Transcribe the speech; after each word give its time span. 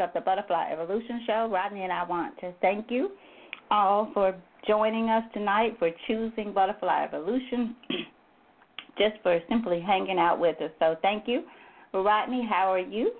episode 0.00 0.04
of 0.04 0.14
the 0.14 0.20
Butterfly 0.20 0.70
Evolution 0.72 1.24
Show. 1.26 1.48
Rodney 1.52 1.82
and 1.82 1.92
I 1.92 2.04
want 2.04 2.38
to 2.40 2.52
thank 2.60 2.90
you 2.90 3.10
all 3.70 4.10
for 4.12 4.34
joining 4.66 5.08
us 5.08 5.24
tonight, 5.32 5.76
for 5.78 5.90
choosing 6.06 6.52
Butterfly 6.52 7.04
Evolution, 7.04 7.76
just 8.98 9.22
for 9.22 9.38
simply 9.48 9.80
hanging 9.80 10.18
out 10.18 10.38
with 10.38 10.60
us. 10.60 10.70
So 10.78 10.96
thank 11.02 11.24
you. 11.26 11.42
Rodney, 11.92 12.46
how 12.48 12.72
are 12.72 12.78
you? 12.78 13.12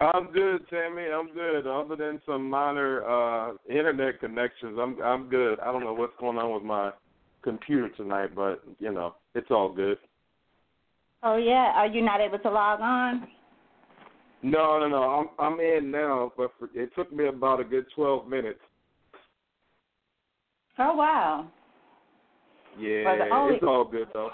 I'm 0.00 0.30
good, 0.32 0.68
Tammy. 0.70 1.06
I'm 1.12 1.32
good. 1.34 1.66
Other 1.66 1.96
than 1.96 2.20
some 2.24 2.48
minor 2.48 3.02
uh 3.04 3.54
internet 3.68 4.20
connections, 4.20 4.78
I'm 4.80 5.00
I'm 5.02 5.28
good. 5.28 5.58
I 5.60 5.72
don't 5.72 5.82
know 5.82 5.94
what's 5.94 6.12
going 6.20 6.38
on 6.38 6.54
with 6.54 6.62
my 6.62 6.92
computer 7.42 7.88
tonight, 7.96 8.30
but 8.34 8.62
you 8.78 8.92
know, 8.92 9.14
it's 9.34 9.50
all 9.50 9.72
good. 9.72 9.98
Oh, 11.24 11.36
yeah. 11.36 11.72
Are 11.74 11.88
you 11.88 12.00
not 12.00 12.20
able 12.20 12.38
to 12.38 12.48
log 12.48 12.80
on? 12.80 13.26
No, 14.42 14.78
no, 14.78 14.88
no. 14.88 15.02
I'm 15.02 15.28
I'm 15.38 15.60
in 15.60 15.90
now, 15.90 16.32
but 16.36 16.52
for, 16.58 16.68
it 16.74 16.90
took 16.94 17.12
me 17.12 17.26
about 17.26 17.60
a 17.60 17.64
good 17.64 17.86
12 17.94 18.28
minutes. 18.28 18.60
Oh, 20.78 20.94
wow. 20.94 21.48
Yeah, 22.78 23.24
only- 23.32 23.56
it's 23.56 23.64
all 23.64 23.84
good 23.84 24.08
though. 24.12 24.30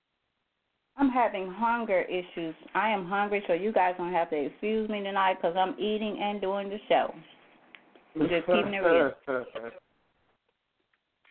I'm 0.97 1.10
having 1.10 1.50
hunger 1.50 2.03
issues. 2.03 2.54
I 2.75 2.91
am 2.91 3.06
hungry, 3.06 3.42
so 3.48 3.53
you 3.53 3.72
guys 3.72 3.94
don't 3.98 4.12
have 4.12 4.31
to 4.31 4.37
excuse 4.37 4.88
me 4.88 5.03
tonight 5.03 5.38
because 5.41 5.56
I'm 5.56 5.75
eating 5.78 6.21
and 6.22 6.41
doing 6.41 6.69
the 6.69 6.78
show. 6.88 7.12
I'm 8.15 8.28
just 8.28 8.47
keeping 8.47 8.75
it 8.75 8.78
real. 8.78 9.12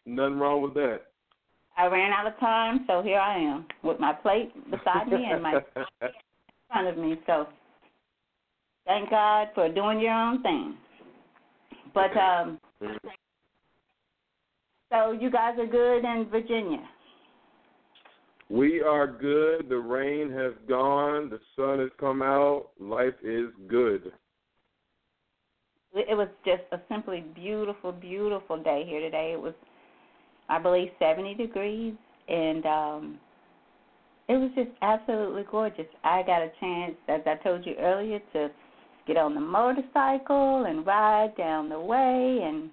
Nothing 0.06 0.38
wrong 0.38 0.62
with 0.64 0.74
that. 0.74 1.04
I 1.78 1.86
ran 1.86 2.12
out 2.12 2.28
of 2.28 2.38
time, 2.40 2.84
so 2.88 3.02
here 3.02 3.20
I 3.20 3.38
am 3.38 3.66
with 3.84 4.02
my 4.02 4.12
plate 4.12 4.54
beside 4.70 5.08
me 5.08 5.26
and 5.32 5.42
my 5.42 5.54
in 5.76 5.86
front 6.68 6.88
of 6.88 6.98
me. 6.98 7.16
So 7.26 7.48
thank 8.86 9.10
God 9.10 9.50
for 9.56 9.70
doing 9.70 10.00
your 10.00 10.14
own 10.14 10.42
thing. 10.42 10.76
But 11.94 12.16
um, 12.18 12.60
so 14.92 15.12
you 15.12 15.30
guys 15.30 15.56
are 15.60 15.68
good 15.68 16.04
in 16.04 16.28
Virginia. 16.30 16.84
we 18.50 18.82
are 18.82 19.08
good. 19.08 19.70
The 19.70 19.78
rain 19.78 20.32
has 20.32 20.54
gone. 20.68 21.30
The 21.30 21.40
sun 21.56 21.80
has 21.80 21.90
come 22.00 22.22
out. 22.22 22.68
Life 22.80 23.14
is 23.24 23.48
good. 23.68 24.12
It 25.96 26.18
was 26.18 26.28
just 26.44 26.64
a 26.72 26.80
simply 26.90 27.24
beautiful, 27.36 27.92
beautiful 27.92 28.62
day 28.62 28.84
here 28.88 29.00
today. 29.00 29.34
It 29.34 29.40
was, 29.40 29.54
I 30.50 30.58
believe, 30.58 30.90
70 30.98 31.36
degrees, 31.36 31.94
and 32.28 32.66
um, 32.66 33.20
it 34.28 34.34
was 34.34 34.50
just 34.56 34.72
absolutely 34.82 35.44
gorgeous. 35.52 35.86
I 36.04 36.24
got 36.24 36.42
a 36.42 36.52
chance, 36.60 36.96
as 37.08 37.22
I 37.28 37.36
told 37.44 37.66
you 37.66 37.76
earlier, 37.80 38.20
to 38.34 38.50
get 39.08 39.18
on 39.18 39.36
the 39.36 39.42
motorcycle 39.42 40.66
and 40.66 40.86
ride 40.86 41.36
down 41.38 41.70
the 41.70 41.80
way, 41.80 42.40
and 42.44 42.70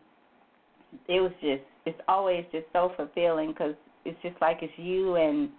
it 1.09 1.21
was 1.21 1.33
just, 1.41 1.63
it's 1.87 2.01
always 2.09 2.45
just 2.53 2.67
so 2.73 2.93
fulfilling 2.97 3.49
because 3.51 3.75
it's 4.05 4.21
just 4.23 4.37
like 4.41 4.59
it's 4.63 4.73
you 4.77 5.17
and 5.17 5.51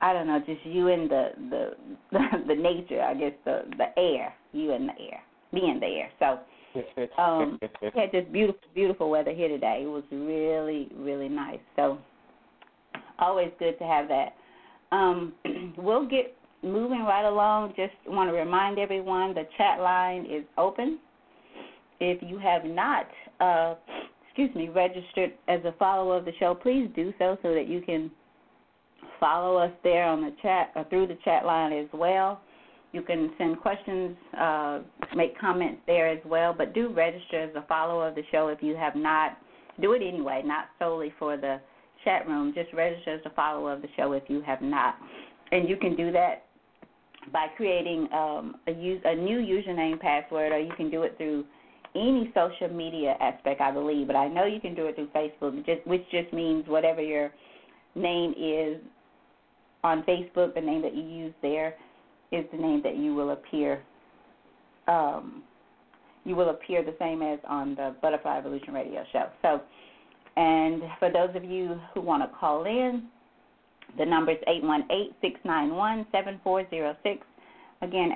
I 0.00 0.12
don't 0.12 0.26
know, 0.26 0.40
just 0.44 0.64
you 0.64 0.88
and 0.88 1.10
the 1.10 1.28
the 1.50 1.70
the, 2.12 2.18
the 2.48 2.54
nature, 2.54 3.02
I 3.02 3.14
guess 3.14 3.32
the 3.44 3.62
the 3.78 3.98
air, 3.98 4.34
you 4.52 4.72
and 4.72 4.88
the 4.88 4.92
air, 4.92 5.22
me 5.52 5.70
and 5.70 5.80
the 5.80 5.86
air. 5.86 6.10
So 6.18 6.38
um, 7.22 7.58
we 7.62 8.00
had 8.00 8.12
this 8.12 8.24
beautiful, 8.30 8.60
beautiful 8.74 9.10
weather 9.10 9.32
here 9.32 9.48
today. 9.48 9.80
It 9.82 9.86
was 9.86 10.04
really, 10.10 10.88
really 10.94 11.28
nice. 11.28 11.60
So 11.76 11.98
always 13.18 13.50
good 13.58 13.78
to 13.78 13.84
have 13.84 14.08
that. 14.08 14.34
Um, 14.92 15.32
we'll 15.78 16.06
get 16.06 16.35
moving 16.62 17.04
right 17.04 17.26
along, 17.26 17.74
just 17.76 17.94
want 18.06 18.30
to 18.30 18.34
remind 18.34 18.78
everyone 18.78 19.34
the 19.34 19.46
chat 19.56 19.80
line 19.80 20.26
is 20.26 20.44
open. 20.58 20.98
If 22.00 22.22
you 22.22 22.38
have 22.38 22.64
not, 22.64 23.06
uh, 23.40 23.74
excuse 24.26 24.54
me, 24.54 24.68
registered 24.68 25.32
as 25.48 25.60
a 25.64 25.72
follower 25.78 26.16
of 26.16 26.24
the 26.24 26.32
show, 26.38 26.54
please 26.54 26.88
do 26.94 27.12
so 27.18 27.38
so 27.42 27.54
that 27.54 27.68
you 27.68 27.80
can 27.80 28.10
follow 29.18 29.56
us 29.56 29.72
there 29.82 30.04
on 30.04 30.20
the 30.20 30.32
chat 30.42 30.72
or 30.74 30.84
through 30.84 31.06
the 31.06 31.18
chat 31.24 31.44
line 31.44 31.72
as 31.72 31.88
well. 31.92 32.40
You 32.92 33.02
can 33.02 33.30
send 33.36 33.60
questions, 33.60 34.16
uh, 34.38 34.80
make 35.14 35.38
comments 35.38 35.82
there 35.86 36.08
as 36.08 36.20
well, 36.24 36.54
but 36.56 36.74
do 36.74 36.92
register 36.92 37.42
as 37.42 37.50
a 37.54 37.62
follower 37.66 38.08
of 38.08 38.14
the 38.14 38.22
show 38.30 38.48
if 38.48 38.62
you 38.62 38.74
have 38.76 38.94
not. 38.94 39.38
Do 39.80 39.92
it 39.92 40.02
anyway, 40.02 40.42
not 40.44 40.66
solely 40.78 41.12
for 41.18 41.36
the 41.36 41.60
chat 42.04 42.26
room. 42.26 42.52
Just 42.54 42.72
register 42.72 43.14
as 43.14 43.20
a 43.26 43.30
follower 43.30 43.72
of 43.72 43.82
the 43.82 43.88
show 43.96 44.12
if 44.12 44.22
you 44.28 44.40
have 44.42 44.62
not. 44.62 44.96
And 45.52 45.68
you 45.68 45.76
can 45.76 45.94
do 45.94 46.10
that 46.12 46.45
by 47.32 47.46
creating 47.56 48.08
um, 48.12 48.56
a, 48.66 48.72
use, 48.72 49.00
a 49.04 49.14
new 49.14 49.38
username 49.38 50.00
password, 50.00 50.52
or 50.52 50.58
you 50.58 50.72
can 50.76 50.90
do 50.90 51.02
it 51.02 51.16
through 51.16 51.44
any 51.94 52.32
social 52.34 52.74
media 52.74 53.16
aspect, 53.20 53.60
I 53.60 53.70
believe. 53.70 54.06
But 54.06 54.16
I 54.16 54.28
know 54.28 54.44
you 54.44 54.60
can 54.60 54.74
do 54.74 54.86
it 54.86 54.96
through 54.96 55.08
Facebook, 55.08 55.64
just, 55.64 55.86
which 55.86 56.04
just 56.10 56.32
means 56.32 56.66
whatever 56.68 57.00
your 57.00 57.32
name 57.94 58.34
is 58.38 58.80
on 59.82 60.02
Facebook, 60.02 60.54
the 60.54 60.60
name 60.60 60.82
that 60.82 60.94
you 60.94 61.02
use 61.02 61.34
there 61.42 61.74
is 62.32 62.44
the 62.52 62.58
name 62.58 62.82
that 62.82 62.96
you 62.96 63.14
will 63.14 63.30
appear. 63.30 63.82
Um, 64.88 65.42
you 66.24 66.34
will 66.34 66.50
appear 66.50 66.84
the 66.84 66.94
same 66.98 67.22
as 67.22 67.38
on 67.48 67.74
the 67.76 67.94
Butterfly 68.02 68.38
Evolution 68.38 68.74
Radio 68.74 69.04
show. 69.12 69.28
So, 69.42 69.60
and 70.36 70.82
for 70.98 71.10
those 71.10 71.34
of 71.34 71.44
you 71.44 71.80
who 71.94 72.00
want 72.00 72.22
to 72.22 72.36
call 72.36 72.64
in, 72.64 73.04
the 73.98 74.04
number 74.04 74.32
is 74.32 74.38
818-691-7406. 75.44 77.18
Again, 77.82 78.12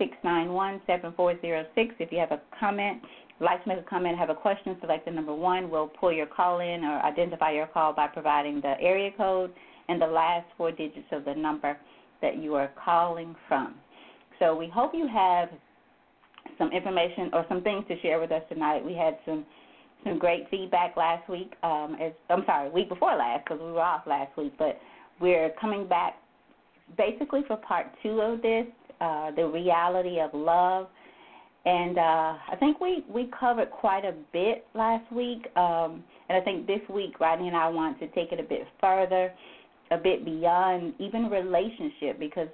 818-691-7406. 0.00 1.92
If 1.98 2.12
you 2.12 2.18
have 2.18 2.32
a 2.32 2.40
comment, 2.58 3.02
like 3.40 3.62
to 3.62 3.68
make 3.68 3.78
a 3.78 3.82
comment, 3.82 4.18
have 4.18 4.30
a 4.30 4.34
question, 4.34 4.76
select 4.80 5.04
the 5.04 5.10
number 5.10 5.34
one. 5.34 5.70
We'll 5.70 5.88
pull 5.88 6.12
your 6.12 6.26
call 6.26 6.60
in 6.60 6.84
or 6.84 7.00
identify 7.00 7.52
your 7.52 7.66
call 7.66 7.92
by 7.92 8.06
providing 8.08 8.60
the 8.60 8.80
area 8.80 9.10
code 9.16 9.52
and 9.88 10.00
the 10.00 10.06
last 10.06 10.46
four 10.56 10.70
digits 10.70 11.06
of 11.12 11.24
the 11.24 11.34
number 11.34 11.76
that 12.20 12.38
you 12.38 12.54
are 12.54 12.70
calling 12.82 13.34
from. 13.46 13.74
So 14.38 14.56
we 14.56 14.68
hope 14.68 14.92
you 14.94 15.08
have 15.08 15.48
some 16.58 16.72
information 16.72 17.30
or 17.32 17.44
some 17.48 17.62
things 17.62 17.84
to 17.88 18.00
share 18.00 18.20
with 18.20 18.32
us 18.32 18.42
tonight. 18.48 18.84
We 18.84 18.94
had 18.94 19.18
some 19.24 19.44
some 20.04 20.18
great 20.18 20.48
feedback 20.50 20.96
last 20.96 21.28
week. 21.28 21.52
Um, 21.62 21.96
as 22.00 22.12
I'm 22.30 22.44
sorry, 22.46 22.70
week 22.70 22.88
before 22.88 23.16
last 23.16 23.44
because 23.44 23.60
we 23.60 23.72
were 23.72 23.80
off 23.80 24.06
last 24.06 24.36
week, 24.36 24.52
but 24.58 24.78
we're 25.20 25.50
coming 25.60 25.88
back 25.88 26.16
basically 26.96 27.42
for 27.46 27.56
part 27.56 27.86
two 28.02 28.20
of 28.20 28.42
this, 28.42 28.66
uh, 29.00 29.30
the 29.32 29.46
reality 29.46 30.20
of 30.20 30.30
love. 30.32 30.88
And 31.64 31.98
uh, 31.98 32.00
I 32.50 32.56
think 32.58 32.80
we, 32.80 33.04
we 33.10 33.30
covered 33.38 33.70
quite 33.70 34.04
a 34.04 34.14
bit 34.32 34.66
last 34.74 35.10
week. 35.12 35.46
Um, 35.56 36.02
and 36.28 36.38
I 36.38 36.40
think 36.40 36.66
this 36.66 36.80
week, 36.88 37.20
Rodney 37.20 37.48
and 37.48 37.56
I 37.56 37.68
want 37.68 37.98
to 38.00 38.06
take 38.08 38.32
it 38.32 38.40
a 38.40 38.44
bit 38.44 38.66
further 38.80 39.32
a 39.90 39.96
bit 39.96 40.24
beyond 40.24 40.94
even 40.98 41.30
relationship 41.30 42.18
because 42.18 42.48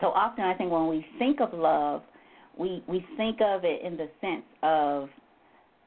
so 0.00 0.08
often 0.08 0.44
I 0.44 0.54
think 0.54 0.70
when 0.70 0.86
we 0.88 1.04
think 1.18 1.40
of 1.40 1.52
love, 1.52 2.02
we 2.56 2.82
we 2.86 3.04
think 3.16 3.40
of 3.40 3.64
it 3.64 3.82
in 3.82 3.96
the 3.96 4.08
sense 4.20 4.44
of 4.62 5.08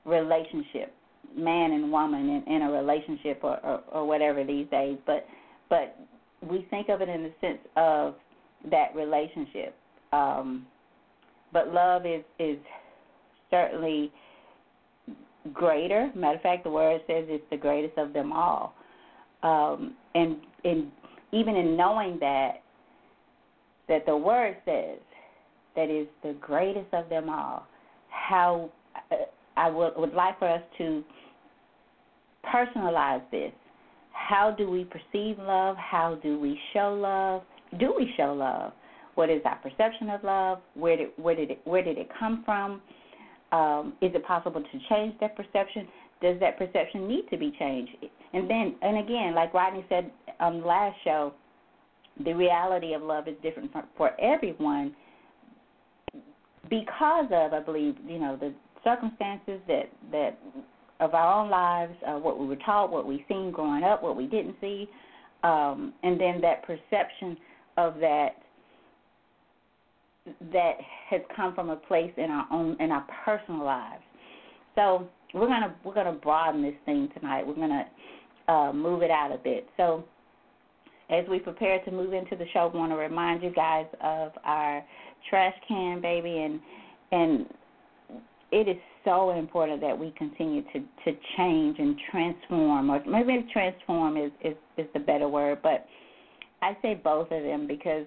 relationship, 0.05 0.93
man 1.35 1.71
and 1.71 1.91
woman 1.91 2.43
in, 2.47 2.53
in 2.53 2.61
a 2.63 2.71
relationship 2.71 3.39
or, 3.43 3.59
or 3.65 3.81
or 3.91 4.07
whatever 4.07 4.43
these 4.43 4.67
days, 4.69 4.97
but 5.05 5.25
but 5.69 5.97
we 6.41 6.67
think 6.69 6.89
of 6.89 7.01
it 7.01 7.09
in 7.09 7.23
the 7.23 7.31
sense 7.41 7.59
of 7.75 8.15
that 8.69 8.95
relationship. 8.95 9.75
Um, 10.11 10.65
but 11.51 11.73
love 11.73 12.05
is 12.05 12.23
is 12.39 12.57
certainly 13.49 14.11
greater. 15.53 16.11
Matter 16.15 16.35
of 16.37 16.41
fact, 16.41 16.63
the 16.63 16.69
word 16.69 17.01
says 17.07 17.25
it's 17.27 17.43
the 17.49 17.57
greatest 17.57 17.97
of 17.97 18.13
them 18.13 18.31
all 18.31 18.73
um, 19.43 19.95
and 20.15 20.37
in 20.63 20.91
even 21.31 21.55
in 21.55 21.77
knowing 21.77 22.17
that 22.19 22.63
that 23.89 24.05
the 24.05 24.15
word 24.15 24.57
says 24.65 24.99
that 25.75 25.89
is 25.89 26.07
the 26.23 26.33
greatest 26.39 26.93
of 26.93 27.09
them 27.09 27.29
all, 27.29 27.67
how 28.09 28.71
uh, 29.11 29.15
I 29.55 29.69
would 29.69 29.93
would 29.95 30.13
like 30.13 30.39
for 30.39 30.49
us 30.49 30.61
to 30.77 31.03
personalize 32.53 33.21
this. 33.31 33.51
How 34.11 34.53
do 34.57 34.69
we 34.69 34.85
perceive 34.85 35.37
love? 35.39 35.75
How 35.77 36.17
do 36.21 36.39
we 36.39 36.59
show 36.73 36.93
love? 36.93 37.43
Do 37.79 37.93
we 37.97 38.11
show 38.17 38.33
love? 38.33 38.73
What 39.15 39.29
is 39.29 39.41
our 39.45 39.57
perception 39.57 40.09
of 40.09 40.23
love? 40.23 40.59
Where 40.75 40.97
did 40.97 41.09
where 41.17 41.35
did 41.35 41.51
it 41.51 41.61
where 41.65 41.83
did 41.83 41.97
it 41.97 42.09
come 42.19 42.43
from? 42.45 42.81
Um, 43.51 43.93
is 44.01 44.11
it 44.15 44.25
possible 44.25 44.61
to 44.61 44.79
change 44.89 45.13
that 45.19 45.35
perception? 45.35 45.87
Does 46.21 46.39
that 46.39 46.57
perception 46.57 47.07
need 47.07 47.25
to 47.29 47.37
be 47.37 47.53
changed? 47.59 47.91
And 48.33 48.49
then, 48.49 48.75
and 48.81 48.97
again, 48.97 49.35
like 49.35 49.53
Rodney 49.53 49.85
said 49.89 50.09
on 50.39 50.61
the 50.61 50.65
last 50.65 50.95
show, 51.03 51.33
the 52.23 52.33
reality 52.33 52.93
of 52.93 53.03
love 53.03 53.27
is 53.27 53.35
different 53.43 53.71
for, 53.71 53.83
for 53.95 54.19
everyone 54.19 54.95
because 56.69 57.25
of, 57.31 57.53
I 57.53 57.59
believe, 57.59 57.95
you 58.07 58.19
know, 58.19 58.37
the 58.37 58.53
circumstances 58.83 59.59
that 59.67 59.89
that 60.11 60.37
of 60.99 61.13
our 61.13 61.41
own 61.41 61.49
lives, 61.49 61.93
uh, 62.07 62.13
what 62.13 62.39
we 62.39 62.45
were 62.45 62.57
taught, 62.57 62.91
what 62.91 63.05
we 63.05 63.25
seen 63.27 63.51
growing 63.51 63.83
up, 63.83 64.03
what 64.03 64.15
we 64.15 64.25
didn't 64.25 64.55
see, 64.61 64.87
um, 65.43 65.93
and 66.03 66.19
then 66.19 66.39
that 66.41 66.63
perception 66.63 67.37
of 67.77 67.95
that 67.95 68.29
that 70.53 70.77
has 71.09 71.21
come 71.35 71.53
from 71.53 71.69
a 71.69 71.75
place 71.75 72.11
in 72.17 72.29
our 72.29 72.47
own 72.51 72.77
in 72.79 72.91
our 72.91 73.05
personal 73.25 73.63
lives. 73.63 74.03
So 74.75 75.07
we're 75.33 75.47
gonna 75.47 75.75
we're 75.83 75.93
gonna 75.93 76.13
broaden 76.13 76.61
this 76.61 76.75
thing 76.85 77.09
tonight. 77.17 77.45
We're 77.45 77.55
gonna 77.55 77.85
uh, 78.47 78.71
move 78.73 79.01
it 79.01 79.11
out 79.11 79.31
a 79.31 79.37
bit. 79.37 79.67
So, 79.77 80.03
as 81.09 81.25
we 81.29 81.39
prepare 81.39 81.83
to 81.83 81.91
move 81.91 82.13
into 82.13 82.35
the 82.35 82.45
show, 82.53 82.71
I 82.73 82.77
want 82.77 82.91
to 82.91 82.95
remind 82.95 83.43
you 83.43 83.51
guys 83.51 83.85
of 84.01 84.31
our 84.43 84.83
trash 85.29 85.55
can, 85.67 86.01
baby, 86.01 86.37
and 86.37 86.59
and 87.11 87.45
it 88.53 88.67
is 88.67 88.77
so 89.03 89.31
important 89.31 89.81
that 89.81 89.97
we 89.97 90.13
continue 90.17 90.61
to 90.73 90.79
to 90.79 91.17
change 91.37 91.79
and 91.79 91.99
transform, 92.11 92.91
or 92.91 93.03
maybe 93.05 93.47
transform 93.51 94.15
is 94.15 94.31
is 94.43 94.55
is 94.77 94.85
the 94.93 94.99
better 94.99 95.27
word, 95.27 95.59
but 95.63 95.85
I 96.61 96.77
say 96.81 96.93
both 96.93 97.31
of 97.31 97.43
them 97.43 97.67
because 97.67 98.05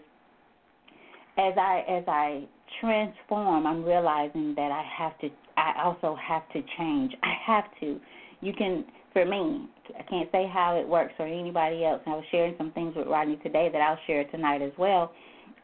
as 1.37 1.55
I 1.59 1.85
as 1.89 2.05
I 2.07 2.45
transform, 2.81 3.67
I'm 3.67 3.85
realizing 3.85 4.55
that 4.55 4.71
I 4.71 4.85
have 4.97 5.19
to. 5.21 5.29
I 5.57 5.83
also 5.85 6.17
have 6.17 6.49
to 6.53 6.63
change. 6.79 7.13
I 7.23 7.35
have 7.45 7.65
to. 7.81 8.01
You 8.41 8.53
can 8.53 8.85
for 9.13 9.25
me. 9.25 9.69
I 9.99 10.03
can't 10.03 10.31
say 10.31 10.49
how 10.53 10.77
it 10.77 10.87
works 10.87 11.13
for 11.17 11.27
anybody 11.27 11.85
else. 11.85 12.03
I 12.07 12.11
was 12.11 12.25
sharing 12.31 12.55
some 12.57 12.71
things 12.73 12.95
with 12.95 13.09
Rodney 13.09 13.37
today 13.37 13.69
that 13.73 13.81
I'll 13.81 13.99
share 14.07 14.25
tonight 14.25 14.63
as 14.63 14.73
well. 14.79 15.13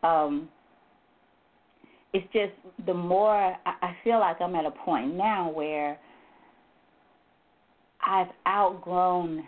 Um, 0.02 0.48
it's 2.12 2.26
just 2.32 2.52
the 2.86 2.94
more 2.94 3.56
I 3.64 3.96
feel 4.04 4.20
like 4.20 4.40
I'm 4.40 4.54
at 4.54 4.66
a 4.66 4.70
point 4.70 5.14
now 5.14 5.50
where 5.50 5.98
I've 8.06 8.28
outgrown 8.46 9.44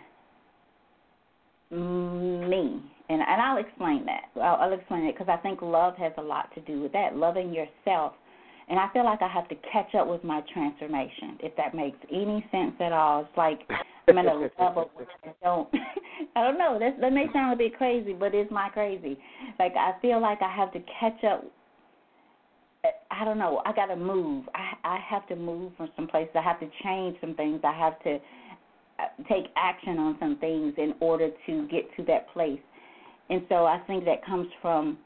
me, 1.71 2.81
and 3.09 3.21
and 3.21 3.41
I'll 3.41 3.57
explain 3.57 4.05
that. 4.05 4.41
I'll, 4.41 4.55
I'll 4.55 4.73
explain 4.73 5.05
it 5.05 5.15
because 5.17 5.29
I 5.29 5.41
think 5.41 5.61
love 5.61 5.95
has 5.97 6.13
a 6.17 6.21
lot 6.21 6.53
to 6.55 6.61
do 6.61 6.81
with 6.81 6.91
that. 6.93 7.15
Loving 7.15 7.53
yourself 7.53 8.13
and 8.67 8.79
I 8.79 8.87
feel 8.93 9.03
like 9.03 9.21
I 9.21 9.27
have 9.27 9.47
to 9.49 9.55
catch 9.71 9.93
up 9.93 10.07
with 10.07 10.23
my 10.23 10.41
transformation, 10.51 11.37
if 11.41 11.55
that 11.55 11.75
makes 11.75 11.97
any 12.11 12.45
sense 12.51 12.73
at 12.79 12.91
all. 12.91 13.21
It's 13.21 13.37
like 13.37 13.59
I'm 14.07 14.17
at 14.17 14.25
a 14.25 14.33
level 14.59 14.89
where 14.95 15.07
I 15.23 15.29
don't, 15.43 15.69
I 16.35 16.43
don't 16.43 16.57
know. 16.57 16.79
That 16.79 16.99
that 16.99 17.13
may 17.13 17.27
sound 17.31 17.53
a 17.53 17.57
bit 17.57 17.77
crazy, 17.77 18.13
but 18.13 18.33
it's 18.33 18.51
my 18.51 18.69
crazy. 18.69 19.17
Like 19.59 19.73
I 19.75 19.93
feel 20.01 20.19
like 20.19 20.41
I 20.41 20.53
have 20.53 20.73
to 20.73 20.79
catch 20.99 21.23
up. 21.23 21.45
I 23.11 23.25
don't 23.25 23.37
know. 23.37 23.61
I 23.65 23.73
got 23.73 23.87
to 23.87 23.95
move. 23.95 24.45
I 24.53 24.73
I 24.83 24.99
have 25.09 25.27
to 25.27 25.35
move 25.35 25.71
from 25.77 25.89
some 25.95 26.07
places. 26.07 26.31
I 26.35 26.41
have 26.41 26.59
to 26.59 26.69
change 26.83 27.17
some 27.21 27.35
things. 27.35 27.61
I 27.63 27.77
have 27.77 28.01
to 28.03 28.15
uh, 28.99 29.23
take 29.29 29.45
action 29.55 29.97
on 29.97 30.17
some 30.19 30.37
things 30.37 30.73
in 30.77 30.93
order 30.99 31.29
to 31.45 31.67
get 31.67 31.83
to 31.97 32.03
that 32.05 32.29
place. 32.33 32.59
And 33.29 33.41
so 33.49 33.65
I 33.65 33.79
think 33.87 34.05
that 34.05 34.25
comes 34.25 34.47
from 34.61 34.97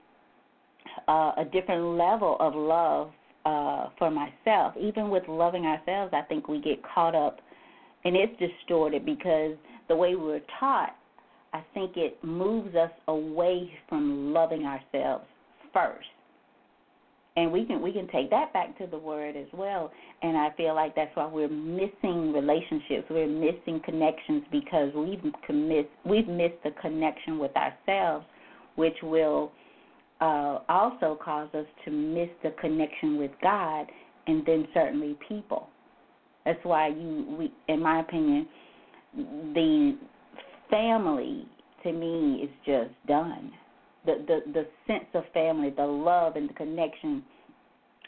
uh, 1.07 1.31
a 1.37 1.45
different 1.51 1.97
level 1.97 2.37
of 2.39 2.53
love 2.55 3.11
uh, 3.45 3.89
for 3.97 4.11
myself. 4.11 4.75
Even 4.79 5.09
with 5.09 5.23
loving 5.27 5.65
ourselves, 5.65 6.13
I 6.13 6.21
think 6.23 6.47
we 6.47 6.59
get 6.59 6.81
caught 6.83 7.15
up, 7.15 7.39
and 8.03 8.15
it's 8.15 8.33
distorted 8.39 9.05
because 9.05 9.55
the 9.87 9.95
way 9.95 10.15
we 10.15 10.23
were 10.23 10.41
taught, 10.59 10.95
I 11.53 11.63
think 11.73 11.97
it 11.97 12.23
moves 12.23 12.75
us 12.75 12.91
away 13.07 13.71
from 13.87 14.33
loving 14.33 14.65
ourselves 14.65 15.25
first. 15.73 16.07
And 17.39 17.51
we 17.53 17.65
can 17.65 17.81
we 17.81 17.93
can 17.93 18.07
take 18.09 18.29
that 18.31 18.51
back 18.51 18.77
to 18.79 18.87
the 18.87 18.97
word 18.97 19.37
as 19.37 19.47
well. 19.53 19.91
And 20.21 20.37
I 20.37 20.49
feel 20.57 20.75
like 20.75 20.93
that's 20.93 21.15
why 21.15 21.25
we're 21.25 21.47
missing 21.47 22.33
relationships. 22.33 23.07
We're 23.09 23.27
missing 23.27 23.79
connections 23.85 24.43
because 24.51 24.91
we've 24.93 25.33
commit 25.47 25.89
we've 26.05 26.27
missed 26.27 26.61
the 26.63 26.71
connection 26.81 27.39
with 27.39 27.51
ourselves 27.55 28.25
which 28.75 28.95
will 29.03 29.51
uh, 30.21 30.59
also 30.69 31.19
cause 31.23 31.49
us 31.53 31.65
to 31.85 31.91
miss 31.91 32.29
the 32.43 32.51
connection 32.61 33.17
with 33.17 33.31
God 33.41 33.85
and 34.27 34.45
then 34.45 34.67
certainly 34.73 35.17
people. 35.27 35.67
That's 36.45 36.59
why 36.63 36.87
you, 36.87 37.35
we, 37.37 37.53
in 37.67 37.81
my 37.81 37.99
opinion, 37.99 38.47
the 39.53 39.97
family 40.69 41.45
to 41.83 41.91
me 41.91 42.43
is 42.43 42.49
just 42.65 42.91
done. 43.07 43.51
The 44.05 44.23
the 44.27 44.51
the 44.53 44.67
sense 44.87 45.05
of 45.13 45.23
family, 45.33 45.71
the 45.75 45.85
love 45.85 46.35
and 46.35 46.49
the 46.49 46.53
connection 46.53 47.23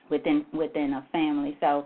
within 0.10 0.46
within 0.54 0.94
a 0.94 1.08
family. 1.12 1.58
So 1.60 1.86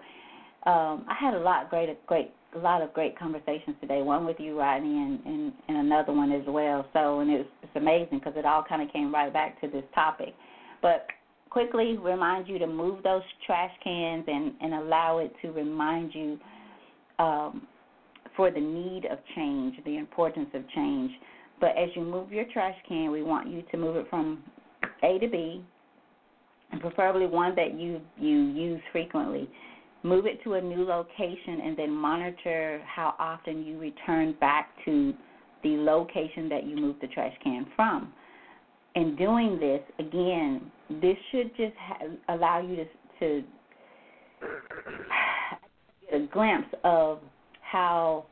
um, 0.66 1.06
I 1.08 1.16
had 1.20 1.34
a 1.34 1.40
lot 1.40 1.70
great 1.70 2.06
great 2.08 2.32
a 2.56 2.60
lot 2.60 2.82
of 2.82 2.94
great 2.94 3.18
conversations 3.18 3.76
today. 3.82 4.02
One 4.02 4.26
with 4.26 4.38
you, 4.40 4.60
Rodney, 4.60 4.90
and 4.90 5.20
and, 5.26 5.54
and 5.68 5.78
another 5.78 6.14
one 6.14 6.32
as 6.32 6.44
well. 6.48 6.86
So 6.94 7.20
and 7.20 7.32
it's 7.32 7.50
it's 7.64 7.76
amazing 7.76 8.20
because 8.20 8.34
it 8.36 8.46
all 8.46 8.64
kind 8.68 8.82
of 8.82 8.92
came 8.92 9.14
right 9.14 9.32
back 9.32 9.60
to 9.62 9.68
this 9.68 9.84
topic. 9.94 10.34
But 10.82 11.08
quickly 11.50 11.98
remind 11.98 12.48
you 12.48 12.60
to 12.60 12.68
move 12.68 13.04
those 13.04 13.22
trash 13.46 13.72
cans 13.84 14.26
and 14.28 14.54
and 14.62 14.74
allow 14.74 15.20
it 15.20 15.34
to 15.42 15.52
remind 15.52 16.14
you 16.14 16.38
um, 17.20 17.68
for 18.36 18.52
the 18.52 18.60
need 18.60 19.06
of 19.06 19.20
change, 19.36 19.76
the 19.86 19.98
importance 19.98 20.50
of 20.54 20.68
change. 20.76 21.12
But 21.60 21.72
as 21.78 21.90
you 21.96 22.02
move 22.02 22.32
your 22.32 22.46
trash 22.52 22.76
can, 22.88 23.12
we 23.12 23.24
want 23.24 23.50
you 23.50 23.64
to 23.72 23.78
move 23.78 23.96
it 23.96 24.08
from 24.10 24.44
A 25.04 25.20
to 25.20 25.28
B, 25.28 25.64
and 26.72 26.82
preferably 26.82 27.28
one 27.28 27.56
that 27.56 27.80
you 27.80 28.02
you 28.18 28.48
use 28.48 28.82
frequently. 28.92 29.50
Move 30.04 30.26
it 30.28 30.44
to 30.44 30.54
a 30.54 30.62
new 30.62 30.84
location 30.84 31.62
and 31.64 31.76
then 31.76 31.90
monitor 31.90 32.82
how 32.86 33.16
often 33.18 33.66
you 33.66 33.80
return 33.80 34.36
back 34.40 34.70
to 34.86 35.14
the 35.64 35.78
location 35.78 36.48
that 36.48 36.64
you 36.64 36.76
moved 36.76 37.02
the 37.02 37.08
trash 37.08 37.34
can 37.44 37.66
from. 37.76 38.14
In 38.94 39.16
doing 39.16 39.60
this, 39.60 39.82
again, 39.98 40.72
this 41.02 41.18
should 41.32 41.50
just 41.58 41.74
ha- 41.80 42.36
allow 42.36 42.62
you 42.62 42.76
to, 42.76 42.86
to 43.20 43.44
get 46.12 46.14
a 46.22 46.28
glimpse 46.28 46.70
of 46.84 47.20
how 47.62 48.26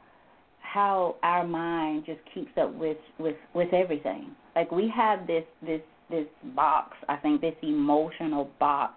how 0.74 1.16
our 1.22 1.46
mind 1.46 2.04
just 2.06 2.20
keeps 2.34 2.52
up 2.60 2.74
with 2.74 2.98
with 3.20 3.36
with 3.54 3.72
everything. 3.74 4.32
Like 4.56 4.72
we 4.72 4.92
have 4.96 5.28
this 5.28 5.44
this 5.62 5.82
this 6.10 6.26
box, 6.56 6.98
I 7.08 7.18
think 7.18 7.42
this 7.42 7.56
emotional 7.62 8.50
box 8.60 8.94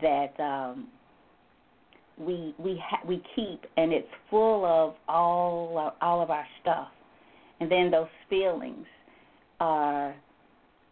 that 0.00 0.38
um 0.40 0.88
we 2.18 2.54
we 2.58 2.80
ha- 2.82 3.06
we 3.06 3.22
keep 3.36 3.66
and 3.76 3.92
it's 3.92 4.08
full 4.30 4.64
of 4.64 4.94
all 5.08 5.78
of, 5.78 5.92
all 6.00 6.22
of 6.22 6.30
our 6.30 6.46
stuff. 6.62 6.88
And 7.60 7.70
then 7.70 7.90
those 7.90 8.08
feelings 8.30 8.86
are 9.60 10.14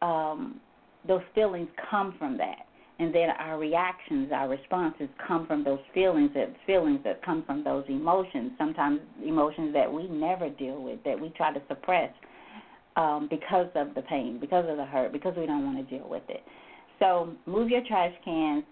um 0.02 0.60
those 1.06 1.22
feelings 1.34 1.68
come 1.90 2.14
from 2.18 2.36
that 2.36 2.66
and 2.98 3.14
then 3.14 3.30
our 3.38 3.58
reactions, 3.58 4.30
our 4.32 4.48
responses 4.48 5.08
come 5.26 5.46
from 5.46 5.62
those 5.62 5.78
feelings 5.94 6.30
that 6.34 6.52
feelings 6.66 7.00
that 7.04 7.24
come 7.24 7.44
from 7.44 7.62
those 7.62 7.84
emotions. 7.88 8.52
Sometimes 8.58 9.00
emotions 9.24 9.72
that 9.72 9.92
we 9.92 10.08
never 10.08 10.48
deal 10.48 10.82
with, 10.82 10.98
that 11.04 11.18
we 11.18 11.28
try 11.30 11.52
to 11.52 11.62
suppress 11.68 12.10
um, 12.96 13.28
because 13.30 13.68
of 13.76 13.94
the 13.94 14.02
pain, 14.02 14.38
because 14.40 14.66
of 14.68 14.76
the 14.76 14.84
hurt, 14.84 15.12
because 15.12 15.34
we 15.36 15.46
don't 15.46 15.64
want 15.64 15.88
to 15.88 15.98
deal 15.98 16.08
with 16.08 16.24
it. 16.28 16.42
So 16.98 17.32
move 17.46 17.70
your 17.70 17.82
trash 17.86 18.12
cans, 18.24 18.64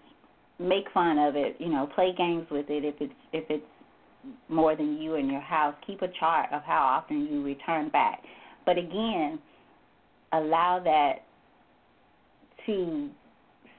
make 0.59 0.85
fun 0.93 1.17
of 1.17 1.37
it, 1.37 1.55
you 1.59 1.69
know, 1.69 1.87
play 1.95 2.13
games 2.17 2.47
with 2.51 2.69
it 2.69 2.83
if 2.83 2.95
it's 2.99 3.13
if 3.31 3.45
it's 3.49 3.63
more 4.49 4.75
than 4.75 4.97
you 4.97 5.15
in 5.15 5.29
your 5.29 5.39
house. 5.39 5.73
Keep 5.85 6.01
a 6.01 6.09
chart 6.19 6.49
of 6.51 6.63
how 6.63 6.83
often 6.83 7.27
you 7.27 7.41
return 7.43 7.87
back. 7.89 8.21
But 8.65 8.77
again, 8.77 9.39
allow 10.33 10.81
that 10.83 11.23
to 12.65 13.09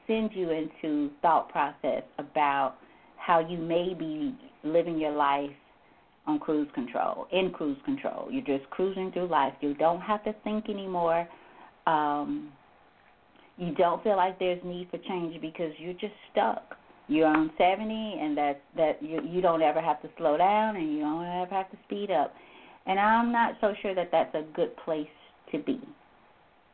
send 0.09 0.31
you 0.33 0.51
into 0.51 1.11
thought 1.23 1.49
process 1.51 2.03
about 2.19 2.75
how 3.17 3.39
you 3.39 3.59
may 3.59 3.95
be 3.95 4.35
living 4.65 4.99
your 4.99 5.13
life 5.13 5.51
on 6.27 6.39
cruise 6.39 6.69
control, 6.75 7.27
in 7.31 7.51
cruise 7.51 7.79
control. 7.85 8.29
You're 8.31 8.59
just 8.59 8.69
cruising 8.71 9.13
through 9.13 9.29
life. 9.29 9.53
You 9.61 9.75
don't 9.75 10.01
have 10.01 10.25
to 10.25 10.35
think 10.45 10.69
anymore. 10.69 11.29
Um, 11.87 12.53
you 13.57 13.75
don't 13.75 14.03
feel 14.03 14.17
like 14.17 14.39
there's 14.39 14.63
need 14.65 14.89
for 14.91 14.99
change 14.99 15.41
because 15.41 15.73
you're 15.79 15.95
just 15.95 16.13
stuck. 16.33 16.77
You're 17.09 17.27
on 17.27 17.51
70, 17.57 18.19
and 18.21 18.37
that 18.37 18.61
that 18.77 19.03
you 19.03 19.21
you 19.25 19.41
don't 19.41 19.63
ever 19.63 19.81
have 19.81 20.01
to 20.03 20.09
slow 20.19 20.37
down, 20.37 20.77
and 20.77 20.93
you 20.93 21.01
don't 21.01 21.25
ever 21.25 21.55
have 21.55 21.71
to 21.71 21.79
speed 21.87 22.11
up. 22.11 22.35
And 22.87 23.01
I'm 23.01 23.33
not 23.33 23.55
so 23.61 23.73
sure 23.81 23.95
that 23.95 24.11
that's 24.13 24.35
a 24.35 24.43
good 24.55 24.77
place 24.85 25.09
to 25.53 25.59
be. 25.59 25.81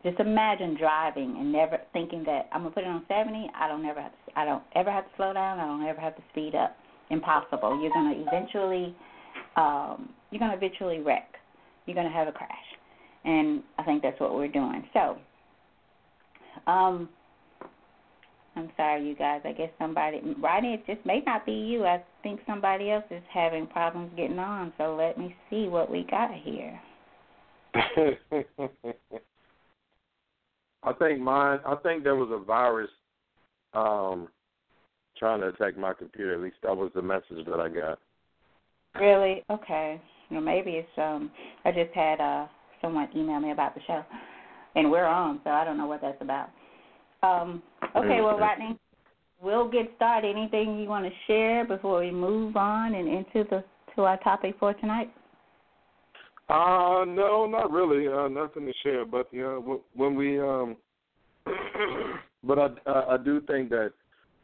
Just 0.05 0.21
imagine 0.21 0.77
driving 0.77 1.37
and 1.39 1.51
never 1.51 1.79
thinking 1.93 2.23
that 2.25 2.49
I'm 2.53 2.63
gonna 2.63 2.75
put 2.75 2.85
it 2.85 2.89
on 2.89 3.05
70. 3.09 3.51
I 3.59 3.67
don't 3.67 3.85
ever 3.87 4.03
have 4.03 4.13
to, 4.13 4.39
I 4.39 4.45
don't 4.45 4.63
ever 4.77 4.93
have 4.93 5.05
to 5.05 5.11
slow 5.17 5.33
down. 5.33 5.59
I 5.59 5.67
don't 5.67 5.85
ever 5.85 6.01
have 6.01 6.15
to 6.17 6.23
speed 6.31 6.55
up. 6.55 6.77
Impossible. 7.11 7.81
You're 7.83 7.93
gonna 7.93 8.15
eventually 8.17 8.95
um, 9.57 10.11
you're 10.31 10.39
gonna 10.39 10.57
eventually 10.57 11.01
wreck. 11.01 11.35
You're 11.87 11.95
gonna 11.95 12.13
have 12.13 12.29
a 12.29 12.33
crash, 12.33 12.51
and 13.25 13.63
I 13.79 13.83
think 13.85 14.03
that's 14.03 14.19
what 14.21 14.35
we're 14.35 14.49
doing. 14.49 14.85
So, 14.93 15.17
um, 16.67 17.09
I'm 18.57 18.71
sorry, 18.77 19.07
you 19.07 19.15
guys. 19.15 19.43
I 19.45 19.53
guess 19.53 19.71
somebody, 19.79 20.21
Rodney, 20.41 20.75
it 20.75 20.87
just 20.87 21.05
may 21.07 21.23
not 21.27 21.45
be 21.45 21.53
you. 21.53 21.85
I 21.85 22.03
think 22.23 22.41
somebody 22.47 22.91
else 22.91 23.05
is 23.11 23.23
having 23.33 23.67
problems 23.67 24.13
getting 24.17 24.39
on. 24.39 24.73
So 24.79 24.95
let 24.97 25.19
me 25.19 25.35
see 25.51 25.69
what 25.69 25.91
we 25.91 26.07
got 26.11 26.31
here. 26.35 26.81
I 30.85 30.93
think 30.93 31.21
mine. 31.21 31.61
I 31.67 31.75
think 31.77 32.05
there 32.05 32.17
was 32.17 32.31
a 32.31 32.45
virus 32.45 32.91
um, 33.73 34.29
trying 35.19 35.41
to 35.41 35.49
attack 35.49 35.79
my 35.79 35.95
computer. 35.95 36.35
At 36.35 36.41
least 36.41 36.57
that 36.63 36.77
was 36.77 36.91
the 36.95 37.03
message 37.03 37.45
that 37.47 37.61
I 37.61 37.69
got. 37.69 37.99
Really? 39.01 39.43
Okay. 39.51 40.01
Well, 40.31 40.41
maybe 40.41 40.73
it's 40.73 40.89
um. 40.99 41.31
I 41.65 41.73
just 41.73 41.93
had 41.95 42.21
uh 42.21 42.47
someone 42.81 43.09
email 43.17 43.41
me 43.41 43.51
about 43.53 43.75
the 43.75 43.81
show, 43.87 44.05
and 44.75 44.91
we're 44.91 45.07
on, 45.07 45.41
so 45.45 45.51
I 45.51 45.65
don't 45.65 45.79
know 45.79 45.87
what 45.87 46.01
that's 46.01 46.21
about. 46.21 46.51
Um. 47.23 47.63
Okay. 47.97 48.21
Well, 48.21 48.39
Rodney, 48.39 48.79
we'll 49.43 49.69
get 49.69 49.91
started. 49.97 50.37
Anything 50.37 50.79
you 50.79 50.89
want 50.89 51.07
to 51.07 51.13
share 51.27 51.65
before 51.65 52.01
we 52.01 52.11
move 52.11 52.57
on 52.57 52.95
and 52.95 53.09
into 53.09 53.49
the 53.51 53.65
to 53.95 54.03
our 54.03 54.19
topic 54.19 54.57
for 54.59 54.75
tonight? 54.75 55.13
Uh 56.49 57.05
no, 57.07 57.47
not 57.47 57.71
really. 57.71 58.07
Uh, 58.07 58.29
nothing 58.29 58.67
to 58.67 58.73
share. 58.83 59.07
But 59.07 59.29
you 59.33 59.43
know, 59.43 59.83
when 59.95 60.15
we 60.15 60.39
um, 60.39 60.77
but 62.45 62.59
I 62.59 62.69
I 62.87 63.17
do 63.17 63.41
think 63.43 63.71
that 63.71 63.93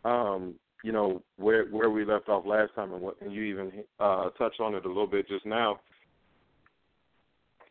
um, 0.09 0.55
you 0.83 0.93
know 0.93 1.23
where 1.37 1.67
where 1.67 1.91
we 1.91 2.05
left 2.05 2.29
off 2.29 2.47
last 2.47 2.75
time 2.75 2.93
and 2.93 3.03
what 3.03 3.21
and 3.21 3.33
you 3.33 3.43
even 3.43 3.71
uh 3.99 4.31
touched 4.31 4.61
on 4.61 4.75
it 4.75 4.85
a 4.85 4.89
little 4.89 5.07
bit 5.07 5.29
just 5.29 5.45
now. 5.45 5.81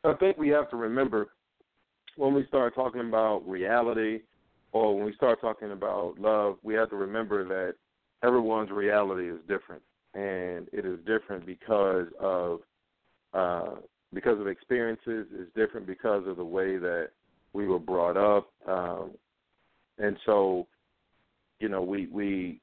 I 0.03 0.13
think 0.13 0.37
we 0.37 0.49
have 0.49 0.69
to 0.69 0.77
remember 0.77 1.29
when 2.15 2.33
we 2.33 2.45
start 2.47 2.75
talking 2.75 3.01
about 3.01 3.47
reality 3.47 4.19
or 4.71 4.95
when 4.95 5.05
we 5.05 5.13
start 5.15 5.41
talking 5.41 5.71
about 5.71 6.19
love, 6.19 6.57
we 6.63 6.73
have 6.75 6.89
to 6.91 6.95
remember 6.95 7.43
that 7.45 7.75
everyone's 8.23 8.69
reality 8.69 9.29
is 9.29 9.39
different 9.47 9.81
and 10.13 10.67
it 10.71 10.85
is 10.85 10.99
different 11.05 11.45
because 11.45 12.07
of 12.19 12.59
uh 13.33 13.75
because 14.13 14.39
of 14.39 14.47
experiences 14.47 15.27
is 15.37 15.47
different 15.55 15.85
because 15.85 16.27
of 16.27 16.37
the 16.37 16.43
way 16.43 16.77
that 16.77 17.09
we 17.53 17.67
were 17.67 17.79
brought 17.79 18.17
up. 18.17 18.49
Um 18.67 19.11
and 19.97 20.17
so 20.25 20.67
you 21.59 21.69
know 21.69 21.81
we 21.81 22.07
we 22.07 22.61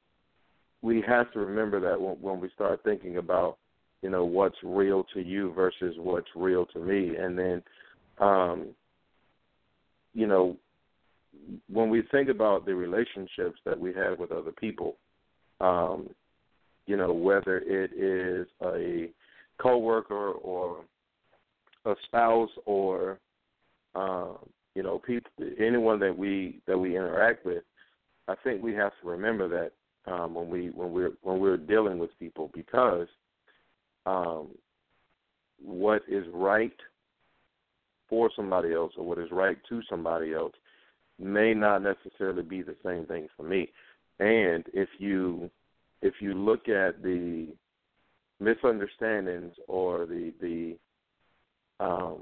we 0.83 1.03
have 1.07 1.33
to 1.33 1.41
remember 1.41 1.81
that 1.81 2.01
when, 2.01 2.17
when 2.21 2.41
we 2.41 2.51
start 2.55 2.81
thinking 2.85 3.19
about 3.19 3.59
you 4.03 4.11
know 4.11 4.25
what's 4.25 4.57
real 4.63 5.05
to 5.15 5.21
you 5.21 5.53
versus 5.53 5.95
what's 5.99 6.29
real 6.35 6.67
to 6.67 6.79
me. 6.79 7.17
And 7.17 7.39
then 7.39 7.63
um 8.19 8.69
you 10.15 10.27
know 10.27 10.57
when 11.71 11.91
we 11.91 12.03
think 12.11 12.29
about 12.29 12.67
the 12.67 12.75
relationships 12.75 13.61
that 13.65 13.79
we 13.79 13.93
have 13.93 14.19
with 14.19 14.33
other 14.33 14.53
people 14.53 14.97
um 15.61 16.09
you 16.87 16.97
know 16.97 17.13
whether 17.13 17.59
it 17.59 17.93
is 17.93 18.47
a 18.65 19.11
coworker 19.59 20.33
or 20.33 20.85
a 21.87 21.95
spouse 22.05 22.51
or 22.67 23.19
um, 23.95 24.39
you 24.75 24.83
know 24.83 24.99
people 24.99 25.31
anyone 25.59 25.99
that 26.01 26.17
we 26.17 26.61
that 26.67 26.77
we 26.79 26.97
interact 26.97 27.47
with, 27.47 27.63
I 28.29 28.35
think 28.45 28.63
we 28.63 28.75
have 28.75 28.93
to 29.03 29.09
remember 29.09 29.49
that 29.49 30.13
um, 30.13 30.35
when 30.35 30.49
we 30.49 30.69
when 30.69 30.93
we're 30.93 31.13
when 31.23 31.39
we're 31.39 31.57
dealing 31.57 31.99
with 31.99 32.11
people 32.19 32.51
because 32.53 33.09
um, 34.05 34.49
what 35.63 36.03
is 36.09 36.25
right 36.33 36.77
for 38.09 38.31
somebody 38.37 38.73
else 38.73 38.93
or 38.97 39.05
what 39.05 39.19
is 39.19 39.31
right 39.31 39.59
to 39.69 39.81
somebody 39.89 40.33
else 40.33 40.55
may 41.19 41.55
not 41.55 41.83
necessarily 41.83 42.43
be 42.43 42.63
the 42.63 42.77
same 42.85 43.07
thing 43.07 43.27
for 43.37 43.43
me. 43.43 43.71
And 44.21 44.65
if 44.73 44.89
you 44.99 45.51
if 46.03 46.15
you 46.21 46.35
look 46.35 46.69
at 46.69 47.03
the 47.03 47.49
misunderstandings 48.39 49.55
or 49.67 50.07
the 50.07 50.33
the 50.41 50.77
um, 51.81 52.19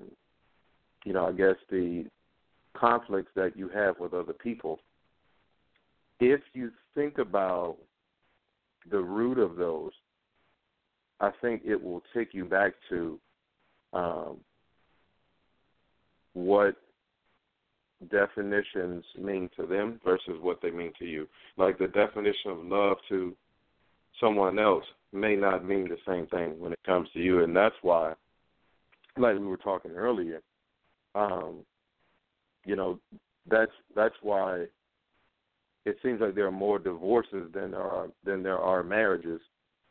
you 1.05 1.13
know, 1.13 1.27
I 1.27 1.33
guess 1.33 1.57
the 1.71 2.07
conflicts 2.77 3.31
that 3.37 3.57
you 3.57 3.69
have 3.69 3.99
with 3.99 4.15
other 4.15 4.33
people, 4.33 4.81
if 6.21 6.41
you 6.53 6.71
think 6.95 7.19
about 7.19 7.77
the 8.91 9.01
root 9.01 9.39
of 9.39 9.57
those, 9.57 9.93
I 11.21 11.31
think 11.41 11.63
it 11.65 11.83
will 11.83 12.03
take 12.15 12.35
you 12.35 12.45
back 12.45 12.73
to 12.91 13.19
um, 13.93 14.37
what 16.33 16.77
definitions 18.11 19.05
mean 19.19 19.49
to 19.57 19.67
them 19.67 20.01
versus 20.05 20.39
what 20.41 20.61
they 20.61 20.71
mean 20.71 20.93
to 20.99 21.07
you. 21.07 21.27
Like 21.57 21.79
the 21.79 21.89
definition 21.89 22.51
of 22.51 22.59
love 22.59 22.97
to 23.09 23.35
someone 24.21 24.59
else 24.59 24.85
may 25.13 25.37
not 25.37 25.65
mean 25.65 25.89
the 25.89 25.99
same 26.07 26.27
thing 26.27 26.59
when 26.59 26.73
it 26.73 26.81
comes 26.85 27.09
to 27.15 27.21
you, 27.21 27.45
and 27.45 27.57
that's 27.57 27.75
why, 27.83 28.15
like 29.16 29.38
we 29.38 29.47
were 29.47 29.56
talking 29.56 29.92
earlier, 29.92 30.40
um, 31.14 31.64
you 32.64 32.76
know, 32.76 32.99
that's 33.49 33.73
that's 33.94 34.14
why 34.23 34.66
it 35.85 35.97
seems 36.02 36.21
like 36.21 36.35
there 36.35 36.47
are 36.47 36.52
more 36.52 36.78
divorces 36.78 37.50
than 37.52 37.73
there 37.73 37.83
are 37.83 38.09
than 38.25 38.42
there 38.42 38.59
are 38.59 38.83
marriages 38.83 39.40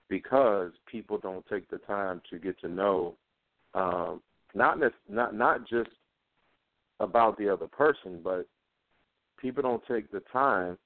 because 0.10 0.72
people 0.86 1.18
don't 1.18 1.46
take 1.48 1.70
the 1.70 1.78
time 1.80 2.22
to 2.30 2.38
get 2.38 2.60
to 2.60 2.68
know 2.68 3.16
um, 3.74 4.22
not 4.54 4.78
not 5.10 5.36
not 5.36 5.68
just 5.68 5.90
about 7.00 7.38
the 7.38 7.52
other 7.52 7.68
person, 7.68 8.20
but 8.24 8.48
people 9.40 9.64
don't 9.64 9.84
take 9.88 10.12
the 10.12 10.22
time 10.32 10.78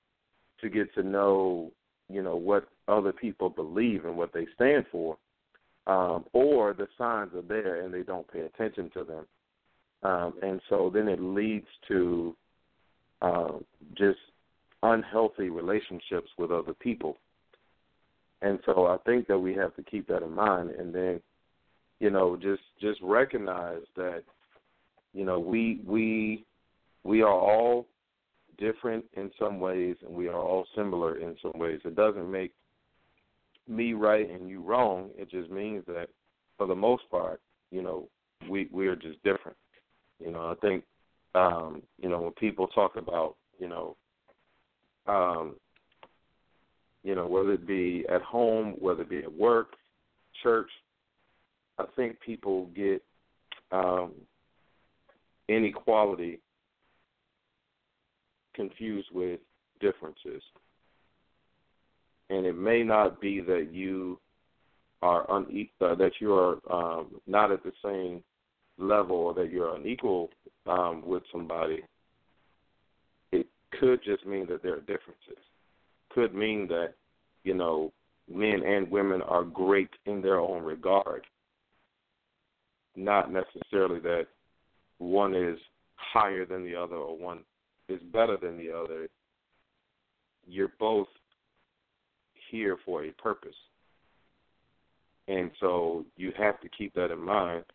to 0.61 0.69
get 0.69 0.93
to 0.95 1.03
know 1.03 1.71
you 2.09 2.21
know 2.23 2.35
what 2.35 2.67
other 2.87 3.11
people 3.11 3.49
believe 3.49 4.05
and 4.05 4.17
what 4.17 4.33
they 4.33 4.45
stand 4.55 4.85
for, 4.91 5.17
um, 5.87 6.25
or 6.33 6.73
the 6.73 6.87
signs 6.97 7.33
are 7.33 7.41
there 7.41 7.81
and 7.81 7.93
they 7.93 8.03
don't 8.03 8.31
pay 8.31 8.41
attention 8.41 8.91
to 8.93 9.03
them, 9.03 9.25
um, 10.03 10.33
and 10.41 10.61
so 10.69 10.91
then 10.93 11.07
it 11.07 11.21
leads 11.21 11.67
to 11.87 12.35
um, 13.21 13.63
just 13.97 14.19
unhealthy 14.83 15.49
relationships 15.49 16.29
with 16.37 16.51
other 16.51 16.73
people. 16.73 17.17
And 18.41 18.59
so 18.65 18.85
I 18.85 18.97
think 19.05 19.27
that 19.27 19.39
we 19.39 19.55
have 19.55 19.75
to 19.75 19.83
keep 19.83 20.07
that 20.07 20.21
in 20.21 20.33
mind 20.33 20.71
and 20.71 20.93
then, 20.93 21.19
you 21.99 22.11
know, 22.11 22.37
just 22.37 22.61
just 22.79 22.99
recognize 23.01 23.81
that, 23.95 24.23
you 25.13 25.25
know, 25.25 25.39
we 25.39 25.81
we 25.85 26.45
we 27.03 27.23
are 27.23 27.33
all 27.33 27.87
different 28.59 29.05
in 29.13 29.31
some 29.39 29.59
ways 29.59 29.95
and 30.05 30.15
we 30.15 30.27
are 30.27 30.39
all 30.39 30.67
similar 30.75 31.17
in 31.17 31.35
some 31.41 31.59
ways. 31.59 31.79
It 31.85 31.95
doesn't 31.95 32.29
make 32.29 32.53
me 33.67 33.93
right 33.93 34.29
and 34.29 34.49
you 34.49 34.61
wrong. 34.61 35.09
It 35.17 35.29
just 35.29 35.49
means 35.51 35.83
that 35.87 36.07
for 36.57 36.67
the 36.67 36.75
most 36.75 37.03
part, 37.09 37.41
you 37.71 37.81
know, 37.81 38.07
we 38.49 38.69
we 38.71 38.87
are 38.87 38.95
just 38.95 39.21
different. 39.23 39.57
You 40.19 40.31
know, 40.31 40.49
I 40.51 40.55
think 40.55 40.83
um, 41.35 41.83
you 42.01 42.09
know, 42.09 42.21
when 42.21 42.31
people 42.33 42.67
talk 42.67 42.95
about, 42.95 43.35
you 43.59 43.67
know, 43.67 43.95
um, 45.07 45.55
you 47.03 47.15
know, 47.15 47.27
whether 47.27 47.53
it 47.53 47.67
be 47.67 48.05
at 48.09 48.21
home, 48.21 48.75
whether 48.79 49.03
it 49.03 49.09
be 49.09 49.19
at 49.19 49.31
work, 49.31 49.69
church, 50.43 50.69
I 51.77 51.85
think 51.95 52.19
people 52.19 52.69
get 52.75 53.03
um, 53.71 54.13
inequality 55.47 56.39
confused 58.55 59.09
with 59.13 59.39
differences. 59.79 60.41
And 62.29 62.45
it 62.45 62.57
may 62.57 62.83
not 62.83 63.21
be 63.21 63.39
that 63.41 63.69
you 63.71 64.19
are 65.01 65.29
une- 65.29 65.69
uh, 65.81 65.95
that 65.95 66.13
you 66.19 66.33
are 66.33 66.57
um, 66.71 67.21
not 67.27 67.51
at 67.51 67.63
the 67.63 67.71
same 67.83 68.23
level 68.77 69.15
or 69.15 69.33
that 69.33 69.51
you're 69.51 69.75
unequal 69.75 70.29
um, 70.65 71.03
with 71.05 71.23
somebody. 71.31 71.83
It 73.31 73.47
could 73.79 74.03
just 74.03 74.25
mean 74.25 74.47
that 74.47 74.63
there 74.63 74.73
are 74.73 74.81
differences. 74.81 75.41
Could 76.09 76.33
mean 76.33 76.67
that 76.67 76.93
you 77.43 77.53
know 77.53 77.93
men 78.29 78.63
and 78.65 78.89
women 78.89 79.21
are 79.21 79.43
great 79.43 79.89
in 80.05 80.21
their 80.21 80.39
own 80.39 80.63
regard. 80.63 81.25
Not 82.95 83.31
necessarily 83.31 83.99
that 84.01 84.27
one 84.97 85.35
is 85.35 85.59
higher 85.95 86.45
than 86.45 86.63
the 86.65 86.75
other 86.75 86.95
or 86.95 87.17
one 87.17 87.39
is 87.87 88.01
better 88.11 88.37
than 88.41 88.57
the 88.57 88.71
other. 88.71 89.07
You're 90.47 90.73
both 90.79 91.07
here 92.49 92.77
for 92.85 93.05
a 93.05 93.11
purpose. 93.13 93.55
And 95.27 95.51
so 95.59 96.05
you 96.15 96.31
have 96.37 96.59
to 96.61 96.69
keep 96.69 96.93
that 96.93 97.11
in 97.11 97.23
mind 97.23 97.65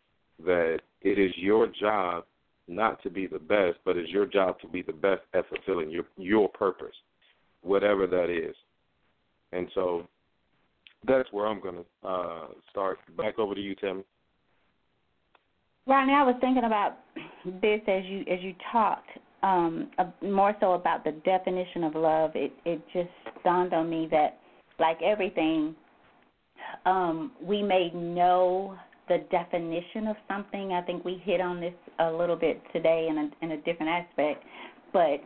that 0.43 0.79
it 1.01 1.19
is 1.19 1.31
your 1.35 1.67
job 1.67 2.25
not 2.67 3.01
to 3.03 3.09
be 3.09 3.27
the 3.27 3.39
best, 3.39 3.77
but 3.85 3.97
it's 3.97 4.09
your 4.09 4.25
job 4.25 4.59
to 4.61 4.67
be 4.67 4.81
the 4.81 4.93
best 4.93 5.21
at 5.33 5.45
fulfilling 5.49 5.91
your 5.91 6.05
your 6.17 6.49
purpose, 6.49 6.95
whatever 7.61 8.07
that 8.07 8.29
is. 8.29 8.55
And 9.51 9.67
so 9.75 10.07
that's 11.05 11.31
where 11.31 11.45
I'm 11.45 11.61
going 11.61 11.75
to 11.75 12.07
uh, 12.07 12.47
start. 12.71 12.99
Back 13.17 13.37
over 13.37 13.53
to 13.53 13.61
you, 13.61 13.75
Tim. 13.75 14.03
Rodney, 15.85 16.13
I 16.13 16.23
was 16.23 16.35
thinking 16.39 16.63
about 16.63 16.97
this 17.61 17.81
as 17.87 18.03
you 18.05 18.21
as 18.21 18.41
you 18.41 18.53
talked 18.71 19.09
um, 19.43 19.91
more 20.21 20.55
so 20.61 20.73
about 20.73 21.03
the 21.03 21.11
definition 21.11 21.83
of 21.83 21.95
love. 21.95 22.31
It 22.35 22.53
it 22.65 22.81
just 22.93 23.43
dawned 23.43 23.73
on 23.73 23.89
me 23.89 24.07
that 24.11 24.39
like 24.79 25.01
everything, 25.01 25.75
um, 26.85 27.31
we 27.41 27.61
may 27.61 27.91
know 27.93 28.77
the 29.09 29.19
definition 29.31 30.07
of 30.07 30.15
something. 30.27 30.71
I 30.71 30.81
think 30.81 31.03
we 31.03 31.21
hit 31.23 31.41
on 31.41 31.59
this 31.59 31.73
a 31.99 32.11
little 32.11 32.35
bit 32.35 32.61
today 32.71 33.07
in 33.09 33.17
a 33.17 33.45
in 33.45 33.51
a 33.51 33.57
different 33.57 33.91
aspect, 33.91 34.43
but 34.91 35.21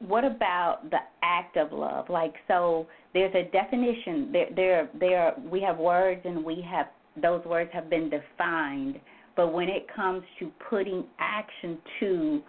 what 0.00 0.24
about 0.24 0.90
the 0.90 0.98
act 1.22 1.56
of 1.56 1.72
love? 1.72 2.08
Like 2.08 2.34
so 2.48 2.86
there's 3.14 3.34
a 3.34 3.50
definition 3.50 4.30
there 4.32 4.48
there 4.54 4.90
there 4.98 5.34
we 5.50 5.60
have 5.62 5.78
words 5.78 6.20
and 6.24 6.44
we 6.44 6.64
have 6.70 6.86
those 7.20 7.44
words 7.44 7.70
have 7.72 7.90
been 7.90 8.10
defined, 8.10 9.00
but 9.36 9.52
when 9.52 9.68
it 9.68 9.86
comes 9.94 10.22
to 10.38 10.50
putting 10.68 11.04
action 11.18 11.78
to 12.00 12.42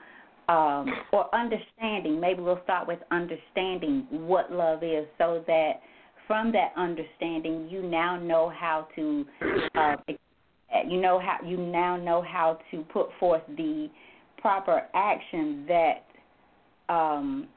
um, 0.49 0.85
or 1.13 1.33
understanding, 1.33 2.19
maybe 2.19 2.41
we'll 2.41 2.61
start 2.63 2.87
with 2.87 2.99
understanding 3.11 4.05
what 4.09 4.51
love 4.51 4.83
is 4.83 5.05
so 5.17 5.43
that 5.47 5.73
from 6.31 6.53
that 6.53 6.71
understanding 6.77 7.67
you 7.69 7.81
now 7.81 8.17
know 8.17 8.49
how 8.57 8.87
to 8.95 9.25
uh, 9.75 9.97
you 10.87 11.01
know 11.01 11.19
how 11.19 11.45
you 11.45 11.57
now 11.57 11.97
know 11.97 12.21
how 12.21 12.57
to 12.71 12.83
put 12.83 13.07
forth 13.19 13.41
the 13.57 13.89
proper 14.37 14.83
action 14.93 15.65
that 15.67 16.05
um, 16.87 17.49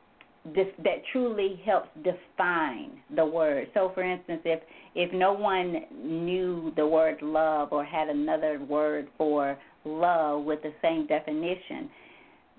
this, 0.56 0.66
that 0.82 1.02
truly 1.12 1.60
helps 1.64 1.88
define 2.02 2.90
the 3.14 3.24
word. 3.24 3.68
So, 3.74 3.92
for 3.94 4.02
instance, 4.02 4.40
if 4.44 4.60
if 4.96 5.12
no 5.12 5.32
one 5.32 5.82
knew 6.02 6.72
the 6.74 6.84
word 6.84 7.22
love 7.22 7.68
or 7.70 7.84
had 7.84 8.08
another 8.08 8.58
word 8.68 9.06
for 9.16 9.56
love 9.84 10.42
with 10.42 10.62
the 10.62 10.72
same 10.82 11.06
definition, 11.06 11.88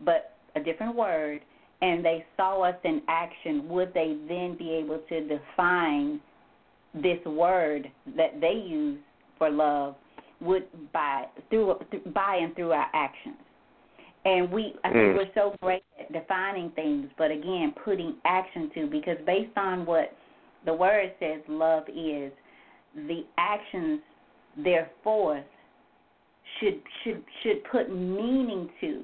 but 0.06 0.38
a 0.56 0.62
different 0.62 0.96
word, 0.96 1.42
and 1.82 2.04
they 2.04 2.26
saw 2.38 2.64
us 2.64 2.76
in 2.84 3.02
action, 3.08 3.68
would 3.70 3.94
they 3.94 4.18
then 4.28 4.56
be 4.58 4.72
able 4.72 5.00
to 5.10 5.28
define 5.28 6.20
this 6.94 7.24
word 7.26 7.92
that 8.16 8.40
they 8.40 8.64
use 8.66 9.00
for 9.38 9.50
love 9.50 9.96
would 10.42 10.64
by 10.94 11.26
through 11.50 11.76
by 12.14 12.40
and 12.42 12.56
through 12.56 12.72
our 12.72 12.88
actions. 12.94 13.36
And 14.24 14.52
we 14.52 14.74
I 14.84 14.90
think 14.90 15.04
mm. 15.04 15.18
we're 15.18 15.32
so 15.36 15.56
great 15.62 15.84
at 16.00 16.12
defining 16.12 16.72
things, 16.72 17.10
but 17.18 17.32
again, 17.32 17.74
putting 17.84 18.16
action 18.26 18.72
to 18.76 18.88
because 18.88 19.18
based 19.26 19.58
on 19.58 19.86
what 19.86 20.14
the 20.66 20.74
word 20.74 21.14
says 21.20 21.42
love 21.48 21.84
is, 21.90 22.32
the 22.96 23.24
actions 23.38 24.00
therefore 24.64 25.44
should 26.60 26.82
should 27.04 27.24
should 27.44 27.64
put 27.72 27.90
meaning 27.90 28.70
to 28.82 29.04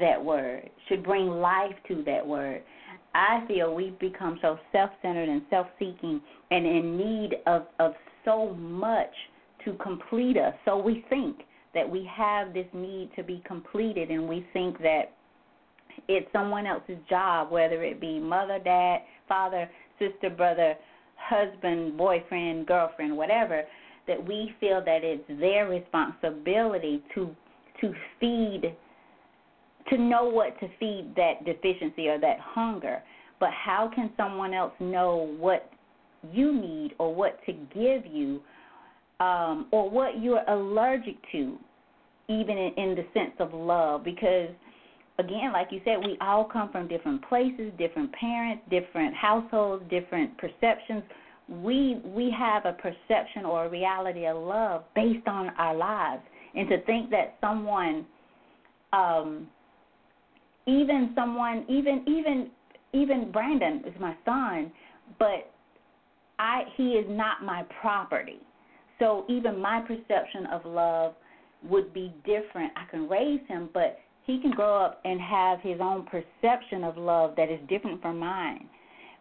that 0.00 0.22
word, 0.22 0.68
should 0.88 1.04
bring 1.04 1.28
life 1.28 1.74
to 1.88 2.02
that 2.04 2.26
word. 2.26 2.62
I 3.14 3.44
feel 3.46 3.74
we've 3.74 3.98
become 3.98 4.38
so 4.40 4.58
self 4.70 4.90
centered 5.02 5.28
and 5.28 5.42
self 5.50 5.66
seeking 5.78 6.20
and 6.50 6.66
in 6.66 6.96
need 6.96 7.36
of, 7.46 7.66
of 7.78 7.92
so 8.24 8.54
much 8.54 9.12
to 9.64 9.74
complete 9.74 10.36
us. 10.36 10.54
So 10.64 10.78
we 10.78 11.04
think 11.10 11.42
that 11.74 11.88
we 11.88 12.08
have 12.14 12.54
this 12.54 12.66
need 12.72 13.10
to 13.16 13.22
be 13.22 13.42
completed, 13.46 14.10
and 14.10 14.28
we 14.28 14.46
think 14.52 14.78
that 14.78 15.12
it's 16.08 16.26
someone 16.32 16.66
else's 16.66 16.98
job, 17.08 17.50
whether 17.50 17.82
it 17.82 18.00
be 18.00 18.18
mother, 18.18 18.58
dad, 18.62 19.00
father, 19.28 19.68
sister, 19.98 20.30
brother, 20.30 20.74
husband, 21.16 21.96
boyfriend, 21.96 22.66
girlfriend, 22.66 23.16
whatever, 23.16 23.62
that 24.06 24.26
we 24.26 24.54
feel 24.58 24.82
that 24.84 25.04
it's 25.04 25.24
their 25.40 25.68
responsibility 25.68 27.02
to 27.14 27.34
to 27.80 27.92
feed 28.20 28.74
to 29.90 29.98
know 29.98 30.24
what 30.24 30.58
to 30.60 30.68
feed 30.78 31.12
that 31.16 31.44
deficiency 31.44 32.08
or 32.08 32.18
that 32.20 32.38
hunger. 32.40 33.02
But 33.40 33.50
how 33.50 33.90
can 33.94 34.10
someone 34.16 34.54
else 34.54 34.72
know 34.78 35.34
what 35.38 35.70
you 36.32 36.54
need 36.54 36.94
or 36.98 37.14
what 37.14 37.38
to 37.46 37.52
give 37.52 38.06
you 38.06 38.40
um, 39.20 39.66
or 39.70 39.88
what 39.90 40.20
you're 40.20 40.48
allergic 40.48 41.16
to, 41.32 41.56
even 42.28 42.56
in, 42.58 42.72
in 42.76 42.94
the 42.94 43.04
sense 43.14 43.34
of 43.38 43.52
love, 43.54 44.04
because 44.04 44.48
again, 45.18 45.52
like 45.52 45.68
you 45.70 45.80
said, 45.84 45.98
we 45.98 46.16
all 46.20 46.44
come 46.44 46.70
from 46.70 46.88
different 46.88 47.26
places, 47.28 47.72
different 47.78 48.12
parents, 48.12 48.62
different 48.70 49.14
households, 49.14 49.84
different 49.90 50.36
perceptions. 50.38 51.02
We 51.48 52.00
we 52.04 52.34
have 52.36 52.64
a 52.64 52.72
perception 52.72 53.44
or 53.44 53.66
a 53.66 53.68
reality 53.68 54.26
of 54.26 54.36
love 54.36 54.84
based 54.94 55.26
on 55.26 55.50
our 55.58 55.74
lives, 55.74 56.22
and 56.54 56.68
to 56.68 56.80
think 56.82 57.10
that 57.10 57.36
someone, 57.40 58.06
um, 58.92 59.48
even 60.66 61.12
someone, 61.14 61.64
even 61.68 62.04
even 62.06 62.50
even 62.92 63.30
Brandon 63.32 63.82
is 63.86 63.94
my 64.00 64.14
son, 64.24 64.72
but 65.18 65.50
I 66.38 66.64
he 66.76 66.90
is 66.90 67.06
not 67.08 67.42
my 67.42 67.64
property. 67.80 68.40
So 68.98 69.24
even 69.28 69.58
my 69.58 69.80
perception 69.80 70.46
of 70.52 70.64
love 70.64 71.14
would 71.68 71.92
be 71.92 72.12
different. 72.24 72.72
I 72.76 72.88
can 72.90 73.08
raise 73.08 73.40
him, 73.48 73.68
but 73.72 73.98
he 74.24 74.40
can 74.40 74.52
grow 74.52 74.84
up 74.84 75.00
and 75.04 75.20
have 75.20 75.60
his 75.60 75.78
own 75.80 76.06
perception 76.06 76.84
of 76.84 76.96
love 76.96 77.34
that 77.36 77.50
is 77.50 77.58
different 77.68 78.00
from 78.00 78.18
mine. 78.18 78.68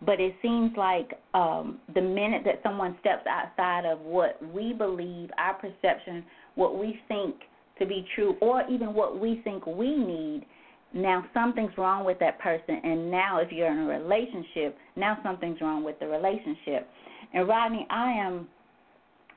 But 0.04 0.20
it 0.20 0.36
seems 0.42 0.72
like 0.78 1.14
um, 1.34 1.80
the 1.94 2.02
minute 2.02 2.42
that 2.46 2.60
someone 2.64 2.96
steps 3.00 3.26
outside 3.28 3.86
of 3.86 4.00
what 4.02 4.40
we 4.54 4.74
believe, 4.74 5.30
our 5.38 5.54
perception, 5.54 6.24
what 6.56 6.78
we 6.78 7.00
think 7.08 7.36
to 7.80 7.86
be 7.86 8.06
true, 8.16 8.36
or 8.42 8.64
even 8.70 8.94
what 8.94 9.20
we 9.20 9.42
think 9.44 9.66
we 9.66 9.96
need, 9.96 10.46
now 10.94 11.26
something's 11.34 11.78
wrong 11.78 12.06
with 12.06 12.20
that 12.20 12.40
person. 12.40 12.82
And 12.84 13.10
now, 13.10 13.40
if 13.40 13.52
you're 13.52 13.72
in 13.72 13.80
a 13.80 13.86
relationship, 13.86 14.78
now 14.96 15.18
something's 15.24 15.62
wrong 15.62 15.84
with 15.84 16.00
the 16.00 16.08
relationship. 16.08 16.88
And 17.34 17.48
Rodney, 17.48 17.88
I 17.90 18.12
am 18.12 18.48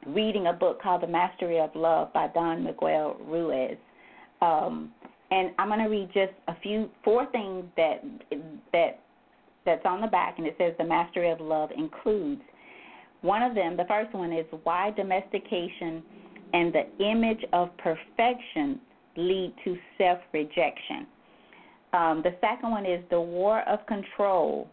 reading 0.06 0.48
a 0.48 0.52
book 0.52 0.82
called 0.82 1.02
The 1.02 1.06
Mastery 1.06 1.60
of 1.60 1.70
Love 1.74 2.12
by 2.12 2.28
Don 2.28 2.64
Miguel 2.64 3.16
Ruiz. 3.26 3.76
Um, 4.42 4.92
and 5.30 5.50
I'm 5.58 5.68
going 5.68 5.80
to 5.80 5.86
read 5.86 6.08
just 6.12 6.32
a 6.48 6.54
few 6.62 6.90
four 7.02 7.26
things 7.32 7.64
that 7.76 8.04
that 8.72 9.00
that's 9.64 9.84
on 9.86 10.00
the 10.00 10.06
back, 10.06 10.34
and 10.38 10.46
it 10.46 10.54
says 10.58 10.74
the 10.78 10.84
mastery 10.84 11.30
of 11.30 11.40
love 11.40 11.70
includes. 11.76 12.42
One 13.22 13.42
of 13.42 13.54
them, 13.54 13.76
the 13.78 13.86
first 13.88 14.12
one 14.12 14.32
is 14.32 14.44
why 14.64 14.90
domestication 14.90 16.02
and 16.52 16.74
the 16.74 16.84
image 17.02 17.42
of 17.54 17.70
perfection 17.78 18.78
lead 19.16 19.54
to 19.64 19.76
self 19.96 20.18
rejection. 20.32 21.06
Um, 21.94 22.22
the 22.22 22.34
second 22.40 22.70
one 22.70 22.84
is 22.84 23.02
the 23.10 23.20
war 23.20 23.62
of 23.68 23.86
control 23.86 24.68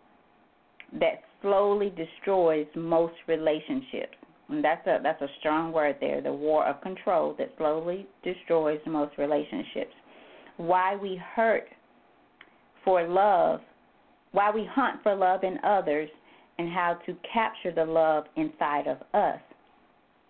that 1.00 1.22
slowly 1.42 1.94
destroys 1.96 2.66
most 2.76 3.14
relationships. 3.28 4.16
And 4.50 4.64
that's 4.64 4.86
a 4.88 5.00
that's 5.02 5.22
a 5.22 5.28
strong 5.40 5.72
word 5.72 5.98
there. 6.02 6.20
The 6.20 6.34
war 6.34 6.68
of 6.68 6.82
control 6.82 7.36
that 7.38 7.54
slowly 7.58 8.06
destroys 8.24 8.80
most 8.86 9.18
relationships 9.18 9.94
why 10.58 10.96
we 10.96 11.20
hurt 11.36 11.68
for 12.84 13.08
love, 13.08 13.62
why 14.32 14.52
we 14.52 14.68
hunt 14.70 15.02
for 15.04 15.16
love 15.16 15.44
in 15.44 15.58
others, 15.64 16.10
and 16.58 16.70
how 16.70 17.00
to 17.06 17.16
capture 17.34 17.72
the 17.72 17.86
love 17.86 18.26
inside 18.36 18.88
of 18.88 18.98
us. 19.14 19.40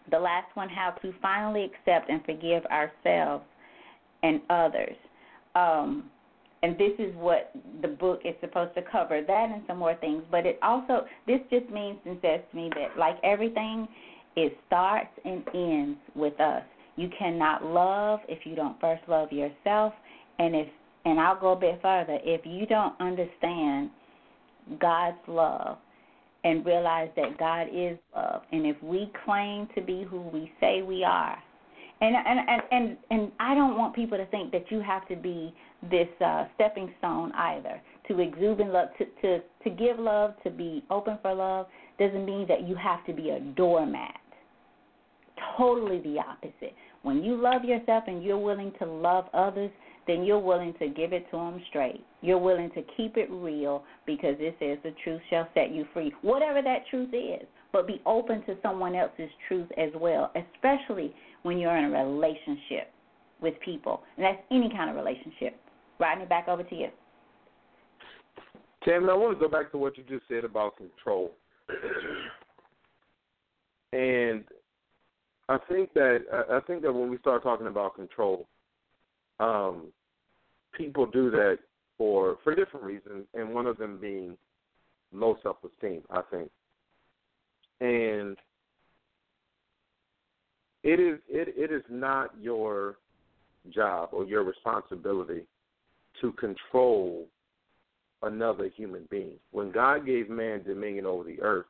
The 0.09 0.19
last 0.19 0.55
one, 0.55 0.69
how 0.69 0.91
to 1.01 1.13
finally 1.21 1.65
accept 1.65 2.09
and 2.09 2.23
forgive 2.25 2.63
ourselves 2.65 3.43
and 4.23 4.41
others. 4.49 4.95
Um, 5.55 6.10
and 6.63 6.77
this 6.77 6.91
is 6.99 7.13
what 7.15 7.51
the 7.81 7.87
book 7.87 8.21
is 8.23 8.35
supposed 8.39 8.75
to 8.75 8.81
cover 8.91 9.21
that 9.25 9.49
and 9.51 9.63
some 9.67 9.77
more 9.77 9.95
things. 9.95 10.23
But 10.29 10.45
it 10.45 10.59
also, 10.61 11.05
this 11.25 11.39
just 11.49 11.69
means 11.71 11.97
and 12.05 12.17
says 12.21 12.41
to 12.51 12.55
me 12.55 12.69
that, 12.75 12.97
like 12.99 13.17
everything, 13.23 13.87
it 14.35 14.57
starts 14.67 15.09
and 15.25 15.43
ends 15.53 15.99
with 16.15 16.39
us. 16.39 16.63
You 16.95 17.09
cannot 17.17 17.65
love 17.65 18.19
if 18.27 18.45
you 18.45 18.55
don't 18.55 18.79
first 18.79 19.01
love 19.07 19.31
yourself 19.31 19.93
and 20.39 20.55
if 20.55 20.67
and 21.03 21.19
I'll 21.19 21.39
go 21.39 21.53
a 21.53 21.55
bit 21.55 21.79
further, 21.81 22.19
if 22.23 22.41
you 22.45 22.67
don't 22.67 22.93
understand 23.01 23.89
God's 24.79 25.17
love 25.27 25.77
and 26.43 26.63
realize 26.63 27.09
that 27.15 27.39
God 27.39 27.67
is 27.73 27.97
love, 28.15 28.43
and 28.51 28.67
if 28.67 28.75
we 28.83 29.11
claim 29.25 29.67
to 29.73 29.81
be 29.81 30.03
who 30.03 30.21
we 30.21 30.51
say 30.59 30.83
we 30.83 31.03
are, 31.03 31.37
and 32.01 32.15
and 32.15 32.61
and 32.71 32.97
and, 33.11 33.31
I 33.39 33.53
don't 33.53 33.77
want 33.77 33.95
people 33.95 34.17
to 34.17 34.25
think 34.27 34.51
that 34.51 34.71
you 34.71 34.81
have 34.81 35.07
to 35.07 35.15
be 35.15 35.53
this 35.89 36.07
uh, 36.19 36.45
stepping 36.55 36.93
stone 36.97 37.31
either 37.33 37.81
to 38.07 38.19
exude 38.19 38.59
love, 38.59 38.89
to 38.97 39.05
to 39.21 39.39
to 39.63 39.69
give 39.69 39.99
love, 39.99 40.33
to 40.43 40.49
be 40.49 40.83
open 40.89 41.17
for 41.21 41.33
love 41.33 41.67
doesn't 41.99 42.25
mean 42.25 42.47
that 42.47 42.67
you 42.67 42.75
have 42.75 43.05
to 43.05 43.13
be 43.13 43.29
a 43.29 43.39
doormat. 43.39 44.19
Totally 45.57 45.99
the 45.99 46.17
opposite. 46.19 46.75
When 47.03 47.23
you 47.23 47.35
love 47.35 47.63
yourself 47.63 48.05
and 48.07 48.23
you're 48.23 48.37
willing 48.37 48.73
to 48.79 48.85
love 48.85 49.25
others, 49.33 49.71
then 50.07 50.23
you're 50.23 50.39
willing 50.39 50.73
to 50.79 50.87
give 50.87 51.13
it 51.13 51.29
to 51.31 51.37
them 51.37 51.61
straight. 51.69 52.03
You're 52.21 52.37
willing 52.37 52.71
to 52.71 52.83
keep 52.97 53.17
it 53.17 53.29
real 53.29 53.83
because 54.05 54.35
it 54.39 54.55
says 54.59 54.77
the 54.83 54.95
truth 55.03 55.21
shall 55.29 55.47
set 55.53 55.71
you 55.71 55.85
free, 55.93 56.13
whatever 56.21 56.61
that 56.61 56.87
truth 56.89 57.13
is. 57.13 57.47
But 57.71 57.87
be 57.87 58.01
open 58.05 58.43
to 58.45 58.57
someone 58.61 58.95
else's 58.95 59.29
truth 59.47 59.69
as 59.77 59.89
well, 59.95 60.31
especially 60.35 61.13
when 61.43 61.57
you're 61.57 61.75
in 61.75 61.85
a 61.85 61.89
relationship 61.89 62.91
with 63.41 63.53
people. 63.63 64.01
And 64.17 64.25
that's 64.25 64.41
any 64.51 64.69
kind 64.69 64.89
of 64.89 64.95
relationship. 64.95 65.59
Rodney, 65.99 66.25
back 66.25 66.47
over 66.47 66.63
to 66.63 66.75
you. 66.75 66.87
Tammy, 68.83 69.09
I 69.09 69.13
want 69.13 69.37
to 69.37 69.39
go 69.39 69.51
back 69.51 69.71
to 69.71 69.77
what 69.77 69.97
you 69.97 70.03
just 70.03 70.23
said 70.27 70.43
about 70.43 70.77
control. 70.77 71.31
and 73.93 74.43
I 75.49 75.57
think 75.69 75.93
that 75.93 76.19
I 76.49 76.59
think 76.65 76.81
that 76.81 76.93
when 76.93 77.09
we 77.09 77.17
start 77.19 77.43
talking 77.43 77.67
about 77.67 77.95
control, 77.95 78.47
um, 79.39 79.87
people 80.75 81.05
do 81.05 81.29
that 81.31 81.59
for 81.97 82.37
for 82.43 82.55
different 82.55 82.85
reasons, 82.85 83.25
and 83.33 83.53
one 83.53 83.67
of 83.67 83.77
them 83.77 83.99
being 83.99 84.37
low 85.13 85.37
self 85.43 85.57
esteem. 85.63 86.01
I 86.09 86.21
think, 86.31 86.49
and 87.81 88.37
it 90.83 90.99
is 90.99 91.19
it 91.27 91.53
it 91.57 91.71
is 91.71 91.83
not 91.89 92.31
your 92.39 92.95
job 93.69 94.09
or 94.11 94.25
your 94.25 94.43
responsibility 94.43 95.43
to 96.19 96.31
control 96.33 97.27
another 98.23 98.69
human 98.75 99.07
being. 99.09 99.37
When 99.51 99.71
God 99.71 100.05
gave 100.05 100.29
man 100.29 100.63
dominion 100.63 101.05
over 101.05 101.23
the 101.23 101.41
earth 101.41 101.67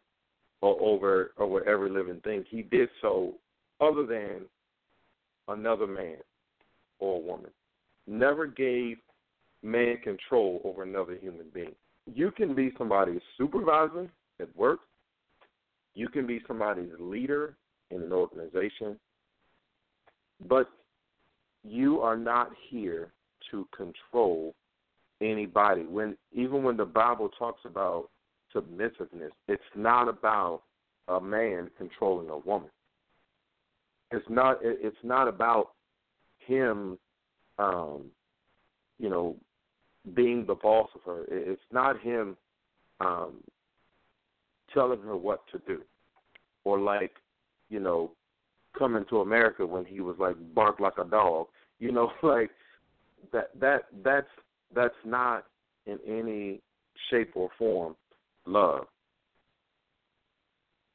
or 0.61 0.79
over 0.81 1.31
over 1.37 1.67
every 1.67 1.89
living 1.89 2.21
thing, 2.21 2.45
He 2.49 2.61
did 2.61 2.89
so 3.01 3.33
other 3.79 4.05
than 4.05 4.41
another 5.47 5.87
man 5.87 6.17
or 6.99 7.21
woman 7.21 7.51
never 8.07 8.45
gave 8.47 8.97
man 9.63 9.97
control 10.03 10.61
over 10.63 10.83
another 10.83 11.15
human 11.15 11.45
being. 11.53 11.75
You 12.13 12.31
can 12.31 12.55
be 12.55 12.71
somebody's 12.77 13.21
supervisor 13.37 14.09
at 14.39 14.55
work. 14.55 14.79
You 15.93 16.09
can 16.09 16.25
be 16.25 16.41
somebody's 16.47 16.91
leader 16.99 17.55
in 17.91 18.01
an 18.01 18.11
organization. 18.11 18.99
But 20.47 20.69
you 21.63 21.99
are 22.01 22.17
not 22.17 22.51
here 22.69 23.11
to 23.51 23.67
control 23.75 24.55
anybody. 25.21 25.83
When 25.83 26.17
even 26.33 26.63
when 26.63 26.77
the 26.77 26.85
Bible 26.85 27.29
talks 27.37 27.61
about 27.65 28.09
submissiveness, 28.53 29.31
it's 29.47 29.61
not 29.75 30.07
about 30.07 30.63
a 31.07 31.21
man 31.21 31.69
controlling 31.77 32.29
a 32.29 32.37
woman. 32.37 32.69
It's 34.11 34.25
not 34.29 34.57
it's 34.61 34.97
not 35.03 35.27
about 35.27 35.71
him 36.39 36.97
um, 37.61 38.05
you 38.99 39.09
know, 39.09 39.35
being 40.13 40.45
the 40.45 40.55
boss 40.55 40.89
of 40.95 41.01
her. 41.05 41.25
It's 41.29 41.61
not 41.71 41.99
him 42.01 42.37
um, 42.99 43.35
telling 44.73 45.01
her 45.01 45.15
what 45.15 45.41
to 45.51 45.61
do, 45.67 45.81
or 46.63 46.79
like, 46.79 47.13
you 47.71 47.79
know, 47.79 48.11
coming 48.77 49.05
to 49.09 49.21
America 49.21 49.65
when 49.65 49.85
he 49.85 50.01
was 50.01 50.17
like 50.19 50.35
bark 50.53 50.79
like 50.79 50.97
a 50.99 51.05
dog. 51.05 51.47
You 51.79 51.91
know, 51.91 52.11
like 52.21 52.51
that. 53.31 53.49
That 53.59 53.85
that's 54.03 54.27
that's 54.75 54.93
not 55.03 55.45
in 55.87 55.97
any 56.05 56.61
shape 57.09 57.31
or 57.33 57.49
form 57.57 57.95
love. 58.45 58.85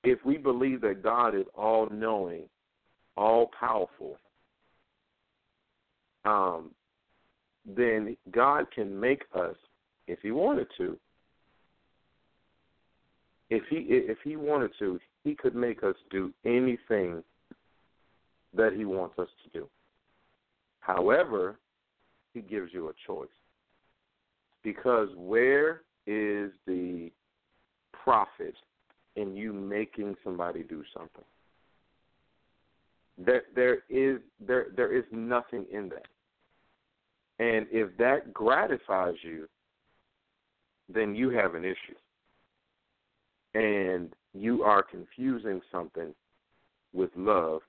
If 0.04 0.24
we 0.24 0.36
believe 0.36 0.82
that 0.82 1.02
God 1.02 1.34
is 1.34 1.46
all 1.54 1.88
knowing, 1.90 2.44
all 3.16 3.50
powerful, 3.58 4.18
um, 6.24 6.70
then 7.64 8.16
God 8.30 8.66
can 8.72 8.98
make 8.98 9.22
us, 9.34 9.56
if 10.06 10.20
He 10.22 10.30
wanted 10.30 10.68
to, 10.76 10.96
if 13.50 13.62
He 13.68 13.78
if 13.88 14.18
He 14.22 14.36
wanted 14.36 14.70
to, 14.78 15.00
He 15.26 15.34
could 15.34 15.56
make 15.56 15.82
us 15.82 15.96
do 16.08 16.32
anything 16.44 17.24
that 18.54 18.72
He 18.72 18.84
wants 18.84 19.18
us 19.18 19.26
to 19.42 19.58
do. 19.58 19.68
However, 20.78 21.58
He 22.32 22.42
gives 22.42 22.72
you 22.72 22.90
a 22.90 22.92
choice. 23.08 23.26
Because 24.62 25.08
where 25.16 25.82
is 26.06 26.52
the 26.68 27.10
profit 27.92 28.54
in 29.16 29.34
you 29.34 29.52
making 29.52 30.14
somebody 30.22 30.62
do 30.62 30.84
something? 30.96 31.24
There, 33.18 33.42
there 33.56 33.78
is 33.90 34.20
there 34.38 34.66
there 34.76 34.96
is 34.96 35.04
nothing 35.10 35.66
in 35.72 35.88
that 35.88 36.06
And 37.44 37.66
if 37.72 37.96
that 37.96 38.32
gratifies 38.32 39.16
you, 39.22 39.48
then 40.88 41.16
you 41.16 41.30
have 41.30 41.56
an 41.56 41.64
issue. 41.64 41.96
And 43.54 44.12
you 44.40 44.62
are 44.62 44.83
confusing 44.83 45.61
something 45.70 46.14
with 46.92 47.11
love, 47.16 47.61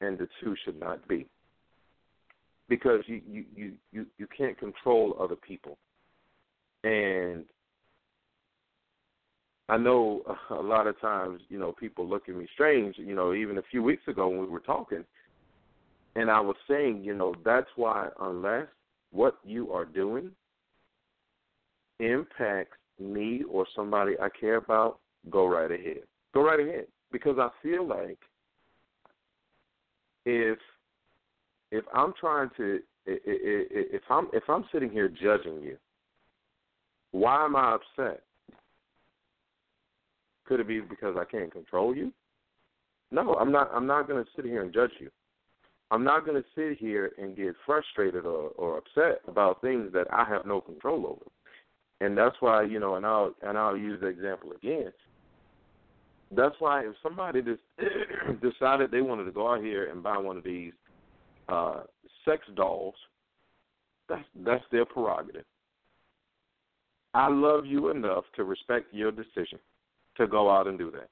and 0.00 0.18
the 0.18 0.28
two 0.42 0.54
should 0.64 0.78
not 0.78 1.06
be. 1.08 1.26
Because 2.68 3.00
you, 3.06 3.20
you, 3.30 3.44
you, 3.54 3.72
you, 3.92 4.06
you 4.18 4.26
can't 4.36 4.58
control 4.58 5.16
other 5.20 5.36
people. 5.36 5.76
And 6.82 7.44
I 9.68 9.76
know 9.76 10.22
a 10.50 10.54
lot 10.54 10.86
of 10.86 11.00
times, 11.00 11.40
you 11.48 11.58
know, 11.58 11.72
people 11.72 12.08
look 12.08 12.28
at 12.28 12.34
me 12.34 12.46
strange, 12.54 12.96
you 12.98 13.14
know, 13.14 13.34
even 13.34 13.58
a 13.58 13.62
few 13.70 13.82
weeks 13.82 14.06
ago 14.08 14.28
when 14.28 14.40
we 14.40 14.46
were 14.46 14.60
talking, 14.60 15.04
and 16.16 16.30
I 16.30 16.40
was 16.40 16.56
saying, 16.68 17.02
you 17.02 17.14
know, 17.14 17.34
that's 17.44 17.68
why 17.76 18.08
unless 18.20 18.66
what 19.10 19.38
you 19.44 19.72
are 19.72 19.84
doing 19.84 20.30
impacts 22.00 22.78
me 23.00 23.42
or 23.50 23.66
somebody 23.74 24.14
I 24.20 24.28
care 24.28 24.56
about, 24.56 24.98
go 25.30 25.46
right 25.46 25.70
ahead. 25.70 26.02
Go 26.32 26.42
right 26.44 26.60
ahead. 26.60 26.86
Because 27.12 27.36
I 27.38 27.48
feel 27.62 27.86
like 27.86 28.18
if 30.24 30.58
if 31.70 31.84
I'm 31.94 32.12
trying 32.18 32.50
to 32.56 32.80
if 33.06 34.02
I'm 34.10 34.28
if 34.32 34.44
I'm 34.48 34.64
sitting 34.72 34.90
here 34.90 35.08
judging 35.08 35.62
you, 35.62 35.76
why 37.12 37.44
am 37.44 37.56
I 37.56 37.76
upset? 37.76 38.22
Could 40.46 40.60
it 40.60 40.68
be 40.68 40.80
because 40.80 41.16
I 41.18 41.24
can't 41.24 41.52
control 41.52 41.94
you? 41.94 42.12
No, 43.10 43.34
I'm 43.34 43.52
not. 43.52 43.70
I'm 43.72 43.86
not 43.86 44.08
going 44.08 44.22
to 44.22 44.30
sit 44.34 44.44
here 44.44 44.62
and 44.62 44.72
judge 44.72 44.90
you. 44.98 45.10
I'm 45.90 46.02
not 46.02 46.26
going 46.26 46.42
to 46.42 46.48
sit 46.56 46.78
here 46.78 47.12
and 47.18 47.36
get 47.36 47.54
frustrated 47.64 48.24
or, 48.24 48.48
or 48.56 48.78
upset 48.78 49.20
about 49.28 49.60
things 49.60 49.92
that 49.92 50.06
I 50.12 50.24
have 50.24 50.46
no 50.46 50.60
control 50.60 51.06
over. 51.06 51.30
And 52.00 52.18
that's 52.18 52.34
why 52.40 52.64
you 52.64 52.80
know, 52.80 52.96
and 52.96 53.06
I'll 53.06 53.34
and 53.42 53.56
I'll 53.56 53.76
use 53.76 54.00
the 54.00 54.08
example 54.08 54.50
again. 54.52 54.92
That's 56.36 56.54
why 56.58 56.86
if 56.86 56.94
somebody 57.02 57.42
just 57.42 57.60
decided 58.42 58.90
they 58.90 59.02
wanted 59.02 59.24
to 59.24 59.32
go 59.32 59.52
out 59.52 59.62
here 59.62 59.90
and 59.90 60.02
buy 60.02 60.18
one 60.18 60.36
of 60.36 60.44
these 60.44 60.72
uh, 61.48 61.82
sex 62.24 62.42
dolls, 62.56 62.94
that's 64.08 64.24
that's 64.44 64.64
their 64.70 64.84
prerogative. 64.84 65.44
I 67.14 67.28
love 67.28 67.64
you 67.64 67.90
enough 67.90 68.24
to 68.36 68.44
respect 68.44 68.92
your 68.92 69.12
decision 69.12 69.58
to 70.16 70.26
go 70.26 70.50
out 70.50 70.66
and 70.66 70.78
do 70.78 70.90
that. 70.90 71.08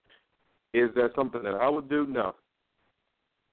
Is 0.74 0.90
that 0.96 1.10
something 1.14 1.42
that 1.42 1.54
I 1.54 1.68
would 1.68 1.88
do? 1.88 2.06
No. 2.06 2.34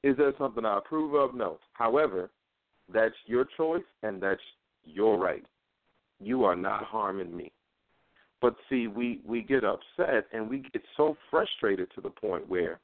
Is 0.04 0.18
that 0.18 0.34
something 0.38 0.66
I 0.66 0.78
approve 0.78 1.14
of? 1.14 1.36
No. 1.36 1.60
However, 1.74 2.30
that's 2.92 3.16
your 3.26 3.46
choice 3.58 3.84
and 4.04 4.22
that's 4.22 4.42
your 4.84 5.18
right. 5.18 5.46
You 6.20 6.44
are 6.46 6.56
not 6.56 6.86
harming 6.86 7.36
me. 7.36 7.52
But 8.42 8.56
see, 8.70 8.88
we 8.88 9.20
we 9.26 9.42
get 9.42 9.64
upset 9.64 10.26
and 10.32 10.50
we 10.50 10.60
get 10.60 10.82
so 10.96 11.18
frustrated 11.30 11.90
to 11.96 12.02
the 12.02 12.10
point 12.10 12.48
where 12.48 12.80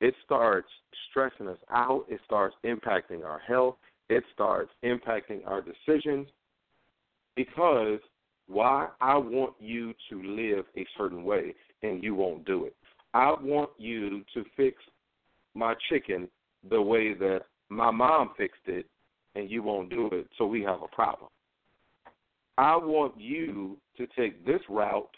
it 0.00 0.14
starts 0.24 0.68
stressing 1.10 1.48
us 1.48 1.58
out. 1.70 2.04
It 2.08 2.20
starts 2.24 2.54
impacting 2.64 3.24
our 3.24 3.40
health. 3.40 3.76
It 4.08 4.22
starts 4.32 4.70
impacting 4.84 5.40
our 5.46 5.62
decisions 5.62 6.28
because 7.34 7.98
why 8.46 8.88
I 9.00 9.16
want 9.16 9.54
you 9.58 9.92
to 10.10 10.22
live 10.22 10.64
a 10.76 10.86
certain 10.96 11.24
way 11.24 11.54
and 11.82 12.02
you 12.02 12.14
won't 12.14 12.44
do 12.44 12.64
it. 12.64 12.76
I 13.14 13.34
want 13.40 13.70
you 13.78 14.22
to 14.34 14.44
fix 14.56 14.76
my 15.54 15.74
chicken 15.88 16.28
the 16.68 16.80
way 16.80 17.14
that 17.14 17.40
my 17.68 17.90
mom 17.90 18.30
fixed 18.36 18.66
it 18.66 18.86
and 19.34 19.50
you 19.50 19.62
won't 19.62 19.90
do 19.90 20.08
it, 20.12 20.28
so 20.38 20.46
we 20.46 20.62
have 20.62 20.82
a 20.82 20.88
problem. 20.88 21.28
I 22.58 22.76
want 22.76 23.14
you 23.18 23.76
to 23.96 24.06
take 24.16 24.44
this 24.46 24.60
route 24.68 25.14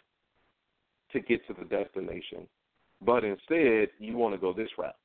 to 1.12 1.20
get 1.20 1.46
to 1.46 1.55
the 1.55 1.64
destination, 1.64 2.46
but 3.05 3.24
instead 3.24 3.88
you 3.98 4.16
want 4.16 4.35
to 4.35 4.40
go 4.40 4.53
this 4.53 4.70
route. 4.77 4.96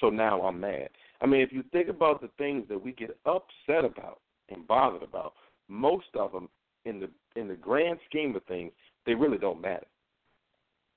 So 0.00 0.08
now 0.08 0.40
I'm 0.42 0.60
mad. 0.60 0.88
I 1.20 1.26
mean, 1.26 1.40
if 1.42 1.52
you 1.52 1.62
think 1.72 1.88
about 1.88 2.20
the 2.20 2.30
things 2.38 2.64
that 2.68 2.82
we 2.82 2.92
get 2.92 3.18
upset 3.26 3.84
about 3.84 4.20
and 4.48 4.66
bothered 4.66 5.02
about, 5.02 5.34
most 5.68 6.06
of 6.18 6.32
them 6.32 6.48
in 6.84 7.00
the 7.00 7.10
in 7.36 7.48
the 7.48 7.54
grand 7.54 7.98
scheme 8.08 8.34
of 8.34 8.44
things, 8.44 8.72
they 9.06 9.14
really 9.14 9.38
don't 9.38 9.60
matter. 9.60 9.86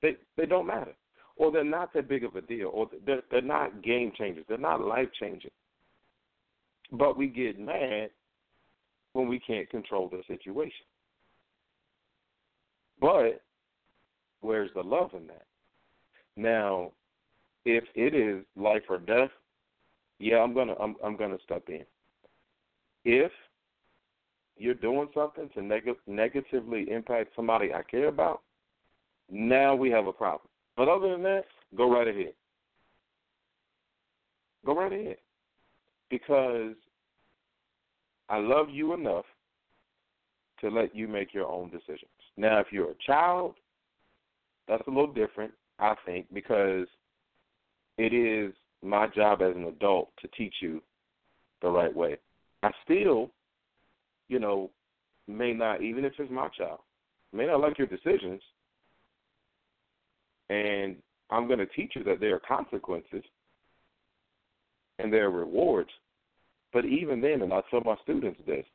They 0.01 0.15
they 0.37 0.45
don't 0.45 0.67
matter, 0.67 0.93
or 1.35 1.51
they're 1.51 1.63
not 1.63 1.93
that 1.93 2.07
big 2.07 2.23
of 2.23 2.35
a 2.35 2.41
deal, 2.41 2.69
or 2.73 2.89
they're 3.05 3.23
they're 3.31 3.41
not 3.41 3.83
game 3.83 4.11
changers. 4.17 4.45
They're 4.47 4.57
not 4.57 4.81
life 4.81 5.09
changing. 5.19 5.51
But 6.91 7.17
we 7.17 7.27
get 7.27 7.59
mad 7.59 8.11
when 9.13 9.27
we 9.27 9.39
can't 9.39 9.69
control 9.69 10.09
the 10.09 10.21
situation. 10.27 10.85
But 12.99 13.41
where's 14.41 14.71
the 14.75 14.81
love 14.81 15.11
in 15.13 15.27
that? 15.27 15.45
Now, 16.35 16.91
if 17.65 17.83
it 17.95 18.13
is 18.13 18.43
life 18.55 18.83
or 18.89 18.97
death, 18.99 19.29
yeah, 20.19 20.37
I'm 20.37 20.53
gonna 20.53 20.75
I'm 20.79 20.95
I'm 21.03 21.15
gonna 21.15 21.37
step 21.43 21.63
in. 21.69 21.83
If 23.05 23.31
you're 24.57 24.73
doing 24.73 25.07
something 25.13 25.49
to 25.55 25.61
neg- 25.61 25.97
negatively 26.07 26.89
impact 26.89 27.31
somebody 27.35 27.73
I 27.73 27.83
care 27.83 28.07
about, 28.07 28.41
now 29.29 29.75
we 29.75 29.89
have 29.91 30.07
a 30.07 30.13
problem. 30.13 30.49
But 30.77 30.89
other 30.89 31.11
than 31.11 31.23
that, 31.23 31.45
go 31.75 31.91
right 31.91 32.07
ahead. 32.07 32.33
Go 34.65 34.75
right 34.75 34.93
ahead. 34.93 35.17
Because 36.09 36.75
I 38.29 38.37
love 38.37 38.69
you 38.69 38.93
enough 38.93 39.25
to 40.61 40.69
let 40.69 40.95
you 40.95 41.07
make 41.07 41.33
your 41.33 41.47
own 41.47 41.69
decisions. 41.69 42.09
Now, 42.37 42.59
if 42.59 42.67
you're 42.71 42.91
a 42.91 43.05
child, 43.05 43.55
that's 44.67 44.85
a 44.87 44.89
little 44.89 45.11
different, 45.11 45.51
I 45.79 45.95
think, 46.05 46.27
because 46.33 46.87
it 47.97 48.13
is 48.13 48.53
my 48.81 49.07
job 49.07 49.41
as 49.41 49.55
an 49.55 49.65
adult 49.65 50.09
to 50.21 50.27
teach 50.29 50.55
you 50.61 50.81
the 51.61 51.69
right 51.69 51.93
way. 51.93 52.17
I 52.63 52.71
still, 52.83 53.29
you 54.29 54.39
know, 54.39 54.69
may 55.27 55.53
not, 55.53 55.81
even 55.81 56.05
if 56.05 56.13
it's 56.17 56.31
my 56.31 56.47
child, 56.49 56.79
may 57.33 57.45
not 57.45 57.59
like 57.59 57.77
your 57.77 57.87
decisions, 57.87 58.41
and 60.49 60.95
I'm 61.29 61.47
going 61.47 61.59
to 61.59 61.65
teach 61.67 61.93
you 61.95 62.03
that 62.05 62.19
there 62.19 62.35
are 62.35 62.39
consequences 62.39 63.23
and 64.99 65.11
there 65.11 65.25
are 65.25 65.31
rewards. 65.31 65.89
But 66.73 66.85
even 66.85 67.21
then, 67.21 67.41
and 67.41 67.53
I 67.53 67.61
tell 67.69 67.81
my 67.81 67.95
students 68.03 68.39
this, 68.45 68.65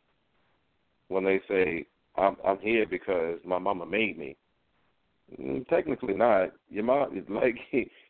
when 1.09 1.25
they 1.25 1.41
say, 1.49 1.87
I'm, 2.17 2.37
I'm 2.47 2.59
here 2.59 2.87
because 2.89 3.39
my 3.45 3.59
mama 3.59 3.87
made 3.87 4.19
me. 4.19 4.37
Mm, 5.39 5.67
technically 5.69 6.15
not. 6.15 6.53
Your 6.71 6.85
mom, 6.85 7.17
is 7.17 7.25
like, 7.29 7.57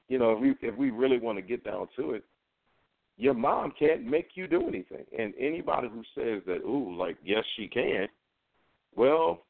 you 0.09 0.19
know, 0.19 0.33
if 0.33 0.41
we 0.41 0.69
if 0.69 0.77
we 0.77 0.91
really 0.91 1.19
want 1.19 1.39
to 1.39 1.43
get 1.43 1.65
down 1.65 1.89
to 1.97 2.13
it, 2.13 2.25
your 3.17 3.35
mom 3.35 3.73
can't 3.79 4.05
make 4.05 4.31
you 4.35 4.47
do 4.47 4.69
anything. 4.69 5.05
And 5.19 5.35
anybody 5.39 5.89
who 5.89 6.03
says 6.15 6.43
that, 6.47 6.63
ooh, 6.65 6.97
like, 6.97 7.17
yes, 7.25 7.45
she 7.57 7.67
can, 7.67 8.07
well, 8.95 9.45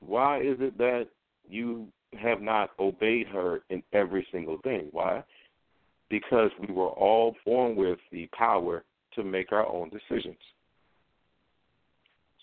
why 0.00 0.40
is 0.40 0.56
it 0.58 0.76
that 0.78 1.06
you 1.48 1.88
have 2.20 2.40
not 2.40 2.70
obeyed 2.78 3.26
her 3.28 3.62
in 3.70 3.82
every 3.92 4.26
single 4.32 4.58
thing. 4.62 4.88
Why? 4.90 5.22
Because 6.10 6.50
we 6.60 6.72
were 6.72 6.88
all 6.88 7.34
born 7.44 7.76
with 7.76 7.98
the 8.10 8.28
power 8.36 8.84
to 9.14 9.24
make 9.24 9.52
our 9.52 9.66
own 9.66 9.90
decisions. 9.90 10.36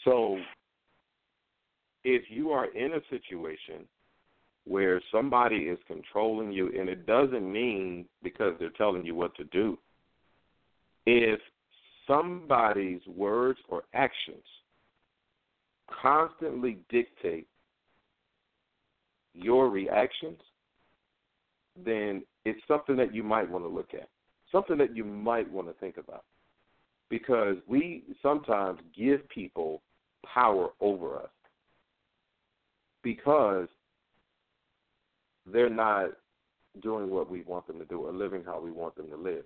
So, 0.05 0.37
if 2.03 2.23
you 2.29 2.51
are 2.51 2.65
in 2.73 2.93
a 2.93 3.01
situation 3.09 3.85
where 4.65 5.01
somebody 5.11 5.55
is 5.55 5.79
controlling 5.87 6.51
you, 6.51 6.67
and 6.79 6.87
it 6.87 7.05
doesn't 7.05 7.51
mean 7.51 8.05
because 8.23 8.53
they're 8.59 8.69
telling 8.71 9.05
you 9.05 9.15
what 9.15 9.35
to 9.35 9.43
do, 9.45 9.77
if 11.05 11.39
somebody's 12.07 13.01
words 13.07 13.59
or 13.67 13.83
actions 13.93 14.43
constantly 16.01 16.77
dictate 16.89 17.47
your 19.33 19.69
reactions, 19.69 20.39
then 21.85 22.23
it's 22.45 22.59
something 22.67 22.95
that 22.97 23.13
you 23.13 23.23
might 23.23 23.49
want 23.49 23.63
to 23.63 23.69
look 23.69 23.93
at, 23.93 24.09
something 24.51 24.77
that 24.77 24.95
you 24.95 25.03
might 25.03 25.49
want 25.51 25.67
to 25.67 25.73
think 25.73 25.97
about. 25.97 26.23
Because 27.09 27.55
we 27.67 28.03
sometimes 28.21 28.79
give 28.95 29.27
people 29.29 29.81
power 30.25 30.69
over 30.79 31.17
us 31.17 31.29
because 33.03 33.67
they're 35.45 35.69
not 35.69 36.11
doing 36.81 37.09
what 37.09 37.29
we 37.29 37.41
want 37.43 37.65
them 37.67 37.79
to 37.79 37.85
do 37.85 38.01
or 38.01 38.11
living 38.11 38.43
how 38.45 38.59
we 38.59 38.71
want 38.71 38.95
them 38.95 39.09
to 39.09 39.17
live. 39.17 39.43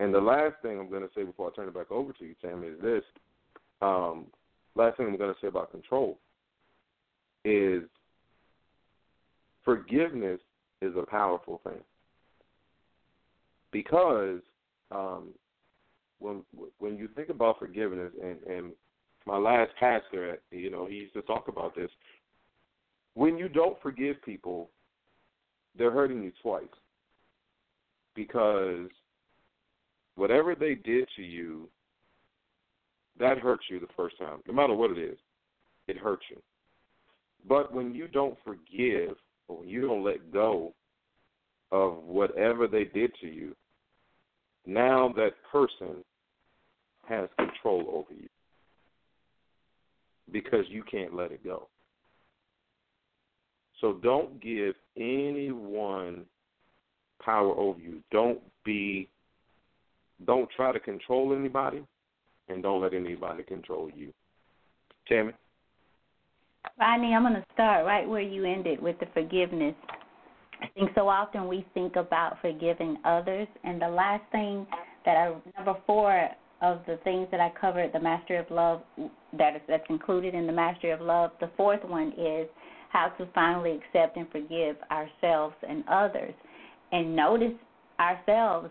And 0.00 0.14
the 0.14 0.20
last 0.20 0.54
thing 0.62 0.78
I'm 0.78 0.90
going 0.90 1.02
to 1.02 1.10
say 1.14 1.22
before 1.22 1.50
I 1.50 1.54
turn 1.54 1.68
it 1.68 1.74
back 1.74 1.90
over 1.90 2.12
to 2.12 2.24
you, 2.24 2.34
Tammy, 2.42 2.68
is 2.68 2.80
this. 2.82 3.02
Um, 3.82 4.26
last 4.74 4.96
thing 4.96 5.06
I'm 5.06 5.16
going 5.16 5.32
to 5.32 5.40
say 5.40 5.48
about 5.48 5.70
control 5.70 6.18
is 7.44 7.82
forgiveness 9.64 10.40
is 10.82 10.94
a 10.96 11.06
powerful 11.06 11.60
thing 11.64 11.80
because 13.72 14.40
um, 14.90 15.28
when 16.18 16.42
when 16.78 16.96
you 16.96 17.08
think 17.14 17.28
about 17.28 17.58
forgiveness 17.58 18.12
and, 18.22 18.42
and 18.42 18.72
my 19.26 19.36
last 19.36 19.72
pastor, 19.78 20.38
you 20.50 20.70
know, 20.70 20.86
he 20.86 20.94
used 20.94 21.14
to 21.14 21.22
talk 21.22 21.48
about 21.48 21.74
this. 21.74 21.90
When 23.14 23.36
you 23.36 23.48
don't 23.48 23.80
forgive 23.82 24.22
people, 24.24 24.70
they're 25.76 25.90
hurting 25.90 26.22
you 26.22 26.32
twice. 26.42 26.64
Because 28.14 28.88
whatever 30.14 30.54
they 30.54 30.74
did 30.74 31.08
to 31.16 31.22
you, 31.22 31.68
that 33.18 33.38
hurts 33.38 33.64
you 33.68 33.80
the 33.80 33.86
first 33.96 34.18
time, 34.18 34.38
no 34.46 34.54
matter 34.54 34.74
what 34.74 34.90
it 34.90 34.98
is. 34.98 35.18
It 35.88 35.96
hurts 35.96 36.24
you. 36.30 36.40
But 37.48 37.72
when 37.72 37.94
you 37.94 38.08
don't 38.08 38.36
forgive 38.44 39.16
or 39.48 39.58
when 39.58 39.68
you 39.68 39.82
don't 39.82 40.04
let 40.04 40.32
go 40.32 40.72
of 41.72 42.02
whatever 42.04 42.66
they 42.66 42.84
did 42.84 43.12
to 43.20 43.26
you, 43.26 43.54
now 44.66 45.12
that 45.16 45.32
person 45.50 46.04
has 47.08 47.28
control 47.38 47.86
over 47.92 48.20
you 48.20 48.28
because 50.32 50.64
you 50.68 50.82
can't 50.90 51.14
let 51.14 51.30
it 51.30 51.44
go. 51.44 51.68
So 53.80 53.98
don't 54.02 54.40
give 54.40 54.74
anyone 54.96 56.24
power 57.22 57.54
over 57.54 57.78
you. 57.78 58.00
Don't 58.10 58.40
be 58.64 59.08
don't 60.26 60.48
try 60.56 60.72
to 60.72 60.80
control 60.80 61.36
anybody 61.38 61.84
and 62.48 62.62
don't 62.62 62.80
let 62.80 62.94
anybody 62.94 63.42
control 63.42 63.90
you. 63.94 64.12
Tammy? 65.06 65.32
Rodney, 66.80 67.14
I'm 67.14 67.22
to 67.34 67.44
start 67.52 67.84
right 67.84 68.08
where 68.08 68.22
you 68.22 68.44
ended 68.44 68.80
with 68.80 68.98
the 68.98 69.06
forgiveness. 69.14 69.74
I 70.66 70.78
think 70.78 70.90
so 70.94 71.08
often 71.08 71.46
we 71.46 71.64
think 71.74 71.96
about 71.96 72.38
forgiving 72.40 72.96
others, 73.04 73.46
and 73.62 73.80
the 73.80 73.88
last 73.88 74.24
thing 74.32 74.66
that 75.04 75.16
I 75.16 75.32
number 75.56 75.78
four 75.86 76.28
of 76.60 76.80
the 76.86 76.98
things 77.04 77.28
that 77.30 77.38
I 77.38 77.52
covered, 77.60 77.92
the 77.92 78.00
mastery 78.00 78.38
of 78.38 78.50
love, 78.50 78.82
that 79.38 79.54
is 79.54 79.62
that's 79.68 79.84
included 79.88 80.34
in 80.34 80.46
the 80.46 80.52
mastery 80.52 80.90
of 80.90 81.00
love. 81.00 81.30
The 81.40 81.50
fourth 81.56 81.84
one 81.84 82.12
is 82.18 82.48
how 82.90 83.08
to 83.18 83.28
finally 83.34 83.78
accept 83.78 84.16
and 84.16 84.26
forgive 84.32 84.76
ourselves 84.90 85.54
and 85.68 85.84
others. 85.88 86.34
And 86.90 87.14
notice 87.14 87.52
ourselves 88.00 88.70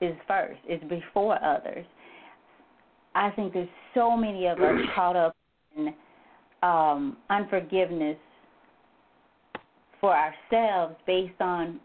is 0.00 0.14
first, 0.26 0.60
is 0.68 0.80
before 0.88 1.42
others. 1.44 1.84
I 3.14 3.30
think 3.30 3.52
there's 3.52 3.68
so 3.94 4.16
many 4.16 4.46
of 4.46 4.60
us 4.60 4.80
caught 4.94 5.16
up 5.16 5.36
in 5.76 5.92
um, 6.62 7.18
unforgiveness 7.28 8.16
for 10.04 10.14
ourselves 10.14 10.94
based 11.06 11.40
on 11.40 11.80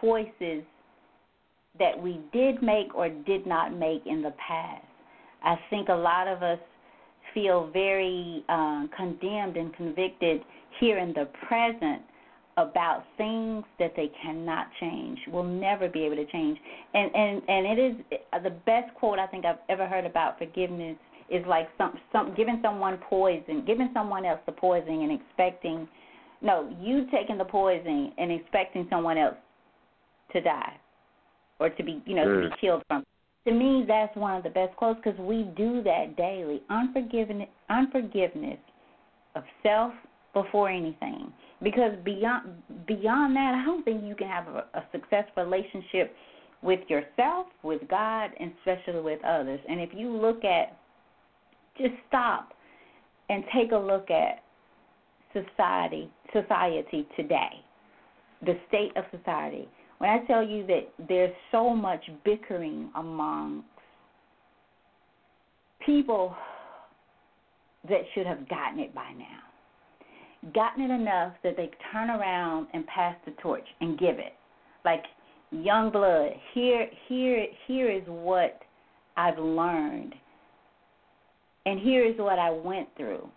choices 0.00 0.64
that 1.78 1.96
we 1.96 2.18
did 2.32 2.60
make 2.60 2.92
or 2.92 3.08
did 3.08 3.46
not 3.46 3.72
make 3.72 4.02
in 4.04 4.20
the 4.20 4.34
past. 4.48 4.84
I 5.44 5.54
think 5.70 5.88
a 5.88 5.94
lot 5.94 6.26
of 6.26 6.42
us 6.42 6.58
feel 7.32 7.70
very 7.72 8.44
uh, 8.48 8.86
condemned 8.96 9.56
and 9.56 9.72
convicted 9.76 10.40
here 10.80 10.98
in 10.98 11.12
the 11.12 11.28
present 11.46 12.02
about 12.56 13.04
things 13.16 13.62
that 13.78 13.92
they 13.94 14.10
cannot 14.20 14.66
change, 14.80 15.16
will 15.30 15.44
never 15.44 15.88
be 15.88 16.00
able 16.00 16.16
to 16.16 16.26
change. 16.26 16.58
And 16.94 17.14
and 17.14 17.42
and 17.46 17.66
it 17.66 17.78
is 17.78 18.18
the 18.42 18.50
best 18.66 18.92
quote 18.96 19.20
I 19.20 19.26
think 19.28 19.44
I've 19.44 19.58
ever 19.68 19.86
heard 19.86 20.04
about 20.04 20.36
forgiveness 20.36 20.96
is 21.30 21.46
like 21.46 21.68
some 21.78 21.96
some 22.10 22.34
giving 22.36 22.58
someone 22.60 22.98
poison, 23.08 23.62
giving 23.64 23.90
someone 23.94 24.24
else 24.24 24.40
the 24.46 24.52
poison 24.52 25.02
and 25.02 25.20
expecting 25.20 25.86
no, 26.46 26.74
you 26.80 27.06
taking 27.10 27.36
the 27.36 27.44
poison 27.44 28.12
and 28.16 28.30
expecting 28.30 28.86
someone 28.88 29.18
else 29.18 29.36
to 30.32 30.40
die 30.40 30.74
or 31.58 31.70
to 31.70 31.82
be, 31.82 32.02
you 32.06 32.14
know, 32.14 32.26
mm. 32.26 32.42
to 32.42 32.48
be 32.48 32.54
mm. 32.54 32.60
killed 32.60 32.82
from. 32.88 33.04
To 33.46 33.52
me, 33.52 33.84
that's 33.86 34.14
one 34.16 34.36
of 34.36 34.42
the 34.42 34.50
best 34.50 34.74
quotes 34.76 35.00
because 35.02 35.18
we 35.20 35.44
do 35.56 35.82
that 35.82 36.16
daily. 36.16 36.62
Unforgiveness, 36.68 37.48
unforgiveness 37.68 38.58
of 39.34 39.44
self 39.62 39.92
before 40.34 40.68
anything. 40.68 41.32
Because 41.62 41.92
beyond 42.04 42.50
beyond 42.86 43.36
that, 43.36 43.54
I 43.54 43.64
don't 43.64 43.84
think 43.84 44.04
you 44.04 44.14
can 44.14 44.28
have 44.28 44.48
a, 44.48 44.64
a 44.74 44.84
successful 44.92 45.44
relationship 45.44 46.14
with 46.62 46.80
yourself, 46.88 47.46
with 47.62 47.82
God, 47.88 48.30
and 48.38 48.52
especially 48.58 49.00
with 49.00 49.24
others. 49.24 49.60
And 49.68 49.80
if 49.80 49.90
you 49.94 50.10
look 50.10 50.44
at, 50.44 50.76
just 51.78 51.94
stop 52.08 52.52
and 53.28 53.44
take 53.54 53.72
a 53.72 53.76
look 53.76 54.10
at 54.10 54.42
society, 55.44 56.10
society 56.32 57.06
today, 57.16 57.62
the 58.44 58.58
state 58.68 58.92
of 58.96 59.04
society. 59.16 59.68
When 59.98 60.10
I 60.10 60.24
tell 60.26 60.46
you 60.46 60.66
that 60.66 60.92
there's 61.08 61.34
so 61.50 61.74
much 61.74 62.02
bickering 62.24 62.90
among 62.96 63.64
people 65.84 66.34
that 67.88 68.00
should 68.14 68.26
have 68.26 68.48
gotten 68.48 68.80
it 68.80 68.94
by 68.94 69.12
now, 69.16 70.52
gotten 70.54 70.84
it 70.84 70.94
enough 70.94 71.32
that 71.42 71.56
they 71.56 71.70
turn 71.92 72.10
around 72.10 72.68
and 72.74 72.86
pass 72.86 73.16
the 73.24 73.32
torch 73.42 73.66
and 73.80 73.98
give 73.98 74.18
it, 74.18 74.34
like 74.84 75.02
young 75.50 75.90
blood. 75.90 76.30
Here, 76.52 76.88
here, 77.08 77.46
here 77.66 77.90
is 77.90 78.02
what 78.06 78.60
I've 79.16 79.38
learned, 79.38 80.14
and 81.64 81.80
here 81.80 82.04
is 82.04 82.18
what 82.18 82.38
I 82.38 82.50
went 82.50 82.88
through 82.96 83.28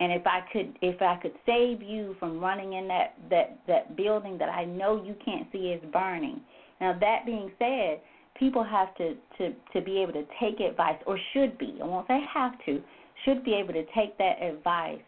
and 0.00 0.12
if 0.12 0.26
I 0.26 0.40
could 0.52 0.78
if 0.82 1.00
I 1.00 1.16
could 1.16 1.32
save 1.46 1.82
you 1.82 2.16
from 2.18 2.40
running 2.40 2.74
in 2.74 2.88
that 2.88 3.14
that 3.30 3.58
that 3.66 3.96
building 3.96 4.36
that 4.38 4.48
I 4.48 4.64
know 4.64 5.02
you 5.02 5.14
can't 5.24 5.46
see 5.52 5.68
is 5.68 5.82
burning. 5.92 6.40
Now 6.80 6.96
that 7.00 7.24
being 7.24 7.50
said, 7.58 8.00
people 8.38 8.62
have 8.62 8.94
to 8.96 9.14
to 9.38 9.54
to 9.72 9.80
be 9.80 9.98
able 9.98 10.12
to 10.12 10.24
take 10.38 10.60
advice 10.60 11.00
or 11.06 11.18
should 11.32 11.56
be. 11.58 11.78
I 11.82 11.86
won't 11.86 12.06
say 12.08 12.20
have 12.32 12.52
to, 12.66 12.82
should 13.24 13.44
be 13.44 13.54
able 13.54 13.72
to 13.72 13.84
take 13.94 14.18
that 14.18 14.42
advice 14.42 15.00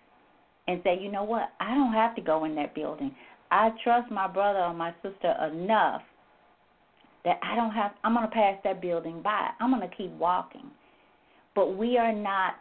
and 0.66 0.80
say, 0.84 0.98
"You 0.98 1.10
know 1.10 1.24
what? 1.24 1.52
I 1.60 1.74
don't 1.74 1.92
have 1.92 2.14
to 2.16 2.22
go 2.22 2.44
in 2.44 2.54
that 2.54 2.74
building. 2.74 3.14
I 3.50 3.70
trust 3.84 4.10
my 4.10 4.26
brother 4.26 4.60
or 4.60 4.74
my 4.74 4.94
sister 5.02 5.34
enough 5.52 6.02
that 7.24 7.38
I 7.42 7.54
don't 7.56 7.72
have 7.72 7.92
I'm 8.04 8.14
going 8.14 8.26
to 8.26 8.32
pass 8.32 8.56
that 8.64 8.80
building 8.80 9.20
by. 9.20 9.50
I'm 9.60 9.70
going 9.70 9.88
to 9.88 9.96
keep 9.96 10.12
walking." 10.12 10.70
But 11.54 11.76
we 11.76 11.98
are 11.98 12.12
not 12.12 12.54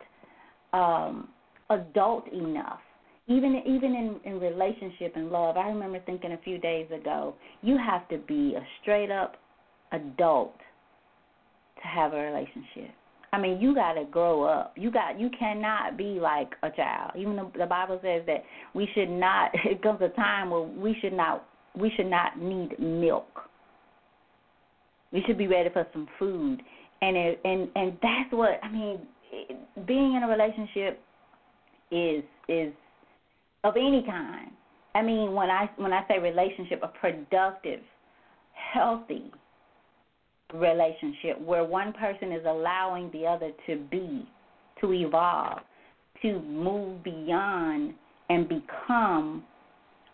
um 0.73 1.29
adult 1.69 2.27
enough 2.31 2.79
even 3.27 3.61
even 3.65 3.93
in 3.93 4.19
in 4.23 4.39
relationship 4.39 5.13
and 5.15 5.29
love. 5.29 5.57
I 5.57 5.67
remember 5.67 5.99
thinking 6.05 6.31
a 6.31 6.37
few 6.37 6.57
days 6.57 6.87
ago 6.91 7.35
you 7.61 7.77
have 7.77 8.07
to 8.09 8.17
be 8.17 8.55
a 8.55 8.65
straight 8.81 9.11
up 9.11 9.35
adult 9.91 10.55
to 11.81 11.87
have 11.87 12.13
a 12.13 12.17
relationship. 12.17 12.91
I 13.33 13.39
mean 13.39 13.59
you 13.61 13.75
got 13.75 13.93
to 13.93 14.05
grow 14.05 14.43
up. 14.43 14.73
You 14.77 14.91
got 14.91 15.19
you 15.19 15.29
cannot 15.37 15.97
be 15.97 16.19
like 16.21 16.51
a 16.63 16.69
child. 16.71 17.11
Even 17.17 17.35
the, 17.35 17.51
the 17.57 17.65
bible 17.65 17.99
says 18.01 18.23
that 18.27 18.43
we 18.73 18.87
should 18.95 19.09
not 19.09 19.51
it 19.65 19.81
comes 19.83 20.01
a 20.01 20.09
time 20.09 20.49
where 20.49 20.61
we 20.61 20.95
should 21.01 21.13
not 21.13 21.45
we 21.75 21.91
should 21.95 22.09
not 22.09 22.39
need 22.41 22.79
milk. 22.79 23.27
We 25.11 25.23
should 25.25 25.37
be 25.37 25.47
ready 25.47 25.69
for 25.69 25.85
some 25.93 26.07
food. 26.17 26.61
And 27.01 27.15
it, 27.15 27.39
and 27.43 27.69
and 27.75 27.97
that's 28.01 28.31
what 28.31 28.59
i 28.63 28.71
mean 28.71 28.99
being 29.85 30.15
in 30.15 30.23
a 30.23 30.27
relationship 30.27 30.99
is 31.91 32.23
is 32.47 32.73
of 33.63 33.75
any 33.75 34.03
kind. 34.05 34.51
I 34.95 35.01
mean, 35.01 35.33
when 35.33 35.49
I 35.49 35.69
when 35.77 35.93
I 35.93 36.07
say 36.07 36.19
relationship, 36.19 36.81
a 36.83 36.87
productive, 36.87 37.81
healthy 38.53 39.31
relationship 40.53 41.39
where 41.41 41.63
one 41.63 41.93
person 41.93 42.31
is 42.31 42.45
allowing 42.45 43.11
the 43.11 43.25
other 43.25 43.51
to 43.67 43.75
be, 43.91 44.25
to 44.81 44.93
evolve, 44.93 45.59
to 46.21 46.39
move 46.41 47.03
beyond 47.03 47.93
and 48.29 48.47
become 48.47 49.43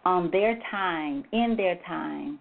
on 0.06 0.30
their 0.32 0.60
time, 0.70 1.24
in 1.32 1.56
their 1.56 1.80
time. 1.88 2.40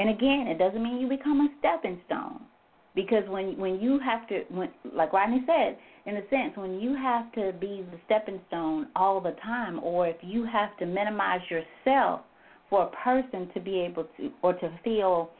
And 0.00 0.10
again, 0.10 0.48
it 0.48 0.58
doesn't 0.58 0.82
mean 0.82 1.00
you 1.00 1.08
become 1.08 1.40
a 1.40 1.48
stepping 1.60 2.00
stone. 2.06 2.40
Because 2.94 3.24
when 3.28 3.56
when 3.58 3.80
you 3.80 3.98
have 4.00 4.28
to 4.28 4.42
when 4.50 4.68
like 4.94 5.12
Rodney 5.12 5.42
said, 5.46 5.78
in 6.04 6.16
a 6.16 6.28
sense, 6.28 6.56
when 6.56 6.80
you 6.80 6.94
have 6.94 7.32
to 7.32 7.52
be 7.58 7.86
the 7.90 7.98
stepping 8.06 8.40
stone 8.48 8.88
all 8.96 9.20
the 9.20 9.34
time, 9.42 9.78
or 9.82 10.08
if 10.08 10.16
you 10.20 10.44
have 10.44 10.76
to 10.78 10.86
minimize 10.86 11.40
yourself 11.48 12.22
for 12.68 12.84
a 12.84 13.04
person 13.04 13.48
to 13.54 13.60
be 13.60 13.80
able 13.80 14.06
to, 14.16 14.30
or 14.42 14.54
to 14.54 14.78
feel 14.82 15.30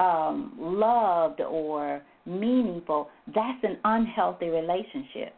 um, 0.00 0.54
loved 0.58 1.40
or 1.40 2.02
meaningful, 2.26 3.08
that's 3.26 3.62
an 3.62 3.78
unhealthy 3.84 4.48
relationship. 4.48 5.34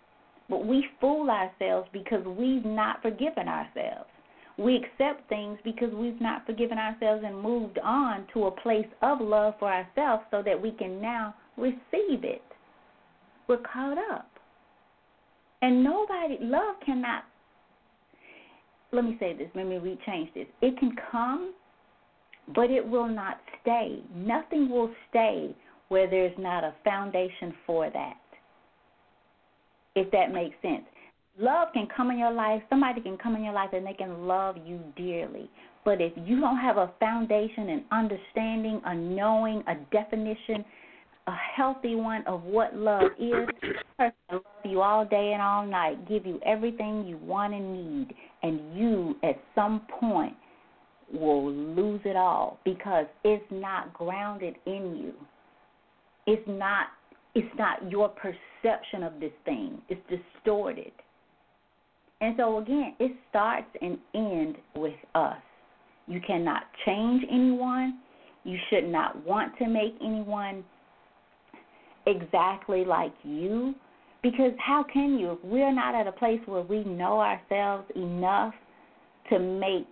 But 0.48 0.66
we 0.66 0.86
fool 1.00 1.30
ourselves 1.30 1.88
because 1.92 2.24
we've 2.24 2.64
not 2.64 3.02
forgiven 3.02 3.48
ourselves. 3.48 4.08
We 4.56 4.76
accept 4.76 5.28
things 5.28 5.58
because 5.64 5.92
we've 5.92 6.20
not 6.20 6.46
forgiven 6.46 6.78
ourselves 6.78 7.24
and 7.26 7.40
moved 7.40 7.78
on 7.82 8.26
to 8.34 8.44
a 8.46 8.50
place 8.50 8.86
of 9.02 9.20
love 9.20 9.54
for 9.58 9.68
ourselves 9.68 10.22
so 10.30 10.42
that 10.44 10.60
we 10.60 10.70
can 10.70 11.00
now 11.00 11.34
receive 11.56 12.22
it. 12.22 12.42
We're 13.48 13.58
caught 13.58 13.98
up. 14.12 14.30
And 15.60 15.82
nobody, 15.82 16.38
love 16.40 16.76
cannot, 16.84 17.24
let 18.92 19.04
me 19.04 19.16
say 19.18 19.34
this, 19.36 19.48
let 19.54 19.66
me 19.66 19.76
rechange 19.76 20.32
this. 20.34 20.46
It 20.60 20.78
can 20.78 20.94
come, 21.10 21.54
but 22.54 22.70
it 22.70 22.86
will 22.86 23.08
not 23.08 23.40
stay. 23.62 24.00
Nothing 24.14 24.68
will 24.68 24.90
stay 25.10 25.54
where 25.88 26.08
there's 26.08 26.36
not 26.38 26.64
a 26.64 26.74
foundation 26.84 27.54
for 27.66 27.90
that, 27.90 28.20
if 29.96 30.10
that 30.12 30.32
makes 30.32 30.54
sense. 30.62 30.84
Love 31.38 31.68
can 31.72 31.88
come 31.94 32.10
in 32.10 32.18
your 32.18 32.32
life. 32.32 32.62
Somebody 32.68 33.00
can 33.00 33.16
come 33.18 33.36
in 33.36 33.44
your 33.44 33.54
life 33.54 33.70
and 33.72 33.86
they 33.86 33.92
can 33.92 34.26
love 34.26 34.56
you 34.64 34.80
dearly. 34.96 35.50
But 35.84 36.00
if 36.00 36.12
you 36.16 36.40
don't 36.40 36.58
have 36.58 36.76
a 36.76 36.92
foundation 36.98 37.68
and 37.68 37.82
understanding, 37.92 38.80
a 38.84 38.94
knowing, 38.94 39.62
a 39.68 39.74
definition, 39.92 40.64
a 41.26 41.34
healthy 41.56 41.94
one 41.94 42.24
of 42.26 42.42
what 42.42 42.74
love 42.74 43.10
is, 43.18 43.48
person 43.98 44.14
love 44.32 44.42
you 44.64 44.80
all 44.80 45.04
day 45.04 45.32
and 45.32 45.42
all 45.42 45.66
night, 45.66 46.08
give 46.08 46.24
you 46.24 46.40
everything 46.44 47.04
you 47.06 47.18
want 47.18 47.54
and 47.54 47.72
need, 47.72 48.14
and 48.42 48.76
you 48.76 49.16
at 49.22 49.38
some 49.54 49.82
point 50.00 50.34
will 51.12 51.52
lose 51.52 52.00
it 52.04 52.16
all 52.16 52.58
because 52.64 53.06
it's 53.24 53.44
not 53.50 53.92
grounded 53.92 54.54
in 54.66 54.96
you. 54.96 55.12
It's 56.26 56.46
not 56.48 56.88
it's 57.34 57.58
not 57.58 57.90
your 57.90 58.08
perception 58.10 59.02
of 59.02 59.18
this 59.18 59.32
thing. 59.44 59.82
It's 59.88 60.00
distorted. 60.08 60.92
And 62.24 62.34
so 62.38 62.56
again, 62.56 62.94
it 63.00 63.12
starts 63.28 63.66
and 63.82 63.98
ends 64.14 64.56
with 64.74 64.94
us. 65.14 65.36
You 66.06 66.22
cannot 66.26 66.62
change 66.86 67.22
anyone. 67.30 67.98
You 68.44 68.56
should 68.70 68.88
not 68.88 69.22
want 69.26 69.52
to 69.58 69.68
make 69.68 69.94
anyone 70.02 70.64
exactly 72.06 72.82
like 72.86 73.12
you 73.24 73.74
because 74.22 74.52
how 74.58 74.86
can 74.90 75.18
you 75.18 75.32
if 75.32 75.38
we're 75.44 75.74
not 75.74 75.94
at 75.94 76.06
a 76.06 76.12
place 76.12 76.40
where 76.46 76.62
we 76.62 76.82
know 76.84 77.20
ourselves 77.20 77.84
enough 77.94 78.54
to 79.30 79.38
make 79.38 79.88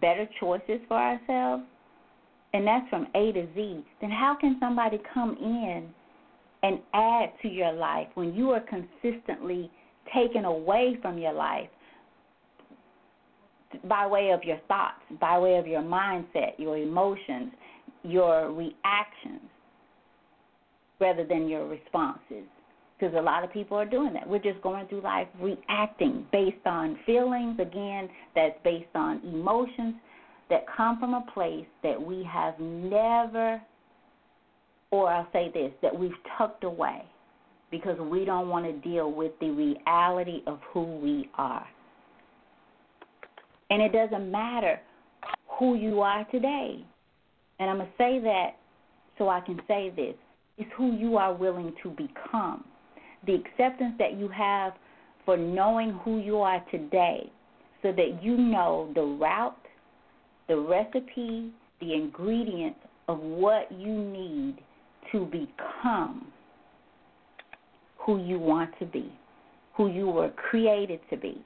better 0.00 0.28
choices 0.38 0.80
for 0.88 0.96
ourselves 0.96 1.62
and 2.54 2.66
that's 2.66 2.88
from 2.88 3.06
A 3.14 3.30
to 3.32 3.46
Z 3.54 3.84
then 4.00 4.10
how 4.10 4.36
can 4.40 4.56
somebody 4.58 5.00
come 5.14 5.36
in 5.40 5.88
and 6.64 6.80
add 6.92 7.30
to 7.42 7.48
your 7.48 7.72
life 7.72 8.08
when 8.14 8.34
you 8.34 8.50
are 8.50 8.62
consistently 8.62 9.70
taken 10.14 10.44
away 10.44 10.98
from 11.02 11.18
your 11.18 11.32
life 11.32 11.68
by 13.84 14.06
way 14.06 14.30
of 14.30 14.42
your 14.44 14.58
thoughts, 14.68 15.02
by 15.20 15.38
way 15.38 15.56
of 15.56 15.66
your 15.66 15.82
mindset, 15.82 16.58
your 16.58 16.78
emotions, 16.78 17.52
your 18.02 18.52
reactions, 18.52 19.42
rather 21.00 21.24
than 21.24 21.48
your 21.48 21.66
responses. 21.66 22.44
Because 22.98 23.14
a 23.16 23.20
lot 23.20 23.44
of 23.44 23.52
people 23.52 23.76
are 23.76 23.86
doing 23.86 24.12
that. 24.14 24.28
We're 24.28 24.40
just 24.40 24.60
going 24.62 24.88
through 24.88 25.02
life 25.02 25.28
reacting 25.40 26.26
based 26.32 26.66
on 26.66 26.98
feelings, 27.06 27.60
again, 27.60 28.08
that's 28.34 28.56
based 28.64 28.88
on 28.94 29.20
emotions 29.24 29.94
that 30.50 30.64
come 30.76 30.98
from 30.98 31.14
a 31.14 31.24
place 31.32 31.66
that 31.82 32.00
we 32.00 32.24
have 32.24 32.58
never, 32.58 33.60
or 34.90 35.10
I'll 35.10 35.28
say 35.32 35.50
this, 35.52 35.72
that 35.82 35.96
we've 35.96 36.10
tucked 36.36 36.64
away 36.64 37.02
because 37.70 37.98
we 37.98 38.24
don't 38.24 38.48
want 38.48 38.64
to 38.64 38.72
deal 38.88 39.12
with 39.12 39.32
the 39.40 39.50
reality 39.50 40.42
of 40.46 40.58
who 40.72 40.82
we 40.82 41.28
are. 41.34 41.66
And 43.70 43.82
it 43.82 43.92
doesn't 43.92 44.30
matter 44.30 44.80
who 45.58 45.74
you 45.74 46.00
are 46.00 46.24
today. 46.30 46.84
And 47.58 47.68
I'm 47.68 47.78
going 47.78 47.88
to 47.88 47.92
say 47.98 48.20
that 48.20 48.50
so 49.18 49.28
I 49.28 49.40
can 49.40 49.60
say 49.68 49.92
this 49.94 50.14
it's 50.56 50.70
who 50.76 50.96
you 50.96 51.16
are 51.16 51.34
willing 51.34 51.72
to 51.82 51.90
become. 51.90 52.64
The 53.26 53.34
acceptance 53.34 53.94
that 53.98 54.18
you 54.18 54.28
have 54.28 54.72
for 55.24 55.36
knowing 55.36 55.92
who 56.04 56.18
you 56.18 56.38
are 56.38 56.64
today 56.70 57.30
so 57.82 57.92
that 57.92 58.22
you 58.22 58.36
know 58.36 58.90
the 58.94 59.02
route, 59.02 59.56
the 60.48 60.56
recipe, 60.56 61.52
the 61.80 61.94
ingredients 61.94 62.78
of 63.08 63.18
what 63.20 63.70
you 63.70 63.92
need 63.92 64.58
to 65.12 65.26
become 65.26 66.26
who 68.08 68.24
you 68.24 68.38
want 68.38 68.70
to 68.78 68.86
be, 68.86 69.12
who 69.76 69.92
you 69.92 70.06
were 70.08 70.30
created 70.30 70.98
to 71.10 71.16
be. 71.18 71.44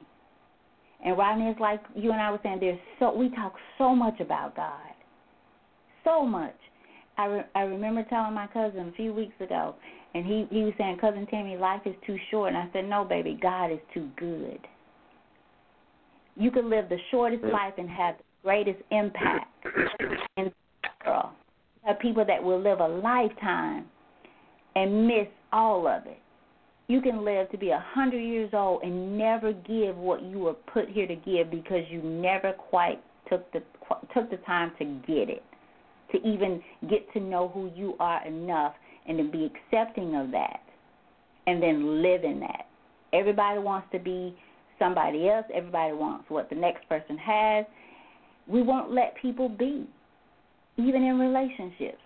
And 1.05 1.19
Rodney, 1.19 1.47
it's 1.51 1.59
like 1.59 1.83
you 1.97 2.13
and 2.13 2.21
I 2.21 2.31
were 2.31 2.39
saying, 2.45 2.59
there's 2.61 2.79
so 3.01 3.13
we 3.13 3.31
talk 3.31 3.55
so 3.79 3.97
much 3.97 4.21
about 4.21 4.55
God, 4.55 4.95
so 6.05 6.25
much. 6.25 6.55
I 7.19 7.25
re- 7.27 7.47
I 7.57 7.63
remember 7.63 8.05
telling 8.05 8.33
my 8.33 8.47
cousin 8.47 8.91
a 8.91 8.93
few 8.93 9.13
weeks 9.13 9.35
ago, 9.41 9.75
and 10.15 10.25
he 10.25 10.47
he 10.51 10.63
was 10.63 10.73
saying, 10.79 10.99
cousin 11.01 11.27
Tammy, 11.27 11.57
life 11.57 11.81
is 11.85 11.97
too 12.07 12.17
short, 12.31 12.55
and 12.55 12.57
I 12.57 12.73
said, 12.73 12.85
no, 12.85 13.05
baby, 13.05 13.37
God 13.43 13.73
is 13.73 13.81
too 13.93 14.09
good. 14.17 14.61
You 16.37 16.53
could 16.53 16.67
live 16.67 16.89
the 16.89 16.99
shortest 17.11 17.43
life 17.43 17.75
and 17.77 17.91
have 17.91 18.19
the 18.19 18.25
greatest 18.45 18.79
impact 18.93 19.67
in 20.37 20.45
the 20.45 20.89
world. 21.05 21.31
There 21.83 21.93
are 21.93 21.99
people 21.99 22.25
that 22.25 22.41
will 22.41 22.63
live 22.63 22.79
a 22.79 22.87
lifetime 22.87 23.87
and 24.77 25.09
miss 25.09 25.27
all 25.53 25.89
of 25.89 26.07
it. 26.07 26.21
You 26.93 27.01
can 27.01 27.25
live 27.25 27.51
to 27.53 27.57
be 27.57 27.71
a 27.71 27.83
hundred 27.95 28.21
years 28.21 28.51
old 28.53 28.83
and 28.83 29.17
never 29.17 29.55
give 29.55 29.97
what 29.97 30.23
you 30.23 30.41
were 30.41 30.53
put 30.53 30.91
here 30.91 31.07
to 31.07 31.17
give 31.17 31.51
because 31.51 31.85
you 31.89 32.03
never 32.03 32.53
quite 32.53 33.03
took 33.31 33.51
the 33.55 33.63
took 34.13 34.31
the 34.31 34.37
time 34.45 34.73
to 34.79 34.85
get 35.07 35.31
it, 35.31 35.43
to 36.11 36.19
even 36.19 36.63
get 36.91 37.11
to 37.15 37.21
know 37.21 37.49
who 37.49 37.71
you 37.75 37.95
are 37.99 38.23
enough 38.27 38.75
and 39.09 39.17
to 39.17 39.25
be 39.25 39.51
accepting 39.51 40.17
of 40.17 40.33
that, 40.33 40.61
and 41.47 41.63
then 41.63 42.03
live 42.03 42.25
in 42.25 42.39
that. 42.41 42.67
Everybody 43.15 43.59
wants 43.59 43.89
to 43.93 43.99
be 43.99 44.37
somebody 44.79 45.31
else. 45.31 45.47
Everybody 45.55 45.95
wants 45.95 46.27
what 46.29 46.51
the 46.51 46.57
next 46.57 46.87
person 46.91 47.17
has. 47.17 47.65
We 48.47 48.61
won't 48.61 48.93
let 48.93 49.15
people 49.17 49.49
be, 49.49 49.89
even 50.77 51.03
in 51.03 51.19
relationships. 51.19 52.03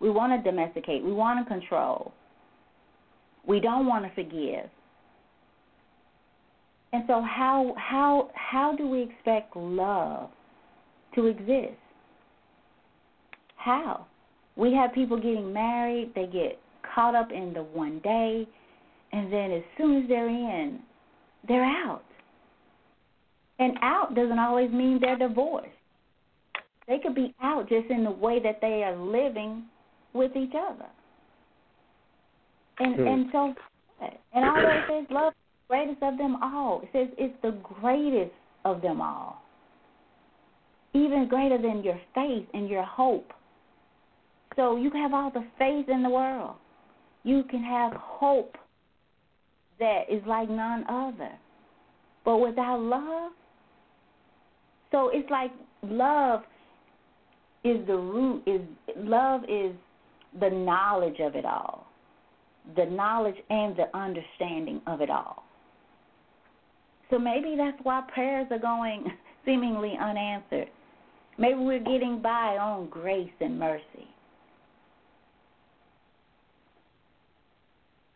We 0.00 0.08
want 0.08 0.32
to 0.42 0.50
domesticate. 0.50 1.04
We 1.04 1.12
want 1.12 1.46
to 1.46 1.54
control. 1.54 2.14
We 3.46 3.60
don't 3.60 3.86
want 3.86 4.04
to 4.04 4.14
forgive. 4.14 4.68
And 6.92 7.04
so 7.06 7.20
how 7.22 7.74
how 7.76 8.30
how 8.34 8.74
do 8.76 8.88
we 8.88 9.02
expect 9.02 9.56
love 9.56 10.30
to 11.14 11.26
exist? 11.26 11.78
How? 13.56 14.06
We 14.56 14.72
have 14.72 14.94
people 14.94 15.16
getting 15.18 15.52
married, 15.52 16.12
they 16.14 16.26
get 16.26 16.58
caught 16.94 17.14
up 17.14 17.30
in 17.30 17.52
the 17.52 17.62
one 17.62 18.00
day, 18.02 18.48
and 19.12 19.30
then 19.32 19.50
as 19.52 19.62
soon 19.76 20.02
as 20.02 20.08
they're 20.08 20.28
in, 20.28 20.80
they're 21.46 21.64
out. 21.64 22.04
And 23.58 23.76
out 23.82 24.14
doesn't 24.14 24.38
always 24.38 24.70
mean 24.70 24.98
they're 25.00 25.18
divorced. 25.18 25.68
They 26.88 26.98
could 26.98 27.14
be 27.14 27.34
out 27.42 27.68
just 27.68 27.90
in 27.90 28.04
the 28.04 28.10
way 28.10 28.40
that 28.42 28.60
they 28.60 28.82
are 28.84 28.96
living 28.96 29.64
with 30.12 30.36
each 30.36 30.52
other. 30.54 30.86
And 32.78 32.94
Hmm. 32.94 33.06
and 33.06 33.32
so 33.32 33.54
and 34.32 34.44
although 34.44 34.78
it 34.78 34.84
says 34.86 35.06
love 35.10 35.32
is 35.32 35.68
the 35.68 35.74
greatest 35.74 36.02
of 36.02 36.18
them 36.18 36.36
all, 36.42 36.82
it 36.82 36.88
says 36.92 37.08
it's 37.16 37.34
the 37.42 37.52
greatest 37.80 38.34
of 38.64 38.82
them 38.82 39.00
all. 39.00 39.42
Even 40.92 41.28
greater 41.28 41.58
than 41.58 41.82
your 41.82 41.98
faith 42.14 42.46
and 42.54 42.68
your 42.68 42.84
hope. 42.84 43.32
So 44.56 44.76
you 44.76 44.90
can 44.90 45.02
have 45.02 45.14
all 45.14 45.30
the 45.30 45.46
faith 45.58 45.88
in 45.88 46.02
the 46.02 46.10
world. 46.10 46.56
You 47.24 47.42
can 47.44 47.62
have 47.62 47.92
hope 47.92 48.56
that 49.78 50.02
is 50.10 50.22
like 50.26 50.48
none 50.48 50.84
other. 50.88 51.32
But 52.24 52.38
without 52.38 52.80
love, 52.80 53.32
so 54.90 55.10
it's 55.12 55.30
like 55.30 55.50
love 55.82 56.42
is 57.64 57.86
the 57.86 57.96
root 57.96 58.42
is 58.46 58.60
love 58.96 59.42
is 59.44 59.72
the 60.40 60.50
knowledge 60.50 61.20
of 61.20 61.34
it 61.34 61.44
all 61.44 61.85
the 62.74 62.86
knowledge 62.86 63.36
and 63.50 63.76
the 63.76 63.94
understanding 63.96 64.80
of 64.86 65.00
it 65.00 65.10
all. 65.10 65.44
So 67.10 67.18
maybe 67.18 67.54
that's 67.56 67.78
why 67.84 68.02
prayers 68.12 68.48
are 68.50 68.58
going 68.58 69.06
seemingly 69.44 69.94
unanswered. 70.00 70.68
Maybe 71.38 71.58
we're 71.58 71.78
getting 71.78 72.20
by 72.22 72.56
on 72.58 72.88
grace 72.88 73.30
and 73.40 73.58
mercy. 73.58 74.08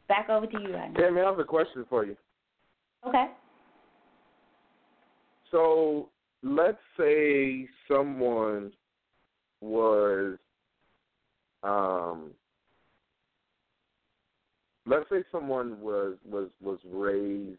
Back 0.09 0.29
over 0.29 0.47
to 0.47 0.61
you 0.61 0.75
right 0.75 0.93
now. 0.93 1.01
Tammy, 1.01 1.21
I 1.21 1.25
have 1.27 1.39
a 1.39 1.45
question 1.45 1.85
for 1.89 2.05
you. 2.05 2.17
Okay. 3.07 3.27
So 5.51 6.09
let's 6.43 6.79
say 6.99 7.69
someone 7.87 8.73
was 9.61 10.39
um 11.63 12.31
let's 14.87 15.09
say 15.11 15.23
someone 15.31 15.81
was 15.81 16.17
was 16.29 16.49
was 16.63 16.79
raised 16.91 17.59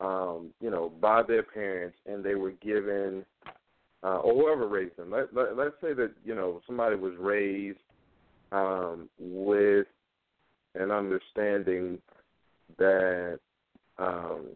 um 0.00 0.50
you 0.60 0.70
know 0.70 0.92
by 1.00 1.22
their 1.22 1.42
parents 1.42 1.96
and 2.06 2.24
they 2.24 2.34
were 2.34 2.52
given 2.62 3.24
uh 4.02 4.18
or 4.18 4.34
whoever 4.34 4.68
raised 4.68 4.96
them 4.96 5.10
let, 5.10 5.34
let 5.34 5.56
let's 5.56 5.74
say 5.80 5.92
that 5.92 6.12
you 6.24 6.34
know 6.34 6.60
somebody 6.66 6.96
was 6.96 7.12
raised 7.18 7.78
um 8.52 9.08
with 9.18 9.86
an 10.74 10.90
understanding 10.90 11.98
that 12.78 13.38
um 13.98 14.46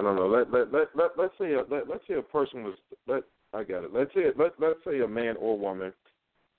I 0.00 0.02
don't 0.02 0.16
know. 0.16 0.28
Let 0.28 0.50
let 0.50 0.72
let 0.72 0.88
let 0.94 1.10
let's 1.18 1.34
say 1.38 1.52
a, 1.52 1.62
let 1.70 1.86
let's 1.86 2.02
say 2.08 2.14
a 2.14 2.22
person 2.22 2.64
was 2.64 2.74
let 3.06 3.22
I 3.52 3.64
got 3.64 3.84
it. 3.84 3.92
Let's 3.92 4.12
say 4.14 4.22
let 4.34 4.52
let's 4.58 4.78
say 4.82 5.00
a 5.00 5.08
man 5.08 5.36
or 5.38 5.58
woman 5.58 5.92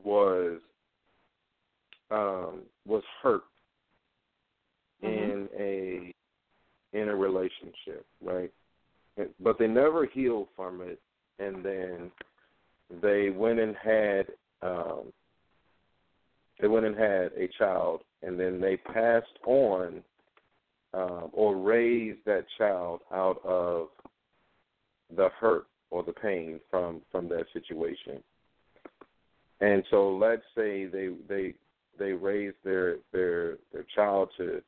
was 0.04 0.60
um 2.12 2.62
was 2.86 3.04
hurt 3.22 3.44
in 5.02 5.48
a 5.58 6.14
in 6.94 7.10
a 7.10 7.16
relationship, 7.16 8.06
right? 8.22 8.52
But 9.40 9.58
they 9.58 9.68
never 9.68 10.06
healed 10.06 10.48
from 10.56 10.82
it, 10.82 11.00
and 11.40 11.64
then 11.64 12.12
they 13.02 13.30
went 13.30 13.60
and 13.60 13.76
had 13.76 14.26
um, 14.62 15.12
they 16.60 16.68
went 16.68 16.86
and 16.86 16.96
had 16.96 17.32
a 17.38 17.50
child, 17.58 18.02
and 18.22 18.40
then 18.40 18.62
they 18.62 18.78
passed 18.78 19.40
on 19.46 20.04
um, 20.94 21.30
or 21.34 21.56
raised 21.56 22.20
that 22.26 22.46
child 22.58 23.02
out 23.14 23.42
of 23.44 23.88
the 25.16 25.30
hurt 25.40 25.66
or 25.90 26.04
the 26.04 26.14
pain 26.14 26.60
from 26.70 27.02
from 27.12 27.28
that 27.30 27.46
situation. 27.54 28.22
And 29.60 29.84
so 29.90 30.16
let's 30.16 30.44
say 30.56 30.86
they 30.86 31.10
they 31.28 31.54
they 32.00 32.14
raise 32.14 32.54
their 32.64 32.98
their 33.12 33.58
their 33.72 33.86
child 33.96 34.30
to 34.38 34.62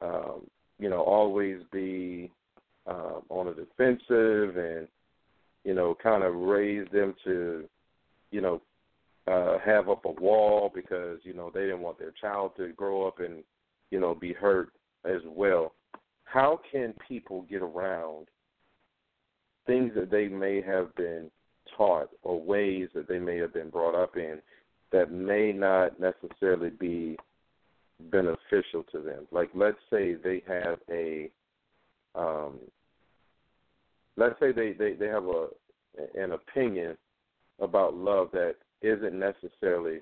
um, 0.00 0.42
you 0.78 0.88
know 0.88 1.02
always 1.02 1.58
be 1.72 2.30
um, 2.86 3.22
on 3.28 3.46
the 3.46 3.52
defensive 3.52 4.56
and 4.56 4.88
you 5.64 5.74
know 5.74 5.96
kind 6.02 6.22
of 6.22 6.34
raise 6.34 6.86
them 6.92 7.14
to 7.24 7.64
you 8.30 8.40
know 8.40 8.60
uh, 9.26 9.58
have 9.64 9.88
up 9.88 10.04
a 10.04 10.10
wall 10.20 10.70
because 10.74 11.18
you 11.22 11.32
know 11.32 11.50
they 11.52 11.62
didn't 11.62 11.80
want 11.80 11.98
their 11.98 12.12
child 12.20 12.52
to 12.56 12.68
grow 12.72 13.06
up 13.06 13.20
and 13.20 13.42
you 13.90 14.00
know 14.00 14.14
be 14.14 14.32
hurt 14.32 14.70
as 15.04 15.20
well. 15.26 15.72
How 16.24 16.60
can 16.70 16.94
people 17.06 17.42
get 17.48 17.62
around 17.62 18.26
things 19.66 19.92
that 19.94 20.10
they 20.10 20.28
may 20.28 20.60
have 20.60 20.94
been 20.96 21.30
taught 21.76 22.10
or 22.22 22.40
ways 22.40 22.88
that 22.94 23.08
they 23.08 23.18
may 23.18 23.38
have 23.38 23.54
been 23.54 23.70
brought 23.70 23.94
up 23.94 24.16
in 24.16 24.38
that 24.92 25.10
may 25.10 25.52
not 25.52 25.98
necessarily 26.00 26.70
be 26.70 27.16
beneficial 28.10 28.84
to 28.92 29.00
them. 29.00 29.26
Like 29.30 29.50
let's 29.54 29.78
say 29.90 30.14
they 30.14 30.42
have 30.46 30.78
a 30.90 31.30
um 32.14 32.58
let's 34.16 34.38
say 34.40 34.52
they, 34.52 34.72
they, 34.72 34.94
they 34.94 35.06
have 35.06 35.24
a 35.24 35.48
an 36.16 36.32
opinion 36.32 36.96
about 37.60 37.94
love 37.94 38.28
that 38.32 38.56
isn't 38.82 39.18
necessarily 39.18 40.00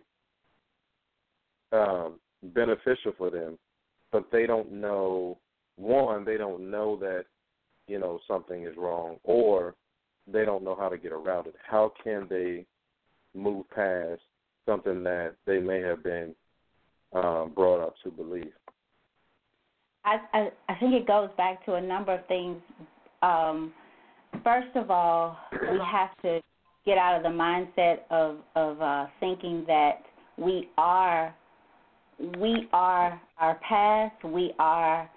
um 1.72 2.18
beneficial 2.42 3.12
for 3.16 3.30
them, 3.30 3.58
but 4.10 4.26
they 4.32 4.46
don't 4.46 4.72
know 4.72 5.38
one, 5.76 6.24
they 6.24 6.36
don't 6.36 6.70
know 6.70 6.96
that 6.96 7.24
you 7.88 7.98
know 7.98 8.20
something 8.26 8.64
is 8.64 8.76
wrong 8.76 9.16
or 9.24 9.74
they 10.30 10.44
don't 10.44 10.64
know 10.64 10.76
how 10.78 10.88
to 10.88 10.98
get 10.98 11.12
around 11.12 11.46
it. 11.46 11.54
How 11.66 11.92
can 12.02 12.26
they 12.28 12.64
move 13.34 13.68
past 13.70 14.20
something 14.66 15.02
that 15.04 15.34
they 15.46 15.58
may 15.58 15.80
have 15.80 16.02
been 16.02 16.34
um, 17.12 17.52
brought 17.54 17.80
up 17.80 17.94
to 18.04 18.10
believe? 18.10 18.52
I, 20.04 20.16
I 20.32 20.48
I 20.68 20.74
think 20.80 20.94
it 20.94 21.06
goes 21.06 21.30
back 21.36 21.64
to 21.66 21.74
a 21.74 21.80
number 21.80 22.14
of 22.14 22.26
things. 22.26 22.58
Um, 23.22 23.72
first 24.42 24.74
of 24.74 24.90
all, 24.90 25.36
we 25.52 25.78
have 25.90 26.10
to 26.22 26.40
get 26.84 26.98
out 26.98 27.16
of 27.16 27.22
the 27.22 27.28
mindset 27.28 27.98
of 28.10 28.38
of 28.56 28.80
uh, 28.80 29.06
thinking 29.20 29.64
that 29.66 30.02
we 30.36 30.68
are 30.76 31.34
we 32.38 32.68
are 32.72 33.20
our 33.38 33.60
past, 33.68 34.24
we 34.24 34.52
are 34.58 35.10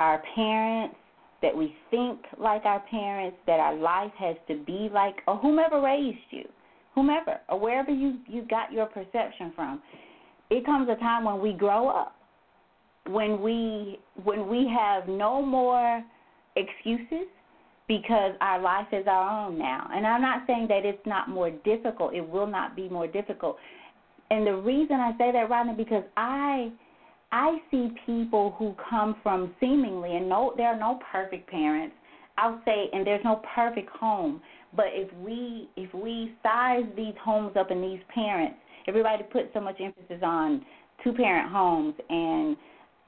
our 0.00 0.22
parents, 0.34 0.96
that 1.40 1.56
we 1.56 1.74
think 1.90 2.20
like 2.38 2.64
our 2.64 2.80
parents, 2.90 3.36
that 3.46 3.60
our 3.60 3.74
life 3.74 4.12
has 4.18 4.36
to 4.48 4.56
be 4.64 4.88
like, 4.92 5.16
or 5.26 5.36
whomever 5.38 5.80
raised 5.80 6.18
you, 6.30 6.48
whomever, 6.94 7.40
or 7.48 7.58
wherever 7.58 7.90
you 7.90 8.18
you 8.26 8.42
got 8.42 8.72
your 8.72 8.86
perception 8.86 9.52
from. 9.54 9.82
It 10.50 10.66
comes 10.66 10.88
a 10.88 10.96
time 10.96 11.24
when 11.24 11.40
we 11.40 11.52
grow 11.52 11.88
up, 11.88 12.14
when 13.08 13.40
we 13.40 13.98
when 14.24 14.48
we 14.48 14.68
have 14.68 15.08
no 15.08 15.42
more 15.42 16.02
excuses 16.56 17.26
because 17.88 18.32
our 18.40 18.60
life 18.60 18.86
is 18.92 19.06
our 19.06 19.46
own 19.46 19.58
now. 19.58 19.88
And 19.92 20.06
I'm 20.06 20.22
not 20.22 20.44
saying 20.46 20.66
that 20.68 20.84
it's 20.84 21.04
not 21.06 21.28
more 21.28 21.50
difficult. 21.50 22.14
It 22.14 22.26
will 22.26 22.46
not 22.46 22.76
be 22.76 22.88
more 22.88 23.06
difficult. 23.06 23.56
And 24.30 24.46
the 24.46 24.56
reason 24.56 24.96
I 24.96 25.12
say 25.18 25.32
that, 25.32 25.50
Rodney, 25.50 25.74
because 25.74 26.04
I 26.16 26.70
I 27.32 27.58
see 27.70 27.90
people 28.06 28.54
who 28.58 28.74
come 28.90 29.16
from 29.22 29.54
seemingly, 29.58 30.16
and 30.16 30.28
no, 30.28 30.52
there 30.56 30.68
are 30.68 30.78
no 30.78 31.00
perfect 31.10 31.50
parents. 31.50 31.96
I'll 32.38 32.60
say, 32.64 32.88
and 32.92 33.06
there's 33.06 33.24
no 33.24 33.42
perfect 33.54 33.90
home. 33.90 34.40
But 34.74 34.86
if 34.90 35.12
we 35.18 35.68
if 35.76 35.92
we 35.94 36.34
size 36.42 36.84
these 36.96 37.14
homes 37.22 37.52
up 37.58 37.70
and 37.70 37.82
these 37.82 38.00
parents, 38.14 38.56
everybody 38.88 39.22
puts 39.24 39.48
so 39.54 39.60
much 39.60 39.76
emphasis 39.80 40.22
on 40.22 40.64
two 41.04 41.12
parent 41.12 41.50
homes 41.50 41.94
and 42.08 42.56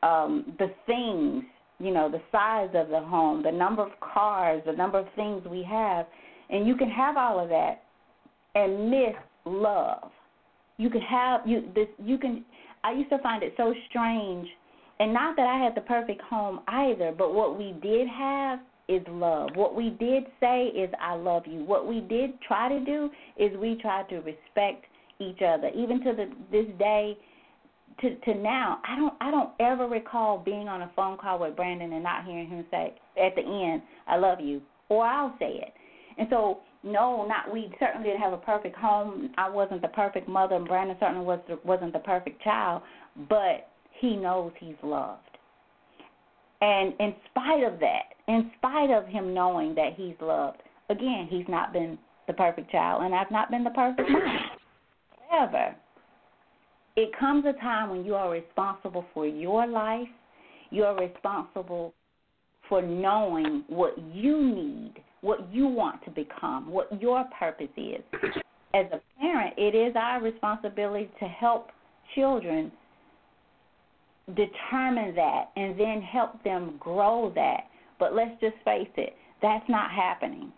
um, 0.02 0.54
the 0.58 0.70
things, 0.86 1.44
you 1.78 1.92
know, 1.92 2.10
the 2.10 2.20
size 2.30 2.68
of 2.74 2.88
the 2.88 3.00
home, 3.00 3.42
the 3.42 3.50
number 3.50 3.82
of 3.82 3.92
cars, 4.00 4.62
the 4.66 4.72
number 4.72 4.98
of 4.98 5.06
things 5.16 5.42
we 5.46 5.62
have, 5.62 6.06
and 6.50 6.66
you 6.66 6.76
can 6.76 6.90
have 6.90 7.16
all 7.16 7.40
of 7.40 7.48
that 7.48 7.82
and 8.54 8.90
miss 8.90 9.14
love. 9.44 10.10
You 10.76 10.90
can 10.90 11.00
have 11.02 11.46
you 11.46 11.62
this 11.74 11.88
you 11.98 12.18
can 12.18 12.44
I 12.82 12.92
used 12.92 13.10
to 13.10 13.18
find 13.18 13.42
it 13.42 13.54
so 13.56 13.72
strange, 13.88 14.46
and 15.00 15.14
not 15.14 15.36
that 15.36 15.46
I 15.46 15.62
had 15.62 15.74
the 15.74 15.80
perfect 15.80 16.20
home 16.22 16.60
either, 16.68 17.12
but 17.16 17.32
what 17.32 17.56
we 17.58 17.74
did 17.82 18.06
have 18.08 18.60
is 18.88 19.02
love. 19.08 19.50
What 19.54 19.74
we 19.74 19.90
did 19.90 20.24
say 20.40 20.66
is 20.66 20.90
I 21.00 21.14
love 21.14 21.44
you. 21.46 21.64
What 21.64 21.86
we 21.86 22.00
did 22.00 22.40
try 22.42 22.68
to 22.68 22.84
do 22.84 23.10
is 23.36 23.56
we 23.58 23.76
tried 23.80 24.08
to 24.10 24.16
respect 24.16 24.84
each 25.20 25.40
other. 25.42 25.70
Even 25.74 26.02
to 26.04 26.12
the, 26.12 26.30
this 26.50 26.66
day 26.78 27.16
to 28.00 28.16
to 28.16 28.34
now, 28.34 28.80
I 28.86 28.96
don't 28.96 29.14
I 29.20 29.30
don't 29.30 29.50
ever 29.60 29.86
recall 29.88 30.38
being 30.38 30.68
on 30.68 30.82
a 30.82 30.90
phone 30.96 31.16
call 31.16 31.38
with 31.38 31.56
Brandon 31.56 31.92
and 31.92 32.02
not 32.02 32.24
hearing 32.24 32.48
him 32.48 32.64
say 32.70 32.94
at 33.22 33.34
the 33.34 33.42
end, 33.42 33.82
I 34.06 34.16
love 34.16 34.40
you, 34.40 34.60
or 34.88 35.04
I'll 35.04 35.34
say 35.38 35.62
it. 35.62 35.72
And 36.18 36.26
so 36.30 36.60
no, 36.82 37.26
not 37.26 37.52
we 37.52 37.72
certainly 37.78 38.08
didn't 38.08 38.20
have 38.20 38.32
a 38.32 38.38
perfect 38.38 38.76
home. 38.76 39.30
I 39.38 39.48
wasn't 39.48 39.82
the 39.82 39.88
perfect 39.88 40.28
mother, 40.28 40.56
and 40.56 40.66
Brandon 40.66 40.96
certainly 41.00 41.24
was 41.24 41.40
wasn't 41.64 41.92
the 41.92 42.00
perfect 42.00 42.42
child, 42.42 42.82
but 43.28 43.68
he 44.00 44.16
knows 44.16 44.52
he's 44.58 44.74
loved. 44.82 45.33
And 46.64 46.94
in 46.98 47.14
spite 47.30 47.62
of 47.62 47.78
that, 47.80 48.14
in 48.26 48.50
spite 48.56 48.90
of 48.90 49.06
him 49.06 49.34
knowing 49.34 49.74
that 49.74 49.94
he's 49.96 50.14
loved, 50.20 50.62
again, 50.88 51.26
he's 51.28 51.44
not 51.46 51.74
been 51.74 51.98
the 52.26 52.32
perfect 52.32 52.70
child, 52.70 53.02
and 53.02 53.14
I've 53.14 53.30
not 53.30 53.50
been 53.50 53.64
the 53.64 53.70
perfect 53.70 54.08
mom. 54.08 54.38
However, 55.28 55.74
it 56.96 57.10
comes 57.18 57.44
a 57.44 57.52
time 57.60 57.90
when 57.90 58.04
you 58.04 58.14
are 58.14 58.30
responsible 58.30 59.04
for 59.12 59.26
your 59.26 59.66
life. 59.66 60.08
You 60.70 60.84
are 60.84 60.96
responsible 60.96 61.92
for 62.68 62.80
knowing 62.80 63.64
what 63.68 63.92
you 64.14 64.40
need 64.40 64.94
what 65.24 65.48
you 65.50 65.66
want 65.66 66.04
to 66.04 66.10
become, 66.10 66.70
what 66.70 67.00
your 67.00 67.24
purpose 67.38 67.66
is. 67.78 68.02
As 68.74 68.84
a 68.92 69.00
parent, 69.18 69.54
it 69.56 69.74
is 69.74 69.96
our 69.96 70.20
responsibility 70.22 71.10
to 71.18 71.26
help 71.26 71.68
children 72.14 72.70
determine 74.28 75.14
that 75.14 75.50
and 75.56 75.78
then 75.78 76.00
help 76.00 76.42
them 76.44 76.76
grow 76.78 77.32
that. 77.34 77.64
But 77.98 78.14
let's 78.14 78.38
just 78.40 78.56
face 78.64 78.88
it, 78.96 79.14
that's 79.42 79.68
not 79.68 79.90
happening. 79.90 80.52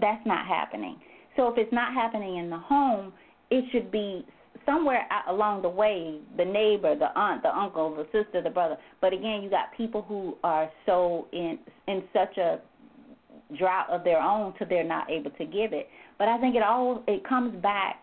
That's 0.00 0.24
not 0.26 0.46
happening. 0.46 0.98
So 1.36 1.48
if 1.48 1.58
it's 1.58 1.72
not 1.72 1.94
happening 1.94 2.36
in 2.38 2.50
the 2.50 2.58
home, 2.58 3.12
it 3.50 3.64
should 3.72 3.90
be 3.90 4.26
somewhere 4.66 5.06
along 5.28 5.62
the 5.62 5.68
way 5.68 6.18
the 6.38 6.44
neighbor 6.44 6.96
the 6.96 7.16
aunt 7.18 7.42
the 7.42 7.54
uncle 7.54 7.94
the 7.94 8.04
sister 8.04 8.40
the 8.40 8.48
brother 8.48 8.78
but 9.02 9.12
again 9.12 9.42
you 9.42 9.50
got 9.50 9.66
people 9.76 10.00
who 10.00 10.34
are 10.42 10.70
so 10.86 11.26
in 11.32 11.58
in 11.86 12.02
such 12.14 12.38
a 12.38 12.58
drought 13.56 13.90
of 13.90 14.04
their 14.04 14.20
own 14.20 14.54
to 14.58 14.64
they're 14.64 14.84
not 14.84 15.10
able 15.10 15.30
to 15.32 15.44
give 15.44 15.72
it. 15.72 15.88
But 16.18 16.28
I 16.28 16.38
think 16.40 16.56
it 16.56 16.62
all 16.62 17.02
it 17.06 17.26
comes 17.26 17.60
back 17.62 17.96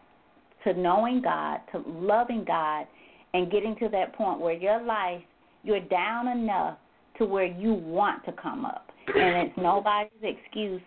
to 0.63 0.73
knowing 0.73 1.21
God, 1.21 1.59
to 1.71 1.83
loving 1.87 2.43
God, 2.45 2.85
and 3.33 3.51
getting 3.51 3.75
to 3.77 3.89
that 3.89 4.13
point 4.13 4.39
where 4.39 4.53
your 4.53 4.81
life 4.83 5.21
you're 5.63 5.79
down 5.79 6.27
enough 6.27 6.77
to 7.17 7.25
where 7.25 7.45
you 7.45 7.73
want 7.73 8.25
to 8.25 8.31
come 8.31 8.65
up, 8.65 8.89
and 9.07 9.47
it's 9.47 9.57
nobody's 9.57 10.09
excuse 10.21 10.81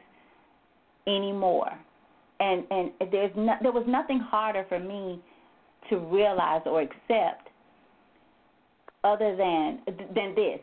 anymore. 1.07 1.70
And 2.40 2.64
and 2.70 2.90
there's 3.12 3.30
no, 3.36 3.55
there 3.62 3.72
was 3.72 3.84
nothing 3.86 4.18
harder 4.18 4.66
for 4.68 4.80
me 4.80 5.20
to 5.90 5.99
realize 5.99 6.62
or 6.66 6.80
accept 6.80 7.49
other 9.05 9.36
than 9.36 9.80
than 10.14 10.34
this. 10.34 10.61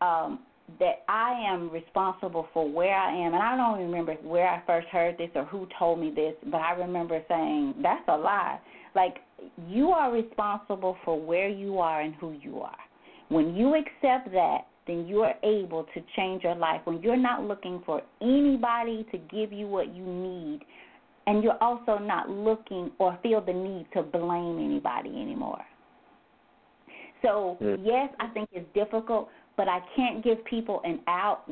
Um, 0.00 0.40
that 0.78 1.02
I 1.08 1.32
am 1.48 1.70
responsible 1.70 2.46
for 2.52 2.68
where 2.68 2.94
I 2.94 3.10
am, 3.10 3.32
and 3.32 3.42
I 3.42 3.56
don't 3.56 3.78
remember 3.78 4.14
where 4.22 4.46
I 4.46 4.62
first 4.66 4.86
heard 4.88 5.16
this 5.16 5.30
or 5.34 5.44
who 5.44 5.66
told 5.78 5.98
me 5.98 6.12
this, 6.14 6.34
but 6.50 6.58
I 6.58 6.72
remember 6.72 7.22
saying 7.28 7.74
that's 7.82 8.04
a 8.08 8.16
lie. 8.16 8.60
Like 8.94 9.18
you 9.68 9.90
are 9.90 10.12
responsible 10.12 10.96
for 11.04 11.20
where 11.20 11.48
you 11.48 11.78
are 11.78 12.00
and 12.00 12.14
who 12.16 12.36
you 12.42 12.60
are. 12.60 12.76
When 13.28 13.54
you 13.54 13.74
accept 13.74 14.32
that, 14.32 14.66
then 14.86 15.06
you 15.06 15.20
are 15.20 15.34
able 15.42 15.84
to 15.94 16.00
change 16.16 16.44
your 16.44 16.54
life. 16.54 16.80
When 16.84 17.02
you're 17.02 17.16
not 17.16 17.44
looking 17.44 17.82
for 17.84 18.00
anybody 18.22 19.06
to 19.12 19.18
give 19.18 19.52
you 19.52 19.66
what 19.66 19.94
you 19.94 20.04
need, 20.04 20.60
and 21.26 21.44
you're 21.44 21.62
also 21.62 21.98
not 21.98 22.30
looking 22.30 22.90
or 22.98 23.18
feel 23.22 23.42
the 23.42 23.52
need 23.52 23.86
to 23.92 24.02
blame 24.02 24.58
anybody 24.64 25.10
anymore. 25.10 25.62
So 27.20 27.58
Mm. 27.60 27.84
yes, 27.84 28.08
I 28.18 28.28
think 28.28 28.48
it's 28.52 28.72
difficult, 28.72 29.28
but 29.56 29.68
I 29.68 29.80
can't 29.94 30.22
give 30.22 30.42
people 30.44 30.80
an 30.84 31.00
out, 31.06 31.50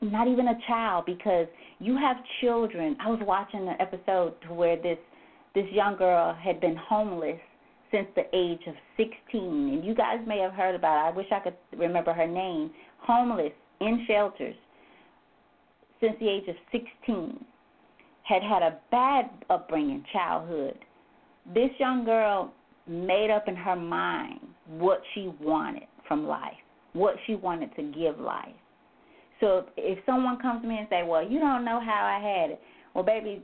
not 0.00 0.28
even 0.28 0.48
a 0.48 0.58
child, 0.68 1.06
because 1.06 1.48
you 1.80 1.96
have 1.96 2.16
children. 2.40 2.96
I 3.00 3.10
was 3.10 3.20
watching 3.20 3.66
an 3.66 3.76
episode 3.80 4.40
to 4.42 4.54
where 4.54 4.76
this 4.76 4.98
this 5.54 5.66
young 5.70 5.96
girl 5.96 6.34
had 6.34 6.60
been 6.60 6.76
homeless 6.76 7.40
since 7.90 8.06
the 8.16 8.24
age 8.32 8.60
of 8.66 8.74
16, 8.96 9.18
and 9.34 9.84
you 9.84 9.94
guys 9.94 10.18
may 10.26 10.38
have 10.38 10.52
heard 10.52 10.74
about 10.74 10.96
it. 10.96 11.12
I 11.12 11.16
wish 11.16 11.26
I 11.30 11.40
could 11.40 11.56
remember 11.76 12.12
her 12.12 12.26
name. 12.26 12.70
Homeless 13.00 13.52
in 13.80 14.04
shelters 14.06 14.54
since 16.00 16.14
the 16.18 16.28
age 16.28 16.48
of 16.48 16.56
16, 16.72 17.44
had 18.24 18.42
had 18.42 18.62
a 18.62 18.78
bad 18.90 19.30
upbringing, 19.50 20.04
childhood. 20.12 20.78
This 21.54 21.70
young 21.78 22.04
girl 22.04 22.52
made 22.86 23.30
up 23.30 23.46
in 23.46 23.56
her 23.56 23.76
mind 23.76 24.40
what 24.66 25.02
she 25.14 25.32
wanted 25.40 25.84
from 26.08 26.26
life, 26.26 26.54
what 26.92 27.14
she 27.26 27.34
wanted 27.34 27.74
to 27.76 27.82
give 27.82 28.18
life. 28.18 28.54
So 29.40 29.66
if 29.76 29.98
someone 30.06 30.38
comes 30.38 30.62
to 30.62 30.68
me 30.68 30.78
and 30.78 30.88
say, 30.88 31.02
"Well, 31.02 31.22
you 31.22 31.40
don't 31.40 31.64
know 31.64 31.80
how 31.80 32.04
I 32.04 32.18
had 32.18 32.50
it," 32.50 32.62
well, 32.94 33.04
baby, 33.04 33.42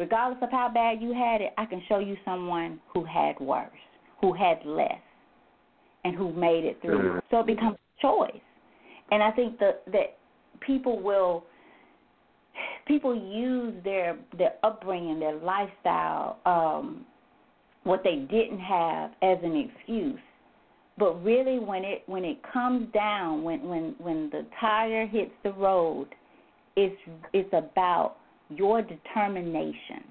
regardless 0.00 0.42
of 0.42 0.50
how 0.50 0.70
bad 0.72 1.02
you 1.02 1.12
had 1.12 1.42
it, 1.42 1.52
I 1.58 1.66
can 1.66 1.82
show 1.86 1.98
you 1.98 2.16
someone 2.24 2.80
who 2.92 3.04
had 3.04 3.38
worse, 3.38 3.68
who 4.22 4.32
had 4.32 4.64
less, 4.64 4.98
and 6.04 6.16
who 6.16 6.32
made 6.32 6.64
it 6.64 6.80
through. 6.80 6.98
Mhm. 6.98 7.22
So 7.30 7.40
it 7.40 7.46
becomes 7.46 7.76
a 7.76 8.00
choice. 8.00 8.42
And 9.10 9.22
I 9.22 9.30
think 9.30 9.58
that 9.58 9.84
that 9.92 10.16
people 10.60 10.98
will 10.98 11.44
people 12.86 13.14
use 13.14 13.74
their 13.84 14.16
their 14.32 14.54
upbringing, 14.62 15.20
their 15.20 15.34
lifestyle, 15.36 16.38
um, 16.46 17.06
what 17.84 18.02
they 18.02 18.16
didn't 18.16 18.60
have 18.60 19.14
as 19.20 19.42
an 19.42 19.54
excuse. 19.54 20.20
But 20.96 21.22
really, 21.22 21.58
when 21.58 21.84
it 21.84 22.02
when 22.06 22.24
it 22.24 22.42
comes 22.42 22.90
down, 22.92 23.42
when 23.42 23.68
when 23.68 23.94
when 23.98 24.30
the 24.30 24.46
tire 24.60 25.06
hits 25.06 25.34
the 25.42 25.52
road, 25.52 26.14
it's 26.76 27.00
it's 27.34 27.52
about 27.52 28.16
your 28.50 28.82
determination 28.82 30.04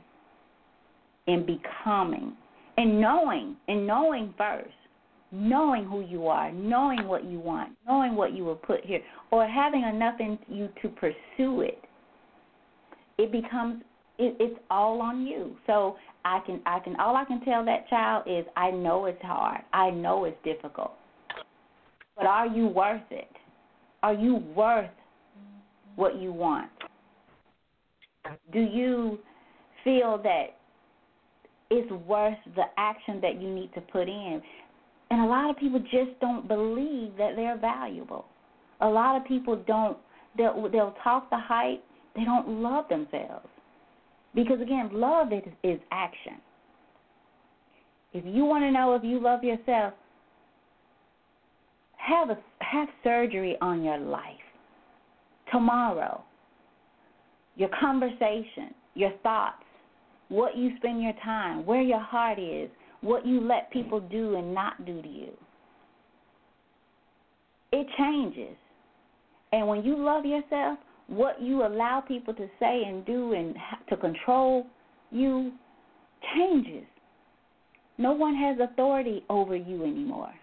in 1.28 1.46
becoming 1.46 2.34
and 2.78 3.00
knowing 3.00 3.56
and 3.68 3.86
knowing 3.86 4.34
first 4.38 4.70
knowing 5.32 5.86
who 5.86 6.02
you 6.02 6.26
are 6.28 6.52
knowing 6.52 7.08
what 7.08 7.24
you 7.26 7.40
want 7.40 7.72
knowing 7.88 8.16
what 8.16 8.34
you 8.34 8.44
were 8.44 8.56
put 8.56 8.84
here 8.84 9.00
or 9.32 9.48
having 9.48 9.84
enough 9.84 10.16
in 10.20 10.40
you 10.48 10.70
to 10.82 10.90
pursue 10.90 11.62
it 11.62 11.84
it 13.20 13.32
becomes 13.32 13.84
it, 14.18 14.36
it's 14.40 14.60
all 14.70 15.02
on 15.02 15.26
you. 15.26 15.56
So 15.68 15.98
i 16.26 16.40
can 16.46 16.62
i 16.66 16.80
can 16.80 16.96
all 16.98 17.16
i 17.16 17.26
can 17.26 17.42
tell 17.42 17.64
that 17.66 17.88
child 17.90 18.24
is 18.28 18.46
i 18.56 18.72
know 18.72 19.06
it's 19.06 19.22
hard. 19.22 19.62
I 19.74 19.90
know 19.90 20.26
it's 20.26 20.38
difficult. 20.44 20.94
But 22.16 22.26
are 22.26 22.48
you 22.48 22.68
worth 22.68 23.10
it? 23.12 23.30
Are 24.04 24.14
you 24.14 24.38
worth 24.56 24.90
what 25.96 26.22
you 26.22 26.32
want 26.32 26.70
do 28.52 28.60
you 28.60 29.20
feel 29.84 30.20
that 30.24 30.58
it's 31.70 31.92
worth 31.92 32.38
the 32.56 32.64
action 32.78 33.20
that 33.22 33.42
you 33.42 33.54
need 33.54 33.74
to 33.74 33.82
put 33.82 34.08
in? 34.08 34.42
And 35.12 35.22
a 35.22 35.26
lot 35.26 35.50
of 35.50 35.58
people 35.58 35.80
just 35.80 36.20
don't 36.22 36.48
believe 36.48 37.18
that 37.18 37.36
they're 37.36 37.58
valuable. 37.58 38.26
A 38.82 38.88
lot 38.88 39.16
of 39.16 39.26
people 39.26 39.56
don't. 39.68 39.98
They'll 40.38 40.70
they'll 40.72 40.96
talk 41.04 41.30
the 41.30 41.40
hype. 41.40 41.84
They 42.16 42.24
don't 42.24 42.62
love 42.62 42.86
themselves 42.90 43.48
because 44.36 44.62
again, 44.62 44.90
love 44.94 45.34
is, 45.34 45.42
is 45.64 45.80
action. 45.92 46.36
If 48.14 48.24
you 48.26 48.46
want 48.46 48.64
to 48.64 48.72
know 48.72 48.96
if 48.96 49.04
you 49.04 49.20
love 49.20 49.44
yourself, 49.44 49.94
have 51.98 52.30
a 52.30 52.38
have 52.60 52.88
surgery 53.04 53.58
on 53.62 53.84
your 53.84 53.98
life 53.98 54.24
tomorrow 55.52 56.24
your 57.60 57.70
conversation, 57.78 58.74
your 58.96 59.12
thoughts, 59.22 59.64
what 60.30 60.58
you 60.58 60.72
spend 60.78 61.04
your 61.04 61.14
time, 61.24 61.66
where 61.66 61.82
your 61.82 62.00
heart 62.00 62.40
is, 62.40 62.70
what 63.02 63.28
you 63.28 63.42
let 63.42 63.70
people 63.72 64.00
do 64.00 64.38
and 64.38 64.54
not 64.54 64.86
do 64.86 65.02
to 65.02 65.08
you. 65.08 65.32
It 67.74 67.86
changes. 67.98 68.56
And 69.52 69.68
when 69.68 69.84
you 69.84 69.98
love 69.98 70.26
yourself, 70.26 70.80
what 71.08 71.42
you 71.42 71.66
allow 71.66 72.00
people 72.00 72.34
to 72.36 72.48
say 72.60 72.84
and 72.88 73.06
do 73.06 73.34
and 73.34 73.56
to 73.90 73.98
control 73.98 74.66
you 75.12 75.52
changes. 76.36 76.86
No 77.98 78.14
one 78.14 78.36
has 78.36 78.58
authority 78.62 79.24
over 79.30 79.56
you 79.56 79.84
anymore. 79.84 80.34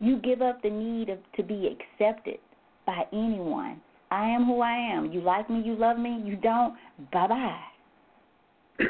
You 0.00 0.18
give 0.18 0.42
up 0.42 0.60
the 0.62 0.70
need 0.70 1.08
of, 1.08 1.18
to 1.36 1.44
be 1.44 1.76
accepted 2.00 2.38
by 2.84 3.04
anyone. 3.12 3.80
I 4.12 4.28
am 4.28 4.44
who 4.44 4.60
I 4.60 4.76
am. 4.76 5.10
You 5.10 5.22
like 5.22 5.48
me, 5.48 5.62
you 5.64 5.74
love 5.74 5.98
me. 5.98 6.20
You 6.22 6.36
don't, 6.36 6.74
bye 7.14 7.26
bye. 7.28 7.60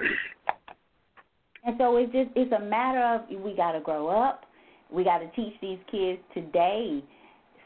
and 1.64 1.76
so 1.78 1.96
it's 1.96 2.12
just 2.12 2.30
it's 2.34 2.52
a 2.52 2.58
matter 2.58 3.00
of 3.00 3.40
we 3.40 3.54
got 3.54 3.72
to 3.72 3.80
grow 3.80 4.08
up. 4.08 4.46
We 4.90 5.04
got 5.04 5.18
to 5.18 5.30
teach 5.36 5.54
these 5.62 5.78
kids 5.88 6.18
today. 6.34 7.04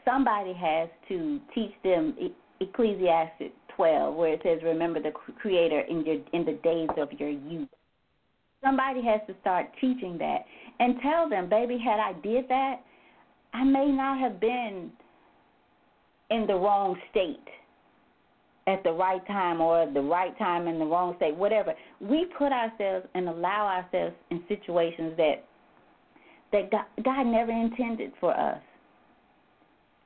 Somebody 0.05 0.53
has 0.53 0.87
to 1.09 1.39
teach 1.55 1.71
them 1.83 2.15
Ecclesiastes 2.59 3.51
12, 3.75 4.15
where 4.15 4.33
it 4.33 4.41
says, 4.43 4.59
"Remember 4.63 5.01
the 5.01 5.11
Creator 5.11 5.79
in 5.81 6.05
your 6.05 6.17
in 6.33 6.45
the 6.45 6.59
days 6.63 6.89
of 6.95 7.11
your 7.13 7.29
youth." 7.29 7.69
Somebody 8.63 9.01
has 9.01 9.21
to 9.25 9.33
start 9.41 9.65
teaching 9.81 10.15
that 10.19 10.45
and 10.79 11.01
tell 11.01 11.27
them, 11.27 11.49
"Baby, 11.49 11.79
had 11.79 11.99
I 11.99 12.13
did 12.21 12.47
that, 12.49 12.81
I 13.55 13.63
may 13.63 13.87
not 13.87 14.19
have 14.19 14.39
been." 14.39 14.91
In 16.29 16.47
the 16.47 16.55
wrong 16.55 16.95
state 17.11 17.47
at 18.67 18.83
the 18.83 18.91
right 18.91 19.25
time 19.27 19.61
or 19.61 19.89
the 19.91 20.01
right 20.01 20.37
time 20.37 20.67
in 20.67 20.77
the 20.77 20.85
wrong 20.85 21.15
state, 21.17 21.35
whatever. 21.35 21.73
We 22.01 22.25
put 22.37 22.51
ourselves 22.51 23.07
and 23.15 23.29
allow 23.29 23.65
ourselves 23.67 24.15
in 24.29 24.43
situations 24.47 25.13
that 25.17 25.43
that 26.53 26.71
God, 26.71 26.85
God 27.03 27.23
never 27.23 27.51
intended 27.51 28.13
for 28.19 28.37
us. 28.37 28.61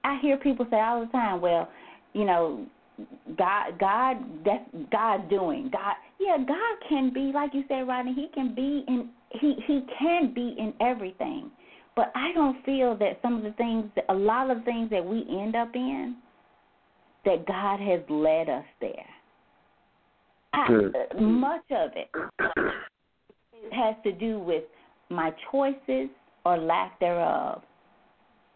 I 0.04 0.20
hear 0.22 0.38
people 0.38 0.66
say 0.72 0.80
all 0.80 1.02
the 1.02 1.12
time, 1.12 1.40
well, 1.40 1.70
you 2.14 2.26
know, 2.26 2.66
God 3.38 3.80
God 3.80 4.18
that's 4.46 4.64
God 4.92 5.30
doing. 5.30 5.70
God 5.72 5.96
yeah, 6.20 6.38
God 6.38 6.88
can 6.88 7.12
be 7.12 7.32
like 7.34 7.54
you 7.54 7.64
said, 7.68 7.88
Rodney, 7.88 8.14
he 8.14 8.28
can 8.34 8.54
be 8.54 8.84
in 8.88 9.10
he 9.30 9.56
he 9.66 9.86
can 9.98 10.34
be 10.34 10.56
in 10.58 10.74
everything. 10.80 11.50
But 11.96 12.12
I 12.16 12.32
don't 12.34 12.64
feel 12.66 12.96
that 12.98 13.20
some 13.22 13.36
of 13.38 13.44
the 13.44 13.52
things, 13.52 13.86
a 14.10 14.14
lot 14.14 14.50
of 14.50 14.64
things 14.64 14.90
that 14.92 15.06
we 15.06 15.26
end 15.30 15.56
up 15.56 15.76
in, 15.76 16.16
that 17.26 17.46
God 17.46 17.80
has 17.80 18.00
led 18.10 18.50
us 18.50 18.66
there. 18.80 19.06
I, 20.54 20.66
Hmm. 21.14 21.40
much 21.40 21.64
of 21.72 21.92
it 21.96 22.10
has 23.72 23.96
to 24.04 24.12
do 24.12 24.40
with 24.40 24.64
my 25.10 25.32
choices 25.52 26.10
or 26.46 26.58
lack 26.58 27.00
thereof, 27.00 27.62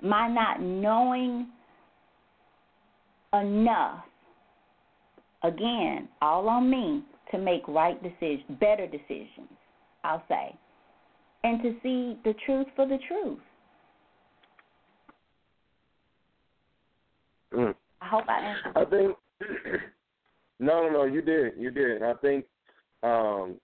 my 0.02 0.28
not 0.28 0.62
knowing 0.62 1.48
enough. 3.34 4.06
Again, 5.44 6.10
all 6.22 6.50
on 6.50 6.70
me 6.70 7.04
to 7.32 7.38
make 7.38 7.68
right 7.68 8.02
decisions, 8.02 8.60
better 8.60 8.88
decisions, 8.88 9.52
I'll 10.04 10.24
say 10.28 10.56
and 11.46 11.62
to 11.62 11.76
see 11.84 12.18
the 12.24 12.34
truth 12.44 12.66
for 12.76 12.88
the 12.88 12.98
truth. 13.08 13.40
Mm. 17.54 17.76
I 18.02 18.08
hope 18.08 18.24
I 18.28 18.40
answered. 18.40 18.72
I 18.76 18.86
think 18.86 19.18
no, 20.60 20.88
no, 20.88 20.90
no. 20.90 21.04
You 21.06 21.22
did, 21.22 21.54
you 21.56 21.70
did. 21.70 22.02
I 22.02 22.14
think, 22.16 22.46
um, 23.04 23.58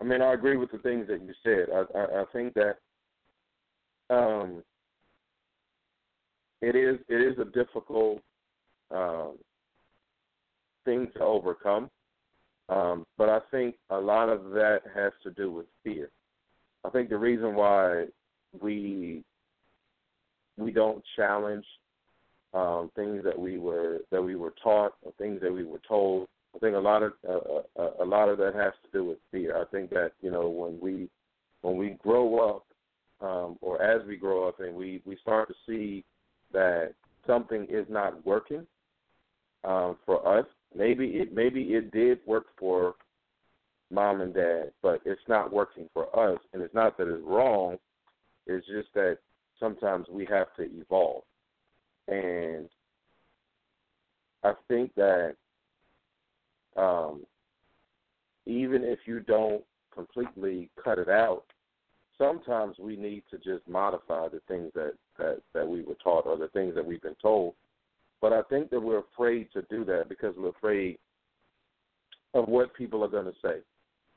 I 0.00 0.04
mean, 0.04 0.22
I 0.22 0.32
agree 0.32 0.56
with 0.56 0.72
the 0.72 0.78
things 0.78 1.06
that 1.08 1.20
you 1.20 1.34
said. 1.42 1.66
I, 1.70 1.98
I, 1.98 2.22
I 2.22 2.24
think 2.32 2.54
that 2.54 2.76
um, 4.08 4.62
it 6.62 6.74
is, 6.74 6.98
it 7.08 7.20
is 7.20 7.38
a 7.38 7.44
difficult 7.44 8.22
um, 8.90 9.34
thing 10.86 11.08
to 11.14 11.20
overcome. 11.20 11.90
Um, 12.70 13.06
but 13.18 13.28
I 13.28 13.40
think 13.50 13.74
a 13.90 13.98
lot 13.98 14.30
of 14.30 14.50
that 14.52 14.80
has 14.94 15.12
to 15.24 15.30
do 15.30 15.52
with 15.52 15.66
fear. 15.84 16.10
I 16.84 16.90
think 16.90 17.08
the 17.08 17.18
reason 17.18 17.54
why 17.54 18.06
we 18.60 19.24
we 20.56 20.72
don't 20.72 21.02
challenge 21.16 21.64
um, 22.54 22.90
things 22.96 23.22
that 23.24 23.38
we 23.38 23.58
were 23.58 23.98
that 24.10 24.22
we 24.22 24.36
were 24.36 24.54
taught 24.62 24.94
or 25.02 25.12
things 25.18 25.40
that 25.42 25.52
we 25.52 25.64
were 25.64 25.80
told. 25.86 26.28
I 26.54 26.58
think 26.58 26.76
a 26.76 26.80
lot 26.80 27.02
of 27.02 27.12
uh, 27.28 27.82
a, 27.82 28.04
a 28.04 28.06
lot 28.06 28.28
of 28.28 28.38
that 28.38 28.54
has 28.54 28.72
to 28.84 28.98
do 28.98 29.04
with 29.04 29.18
fear. 29.30 29.60
I 29.60 29.64
think 29.66 29.90
that 29.90 30.12
you 30.20 30.30
know 30.30 30.48
when 30.48 30.78
we 30.80 31.08
when 31.62 31.76
we 31.76 31.98
grow 32.02 32.56
up 32.56 32.64
um, 33.20 33.58
or 33.60 33.82
as 33.82 34.06
we 34.06 34.16
grow 34.16 34.48
up 34.48 34.60
and 34.60 34.74
we 34.74 35.02
we 35.04 35.16
start 35.20 35.48
to 35.48 35.54
see 35.66 36.04
that 36.52 36.94
something 37.26 37.66
is 37.68 37.86
not 37.88 38.24
working 38.24 38.66
um, 39.64 39.96
for 40.06 40.38
us. 40.38 40.46
Maybe 40.76 41.06
it 41.06 41.34
maybe 41.34 41.62
it 41.62 41.90
did 41.92 42.20
work 42.26 42.46
for 42.58 42.94
mom 43.90 44.20
and 44.20 44.34
dad, 44.34 44.72
but 44.82 45.00
it's 45.04 45.20
not 45.28 45.52
working 45.52 45.88
for 45.92 46.06
us. 46.18 46.40
And 46.52 46.62
it's 46.62 46.74
not 46.74 46.98
that 46.98 47.08
it's 47.08 47.22
wrong. 47.24 47.76
It's 48.46 48.66
just 48.66 48.88
that 48.94 49.18
sometimes 49.58 50.06
we 50.10 50.26
have 50.26 50.48
to 50.56 50.62
evolve. 50.62 51.24
And 52.06 52.68
I 54.44 54.52
think 54.68 54.94
that 54.94 55.34
um, 56.76 57.22
even 58.46 58.84
if 58.84 59.00
you 59.06 59.20
don't 59.20 59.62
completely 59.92 60.70
cut 60.82 60.98
it 60.98 61.08
out, 61.08 61.44
sometimes 62.16 62.76
we 62.78 62.96
need 62.96 63.22
to 63.30 63.38
just 63.38 63.66
modify 63.68 64.28
the 64.28 64.40
things 64.48 64.70
that, 64.74 64.94
that, 65.18 65.40
that 65.54 65.66
we 65.66 65.82
were 65.82 65.96
taught 66.02 66.26
or 66.26 66.36
the 66.36 66.48
things 66.48 66.74
that 66.74 66.84
we've 66.84 67.02
been 67.02 67.16
told. 67.20 67.54
But 68.20 68.32
I 68.32 68.42
think 68.42 68.70
that 68.70 68.80
we're 68.80 69.02
afraid 69.14 69.48
to 69.52 69.62
do 69.70 69.84
that 69.84 70.08
because 70.08 70.34
we're 70.36 70.48
afraid 70.48 70.98
of 72.34 72.48
what 72.48 72.74
people 72.74 73.04
are 73.04 73.08
going 73.08 73.26
to 73.26 73.34
say. 73.42 73.58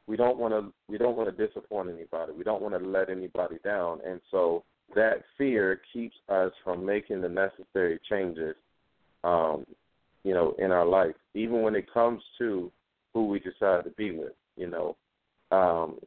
We 0.08 0.18
don't 0.18 0.38
want 0.38 0.54
to 0.54 0.74
we 0.88 0.97
don't 0.97 1.16
want 1.16 1.36
to 1.36 1.47
disappoint 1.47 1.89
anybody. 1.89 2.34
We 2.38 2.43
don't 2.43 2.62
want 2.62 2.82
to 2.82 2.89
let 2.89 3.10
anybody 3.10 3.58
down. 3.64 3.99
And 4.06 4.20
so 4.30 4.64
that 4.95 5.24
fear 5.38 5.82
keeps 5.93 6.16
us 6.28 6.52
from 6.64 6.86
making 6.86 7.22
the 7.22 7.30
necessary 7.30 7.99
changes 8.10 8.56
um, 9.24 9.66
you 10.24 10.34
know, 10.34 10.56
in 10.60 10.72
our 10.72 10.86
life, 10.86 11.16
even 11.34 11.62
when 11.62 11.76
it 11.76 11.91
comes 11.91 12.22
to 12.38 12.72
who 13.14 13.28
we 13.28 13.39
decide 13.39 13.84
to 13.84 13.91
be 13.97 14.12
with, 14.12 14.34
you 14.56 14.68
know. 14.68 14.95
Um, 15.52 15.99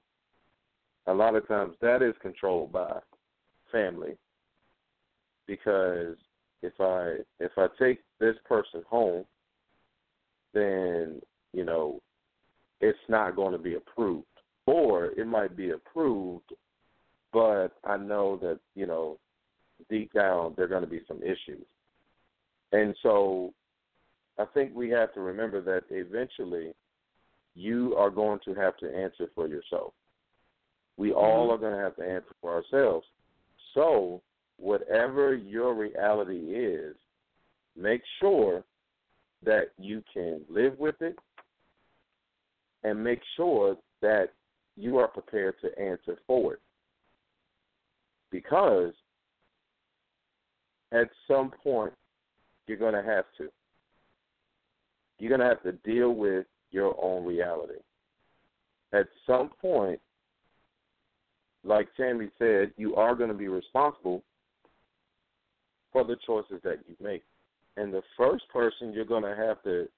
a 1.06 1.12
lot 1.12 1.34
of 1.34 1.46
times 1.46 1.74
that 1.82 2.02
is 2.02 2.14
controlled 2.22 2.72
by 2.72 2.98
family 3.70 4.16
because 5.46 6.16
if 6.62 6.72
I 6.80 7.16
if 7.40 7.52
I 7.58 7.66
take 7.78 8.00
this 8.20 8.36
person 8.48 8.82
home, 8.88 9.24
then 10.54 11.20
you 11.52 11.64
know 11.64 12.00
it's 12.80 12.98
not 13.08 13.36
going 13.36 13.52
to 13.52 13.58
be 13.58 13.74
approved, 13.74 14.26
or 14.66 15.06
it 15.06 15.26
might 15.26 15.56
be 15.56 15.70
approved, 15.70 16.52
but 17.32 17.68
I 17.84 17.96
know 17.96 18.38
that 18.42 18.58
you 18.74 18.86
know 18.86 19.18
deep 19.90 20.12
down 20.12 20.54
there 20.56 20.66
are 20.66 20.68
going 20.68 20.84
to 20.84 20.88
be 20.88 21.02
some 21.08 21.22
issues, 21.22 21.66
and 22.72 22.94
so 23.02 23.52
I 24.38 24.44
think 24.52 24.74
we 24.74 24.90
have 24.90 25.12
to 25.14 25.20
remember 25.20 25.60
that 25.62 25.84
eventually 25.90 26.72
you 27.54 27.94
are 27.96 28.10
going 28.10 28.40
to 28.44 28.54
have 28.54 28.76
to 28.78 28.86
answer 28.86 29.28
for 29.34 29.46
yourself. 29.46 29.92
We 30.96 31.12
all 31.12 31.48
mm-hmm. 31.48 31.54
are 31.54 31.58
going 31.58 31.76
to 31.76 31.82
have 31.82 31.96
to 31.96 32.02
answer 32.02 32.34
for 32.40 32.52
ourselves. 32.52 33.06
So, 33.74 34.22
whatever 34.56 35.34
your 35.34 35.74
reality 35.74 36.54
is, 36.54 36.96
make 37.76 38.02
sure 38.20 38.64
that 39.44 39.70
you 39.78 40.02
can 40.12 40.40
live 40.48 40.78
with 40.78 40.94
it 41.00 41.18
and 42.84 43.02
make 43.02 43.20
sure 43.36 43.76
that 44.02 44.28
you 44.76 44.98
are 44.98 45.08
prepared 45.08 45.54
to 45.62 45.78
answer 45.78 46.18
for 46.26 46.54
it. 46.54 46.60
Because 48.30 48.92
at 50.92 51.08
some 51.26 51.50
point, 51.62 51.92
you're 52.66 52.78
going 52.78 52.94
to 52.94 53.02
have 53.02 53.24
to. 53.38 53.48
You're 55.18 55.28
going 55.36 55.40
to 55.40 55.46
have 55.46 55.62
to 55.62 55.72
deal 55.88 56.12
with 56.12 56.46
your 56.70 56.96
own 57.02 57.24
reality. 57.24 57.78
At 58.92 59.06
some 59.26 59.50
point, 59.60 60.00
like 61.62 61.88
Tammy 61.96 62.28
said, 62.38 62.72
you 62.76 62.94
are 62.96 63.14
going 63.14 63.30
to 63.30 63.34
be 63.34 63.48
responsible 63.48 64.22
for 65.92 66.04
the 66.04 66.16
choices 66.26 66.60
that 66.64 66.80
you 66.88 66.96
make. 67.00 67.22
And 67.76 67.92
the 67.92 68.02
first 68.16 68.44
person 68.52 68.92
you're 68.92 69.04
going 69.04 69.22
to 69.22 69.36
have 69.36 69.62
to 69.62 69.88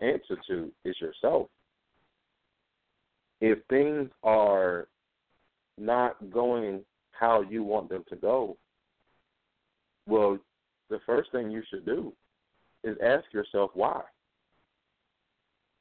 answer 0.00 0.36
to 0.48 0.70
is 0.84 0.96
yourself. 1.00 1.48
If 3.40 3.58
things 3.68 4.10
are 4.22 4.88
not 5.78 6.30
going 6.30 6.80
how 7.12 7.42
you 7.42 7.62
want 7.62 7.88
them 7.88 8.04
to 8.08 8.16
go, 8.16 8.56
well, 10.06 10.38
the 10.90 11.00
first 11.06 11.30
thing 11.32 11.50
you 11.50 11.62
should 11.70 11.84
do 11.84 12.12
is 12.82 12.96
ask 13.02 13.24
yourself 13.32 13.70
why 13.74 14.02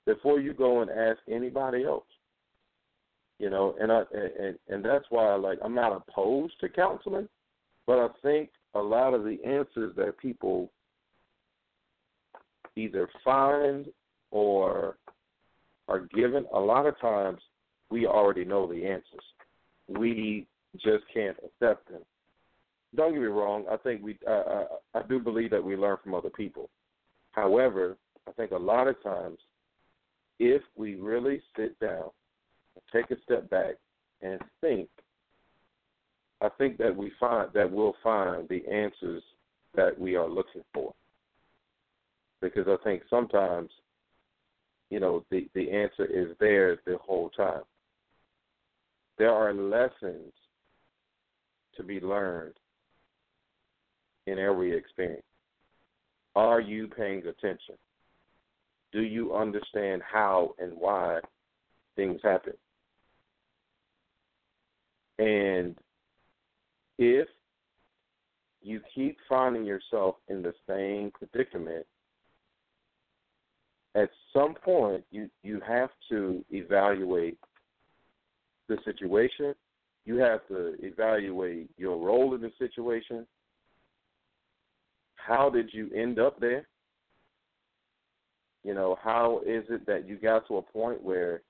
before 0.06 0.40
you 0.40 0.54
go 0.54 0.82
and 0.82 0.90
ask 0.90 1.20
anybody 1.30 1.84
else. 1.84 2.06
You 3.40 3.50
know, 3.50 3.76
and 3.80 3.92
I 3.92 4.04
and 4.14 4.58
and 4.70 4.86
that's 4.86 5.06
why 5.10 5.34
like 5.36 5.58
I'm 5.64 5.76
not 5.76 6.04
opposed 6.08 6.54
to 6.62 6.70
counseling, 6.70 7.28
but 7.88 8.00
I 8.00 8.08
think 8.22 8.50
a 8.76 8.80
lot 8.80 9.14
of 9.14 9.24
the 9.24 9.38
answers 9.46 9.94
that 9.98 10.18
people 10.18 10.72
either 12.76 13.10
find 13.24 13.88
or 14.32 14.98
are 15.88 16.08
given, 16.14 16.46
a 16.54 16.60
lot 16.60 16.86
of 16.86 17.00
times 17.00 17.40
we 17.90 18.08
already 18.08 18.46
know 18.46 18.68
the 18.68 18.86
answers. 18.86 19.24
We 19.88 20.48
just 20.76 21.04
can't 21.14 21.38
accept 21.38 21.90
them. 21.90 22.02
Don't 22.96 23.14
get 23.14 23.22
me 23.22 23.28
wrong. 23.28 23.66
I 23.72 23.78
think 23.78 24.04
we, 24.04 24.18
uh, 24.28 24.32
I, 24.32 24.66
I 24.96 25.02
do 25.08 25.20
believe 25.20 25.52
that 25.52 25.64
we 25.64 25.76
learn 25.76 25.98
from 26.04 26.14
other 26.14 26.30
people. 26.30 26.70
However, 27.32 27.98
I 28.28 28.32
think 28.32 28.52
a 28.52 28.58
lot 28.58 28.88
of 28.88 29.02
times, 29.04 29.38
if 30.40 30.62
we 30.76 30.96
really 30.96 31.42
sit 31.58 31.80
down, 31.80 32.10
take 32.92 33.12
a 33.12 33.22
step 33.24 33.50
back, 33.50 33.76
and 34.22 34.40
think, 34.62 34.90
I 36.42 36.50
think 36.58 36.78
that 36.78 36.96
we 36.96 37.12
find 37.20 37.50
that 37.54 37.72
we'll 37.72 37.96
find 38.04 38.48
the 38.48 38.66
answers 38.68 39.24
that 39.76 40.00
we 40.00 40.16
are 40.16 40.30
looking 40.30 40.64
for. 40.74 40.94
Because 42.42 42.68
I 42.68 42.76
think 42.84 43.04
sometimes, 43.10 43.70
you 44.94 45.00
know, 45.00 45.26
the 45.32 45.50
the 45.56 45.72
answer 45.72 46.06
is 46.06 46.38
there 46.40 46.78
the 46.86 46.98
whole 47.04 47.32
time. 47.32 47.64
There 49.18 49.32
are 49.32 49.52
lessons 49.52 50.32
to 51.76 51.84
be 51.84 52.00
learned 52.00 52.54
in 54.28 54.38
every 54.38 54.78
experience. 54.78 55.24
Are 56.36 56.62
you 56.62 56.88
paying 56.88 57.26
attention? 57.26 57.74
Do 58.92 59.02
you 59.02 59.34
understand 59.34 60.04
how 60.04 60.54
and 60.60 60.74
why 60.78 61.22
things 61.96 62.22
happen? 62.24 62.54
And 65.18 65.76
if 67.00 67.28
you 68.62 68.80
keep 68.94 69.18
finding 69.28 69.66
yourself 69.66 70.18
in 70.28 70.44
the 70.44 70.54
same 70.70 71.10
predicament, 71.10 71.88
at 73.96 74.10
some 74.32 74.56
point 74.56 75.04
you, 75.12 75.30
you 75.44 75.62
have 75.68 75.90
to 76.10 76.44
evaluate 76.52 77.38
the 78.68 78.78
situation. 78.86 79.54
You 80.06 80.18
have 80.18 80.46
to 80.48 80.76
evaluate 80.80 81.70
your 81.78 81.98
role 81.98 82.36
in 82.36 82.42
the 82.42 82.52
situation. 82.58 83.26
How 85.16 85.50
did 85.50 85.70
you 85.72 85.90
end 85.96 86.20
up 86.20 86.40
there? 86.40 86.68
You 88.64 88.74
know, 88.74 88.98
how 89.02 89.42
is 89.46 89.64
it 89.70 89.86
that 89.86 90.08
you 90.08 90.18
got 90.18 90.48
to 90.48 90.58
a 90.58 90.62
point 90.62 91.04
where 91.04 91.42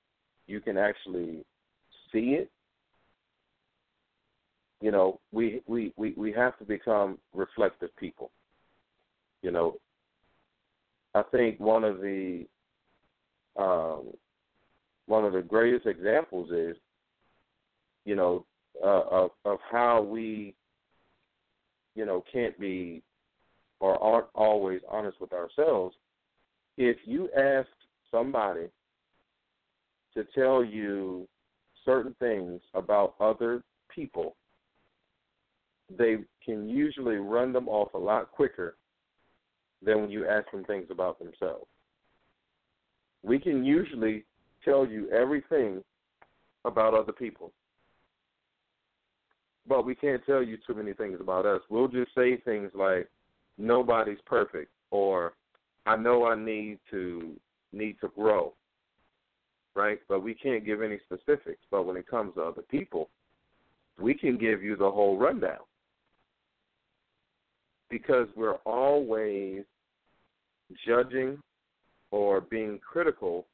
you 0.46 0.60
can 0.60 0.76
actually 0.76 1.44
see 2.12 2.36
it? 2.38 2.50
You 4.80 4.90
know, 4.90 5.20
we 5.32 5.62
we 5.66 5.92
we, 5.96 6.12
we 6.16 6.32
have 6.32 6.58
to 6.58 6.64
become 6.64 7.18
reflective 7.32 7.94
people. 7.96 8.30
You 9.42 9.52
know, 9.52 9.76
I 11.14 11.22
think 11.30 11.60
one 11.60 11.84
of 11.84 12.00
the 12.00 12.46
um, 13.56 14.08
one 15.06 15.24
of 15.24 15.32
the 15.32 15.42
greatest 15.42 15.86
examples 15.86 16.50
is, 16.50 16.76
you 18.04 18.16
know, 18.16 18.44
uh, 18.82 19.02
of 19.10 19.30
of 19.44 19.58
how 19.70 20.02
we, 20.02 20.54
you 21.94 22.04
know, 22.04 22.24
can't 22.32 22.58
be 22.58 23.02
or 23.80 24.02
aren't 24.02 24.26
always 24.34 24.80
honest 24.90 25.20
with 25.20 25.32
ourselves. 25.32 25.94
If 26.76 26.96
you 27.04 27.28
ask 27.36 27.68
somebody 28.10 28.66
to 30.14 30.24
tell 30.34 30.64
you 30.64 31.28
certain 31.84 32.14
things 32.18 32.60
about 32.72 33.14
other 33.20 33.62
people, 33.94 34.36
they 35.96 36.16
can 36.44 36.68
usually 36.68 37.16
run 37.16 37.52
them 37.52 37.68
off 37.68 37.94
a 37.94 37.98
lot 37.98 38.32
quicker 38.32 38.76
than 39.84 40.02
when 40.02 40.10
you 40.10 40.26
ask 40.26 40.50
them 40.50 40.64
things 40.64 40.86
about 40.90 41.18
themselves. 41.18 41.66
We 43.22 43.38
can 43.38 43.64
usually 43.64 44.24
tell 44.64 44.86
you 44.86 45.10
everything 45.10 45.82
about 46.64 46.94
other 46.94 47.12
people, 47.12 47.52
but 49.66 49.84
we 49.84 49.94
can't 49.94 50.24
tell 50.24 50.42
you 50.42 50.58
too 50.66 50.74
many 50.74 50.92
things 50.92 51.18
about 51.20 51.46
us. 51.46 51.60
We'll 51.68 51.88
just 51.88 52.14
say 52.14 52.36
things 52.38 52.70
like, 52.74 53.08
nobody's 53.58 54.18
perfect 54.26 54.70
or 54.90 55.34
I 55.86 55.96
know 55.96 56.26
I 56.26 56.34
need 56.34 56.78
to 56.90 57.32
need 57.72 57.96
to 58.00 58.08
grow, 58.08 58.54
right? 59.74 59.98
But 60.08 60.22
we 60.22 60.34
can't 60.34 60.64
give 60.64 60.82
any 60.82 60.98
specifics. 61.04 61.60
But 61.70 61.84
when 61.84 61.96
it 61.96 62.06
comes 62.06 62.34
to 62.34 62.42
other 62.42 62.62
people, 62.62 63.10
we 63.98 64.14
can 64.14 64.38
give 64.38 64.62
you 64.62 64.76
the 64.76 64.90
whole 64.90 65.18
rundown 65.18 65.58
because 67.90 68.28
we're 68.34 68.58
always 68.64 69.64
judging 70.86 71.38
or 72.10 72.40
being 72.40 72.78
critical 72.78 73.46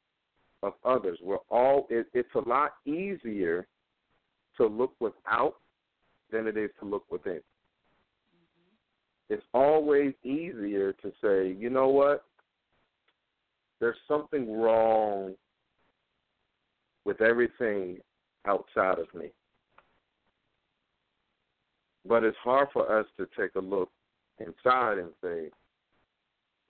of 0.63 0.73
others. 0.85 1.17
We're 1.21 1.37
all 1.49 1.87
it, 1.89 2.07
it's 2.13 2.33
a 2.35 2.47
lot 2.47 2.73
easier 2.85 3.67
to 4.57 4.67
look 4.67 4.93
without 4.99 5.55
than 6.31 6.47
it 6.47 6.57
is 6.57 6.69
to 6.79 6.85
look 6.85 7.03
within. 7.11 7.33
Mm-hmm. 7.33 9.33
It's 9.33 9.43
always 9.53 10.13
easier 10.23 10.93
to 10.93 11.11
say, 11.21 11.55
you 11.59 11.69
know 11.69 11.87
what? 11.87 12.23
There's 13.79 13.97
something 14.07 14.59
wrong 14.59 15.33
with 17.03 17.21
everything 17.21 17.97
outside 18.45 18.99
of 18.99 19.13
me. 19.15 19.31
But 22.07 22.23
it's 22.23 22.37
hard 22.43 22.67
for 22.73 22.99
us 22.99 23.05
to 23.17 23.27
take 23.37 23.55
a 23.55 23.59
look 23.59 23.89
inside 24.39 24.97
and 24.97 25.09
say, 25.23 25.49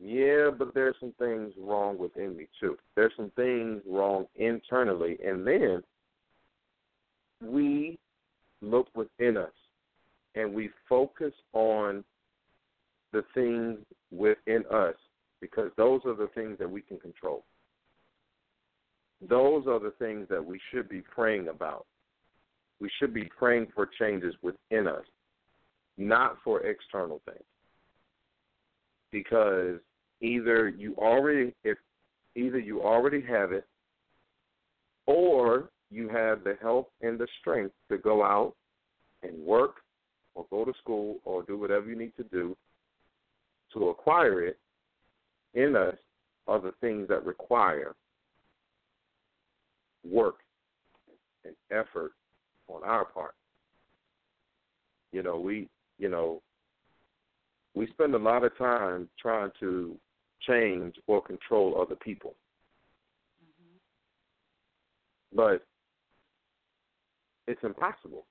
yeah, 0.03 0.49
but 0.57 0.73
there's 0.73 0.95
some 0.99 1.13
things 1.19 1.53
wrong 1.59 1.97
within 1.97 2.35
me 2.35 2.47
too. 2.59 2.75
There's 2.95 3.13
some 3.15 3.31
things 3.35 3.81
wrong 3.87 4.25
internally. 4.35 5.17
And 5.23 5.45
then 5.45 5.83
we 7.43 7.99
look 8.61 8.87
within 8.95 9.37
us 9.37 9.51
and 10.33 10.53
we 10.53 10.71
focus 10.89 11.33
on 11.53 12.03
the 13.13 13.23
things 13.35 13.77
within 14.11 14.63
us 14.73 14.95
because 15.39 15.69
those 15.77 16.01
are 16.05 16.15
the 16.15 16.29
things 16.33 16.57
that 16.57 16.69
we 16.69 16.81
can 16.81 16.97
control. 16.97 17.43
Those 19.29 19.67
are 19.67 19.79
the 19.79 19.93
things 19.99 20.27
that 20.29 20.43
we 20.43 20.59
should 20.71 20.89
be 20.89 21.01
praying 21.01 21.47
about. 21.47 21.85
We 22.79 22.89
should 22.99 23.13
be 23.13 23.29
praying 23.37 23.67
for 23.75 23.87
changes 23.99 24.33
within 24.41 24.87
us, 24.87 25.05
not 25.99 26.37
for 26.43 26.61
external 26.61 27.21
things. 27.25 27.43
Because 29.11 29.79
either 30.21 30.69
you 30.69 30.95
already 30.97 31.53
if 31.63 31.77
either 32.35 32.59
you 32.59 32.81
already 32.81 33.21
have 33.21 33.51
it 33.51 33.65
or 35.05 35.69
you 35.89 36.07
have 36.07 36.43
the 36.43 36.57
help 36.61 36.91
and 37.01 37.19
the 37.19 37.27
strength 37.39 37.73
to 37.89 37.97
go 37.97 38.23
out 38.23 38.53
and 39.23 39.37
work 39.37 39.77
or 40.35 40.45
go 40.49 40.63
to 40.63 40.73
school 40.81 41.17
or 41.25 41.43
do 41.43 41.57
whatever 41.57 41.89
you 41.89 41.95
need 41.97 42.15
to 42.15 42.23
do 42.25 42.55
to 43.73 43.89
acquire 43.89 44.45
it 44.45 44.57
in 45.53 45.75
us 45.75 45.95
are 46.47 46.59
the 46.59 46.73
things 46.81 47.07
that 47.07 47.25
require 47.25 47.95
work 50.09 50.35
and 51.45 51.55
effort 51.71 52.13
on 52.67 52.83
our 52.83 53.05
part. 53.05 53.35
You 55.11 55.23
know, 55.23 55.39
we 55.39 55.67
you 55.97 56.09
know 56.09 56.41
we 57.75 57.87
spend 57.87 58.15
a 58.15 58.19
lot 58.19 58.43
of 58.43 58.57
time 58.57 59.09
trying 59.19 59.51
to 59.59 59.97
change 60.47 60.95
or 61.07 61.21
control 61.21 61.79
other 61.81 61.95
people. 61.95 62.35
Mm-hmm. 63.43 65.35
But 65.35 65.65
it's 67.47 67.63
impossible 67.63 68.25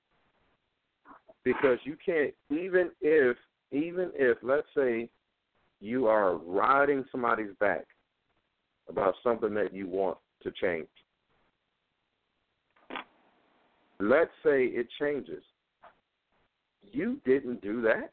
because 1.43 1.77
you 1.83 1.97
can't 2.03 2.33
even 2.49 2.91
if 3.01 3.37
even 3.71 4.11
if 4.13 4.37
let's 4.41 4.67
say 4.75 5.09
you 5.79 6.07
are 6.07 6.35
riding 6.37 7.03
somebody's 7.11 7.55
back 7.59 7.85
about 8.89 9.15
something 9.23 9.53
that 9.53 9.73
you 9.73 9.87
want 9.87 10.17
to 10.43 10.51
change. 10.51 10.87
Let's 13.99 14.31
say 14.43 14.65
it 14.65 14.87
changes. 14.99 15.43
You 16.91 17.19
didn't 17.25 17.61
do 17.61 17.81
that 17.83 18.11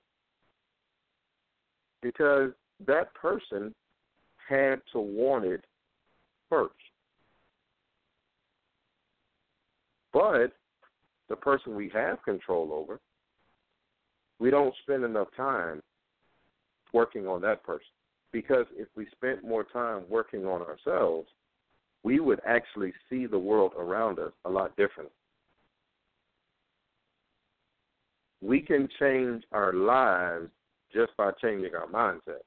because 2.03 2.51
that 2.87 3.13
person 3.15 3.75
had 4.49 4.81
to 4.93 5.01
want 5.01 5.45
it 5.45 5.65
first. 6.49 6.75
But 10.13 10.53
the 11.29 11.37
person 11.37 11.75
we 11.75 11.91
have 11.95 12.23
control 12.23 12.73
over, 12.73 13.01
we 14.39 14.51
don't 14.51 14.75
spend 14.83 15.05
enough 15.05 15.29
time 15.37 15.83
working 16.93 17.27
on 17.27 17.41
that 17.43 17.63
person. 17.65 17.87
Because 18.33 18.67
if 18.77 18.89
we 18.97 19.07
spent 19.13 19.45
more 19.45 19.65
time 19.65 20.03
working 20.09 20.45
on 20.45 20.63
ourselves, 20.63 21.29
we 22.03 22.21
would 22.21 22.41
actually 22.47 22.93
see 23.11 23.27
the 23.27 23.39
world 23.39 23.73
around 23.77 24.19
us 24.19 24.33
a 24.45 24.51
lot 24.51 24.77
different. 24.77 25.11
We 28.41 28.61
can 28.61 28.89
change 29.01 29.43
our 29.53 29.73
lives 29.73 30.49
just 30.93 31.17
by 31.17 31.33
changing 31.43 31.73
our 31.75 31.87
mindset. 31.87 32.43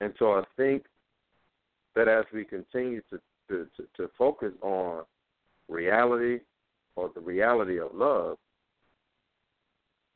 And 0.00 0.12
so 0.18 0.32
I 0.32 0.42
think 0.56 0.84
that 1.94 2.08
as 2.08 2.24
we 2.32 2.44
continue 2.44 3.02
to, 3.10 3.20
to, 3.48 3.66
to, 3.76 3.86
to 3.96 4.10
focus 4.16 4.52
on 4.62 5.04
reality 5.68 6.38
or 6.96 7.10
the 7.14 7.20
reality 7.20 7.78
of 7.78 7.88
love, 7.94 8.38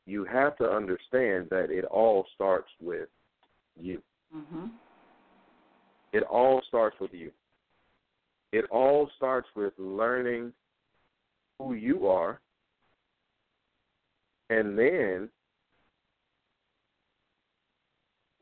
you 0.05 0.23
have 0.25 0.55
to 0.57 0.65
understand 0.65 1.47
that 1.49 1.67
it 1.69 1.85
all 1.85 2.25
starts 2.35 2.69
with 2.81 3.09
you. 3.79 4.01
Mm-hmm. 4.35 4.67
It 6.13 6.23
all 6.23 6.61
starts 6.67 6.95
with 6.99 7.13
you. 7.13 7.31
It 8.51 8.65
all 8.71 9.09
starts 9.17 9.47
with 9.55 9.73
learning 9.77 10.53
who 11.59 11.73
you 11.73 12.07
are 12.07 12.39
and 14.49 14.77
then 14.77 15.29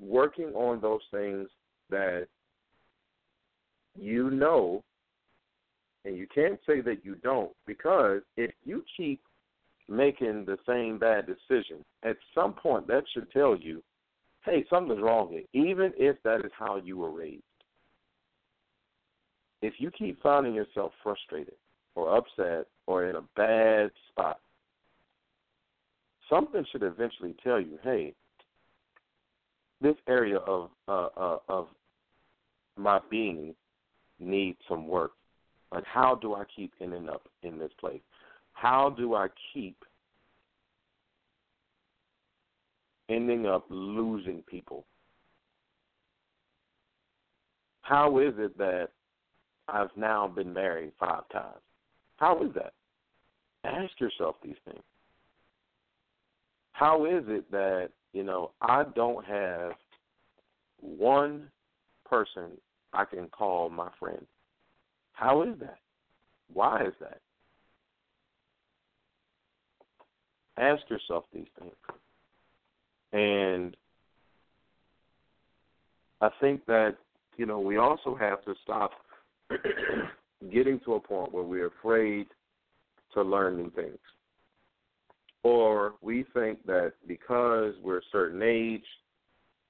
working 0.08 0.50
on 0.54 0.82
those 0.82 1.02
things 1.12 1.48
that 1.90 2.28
you 3.96 4.32
know 4.32 4.84
and 6.06 6.18
you 6.18 6.28
can't 6.34 6.60
say 6.68 6.82
that 6.82 7.06
you 7.06 7.16
don't 7.16 7.52
because 7.66 8.22
if 8.36 8.52
you 8.66 8.84
keep 8.98 9.22
making 9.88 10.46
the 10.46 10.58
same 10.68 10.98
bad 10.98 11.26
decision, 11.26 11.84
at 12.04 12.18
some 12.36 12.54
point 12.54 12.88
that 12.88 13.04
should 13.14 13.32
tell 13.32 13.56
you, 13.56 13.82
hey, 14.46 14.66
something's 14.70 15.02
wrong 15.02 15.30
here, 15.30 15.44
even 15.54 15.94
if 15.98 16.18
that 16.24 16.40
is 16.46 16.52
how 16.58 16.78
you 16.78 16.98
were 16.98 17.12
raised. 17.12 17.44
If 19.62 19.76
you 19.78 19.92
keep 19.92 20.22
finding 20.22 20.54
yourself 20.54 20.92
frustrated 21.02 21.56
or 21.96 22.18
upset 22.18 22.68
or 22.86 23.06
in 23.06 23.16
a 23.16 23.24
bad 23.38 23.92
spot, 24.10 24.40
something 26.30 26.66
should 26.72 26.84
eventually 26.84 27.36
tell 27.42 27.62
you, 27.62 27.80
hey, 27.82 28.14
this 29.84 29.96
area 30.08 30.38
of 30.38 30.72
uh, 30.88 31.10
uh, 31.16 31.38
of 31.48 31.68
my 32.78 33.00
being 33.12 33.54
needs 34.20 34.58
some 34.68 34.88
work. 34.88 35.12
Like, 35.72 35.86
how 35.86 36.16
do 36.16 36.34
I 36.34 36.44
keep 36.56 36.72
ending 36.82 37.10
up 37.10 37.28
in 37.44 37.60
this 37.60 37.72
place? 37.80 38.02
How 38.54 38.90
do 38.98 39.14
I 39.16 39.28
keep 39.54 39.78
ending 43.10 43.46
up 43.46 43.66
losing 43.70 44.42
people? 44.50 44.86
How 47.82 48.20
is 48.20 48.34
it 48.38 48.58
that 48.58 48.90
I've 49.68 49.96
now 49.98 50.28
been 50.28 50.54
married 50.54 50.94
five 51.00 51.28
times? 51.32 51.62
How 52.18 52.42
is 52.44 52.54
that? 52.56 52.74
Ask 53.66 54.00
yourself 54.00 54.36
these 54.44 54.56
things. 54.66 54.84
How 56.72 57.06
is 57.06 57.24
it 57.28 57.50
that, 57.52 57.90
you 58.14 58.24
know, 58.24 58.52
I 58.62 58.84
don't 58.96 59.26
have 59.26 59.74
one 60.80 61.50
person 62.06 62.52
I 62.94 63.06
can 63.06 63.28
call 63.28 63.70
my 63.70 63.90
friend? 64.00 64.26
How 65.14 65.42
is 65.44 65.56
that? 65.60 65.80
Why 66.54 66.86
is 66.86 66.94
that? 67.00 67.20
Ask 70.58 70.84
yourself 70.90 71.26
these 71.34 71.48
things. 71.60 71.74
And 73.12 73.76
I 76.22 76.30
think 76.40 76.66
that, 76.68 76.96
you 77.38 77.46
know, 77.46 77.60
we 77.60 77.78
also 77.78 78.16
have 78.16 78.44
to 78.46 78.54
stop 78.64 78.92
getting 80.52 80.80
to 80.82 80.94
a 80.94 81.00
point 81.00 81.34
where 81.34 81.44
we're 81.44 81.68
afraid 81.68 82.28
to 83.14 83.22
learn 83.24 83.58
new 83.58 83.72
things. 83.72 83.98
Or 85.44 85.96
we 86.02 86.26
think 86.34 86.66
that 86.66 86.94
because 87.08 87.74
we're 87.84 87.98
a 87.98 88.10
certain 88.12 88.42
age, 88.42 88.86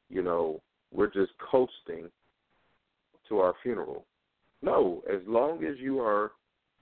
you 0.09 0.21
know, 0.21 0.61
we're 0.91 1.11
just 1.11 1.31
coasting 1.51 2.09
to 3.27 3.39
our 3.39 3.55
funeral. 3.63 4.05
No, 4.61 5.03
as 5.11 5.21
long 5.27 5.63
as 5.65 5.77
you 5.79 5.99
are 5.99 6.31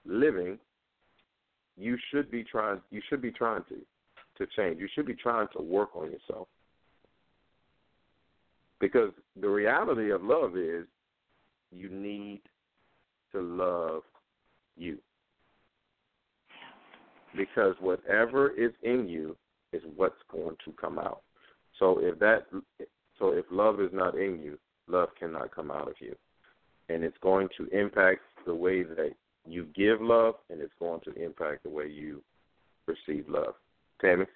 living, 0.04 0.58
you 1.76 1.96
should 2.10 2.30
be 2.30 2.44
trying 2.44 2.80
you 2.90 3.00
should 3.08 3.22
be 3.22 3.30
trying 3.30 3.64
to 3.70 3.76
to 4.38 4.46
change. 4.56 4.78
You 4.80 4.88
should 4.94 5.06
be 5.06 5.14
trying 5.14 5.48
to 5.56 5.62
work 5.62 5.90
on 5.94 6.10
yourself. 6.10 6.48
Because 8.80 9.12
the 9.40 9.48
reality 9.48 10.10
of 10.10 10.22
love 10.22 10.56
is 10.56 10.84
you 11.70 11.88
need 11.88 12.40
to 13.32 13.40
love 13.40 14.02
you. 14.76 14.98
Because 17.36 17.74
whatever 17.80 18.50
is 18.50 18.72
in 18.82 19.08
you 19.08 19.36
is 19.72 19.82
what's 19.96 20.14
going 20.30 20.56
to 20.64 20.72
come 20.80 20.98
out. 20.98 21.22
So 21.78 21.98
if 22.00 22.18
that 22.18 22.46
so 23.18 23.30
if 23.30 23.44
love 23.50 23.80
is 23.80 23.90
not 23.92 24.14
in 24.14 24.40
you, 24.42 24.58
love 24.88 25.08
cannot 25.18 25.54
come 25.54 25.70
out 25.70 25.88
of 25.88 25.94
you. 26.00 26.14
And 26.88 27.04
it's 27.04 27.16
going 27.22 27.48
to 27.56 27.66
impact 27.68 28.20
the 28.44 28.54
way 28.54 28.82
that 28.82 29.12
you 29.46 29.66
give 29.74 30.00
love, 30.00 30.34
and 30.50 30.60
it's 30.60 30.72
going 30.78 31.00
to 31.00 31.12
impact 31.14 31.62
the 31.62 31.70
way 31.70 31.88
you 31.88 32.22
receive 32.86 33.24
love. 33.28 33.54
Tammy. 34.00 34.26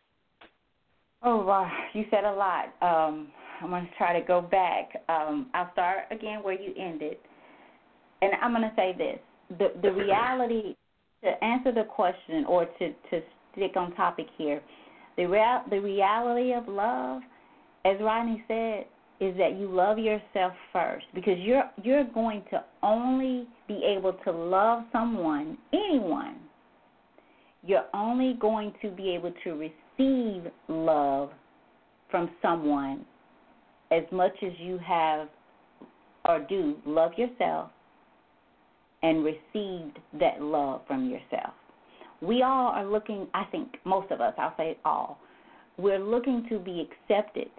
Oh, 1.23 1.45
wow. 1.45 1.71
You 1.93 2.05
said 2.11 2.25
a 2.25 2.33
lot. 2.33 2.67
Um, 2.83 3.29
I'm 3.61 3.71
going 3.71 3.87
to 3.87 3.95
try 3.97 4.19
to 4.19 4.27
go 4.27 4.41
back. 4.41 4.91
Um, 5.09 5.51
I'll 5.55 5.73
start 5.73 6.05
again 6.11 6.43
where 6.43 6.61
you 6.61 6.73
ended. 6.79 7.17
And 8.23 8.33
I'm 8.43 8.53
going 8.53 8.63
to 8.63 8.73
say 8.77 8.95
this 8.97 9.19
the, 9.59 9.73
the 9.83 9.93
reality, 10.05 10.77
to 11.25 11.45
answer 11.45 11.73
the 11.73 11.85
question 11.85 12.45
or 12.47 12.65
to, 12.65 12.93
to 13.11 13.21
stick 13.53 13.77
on 13.77 13.95
topic 13.95 14.27
here, 14.37 14.61
the, 15.17 15.25
real, 15.25 15.63
the 15.71 15.79
reality 15.79 16.53
of 16.53 16.69
love, 16.69 17.23
as 17.85 17.97
Rodney 18.01 18.43
said, 18.49 18.87
is 19.19 19.37
that 19.39 19.57
you 19.59 19.69
love 19.71 19.99
yourself 19.99 20.53
first 20.73 21.07
because 21.15 21.39
you're 21.39 21.65
you're 21.83 22.05
going 22.05 22.43
to 22.51 22.63
only 22.83 23.47
be 23.67 23.83
able 23.83 24.13
to 24.13 24.31
love 24.31 24.85
someone, 24.93 25.57
anyone. 25.73 26.37
You're 27.65 27.87
only 27.95 28.35
going 28.39 28.75
to 28.83 28.91
be 28.91 29.11
able 29.11 29.33
to 29.43 29.53
receive 29.53 30.53
love 30.69 31.31
from 32.11 32.31
someone 32.43 33.07
as 33.91 34.03
much 34.13 34.35
as 34.43 34.53
you 34.59 34.79
have 34.87 35.29
or 36.29 36.41
do 36.41 36.77
love 36.85 37.13
yourself 37.17 37.71
and 39.03 39.25
received 39.25 39.99
that 40.19 40.41
love 40.41 40.81
from 40.87 41.09
yourself. 41.11 41.55
We 42.21 42.43
all 42.43 42.69
are 42.69 42.87
looking, 42.87 43.27
I 43.35 43.45
think 43.45 43.77
most 43.85 44.11
of 44.11 44.21
us, 44.21 44.35
I'll 44.39 44.55
say 44.57 44.79
all, 44.85 45.19
we're 45.77 45.99
looking 45.99 46.47
to 46.49 46.59
be 46.59 46.89
accepted 46.89 47.51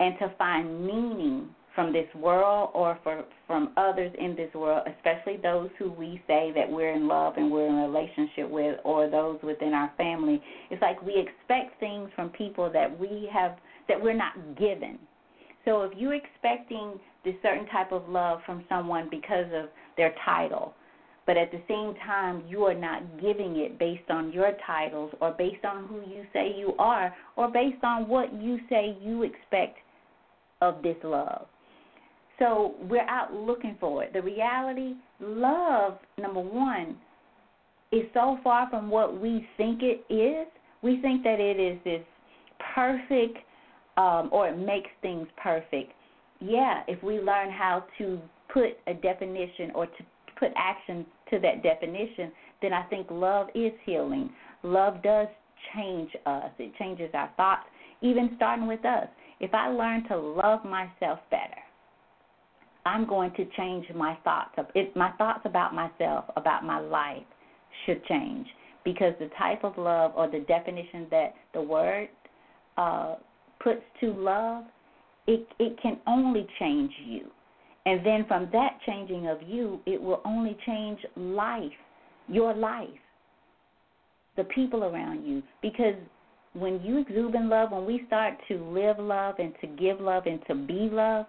and 0.00 0.18
to 0.18 0.32
find 0.36 0.86
meaning 0.86 1.48
from 1.74 1.92
this 1.92 2.12
world 2.14 2.70
or 2.74 2.98
for, 3.04 3.24
from 3.46 3.72
others 3.76 4.12
in 4.18 4.34
this 4.34 4.52
world, 4.52 4.86
especially 4.96 5.36
those 5.36 5.70
who 5.78 5.92
we 5.92 6.20
say 6.26 6.52
that 6.54 6.68
we're 6.68 6.92
in 6.92 7.06
love 7.06 7.34
and 7.36 7.50
we're 7.50 7.68
in 7.68 7.74
a 7.74 7.88
relationship 7.88 8.50
with, 8.50 8.78
or 8.84 9.08
those 9.08 9.38
within 9.42 9.72
our 9.72 9.92
family. 9.96 10.42
It's 10.70 10.82
like 10.82 11.00
we 11.02 11.14
expect 11.16 11.78
things 11.78 12.10
from 12.16 12.30
people 12.30 12.70
that 12.72 12.98
we 12.98 13.28
have 13.32 13.56
that 13.88 14.02
we're 14.02 14.12
not 14.12 14.34
given. 14.58 14.98
So 15.64 15.82
if 15.82 15.92
you're 15.96 16.14
expecting 16.14 16.98
this 17.24 17.34
certain 17.42 17.66
type 17.66 17.92
of 17.92 18.08
love 18.08 18.40
from 18.44 18.64
someone 18.68 19.08
because 19.10 19.46
of 19.54 19.68
their 19.98 20.14
title, 20.24 20.72
but 21.26 21.36
at 21.36 21.50
the 21.50 21.60
same 21.68 21.94
time 22.06 22.42
you 22.48 22.64
are 22.64 22.74
not 22.74 23.02
giving 23.20 23.56
it 23.56 23.78
based 23.78 24.10
on 24.10 24.32
your 24.32 24.52
titles 24.66 25.12
or 25.20 25.32
based 25.32 25.64
on 25.66 25.86
who 25.86 25.96
you 25.96 26.24
say 26.32 26.54
you 26.56 26.72
are 26.78 27.14
or 27.36 27.48
based 27.48 27.84
on 27.84 28.08
what 28.08 28.32
you 28.32 28.58
say 28.70 28.96
you 29.02 29.24
expect 29.24 29.76
of 30.62 30.82
this 30.82 30.96
love. 31.04 31.46
So 32.38 32.74
we're 32.88 33.08
out 33.08 33.34
looking 33.34 33.76
for 33.78 34.04
it. 34.04 34.14
The 34.14 34.22
reality, 34.22 34.94
love, 35.20 35.98
number 36.18 36.40
one, 36.40 36.96
is 37.92 38.04
so 38.14 38.38
far 38.42 38.70
from 38.70 38.90
what 38.90 39.20
we 39.20 39.46
think 39.56 39.80
it 39.82 40.04
is. 40.12 40.46
We 40.82 41.00
think 41.02 41.24
that 41.24 41.40
it 41.40 41.60
is 41.60 41.78
this 41.84 42.02
perfect 42.74 43.38
um, 43.98 44.30
or 44.32 44.48
it 44.48 44.56
makes 44.56 44.90
things 45.02 45.26
perfect. 45.42 45.92
Yeah, 46.40 46.82
if 46.86 47.02
we 47.02 47.18
learn 47.18 47.50
how 47.50 47.84
to 47.98 48.20
put 48.52 48.78
a 48.86 48.94
definition 48.94 49.70
or 49.74 49.86
to 49.86 50.04
put 50.38 50.50
action 50.56 51.04
to 51.30 51.38
that 51.40 51.62
definition, 51.62 52.32
then 52.62 52.72
I 52.72 52.82
think 52.84 53.08
love 53.10 53.48
is 53.54 53.72
healing. 53.84 54.30
Love 54.62 55.02
does 55.02 55.28
change 55.74 56.10
us, 56.26 56.50
it 56.58 56.72
changes 56.78 57.10
our 57.14 57.30
thoughts, 57.36 57.64
even 58.00 58.30
starting 58.36 58.66
with 58.66 58.84
us. 58.84 59.08
If 59.40 59.54
I 59.54 59.68
learn 59.68 60.06
to 60.08 60.16
love 60.16 60.64
myself 60.64 61.18
better, 61.30 61.60
I'm 62.86 63.06
going 63.06 63.32
to 63.32 63.44
change 63.56 63.86
my 63.94 64.16
thoughts. 64.24 64.52
It, 64.74 64.96
my 64.96 65.12
thoughts 65.12 65.40
about 65.44 65.74
myself, 65.74 66.24
about 66.36 66.64
my 66.64 66.80
life, 66.80 67.22
should 67.84 68.04
change 68.06 68.46
because 68.84 69.12
the 69.18 69.28
type 69.38 69.64
of 69.64 69.76
love 69.76 70.12
or 70.16 70.30
the 70.30 70.40
definition 70.40 71.06
that 71.10 71.34
the 71.52 71.60
word 71.60 72.08
uh, 72.76 73.16
puts 73.60 73.82
to 74.00 74.12
love, 74.12 74.64
it 75.26 75.46
it 75.58 75.78
can 75.82 75.98
only 76.06 76.46
change 76.58 76.90
you, 77.04 77.26
and 77.88 78.04
then 78.04 78.26
from 78.28 78.50
that 78.52 78.78
changing 78.84 79.28
of 79.28 79.38
you, 79.42 79.80
it 79.86 79.98
will 80.00 80.20
only 80.26 80.54
change 80.66 80.98
life, 81.16 81.72
your 82.28 82.54
life, 82.54 82.88
the 84.36 84.44
people 84.44 84.84
around 84.84 85.24
you, 85.24 85.42
because 85.62 85.94
when 86.52 86.82
you 86.82 86.98
exude 86.98 87.34
in 87.34 87.48
love, 87.48 87.72
when 87.72 87.86
we 87.86 88.02
start 88.06 88.34
to 88.48 88.62
live 88.70 88.98
love 88.98 89.36
and 89.38 89.54
to 89.62 89.66
give 89.68 90.00
love 90.00 90.24
and 90.26 90.38
to 90.48 90.54
be 90.54 90.90
love, 90.92 91.24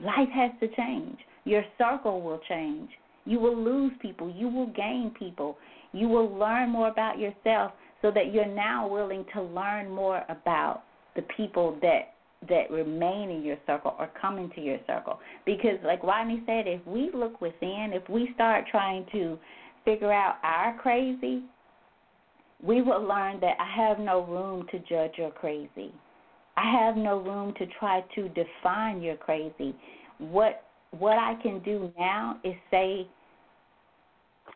life 0.00 0.28
has 0.34 0.50
to 0.58 0.74
change. 0.74 1.16
Your 1.44 1.62
circle 1.78 2.20
will 2.22 2.40
change. 2.48 2.90
You 3.24 3.38
will 3.38 3.56
lose 3.56 3.92
people. 4.02 4.34
You 4.36 4.48
will 4.48 4.66
gain 4.66 5.14
people. 5.16 5.58
You 5.92 6.08
will 6.08 6.36
learn 6.36 6.70
more 6.70 6.88
about 6.88 7.20
yourself 7.20 7.70
so 8.02 8.10
that 8.10 8.34
you're 8.34 8.46
now 8.46 8.88
willing 8.88 9.24
to 9.32 9.42
learn 9.42 9.88
more 9.88 10.24
about 10.28 10.82
the 11.14 11.22
people 11.36 11.78
that 11.82 12.14
that 12.48 12.70
remain 12.70 13.30
in 13.30 13.42
your 13.42 13.58
circle 13.66 13.94
or 13.98 14.10
come 14.20 14.38
into 14.38 14.60
your 14.60 14.78
circle. 14.86 15.20
Because 15.44 15.78
like 15.84 16.02
Rodney 16.02 16.42
said, 16.46 16.66
if 16.66 16.84
we 16.86 17.10
look 17.14 17.40
within, 17.40 17.90
if 17.92 18.08
we 18.08 18.30
start 18.34 18.64
trying 18.70 19.06
to 19.12 19.38
figure 19.84 20.12
out 20.12 20.36
our 20.42 20.76
crazy, 20.78 21.42
we 22.62 22.82
will 22.82 23.02
learn 23.02 23.40
that 23.40 23.56
I 23.58 23.86
have 23.86 23.98
no 23.98 24.24
room 24.24 24.66
to 24.70 24.78
judge 24.80 25.12
your 25.16 25.30
crazy. 25.30 25.92
I 26.56 26.70
have 26.72 26.96
no 26.96 27.18
room 27.18 27.54
to 27.58 27.66
try 27.78 28.04
to 28.14 28.28
define 28.30 29.02
your 29.02 29.16
crazy. 29.16 29.74
What 30.18 30.64
what 30.98 31.18
I 31.18 31.34
can 31.42 31.60
do 31.62 31.92
now 31.98 32.38
is 32.42 32.54
say 32.70 33.06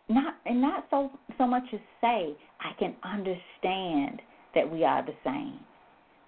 not 0.09 0.35
and 0.45 0.61
not 0.61 0.87
so 0.91 1.11
so 1.39 1.47
much 1.47 1.63
as 1.73 1.81
say, 2.01 2.35
I 2.61 2.73
can 2.79 2.95
understand 3.05 4.21
that 4.55 4.71
we 4.71 4.85
are 4.85 5.05
the 5.05 5.15
same. 5.25 5.61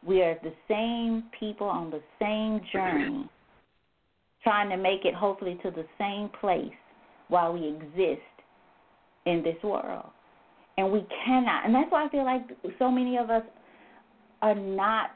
We 0.07 0.23
are 0.23 0.39
the 0.43 0.53
same 0.69 1.25
people 1.39 1.67
on 1.67 1.91
the 1.91 2.01
same 2.21 2.61
journey, 2.73 3.29
trying 4.43 4.71
to 4.71 4.77
make 4.77 5.05
it 5.05 5.15
hopefully 5.15 5.59
to 5.63 5.71
the 5.71 5.85
same 5.99 6.31
place 6.41 6.73
while 7.29 7.53
we 7.53 7.67
exist 7.67 8.23
in 9.25 9.43
this 9.43 9.61
world 9.65 10.11
and 10.77 10.91
we 10.91 11.07
cannot. 11.25 11.65
And 11.65 11.75
that's 11.75 11.91
why 11.91 12.07
I 12.07 12.09
feel 12.09 12.25
like 12.25 12.43
so 12.79 12.91
many 12.91 13.17
of 13.17 13.31
us 13.31 13.43
are 14.43 14.55
not. 14.55 15.11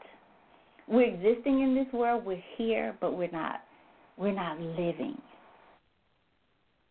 We're 0.89 1.07
existing 1.07 1.61
in 1.61 1.75
this 1.75 1.93
world. 1.93 2.25
We're 2.25 2.43
here, 2.57 2.97
but 3.01 3.17
we're 3.17 3.31
not. 3.31 3.61
We're 4.17 4.35
not 4.35 4.59
living. 4.61 5.17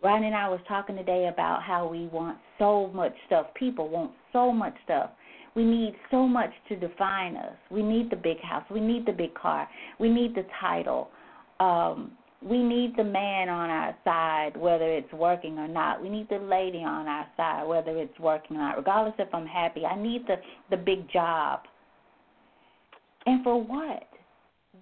Ryan 0.02 0.24
and 0.26 0.36
I 0.36 0.48
was 0.48 0.62
talking 0.68 0.96
today 0.96 1.30
about 1.32 1.62
how 1.62 1.88
we 1.88 2.08
want 2.08 2.38
so 2.58 2.90
much 2.94 3.14
stuff. 3.28 3.48
People 3.56 3.90
want 3.90 4.12
so 4.32 4.52
much 4.52 4.74
stuff. 4.86 5.10
We 5.56 5.64
need 5.64 5.96
so 6.12 6.28
much 6.28 6.52
to 6.70 6.76
define 6.76 7.36
us. 7.36 7.56
We 7.72 7.82
need 7.82 8.10
the 8.10 8.16
big 8.16 8.40
house. 8.42 8.64
We 8.72 8.80
need 8.80 9.06
the 9.06 9.12
big 9.12 9.34
car. 9.34 9.68
We 10.00 10.10
need 10.10 10.36
the 10.36 10.46
title. 10.62 11.10
Um, 11.60 12.12
we 12.42 12.64
need 12.64 12.96
the 12.96 13.04
man 13.04 13.50
on 13.50 13.70
our 13.70 13.96
side, 14.06 14.56
whether 14.56 14.90
it's 14.90 15.12
working 15.12 15.58
or 15.58 15.68
not. 15.68 16.02
We 16.02 16.10
need 16.10 16.30
the 16.30 16.38
lady 16.38 16.78
on 16.80 17.08
our 17.08 17.28
side, 17.36 17.68
whether 17.68 17.98
it's 17.98 18.18
working 18.18 18.56
or 18.56 18.60
not. 18.60 18.78
Regardless 18.78 19.16
if 19.20 19.34
I'm 19.34 19.46
happy, 19.46 19.86
I 19.86 20.02
need 20.02 20.26
the 20.26 20.36
the 20.70 20.78
big 20.78 21.10
job. 21.12 21.62
And 23.26 23.44
for 23.44 23.62
what? 23.62 24.08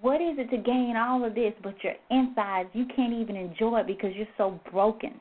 What 0.01 0.21
is 0.21 0.37
it 0.37 0.51
to 0.51 0.57
gain 0.57 0.95
all 0.95 1.25
of 1.25 1.33
this, 1.33 1.53
but 1.63 1.73
your 1.83 1.93
insides 2.11 2.69
you 2.73 2.85
can't 2.95 3.13
even 3.13 3.35
enjoy 3.35 3.79
it 3.79 3.87
because 3.87 4.11
you're 4.15 4.27
so 4.37 4.59
broken. 4.71 5.15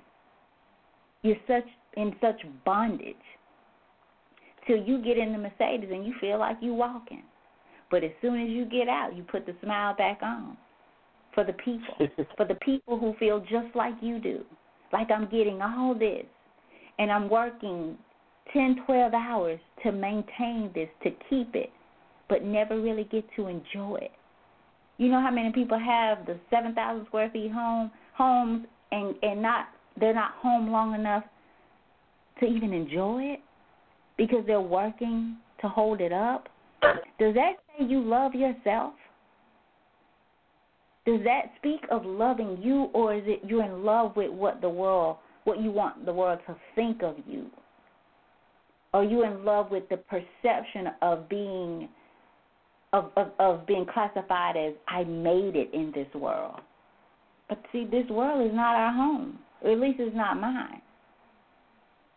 You're 1.22 1.36
such 1.46 1.66
in 1.96 2.14
such 2.20 2.40
bondage. 2.64 3.16
Till 4.66 4.78
you 4.78 5.02
get 5.02 5.18
in 5.18 5.32
the 5.32 5.38
Mercedes 5.38 5.90
and 5.92 6.04
you 6.04 6.14
feel 6.20 6.38
like 6.38 6.56
you 6.60 6.74
walking. 6.74 7.22
But 7.90 8.02
as 8.02 8.10
soon 8.20 8.42
as 8.42 8.50
you 8.50 8.64
get 8.64 8.88
out, 8.88 9.16
you 9.16 9.22
put 9.22 9.46
the 9.46 9.54
smile 9.62 9.94
back 9.94 10.18
on 10.22 10.56
for 11.34 11.44
the 11.44 11.52
people, 11.52 12.08
for 12.36 12.46
the 12.46 12.56
people 12.56 12.98
who 12.98 13.14
feel 13.18 13.40
just 13.40 13.74
like 13.74 13.94
you 14.00 14.18
do. 14.18 14.44
Like 14.92 15.10
I'm 15.10 15.28
getting 15.30 15.60
all 15.62 15.94
this 15.94 16.24
and 16.98 17.10
I'm 17.10 17.28
working 17.28 17.96
10, 18.52 18.84
12 18.86 19.14
hours 19.14 19.60
to 19.82 19.92
maintain 19.92 20.70
this, 20.74 20.88
to 21.02 21.10
keep 21.28 21.54
it, 21.54 21.70
but 22.28 22.42
never 22.42 22.80
really 22.80 23.04
get 23.04 23.24
to 23.36 23.48
enjoy 23.48 23.96
it. 23.96 24.12
You 24.98 25.08
know 25.10 25.20
how 25.20 25.30
many 25.30 25.52
people 25.52 25.78
have 25.78 26.24
the 26.26 26.38
7,000 26.50 27.06
square 27.06 27.30
feet 27.30 27.52
home 27.52 27.90
homes 28.14 28.66
and 28.92 29.14
and 29.22 29.42
not 29.42 29.66
they're 29.98 30.14
not 30.14 30.32
home 30.36 30.70
long 30.70 30.94
enough 30.94 31.24
to 32.40 32.46
even 32.46 32.72
enjoy 32.72 33.22
it 33.22 33.40
because 34.16 34.44
they're 34.46 34.60
working 34.60 35.36
to 35.60 35.68
hold 35.68 36.00
it 36.00 36.12
up? 36.12 36.48
Does 37.18 37.34
that 37.34 37.52
say 37.66 37.86
you 37.86 38.00
love 38.00 38.34
yourself? 38.34 38.94
Does 41.06 41.20
that 41.24 41.52
speak 41.58 41.80
of 41.90 42.04
loving 42.04 42.58
you, 42.60 42.90
or 42.92 43.14
is 43.14 43.22
it 43.26 43.40
you're 43.46 43.64
in 43.64 43.84
love 43.84 44.16
with 44.16 44.30
what 44.30 44.60
the 44.60 44.68
world, 44.68 45.18
what 45.44 45.60
you 45.60 45.70
want 45.70 46.04
the 46.04 46.12
world 46.12 46.40
to 46.46 46.56
think 46.74 47.02
of 47.02 47.14
you? 47.26 47.46
Are 48.92 49.04
you 49.04 49.24
in 49.24 49.44
love 49.44 49.70
with 49.70 49.88
the 49.88 49.98
perception 49.98 50.88
of 51.02 51.28
being, 51.28 51.88
of, 52.92 53.10
of, 53.16 53.28
of 53.38 53.66
being 53.66 53.86
classified 53.92 54.56
as 54.56 54.72
I 54.88 55.04
made 55.04 55.54
it 55.54 55.70
in 55.72 55.92
this 55.94 56.12
world? 56.14 56.60
But 57.48 57.62
see, 57.72 57.84
this 57.84 58.08
world 58.10 58.44
is 58.44 58.54
not 58.54 58.74
our 58.74 58.92
home. 58.92 59.38
Or 59.62 59.72
at 59.72 59.78
least 59.78 60.00
it's 60.00 60.16
not 60.16 60.40
mine. 60.40 60.82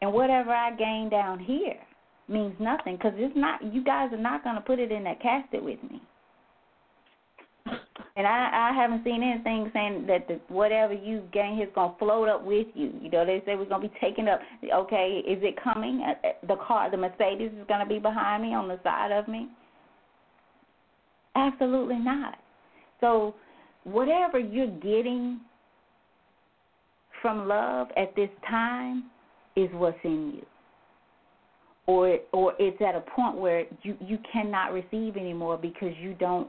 And 0.01 0.13
whatever 0.13 0.51
I 0.51 0.71
gain 0.75 1.09
down 1.09 1.39
here 1.39 1.79
means 2.29 2.53
nothing 2.59 2.95
because 2.95 3.13
it's 3.15 3.35
not. 3.35 3.61
You 3.73 3.83
guys 3.83 4.11
are 4.13 4.17
not 4.17 4.43
going 4.43 4.55
to 4.55 4.61
put 4.61 4.79
it 4.79 4.91
in 4.91 5.03
that 5.05 5.21
casket 5.21 5.63
with 5.63 5.81
me. 5.83 6.01
And 8.15 8.27
I, 8.27 8.71
I 8.71 8.75
haven't 8.75 9.05
seen 9.05 9.23
anything 9.23 9.71
saying 9.73 10.05
that 10.07 10.27
the, 10.27 10.39
whatever 10.53 10.93
you 10.93 11.23
gain 11.31 11.57
is 11.61 11.69
going 11.73 11.91
to 11.91 11.97
float 11.99 12.27
up 12.27 12.43
with 12.43 12.67
you. 12.73 12.91
You 13.01 13.09
know, 13.09 13.25
they 13.25 13.41
say 13.45 13.55
we're 13.55 13.63
going 13.65 13.81
to 13.81 13.87
be 13.87 13.99
taken 14.01 14.27
up. 14.27 14.41
Okay, 14.73 15.23
is 15.25 15.39
it 15.41 15.55
coming? 15.63 16.03
Uh, 16.05 16.27
uh, 16.27 16.31
the 16.47 16.57
car, 16.57 16.91
the 16.91 16.97
Mercedes 16.97 17.51
is 17.57 17.67
going 17.67 17.79
to 17.79 17.85
be 17.85 17.97
behind 17.97 18.43
me 18.43 18.53
on 18.53 18.67
the 18.67 18.77
side 18.83 19.11
of 19.11 19.29
me? 19.29 19.47
Absolutely 21.35 21.97
not. 21.97 22.35
So, 22.99 23.35
whatever 23.85 24.37
you're 24.37 24.67
getting 24.67 25.39
from 27.21 27.47
love 27.47 27.87
at 27.95 28.13
this 28.17 28.29
time 28.49 29.05
is 29.55 29.69
what's 29.71 29.97
in 30.03 30.33
you. 30.35 30.45
Or 31.89 32.19
or 32.33 32.53
it's 32.59 32.79
at 32.81 32.93
a 32.93 33.01
point 33.01 33.35
where 33.37 33.65
you 33.81 33.97
you 33.99 34.19
cannot 34.31 34.73
receive 34.73 35.17
anymore 35.17 35.57
because 35.57 35.91
you 35.99 36.13
don't 36.13 36.47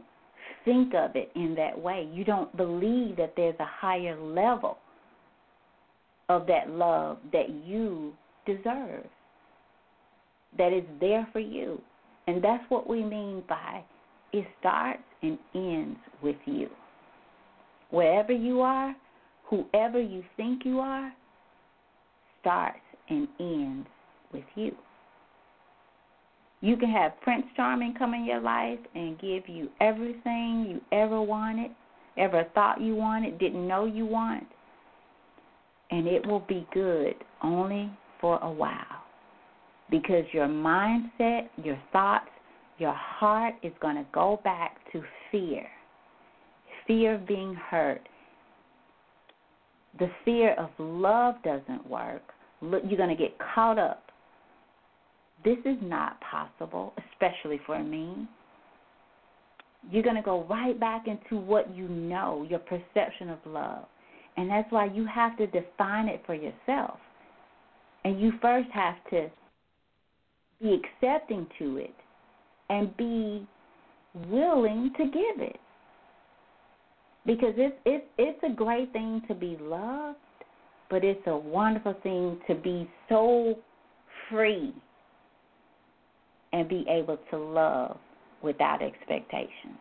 think 0.66 0.93
of 0.95 1.16
it 1.16 1.32
in 1.34 1.55
that 1.55 1.80
way. 1.80 2.07
You 2.12 2.24
don't 2.24 2.55
believe 2.59 3.16
that 3.16 3.32
there's 3.38 3.59
a 3.59 3.64
higher 3.64 4.20
level 4.20 4.76
of 6.28 6.47
that 6.47 6.68
love 6.68 7.16
that 7.32 7.49
you 7.64 8.12
deserve, 8.45 9.07
that 10.59 10.74
is 10.74 10.84
there 11.01 11.26
for 11.32 11.41
you. 11.41 11.80
And 12.26 12.45
that's 12.45 12.64
what 12.68 12.86
we 12.86 13.03
mean 13.03 13.43
by 13.49 13.82
it 14.34 14.47
starts 14.61 15.03
and 15.22 15.38
ends 15.55 15.99
with 16.22 16.36
you. 16.45 16.68
Wherever 17.88 18.32
you 18.32 18.61
are, 18.61 18.95
whoever 19.49 19.99
you 20.01 20.22
think 20.36 20.66
you 20.66 20.80
are, 20.80 21.11
starts 22.43 22.78
and 23.09 23.26
ends 23.41 23.88
with 24.34 24.45
you. 24.55 24.72
You 26.61 26.77
can 26.77 26.91
have 26.91 27.21
Prince 27.23 27.47
Charming 27.57 27.95
come 27.99 28.15
in 28.15 28.25
your 28.25 28.41
life 28.41 28.79
and 28.95 29.19
give 29.19 29.49
you 29.49 29.69
everything 29.81 30.67
you 30.69 30.81
ever 30.97 31.21
wanted, 31.21 31.71
ever 32.19 32.45
thought 32.55 32.81
you 32.81 32.95
wanted, 32.95 33.39
didn't 33.39 33.67
know 33.67 33.87
you 33.87 34.05
want, 34.05 34.45
and 35.91 36.07
it 36.07 36.27
will 36.27 36.41
be 36.41 36.67
good 36.73 37.15
only 37.43 37.91
for 38.21 38.39
a 38.43 38.51
while. 38.51 38.85
Because 39.91 40.25
your 40.33 40.47
mindset, 40.47 41.49
your 41.63 41.81
thoughts, 41.93 42.29
your 42.79 42.95
heart 42.95 43.55
is 43.63 43.73
going 43.81 43.97
to 43.97 44.07
go 44.13 44.41
back 44.45 44.77
to 44.93 45.03
fear 45.31 45.67
fear 46.91 47.15
of 47.15 47.27
being 47.27 47.55
hurt. 47.55 48.01
The 50.01 50.11
fear 50.25 50.55
of 50.55 50.71
love 50.79 51.37
doesn't 51.45 51.89
work. 51.89 52.23
You're 52.61 52.97
going 52.97 53.17
to 53.17 53.17
get 53.17 53.37
caught 53.55 53.79
up 53.79 54.10
this 55.45 55.59
is 55.64 55.76
not 55.82 56.18
possible, 56.20 56.93
especially 57.12 57.61
for 57.66 57.82
me. 57.82 58.28
You're 59.91 60.03
going 60.03 60.16
to 60.16 60.22
go 60.22 60.45
right 60.45 60.78
back 60.78 61.07
into 61.07 61.36
what 61.43 61.74
you 61.74 61.88
know, 61.88 62.47
your 62.49 62.59
perception 62.59 63.30
of 63.30 63.38
love. 63.47 63.84
And 64.36 64.51
that's 64.51 64.70
why 64.70 64.86
you 64.86 65.07
have 65.07 65.36
to 65.38 65.47
define 65.47 66.09
it 66.09 66.22
for 66.26 66.34
yourself. 66.34 66.99
And 68.05 68.20
you 68.20 68.32
first 68.43 68.68
have 68.72 68.97
to 69.11 69.30
be 70.61 70.80
accepting 70.80 71.47
to 71.59 71.78
it 71.78 71.95
and 72.68 72.95
be 72.97 73.47
willing 74.28 74.93
to 74.99 75.05
give 75.05 75.41
it. 75.41 75.59
Because 77.26 77.55
it's 77.57 77.76
it's 77.84 78.07
it's 78.16 78.38
a 78.43 78.55
great 78.55 78.93
thing 78.95 79.20
to 79.28 79.34
be 79.34 79.59
loved, 79.61 80.16
but 80.88 81.05
it's 81.05 81.20
a 81.26 81.36
wonderful 81.36 81.95
thing 82.03 82.41
to 82.47 82.55
be 82.55 82.88
so 83.11 83.59
free 84.30 84.72
and 86.53 86.69
be 86.69 86.85
able 86.89 87.19
to 87.31 87.39
love 87.39 87.97
without 88.43 88.83
expectations. 88.83 89.79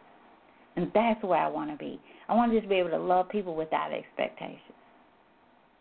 And 0.76 0.92
that's 0.94 1.22
where 1.24 1.40
I 1.40 1.48
want 1.48 1.72
to 1.72 1.78
be. 1.78 2.00
I 2.28 2.36
want 2.36 2.52
to 2.52 2.58
just 2.58 2.70
be 2.70 2.76
able 2.76 2.92
to 2.92 3.00
love 3.00 3.30
people 3.30 3.56
without 3.56 3.92
expectations. 3.92 4.62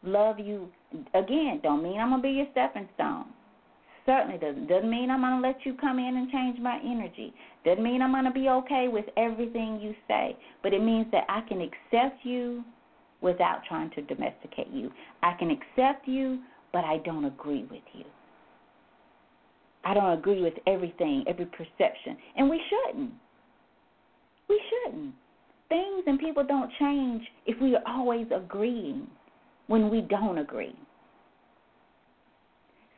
Love 0.03 0.39
you 0.39 0.69
again 1.15 1.61
don't 1.63 1.83
mean 1.83 1.99
I'm 2.01 2.11
gonna 2.11 2.23
be 2.23 2.31
your 2.31 2.47
stepping 2.53 2.89
stone. 2.95 3.27
Certainly 4.07 4.39
doesn't. 4.39 4.69
Doesn't 4.69 4.89
mean 4.89 5.11
I'm 5.11 5.21
gonna 5.21 5.47
let 5.47 5.67
you 5.67 5.75
come 5.75 5.99
in 5.99 6.17
and 6.17 6.31
change 6.31 6.59
my 6.61 6.81
energy. 6.83 7.35
Doesn't 7.65 7.83
mean 7.83 8.01
I'm 8.01 8.13
gonna 8.13 8.33
be 8.33 8.49
okay 8.49 8.89
with 8.89 9.05
everything 9.17 9.81
you 9.81 9.95
say. 10.07 10.37
But 10.63 10.73
it 10.73 10.83
means 10.83 11.07
that 11.13 11.25
I 11.29 11.43
can 11.43 11.61
accept 11.61 12.25
you 12.25 12.65
without 13.21 13.63
trying 13.69 13.91
to 13.91 14.03
domesticate 14.03 14.69
you. 14.69 14.91
I 15.23 15.35
can 15.35 15.51
accept 15.51 16.09
you, 16.09 16.39
but 16.73 16.85
I 16.85 16.99
don't 17.05 17.25
agree 17.25 17.67
with 17.71 17.83
you. 17.93 18.05
I 19.89 19.95
don't 19.95 20.19
agree 20.19 20.43
with 20.43 20.53
everything, 20.67 21.25
every 21.27 21.47
perception. 21.47 22.19
And 22.37 22.51
we 22.51 22.61
shouldn't. 22.69 23.11
We 24.47 24.61
shouldn't. 24.69 25.15
Things 25.71 26.05
and 26.07 26.19
people 26.19 26.45
don't 26.47 26.71
change 26.79 27.23
if 27.47 27.59
we 27.63 27.75
are 27.75 27.83
always 27.87 28.27
agreeing 28.35 29.07
when 29.67 29.89
we 29.89 30.03
don't 30.03 30.37
agree. 30.37 30.77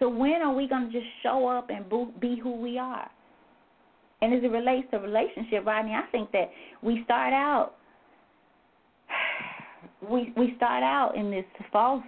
So 0.01 0.09
when 0.09 0.43
are 0.43 0.53
we 0.53 0.67
going 0.67 0.91
to 0.91 0.93
just 0.93 1.07
show 1.23 1.47
up 1.47 1.71
and 1.71 1.89
be 2.19 2.41
who 2.43 2.57
we 2.57 2.77
are? 2.77 3.09
And 4.21 4.35
as 4.35 4.43
it 4.43 4.51
relates 4.51 4.89
to 4.91 4.99
relationship, 4.99 5.65
Rodney, 5.65 5.93
I 5.93 6.11
think 6.11 6.33
that 6.33 6.51
we 6.83 7.03
start 7.05 7.33
out 7.33 7.75
we 10.11 10.33
we 10.37 10.55
start 10.57 10.83
out 10.83 11.17
in 11.17 11.31
this 11.31 11.45
false 11.71 12.03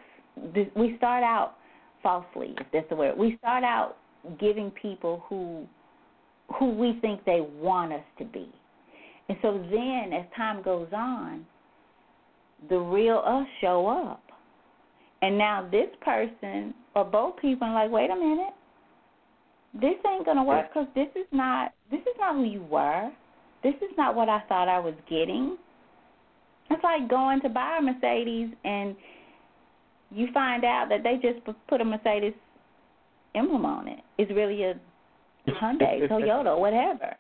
this, 0.55 0.66
we 0.74 0.97
start 0.97 1.22
out 1.22 1.55
falsely, 2.03 2.55
if 2.59 2.66
that's 2.72 2.89
the 2.89 2.97
word. 2.97 3.16
We 3.16 3.37
start 3.39 3.62
out 3.62 3.97
giving 4.38 4.70
people 4.70 5.24
who 5.28 5.66
who 6.58 6.70
we 6.70 6.98
think 7.00 7.24
they 7.24 7.40
want 7.40 7.92
us 7.92 8.04
to 8.18 8.24
be. 8.24 8.48
And 9.28 9.38
so 9.40 9.52
then 9.70 10.12
as 10.12 10.26
time 10.36 10.62
goes 10.62 10.88
on, 10.92 11.46
the 12.68 12.76
real 12.76 13.22
us 13.24 13.46
show 13.61 13.86
up. 13.86 14.22
And 15.22 15.38
now 15.38 15.66
this 15.70 15.88
person 16.03 16.74
or 16.94 17.04
both 17.04 17.36
people 17.40 17.66
are 17.66 17.84
like, 17.84 17.90
wait 17.90 18.11
a 18.11 18.16
minute, 18.16 18.53
this 19.74 19.94
ain't 20.07 20.26
gonna 20.26 20.44
work 20.44 20.68
because 20.68 20.88
this 20.94 21.08
is 21.16 21.26
not 21.32 21.72
this 21.90 22.00
is 22.00 22.14
not 22.18 22.36
who 22.36 22.44
you 22.44 22.62
were. 22.64 23.11
This 23.62 23.74
is 23.76 23.96
not 23.96 24.14
what 24.14 24.28
I 24.28 24.40
thought 24.49 24.68
I 24.68 24.80
was 24.80 24.94
getting. 25.08 25.57
It's 26.70 26.82
like 26.82 27.08
going 27.08 27.40
to 27.42 27.49
buy 27.49 27.78
a 27.78 27.82
Mercedes 27.82 28.49
and 28.64 28.96
you 30.11 30.28
find 30.34 30.64
out 30.64 30.88
that 30.88 31.03
they 31.03 31.16
just 31.16 31.44
put 31.68 31.80
a 31.80 31.84
Mercedes 31.84 32.34
emblem 33.34 33.64
on 33.64 33.88
it. 33.88 34.00
It's 34.18 34.30
really 34.33 34.63
a 34.64 34.75
Hyundai, 35.50 36.09
Toyota, 36.09 36.59
whatever. 36.59 37.17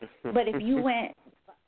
But 0.22 0.46
if 0.46 0.62
you 0.62 0.80
went 0.80 1.12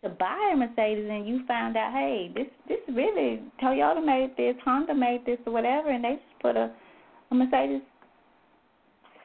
to 0.05 0.09
buy 0.09 0.53
a 0.55 0.57
Mercedes 0.57 1.09
and 1.11 1.27
you 1.27 1.45
found 1.49 1.77
out, 1.77 1.93
hey, 1.93 2.31
this 2.35 2.47
this 2.69 2.79
really 2.95 3.43
Toyota 3.63 4.05
made 4.05 4.37
this, 4.37 4.55
Honda 4.65 4.95
made 4.95 5.27
this, 5.27 5.39
or 5.47 5.53
whatever, 5.53 5.91
and 5.91 6.05
they 6.05 6.11
just 6.11 6.41
put 6.41 6.57
a, 6.57 6.73
a 7.31 7.35
Mercedes 7.35 7.83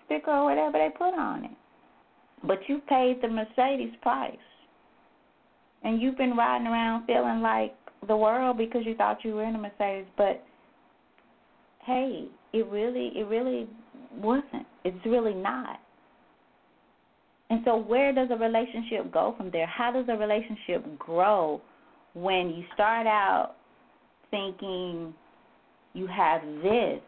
sticker 0.05 0.31
or 0.31 0.45
whatever 0.45 0.79
they 0.79 0.89
put 0.97 1.13
on 1.13 1.45
it. 1.45 1.51
But 2.43 2.59
you 2.67 2.81
paid 2.89 3.21
the 3.21 3.27
Mercedes 3.27 3.93
price, 4.01 4.35
and 5.83 6.01
you've 6.01 6.17
been 6.17 6.35
riding 6.35 6.67
around 6.67 7.05
feeling 7.05 7.41
like 7.41 7.75
the 8.07 8.17
world 8.17 8.57
because 8.57 8.81
you 8.85 8.95
thought 8.95 9.23
you 9.23 9.35
were 9.35 9.43
in 9.43 9.55
a 9.55 9.59
Mercedes. 9.59 10.07
But 10.17 10.43
hey, 11.85 12.25
it 12.53 12.65
really, 12.67 13.11
it 13.15 13.27
really 13.27 13.67
wasn't. 14.15 14.65
It's 14.83 15.05
really 15.05 15.33
not. 15.33 15.79
And 17.49 17.61
so, 17.63 17.77
where 17.77 18.11
does 18.13 18.29
a 18.31 18.35
relationship 18.35 19.11
go 19.11 19.35
from 19.37 19.51
there? 19.51 19.67
How 19.67 19.91
does 19.91 20.05
a 20.09 20.17
relationship 20.17 20.97
grow 20.97 21.61
when 22.13 22.49
you 22.49 22.63
start 22.73 23.05
out 23.05 23.55
thinking 24.31 25.13
you 25.93 26.07
have 26.07 26.41
this, 26.63 27.01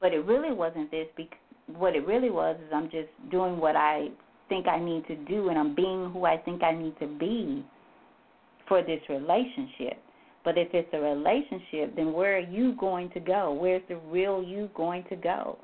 but 0.00 0.12
it 0.12 0.24
really 0.26 0.52
wasn't 0.52 0.90
this? 0.90 1.06
Because 1.16 1.38
what 1.74 1.96
it 1.96 2.06
really 2.06 2.30
was 2.30 2.56
is 2.64 2.72
I'm 2.72 2.90
just 2.90 3.08
doing 3.30 3.58
what 3.58 3.76
I 3.76 4.08
think 4.48 4.68
I 4.68 4.78
need 4.78 5.06
to 5.06 5.16
do, 5.16 5.48
and 5.48 5.58
I'm 5.58 5.74
being 5.74 6.10
who 6.12 6.26
I 6.26 6.36
think 6.36 6.62
I 6.62 6.72
need 6.72 6.98
to 7.00 7.06
be 7.06 7.64
for 8.68 8.82
this 8.82 9.00
relationship. 9.08 9.98
But 10.44 10.58
if 10.58 10.68
it's 10.72 10.88
a 10.92 11.00
relationship, 11.00 11.96
then 11.96 12.12
where 12.12 12.36
are 12.36 12.40
you 12.40 12.76
going 12.78 13.10
to 13.10 13.20
go? 13.20 13.52
Where's 13.52 13.82
the 13.88 13.96
real 13.96 14.42
you 14.42 14.70
going 14.76 15.04
to 15.08 15.16
go? 15.16 15.58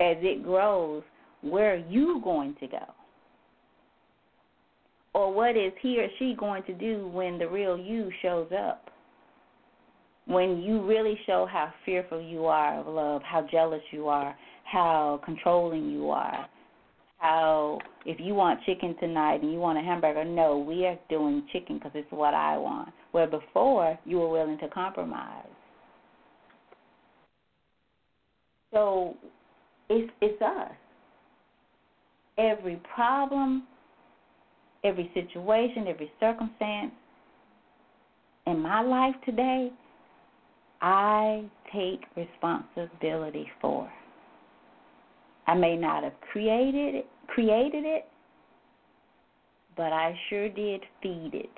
As 0.00 0.16
it 0.20 0.42
grows, 0.42 1.02
where 1.42 1.74
are 1.74 1.84
you 1.88 2.20
going 2.22 2.54
to 2.60 2.66
go? 2.66 2.84
Or 5.14 5.32
what 5.32 5.56
is 5.56 5.72
he 5.80 5.98
or 5.98 6.08
she 6.18 6.34
going 6.38 6.62
to 6.64 6.74
do 6.74 7.08
when 7.08 7.38
the 7.38 7.48
real 7.48 7.78
you 7.78 8.10
shows 8.20 8.48
up? 8.52 8.90
When 10.26 10.60
you 10.60 10.84
really 10.84 11.18
show 11.24 11.46
how 11.50 11.72
fearful 11.84 12.20
you 12.20 12.46
are 12.46 12.80
of 12.80 12.86
love, 12.86 13.22
how 13.22 13.46
jealous 13.50 13.80
you 13.92 14.08
are, 14.08 14.36
how 14.64 15.20
controlling 15.24 15.90
you 15.90 16.10
are, 16.10 16.46
how 17.18 17.78
if 18.04 18.18
you 18.20 18.34
want 18.34 18.62
chicken 18.64 18.94
tonight 19.00 19.42
and 19.42 19.52
you 19.52 19.58
want 19.58 19.78
a 19.78 19.82
hamburger, 19.82 20.24
no, 20.24 20.58
we 20.58 20.84
are 20.84 20.98
doing 21.08 21.46
chicken 21.52 21.78
because 21.78 21.92
it's 21.94 22.10
what 22.10 22.34
I 22.34 22.58
want. 22.58 22.90
Where 23.12 23.26
before 23.26 23.98
you 24.04 24.18
were 24.18 24.28
willing 24.28 24.58
to 24.58 24.68
compromise. 24.68 25.46
So 28.72 29.16
it's 29.88 30.12
it's 30.20 30.40
us. 30.42 30.72
Every 32.38 32.80
problem, 32.94 33.64
every 34.84 35.10
situation, 35.14 35.86
every 35.88 36.10
circumstance 36.20 36.92
in 38.46 38.60
my 38.60 38.82
life 38.82 39.14
today, 39.24 39.70
I 40.80 41.44
take 41.72 42.00
responsibility 42.16 43.48
for. 43.60 43.90
I 45.46 45.54
may 45.54 45.76
not 45.76 46.02
have 46.04 46.12
created 46.32 46.94
it, 46.96 47.06
created 47.28 47.84
it, 47.84 48.06
but 49.76 49.92
I 49.92 50.18
sure 50.28 50.48
did 50.48 50.82
feed 51.02 51.30
it. 51.34 51.50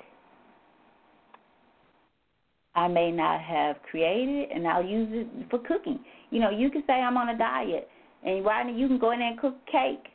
I 2.75 2.87
may 2.87 3.11
not 3.11 3.41
have 3.41 3.77
created 3.89 4.35
it, 4.35 4.49
and 4.53 4.67
I'll 4.67 4.85
use 4.85 5.09
it 5.11 5.49
for 5.49 5.59
cooking. 5.59 5.99
You 6.29 6.39
know, 6.39 6.49
you 6.49 6.69
can 6.69 6.83
say 6.87 6.93
I'm 6.93 7.17
on 7.17 7.29
a 7.29 7.37
diet, 7.37 7.89
and 8.25 8.45
Rodney, 8.45 8.73
you 8.73 8.87
can 8.87 8.99
go 8.99 9.11
in 9.11 9.19
there 9.19 9.29
and 9.29 9.39
cook 9.39 9.55
cake. 9.65 10.11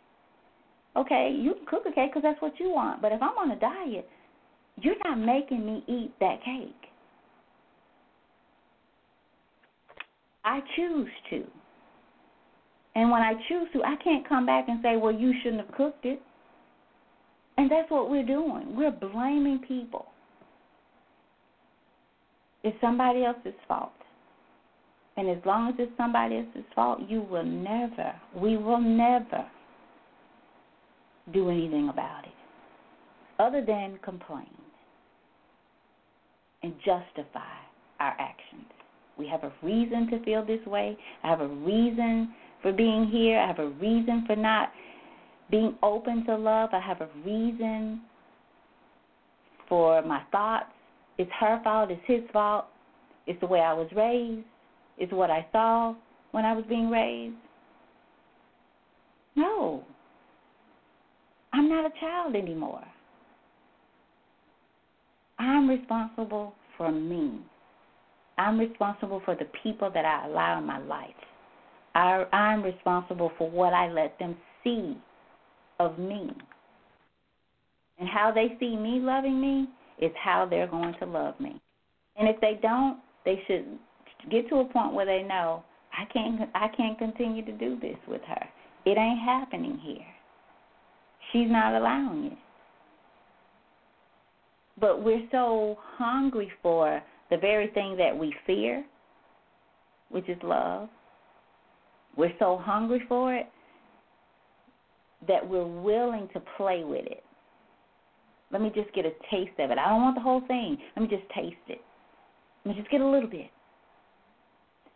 Okay, 0.97 1.37
you 1.39 1.55
can 1.55 1.67
cook 1.67 1.83
a 1.91 1.93
cake 1.93 2.11
because 2.11 2.23
that's 2.23 2.41
what 2.41 2.59
you 2.61 2.71
want. 2.71 3.03
But 3.03 3.13
if 3.13 3.23
I'm 3.23 3.37
on 3.37 3.51
a 3.51 3.59
diet, 3.59 4.09
you're 4.81 4.95
not 5.05 5.19
making 5.19 5.65
me 5.65 5.83
eat 5.89 6.13
that 6.21 6.43
cake. 6.45 6.71
I 10.45 10.61
choose 10.77 11.09
to. 11.31 11.45
And 12.95 13.11
when 13.11 13.23
I 13.23 13.33
choose 13.49 13.67
to, 13.73 13.83
I 13.83 13.97
can't 14.03 14.29
come 14.29 14.47
back 14.47 14.67
and 14.69 14.81
say, 14.83 14.97
well, 14.97 15.13
you 15.13 15.33
shouldn't 15.43 15.67
have 15.67 15.75
cooked 15.75 16.05
it. 16.05 16.23
And 17.57 17.71
that's 17.71 17.91
what 17.91 18.11
we're 18.11 18.27
doing. 18.27 18.77
We're 18.77 18.93
blaming 18.93 19.61
people. 19.67 20.07
It's 22.63 22.77
somebody 22.81 23.25
else's 23.25 23.55
fault. 23.67 23.93
And 25.17 25.31
as 25.31 25.39
long 25.45 25.69
as 25.69 25.75
it's 25.79 25.93
somebody 25.97 26.39
else's 26.39 26.65
fault, 26.75 27.01
you 27.09 27.23
will 27.23 27.45
never, 27.45 28.15
we 28.37 28.57
will 28.57 28.81
never 28.81 29.47
do 31.33 31.51
anything 31.51 31.89
about 31.89 32.25
it 32.25 32.33
other 33.39 33.65
than 33.65 33.99
complain 34.03 34.47
and 36.63 36.75
justify 36.79 37.55
our 38.01 38.15
actions. 38.19 38.67
We 39.17 39.29
have 39.29 39.45
a 39.45 39.53
reason 39.63 40.09
to 40.11 40.25
feel 40.25 40.45
this 40.45 40.65
way. 40.67 40.97
I 41.23 41.29
have 41.29 41.41
a 41.41 41.49
reason 41.49 42.35
for 42.63 42.73
being 42.73 43.07
here. 43.07 43.39
I 43.39 43.47
have 43.47 43.61
a 43.61 43.69
reason 43.69 44.25
for 44.27 44.35
not 44.35 44.73
being 45.51 45.77
open 45.83 46.25
to 46.27 46.37
love. 46.37 46.71
I 46.73 46.81
have 46.81 47.01
a 47.01 47.09
reason 47.25 48.01
for 49.69 50.03
my 50.03 50.23
thoughts. 50.33 50.67
It's 51.19 51.31
her 51.39 51.61
fault. 51.63 51.91
It's 51.91 52.03
his 52.07 52.23
fault. 52.33 52.67
It's 53.27 53.41
the 53.41 53.47
way 53.47 53.61
I 53.61 53.73
was 53.73 53.89
raised. 53.95 54.47
It's 54.99 55.13
what 55.13 55.31
I 55.31 55.47
saw 55.53 55.95
when 56.33 56.45
I 56.45 56.53
was 56.53 56.65
being 56.69 56.91
raised. 56.91 57.35
No. 59.37 59.85
I'm 61.53 61.69
not 61.69 61.87
a 61.87 62.01
child 62.01 62.35
anymore. 62.35 62.85
I'm 65.39 65.69
responsible 65.69 66.55
for 66.77 66.91
me. 66.91 67.41
I'm 68.39 68.59
responsible 68.59 69.23
for 69.25 69.35
the 69.35 69.47
people 69.63 69.91
that 69.93 70.05
I 70.05 70.27
allow 70.27 70.59
in 70.59 70.65
my 70.65 70.79
life. 70.79 71.11
I, 71.95 72.25
I'm 72.33 72.63
responsible 72.63 73.31
for 73.39 73.49
what 73.51 73.73
I 73.73 73.91
let 73.91 74.19
them 74.19 74.37
see 74.63 74.97
of 75.79 75.99
me. 75.99 76.31
And 77.99 78.09
how 78.09 78.33
they 78.35 78.57
see 78.59 78.77
me 78.77 78.99
loving 79.01 79.41
me 79.41 79.69
is 80.05 80.11
how 80.23 80.47
they're 80.49 80.67
going 80.67 80.95
to 80.99 81.07
love 81.07 81.39
me. 81.39 81.61
And 82.17 82.29
if 82.29 82.41
they 82.41 82.59
don't, 82.61 82.99
they 83.25 83.41
should 83.47 83.79
get 84.31 84.49
to 84.49 84.57
a 84.57 84.65
point 84.65 84.93
where 84.93 85.07
they 85.07 85.23
know 85.23 85.65
I 85.93 86.05
can't 86.13 86.41
I 86.55 86.69
can't 86.77 86.99
continue 86.99 87.45
to 87.45 87.53
do 87.53 87.79
this 87.81 87.97
with 88.09 88.23
her. 88.23 88.49
It 88.85 88.99
ain't 88.99 89.21
happening 89.21 89.79
here. 89.83 90.07
She's 91.33 91.51
not 91.51 91.75
allowing 91.75 92.27
it. 92.27 92.39
But 94.81 95.03
we're 95.03 95.27
so 95.31 95.79
hungry 95.97 96.51
for 96.63 97.03
the 97.31 97.37
very 97.37 97.69
thing 97.69 97.97
that 97.97 98.17
we 98.17 98.35
fear, 98.47 98.85
which 100.11 100.29
is 100.29 100.37
love. 100.43 100.89
We're 102.17 102.35
so 102.39 102.61
hungry 102.63 103.03
for 103.09 103.35
it 103.35 103.47
that 105.27 105.49
we're 105.49 105.67
willing 105.67 106.29
to 106.35 106.43
play 106.57 106.85
with 106.85 107.07
it. 107.07 107.23
Let 108.53 108.63
me 108.63 108.71
just 108.75 108.93
get 108.95 109.07
a 109.07 109.11
taste 109.31 109.59
of 109.59 109.71
it. 109.71 109.79
I 109.79 109.89
don't 109.89 110.03
want 110.03 110.17
the 110.17 110.23
whole 110.23 110.43
thing. 110.47 110.77
Let 110.97 111.03
me 111.03 111.09
just 111.09 111.29
taste 111.35 111.57
it. 111.69 111.81
Let 112.65 112.75
me 112.75 112.81
just 112.81 112.91
get 112.91 113.01
a 113.01 113.07
little 113.07 113.29
bit. 113.29 113.51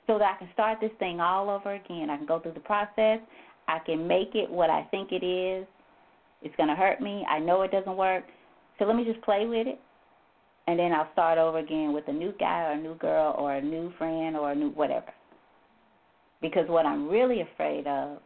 So 0.09 0.19
that 0.19 0.35
I 0.35 0.39
can 0.39 0.49
start 0.53 0.79
this 0.81 0.91
thing 0.99 1.21
all 1.21 1.49
over 1.49 1.75
again. 1.75 2.11
I 2.11 2.17
can 2.17 2.27
go 2.27 2.41
through 2.41 2.55
the 2.55 2.61
process. 2.61 3.21
I 3.69 3.79
can 3.87 4.09
make 4.09 4.35
it 4.35 4.51
what 4.51 4.71
I 4.71 4.83
think 4.91 5.13
it 5.13 5.25
is. 5.25 5.65
It's 6.43 6.57
going 6.57 6.69
to 6.69 6.75
hurt 6.75 7.01
me. 7.01 7.25
I 7.31 7.39
know 7.39 7.63
it 7.63 7.71
doesn't 7.71 7.97
work. 7.97 8.25
So 8.79 8.85
let 8.87 8.97
me 8.97 9.05
just 9.05 9.21
play 9.23 9.47
with 9.47 9.69
it 9.69 9.79
and 10.69 10.79
then 10.79 10.93
I'll 10.93 11.11
start 11.15 11.39
over 11.39 11.59
again 11.59 11.95
with 11.95 12.05
a 12.09 12.13
new 12.13 12.35
guy 12.39 12.65
or 12.65 12.73
a 12.73 12.81
new 12.81 12.95
girl 12.97 13.35
or 13.39 13.55
a 13.55 13.63
new 13.63 13.91
friend 13.97 14.37
or 14.37 14.53
a 14.53 14.55
new 14.55 14.69
whatever. 14.69 15.15
Because 16.43 16.69
what 16.69 16.85
I'm 16.85 17.09
really 17.09 17.41
afraid 17.41 17.87
of 17.87 18.19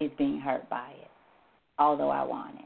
is 0.00 0.10
being 0.18 0.40
hurt 0.40 0.68
by 0.68 0.90
it, 1.00 1.10
although 1.78 2.10
I 2.10 2.24
want 2.24 2.56
it, 2.56 2.64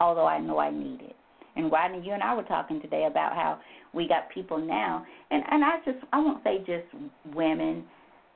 although 0.00 0.26
I 0.26 0.38
know 0.38 0.60
I 0.60 0.70
need 0.70 1.00
it. 1.00 1.16
And 1.58 1.70
Rodney, 1.70 2.00
you 2.06 2.14
and 2.14 2.22
I 2.22 2.34
were 2.34 2.44
talking 2.44 2.80
today 2.80 3.06
about 3.10 3.34
how 3.34 3.58
we 3.92 4.08
got 4.08 4.30
people 4.30 4.58
now, 4.58 5.04
and 5.30 5.42
and 5.50 5.64
I 5.64 5.78
just 5.84 5.98
I 6.12 6.18
won't 6.18 6.42
say 6.42 6.58
just 6.60 6.86
women. 7.34 7.84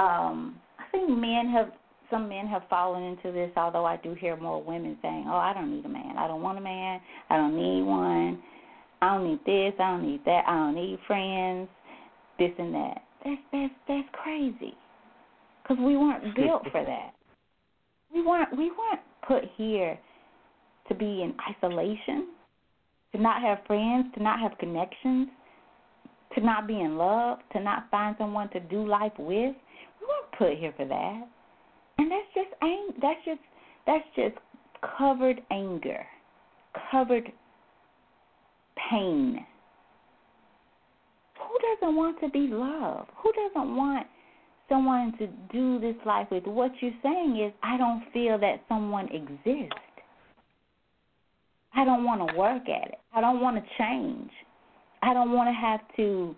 Um, 0.00 0.56
I 0.78 0.90
think 0.90 1.08
men 1.08 1.48
have 1.50 1.72
some 2.10 2.28
men 2.28 2.46
have 2.48 2.62
fallen 2.68 3.02
into 3.04 3.32
this, 3.32 3.50
although 3.56 3.86
I 3.86 3.96
do 3.96 4.12
hear 4.12 4.36
more 4.36 4.62
women 4.62 4.98
saying, 5.00 5.24
"Oh, 5.28 5.36
I 5.36 5.54
don't 5.54 5.74
need 5.74 5.86
a 5.86 5.88
man. 5.88 6.18
I 6.18 6.26
don't 6.26 6.42
want 6.42 6.58
a 6.58 6.60
man. 6.60 7.00
I 7.30 7.36
don't 7.38 7.56
need 7.56 7.82
one." 7.84 8.42
I 9.02 9.16
don't 9.16 9.28
need 9.28 9.40
this, 9.44 9.74
I 9.80 9.90
don't 9.90 10.08
need 10.08 10.24
that, 10.26 10.44
I 10.46 10.54
don't 10.54 10.76
need 10.76 10.96
friends, 11.08 11.68
this 12.38 12.52
and 12.56 12.72
that. 12.72 13.02
That's 13.24 13.40
that's 13.52 13.74
that's 13.88 14.08
crazy. 14.12 14.76
Cuz 15.66 15.76
we 15.78 15.96
weren't 15.96 16.34
built 16.36 16.62
for 16.70 16.84
that. 16.84 17.12
We 18.14 18.22
weren't 18.22 18.56
we 18.56 18.70
weren't 18.70 19.00
put 19.26 19.42
here 19.56 19.98
to 20.88 20.94
be 20.94 21.22
in 21.22 21.34
isolation, 21.50 22.28
to 23.12 23.20
not 23.20 23.42
have 23.42 23.58
friends, 23.66 24.06
to 24.14 24.22
not 24.22 24.40
have 24.40 24.56
connections, 24.58 25.28
to 26.34 26.40
not 26.40 26.66
be 26.66 26.80
in 26.80 26.96
love, 26.96 27.38
to 27.52 27.60
not 27.60 27.90
find 27.90 28.16
someone 28.18 28.48
to 28.50 28.60
do 28.60 28.86
life 28.86 29.12
with. 29.18 29.54
We 30.00 30.06
weren't 30.06 30.32
put 30.38 30.58
here 30.58 30.72
for 30.76 30.86
that. 30.86 31.28
And 31.98 32.10
that's 32.10 32.34
just 32.34 32.48
ang- 32.62 32.94
that's 33.00 33.24
just 33.24 33.40
that's 33.86 34.04
just 34.16 34.36
covered 34.98 35.42
anger, 35.50 36.06
covered 36.90 37.30
pain. 38.90 39.44
Who 41.38 41.58
doesn't 41.80 41.96
want 41.96 42.20
to 42.20 42.28
be 42.30 42.48
loved? 42.48 43.10
Who 43.16 43.32
doesn't 43.32 43.76
want 43.76 44.06
someone 44.68 45.12
to 45.18 45.26
do 45.52 45.78
this 45.80 45.96
life 46.06 46.28
with? 46.30 46.44
What 46.46 46.72
you're 46.80 46.92
saying 47.02 47.40
is, 47.44 47.52
I 47.62 47.76
don't 47.76 48.04
feel 48.12 48.38
that 48.38 48.62
someone 48.68 49.08
exists. 49.08 49.74
I 51.74 51.84
don't 51.84 52.04
want 52.04 52.28
to 52.28 52.36
work 52.36 52.68
at 52.68 52.88
it. 52.88 52.98
I 53.14 53.20
don't 53.20 53.40
want 53.40 53.56
to 53.56 53.62
change. 53.78 54.30
I 55.02 55.14
don't 55.14 55.32
want 55.32 55.48
to 55.48 55.52
have 55.52 55.80
to 55.96 56.34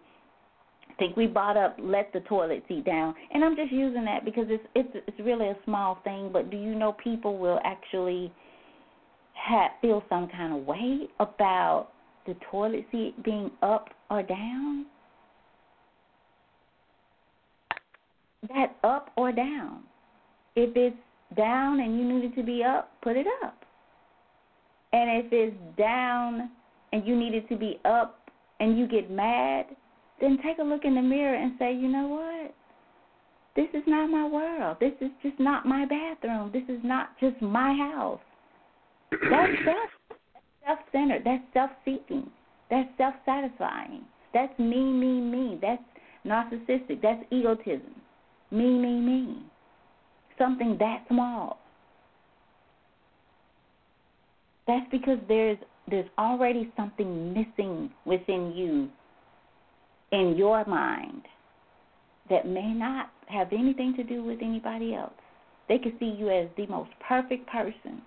think 0.99 1.17
we 1.17 1.27
brought 1.27 1.57
up 1.57 1.77
let 1.81 2.13
the 2.13 2.21
toilet 2.21 2.63
seat 2.69 2.85
down, 2.85 3.15
and 3.33 3.45
I'm 3.45 3.57
just 3.57 3.73
using 3.73 4.05
that 4.05 4.25
because 4.25 4.47
it's 4.49 4.65
it's 4.75 5.05
it's 5.09 5.21
really 5.21 5.49
a 5.49 5.57
small 5.65 5.99
thing. 6.05 6.31
But 6.33 6.51
do 6.51 6.57
you 6.57 6.75
know 6.75 6.93
people 6.93 7.39
will 7.39 7.59
actually 7.65 8.33
have, 9.35 9.73
feel 9.83 10.03
some 10.09 10.29
kind 10.29 10.55
of 10.55 10.67
way 10.67 11.09
about 11.21 11.89
the 12.27 12.35
toilet 12.51 12.87
seat 12.91 13.23
being 13.25 13.51
up 13.63 13.89
or 14.11 14.23
down? 14.23 14.87
That 18.49 18.77
up 18.85 19.11
or 19.17 19.33
down. 19.33 19.81
If 20.55 20.77
it's 20.77 20.97
down 21.37 21.81
and 21.81 21.99
you 21.99 22.05
need 22.05 22.25
it 22.27 22.37
to 22.37 22.43
be 22.43 22.63
up, 22.63 22.93
put 23.03 23.17
it 23.17 23.27
up. 23.43 23.64
And 24.95 25.25
if 25.25 25.33
it's 25.33 25.57
down 25.77 26.51
and 26.93 27.05
you 27.05 27.17
need 27.17 27.35
it 27.35 27.49
to 27.49 27.57
be 27.57 27.81
up 27.85 28.31
and 28.61 28.79
you 28.79 28.87
get 28.87 29.11
mad, 29.11 29.67
then 30.21 30.39
take 30.41 30.59
a 30.59 30.63
look 30.63 30.85
in 30.85 30.95
the 30.95 31.03
mirror 31.03 31.35
and 31.35 31.55
say, 31.59 31.75
you 31.75 31.89
know 31.89 32.07
what? 32.07 32.55
This 33.57 33.67
is 33.75 33.83
not 33.89 34.09
my 34.09 34.25
world. 34.25 34.77
This 34.79 34.93
is 35.01 35.11
just 35.21 35.41
not 35.41 35.67
my 35.67 35.85
bathroom. 35.85 36.53
This 36.53 36.63
is 36.69 36.81
not 36.85 37.09
just 37.19 37.43
my 37.43 37.75
house. 37.75 38.21
That's 39.11 39.53
self 39.65 40.19
self 40.65 40.79
centered. 40.93 41.23
That's 41.25 41.43
self 41.53 41.71
seeking. 41.85 42.31
That's 42.71 42.89
self 42.97 43.15
satisfying. 43.27 44.03
That's 44.33 44.57
me, 44.61 44.93
me, 44.93 45.21
me. 45.21 45.59
That's 45.61 45.83
narcissistic. 46.25 47.03
That's 47.03 47.23
egotism. 47.33 47.95
Me, 48.53 48.79
me, 48.79 49.01
me. 49.01 49.43
Something 50.39 50.77
that 50.79 51.05
small. 51.09 51.59
That's 54.67 54.87
because 54.91 55.19
there's 55.29 55.59
there's 55.91 56.09
already 56.19 56.73
something 56.77 57.35
missing 57.35 57.91
within 58.07 58.53
you 58.55 58.89
in 60.13 60.35
your 60.37 60.65
mind 60.65 61.23
that 62.31 62.47
may 62.47 62.73
not 62.73 63.11
have 63.27 63.53
anything 63.53 63.95
to 63.97 64.03
do 64.03 64.25
with 64.25 64.39
anybody 64.41 64.95
else. 64.95 65.13
They 65.69 65.79
could 65.79 65.93
see 65.99 66.15
you 66.19 66.31
as 66.31 66.49
the 66.57 66.67
most 66.67 66.91
perfect 67.07 67.47
person. 67.49 68.01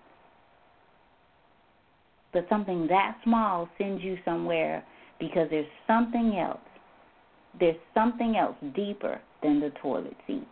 But 2.32 2.46
something 2.48 2.86
that 2.88 3.18
small 3.24 3.68
sends 3.78 4.02
you 4.02 4.18
somewhere 4.24 4.84
because 5.18 5.48
there's 5.50 5.66
something 5.86 6.36
else. 6.36 6.58
There's 7.58 7.76
something 7.94 8.36
else 8.36 8.56
deeper 8.74 9.20
than 9.42 9.60
the 9.60 9.70
toilet 9.82 10.16
seat. 10.26 10.46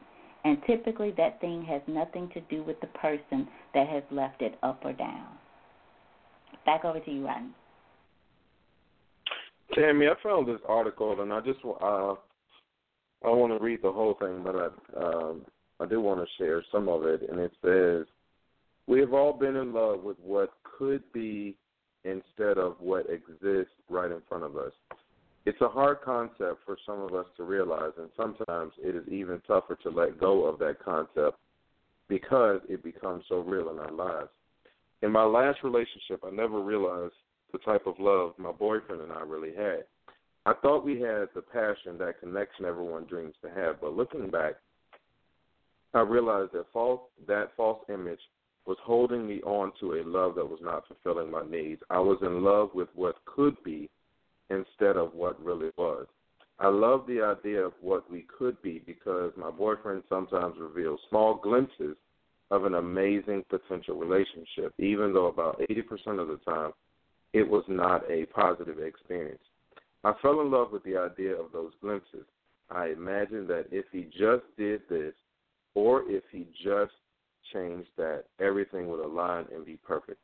And 0.44 0.58
typically 0.66 1.12
that 1.16 1.40
thing 1.40 1.64
has 1.64 1.82
nothing 1.86 2.30
to 2.34 2.40
do 2.42 2.62
with 2.62 2.80
the 2.80 2.86
person 2.88 3.48
that 3.74 3.88
has 3.88 4.02
left 4.10 4.42
it 4.42 4.58
up 4.62 4.80
or 4.84 4.92
down. 4.92 5.35
Back 6.66 6.84
over 6.84 7.00
to 7.00 7.10
you, 7.10 7.24
Rodney. 7.24 7.50
Tammy, 9.74 10.06
I 10.06 10.14
found 10.22 10.48
this 10.48 10.60
article, 10.68 11.20
and 11.20 11.32
I 11.32 11.40
just 11.40 11.60
uh, 11.64 12.14
I 13.24 13.30
want 13.30 13.56
to 13.56 13.64
read 13.64 13.80
the 13.82 13.92
whole 13.92 14.14
thing, 14.14 14.42
but 14.44 14.56
I 14.56 14.68
um, 15.02 15.42
I 15.80 15.86
do 15.86 16.00
want 16.00 16.20
to 16.20 16.26
share 16.38 16.64
some 16.72 16.88
of 16.88 17.04
it, 17.04 17.22
and 17.30 17.38
it 17.38 17.52
says, 17.62 18.06
"We 18.86 19.00
have 19.00 19.12
all 19.12 19.32
been 19.32 19.56
in 19.56 19.72
love 19.72 20.02
with 20.02 20.16
what 20.20 20.52
could 20.78 21.02
be 21.12 21.56
instead 22.04 22.58
of 22.58 22.76
what 22.80 23.06
exists 23.10 23.74
right 23.88 24.10
in 24.10 24.22
front 24.28 24.44
of 24.44 24.56
us. 24.56 24.72
It's 25.44 25.60
a 25.60 25.68
hard 25.68 25.98
concept 26.04 26.60
for 26.64 26.76
some 26.84 27.00
of 27.00 27.14
us 27.14 27.26
to 27.36 27.44
realize, 27.44 27.92
and 27.98 28.08
sometimes 28.16 28.72
it 28.78 28.96
is 28.96 29.06
even 29.08 29.40
tougher 29.46 29.76
to 29.82 29.90
let 29.90 30.18
go 30.18 30.44
of 30.44 30.58
that 30.60 30.82
concept 30.84 31.38
because 32.08 32.60
it 32.68 32.82
becomes 32.82 33.24
so 33.28 33.40
real 33.40 33.70
in 33.70 33.78
our 33.78 33.92
lives. 33.92 34.30
In 35.06 35.12
my 35.12 35.22
last 35.22 35.62
relationship, 35.62 36.24
I 36.26 36.30
never 36.30 36.60
realized 36.60 37.14
the 37.52 37.58
type 37.58 37.86
of 37.86 37.94
love 38.00 38.32
my 38.38 38.50
boyfriend 38.50 39.02
and 39.02 39.12
I 39.12 39.20
really 39.20 39.54
had. 39.54 39.84
I 40.44 40.52
thought 40.54 40.84
we 40.84 41.00
had 41.00 41.28
the 41.32 41.42
passion, 41.42 41.96
that 41.98 42.18
connection 42.18 42.64
everyone 42.64 43.04
dreams 43.04 43.36
to 43.42 43.50
have, 43.50 43.80
but 43.80 43.94
looking 43.94 44.28
back, 44.30 44.54
I 45.94 46.00
realized 46.00 46.54
that 46.54 46.66
false 46.72 47.02
that 47.28 47.52
false 47.56 47.84
image 47.88 48.18
was 48.66 48.78
holding 48.82 49.28
me 49.28 49.40
on 49.42 49.70
to 49.78 49.92
a 49.92 50.02
love 50.02 50.34
that 50.34 50.50
was 50.50 50.58
not 50.60 50.82
fulfilling 50.88 51.30
my 51.30 51.46
needs. 51.46 51.82
I 51.88 52.00
was 52.00 52.18
in 52.22 52.42
love 52.42 52.70
with 52.74 52.88
what 52.96 53.24
could 53.26 53.56
be 53.62 53.88
instead 54.50 54.96
of 54.96 55.14
what 55.14 55.40
really 55.40 55.70
was. 55.76 56.08
I 56.58 56.66
love 56.66 57.06
the 57.06 57.22
idea 57.22 57.60
of 57.60 57.74
what 57.80 58.10
we 58.10 58.26
could 58.36 58.60
be 58.60 58.82
because 58.84 59.30
my 59.36 59.52
boyfriend 59.52 60.02
sometimes 60.08 60.56
reveals 60.58 60.98
small 61.08 61.36
glimpses 61.36 61.96
of 62.50 62.64
an 62.64 62.74
amazing 62.74 63.44
potential 63.48 63.96
relationship, 63.96 64.72
even 64.78 65.12
though 65.12 65.26
about 65.26 65.60
80% 65.70 66.20
of 66.20 66.28
the 66.28 66.38
time 66.44 66.72
it 67.32 67.48
was 67.48 67.64
not 67.68 68.08
a 68.10 68.26
positive 68.26 68.78
experience. 68.78 69.42
I 70.04 70.12
fell 70.22 70.40
in 70.40 70.50
love 70.50 70.70
with 70.72 70.84
the 70.84 70.96
idea 70.96 71.34
of 71.34 71.52
those 71.52 71.72
glimpses. 71.80 72.24
I 72.70 72.88
imagined 72.88 73.48
that 73.48 73.66
if 73.70 73.86
he 73.92 74.04
just 74.04 74.44
did 74.56 74.82
this, 74.88 75.12
or 75.74 76.02
if 76.08 76.22
he 76.30 76.46
just 76.64 76.92
changed 77.52 77.88
that, 77.96 78.24
everything 78.40 78.88
would 78.88 79.04
align 79.04 79.46
and 79.54 79.64
be 79.64 79.78
perfect. 79.86 80.18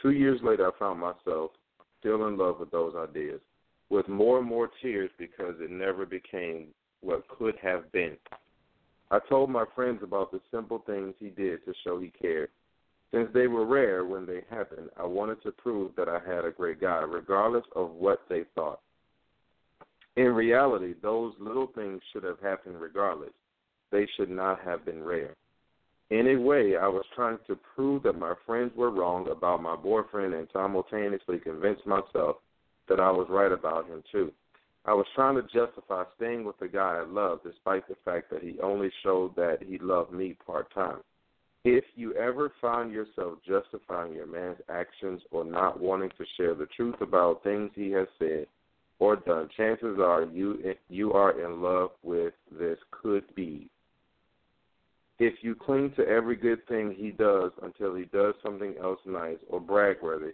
Two 0.00 0.10
years 0.10 0.40
later, 0.42 0.66
I 0.66 0.78
found 0.78 1.00
myself 1.00 1.52
still 2.00 2.26
in 2.26 2.36
love 2.36 2.58
with 2.58 2.70
those 2.70 2.94
ideas, 2.96 3.40
with 3.90 4.08
more 4.08 4.38
and 4.38 4.46
more 4.46 4.70
tears 4.82 5.10
because 5.18 5.54
it 5.60 5.70
never 5.70 6.04
became 6.04 6.68
what 7.00 7.26
could 7.28 7.54
have 7.62 7.90
been. 7.92 8.16
I 9.12 9.18
told 9.28 9.50
my 9.50 9.66
friends 9.74 10.02
about 10.02 10.32
the 10.32 10.40
simple 10.50 10.82
things 10.86 11.12
he 11.20 11.28
did 11.28 11.62
to 11.66 11.74
show 11.84 12.00
he 12.00 12.10
cared. 12.20 12.48
Since 13.12 13.28
they 13.34 13.46
were 13.46 13.66
rare 13.66 14.06
when 14.06 14.24
they 14.24 14.40
happened, 14.48 14.88
I 14.98 15.04
wanted 15.04 15.42
to 15.42 15.52
prove 15.52 15.92
that 15.96 16.08
I 16.08 16.18
had 16.26 16.46
a 16.46 16.50
great 16.50 16.80
guy, 16.80 17.00
regardless 17.00 17.66
of 17.76 17.90
what 17.90 18.22
they 18.30 18.44
thought. 18.54 18.80
In 20.16 20.32
reality, 20.32 20.94
those 21.02 21.34
little 21.38 21.66
things 21.74 22.00
should 22.10 22.24
have 22.24 22.40
happened 22.40 22.80
regardless. 22.80 23.34
They 23.90 24.08
should 24.16 24.30
not 24.30 24.60
have 24.60 24.86
been 24.86 25.02
rare. 25.02 25.36
In 26.08 26.28
a 26.28 26.36
way, 26.40 26.78
I 26.78 26.88
was 26.88 27.04
trying 27.14 27.38
to 27.48 27.58
prove 27.74 28.04
that 28.04 28.18
my 28.18 28.32
friends 28.46 28.72
were 28.74 28.90
wrong 28.90 29.28
about 29.28 29.62
my 29.62 29.76
boyfriend 29.76 30.32
and 30.32 30.48
simultaneously 30.54 31.38
convince 31.38 31.80
myself 31.84 32.36
that 32.88 32.98
I 32.98 33.10
was 33.10 33.26
right 33.28 33.52
about 33.52 33.86
him 33.86 34.02
too. 34.10 34.32
I 34.84 34.94
was 34.94 35.06
trying 35.14 35.36
to 35.36 35.42
justify 35.42 36.04
staying 36.16 36.44
with 36.44 36.58
the 36.58 36.68
guy 36.68 36.98
I 36.98 37.04
loved 37.04 37.44
despite 37.44 37.86
the 37.88 37.96
fact 38.04 38.30
that 38.30 38.42
he 38.42 38.58
only 38.60 38.90
showed 39.02 39.36
that 39.36 39.58
he 39.66 39.78
loved 39.78 40.12
me 40.12 40.36
part 40.44 40.72
time. 40.74 40.98
If 41.64 41.84
you 41.94 42.14
ever 42.14 42.52
find 42.60 42.90
yourself 42.90 43.38
justifying 43.46 44.14
your 44.14 44.26
man's 44.26 44.58
actions 44.68 45.22
or 45.30 45.44
not 45.44 45.80
wanting 45.80 46.10
to 46.18 46.24
share 46.36 46.54
the 46.54 46.66
truth 46.76 47.00
about 47.00 47.44
things 47.44 47.70
he 47.74 47.92
has 47.92 48.08
said 48.18 48.46
or 48.98 49.16
done, 49.16 49.48
chances 49.56 49.98
are 50.00 50.24
you 50.24 50.74
you 50.88 51.12
are 51.12 51.40
in 51.40 51.62
love 51.62 51.90
with 52.02 52.34
this 52.50 52.78
could 52.90 53.32
be 53.36 53.70
if 55.22 55.34
you 55.42 55.54
cling 55.54 55.92
to 55.96 56.06
every 56.06 56.34
good 56.34 56.66
thing 56.66 56.94
he 56.96 57.10
does 57.12 57.52
until 57.62 57.94
he 57.94 58.06
does 58.06 58.34
something 58.42 58.74
else 58.82 58.98
nice 59.06 59.38
or 59.48 59.60
bragworthy, 59.60 60.32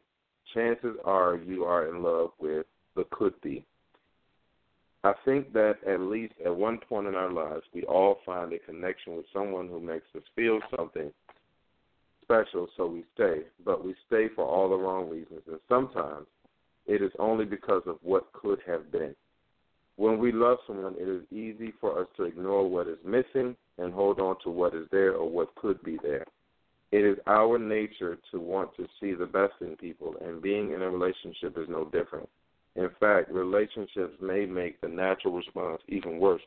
chances 0.54 0.96
are 1.04 1.36
you 1.36 1.64
are 1.64 1.88
in 1.94 2.02
love 2.02 2.30
with 2.40 2.64
the 2.96 3.04
could 3.10 3.38
be. 3.42 3.64
I 5.08 5.14
think 5.24 5.54
that 5.54 5.76
at 5.86 6.00
least 6.00 6.34
at 6.44 6.54
one 6.54 6.76
point 6.86 7.06
in 7.06 7.14
our 7.14 7.32
lives, 7.32 7.62
we 7.72 7.82
all 7.84 8.18
find 8.26 8.52
a 8.52 8.58
connection 8.58 9.16
with 9.16 9.24
someone 9.32 9.66
who 9.66 9.80
makes 9.80 10.04
us 10.14 10.22
feel 10.36 10.60
something 10.76 11.10
special, 12.22 12.68
so 12.76 12.86
we 12.86 13.04
stay. 13.14 13.38
But 13.64 13.82
we 13.82 13.94
stay 14.06 14.26
for 14.36 14.44
all 14.44 14.68
the 14.68 14.76
wrong 14.76 15.08
reasons, 15.08 15.40
and 15.46 15.60
sometimes 15.66 16.26
it 16.86 17.00
is 17.00 17.10
only 17.18 17.46
because 17.46 17.80
of 17.86 17.96
what 18.02 18.30
could 18.34 18.58
have 18.66 18.92
been. 18.92 19.14
When 19.96 20.18
we 20.18 20.30
love 20.30 20.58
someone, 20.66 20.94
it 20.98 21.08
is 21.08 21.22
easy 21.32 21.72
for 21.80 21.98
us 21.98 22.06
to 22.18 22.24
ignore 22.24 22.68
what 22.68 22.86
is 22.86 22.98
missing 23.02 23.56
and 23.78 23.94
hold 23.94 24.20
on 24.20 24.36
to 24.44 24.50
what 24.50 24.74
is 24.74 24.86
there 24.92 25.14
or 25.14 25.26
what 25.26 25.54
could 25.54 25.82
be 25.82 25.98
there. 26.02 26.26
It 26.92 27.06
is 27.06 27.16
our 27.26 27.58
nature 27.58 28.18
to 28.30 28.40
want 28.40 28.76
to 28.76 28.86
see 29.00 29.14
the 29.14 29.24
best 29.24 29.54
in 29.62 29.74
people, 29.76 30.16
and 30.20 30.42
being 30.42 30.72
in 30.72 30.82
a 30.82 30.90
relationship 30.90 31.56
is 31.56 31.68
no 31.70 31.86
different. 31.86 32.28
In 32.78 32.90
fact, 33.00 33.32
relationships 33.32 34.14
may 34.20 34.46
make 34.46 34.80
the 34.80 34.86
natural 34.86 35.34
response 35.34 35.82
even 35.88 36.20
worse. 36.20 36.42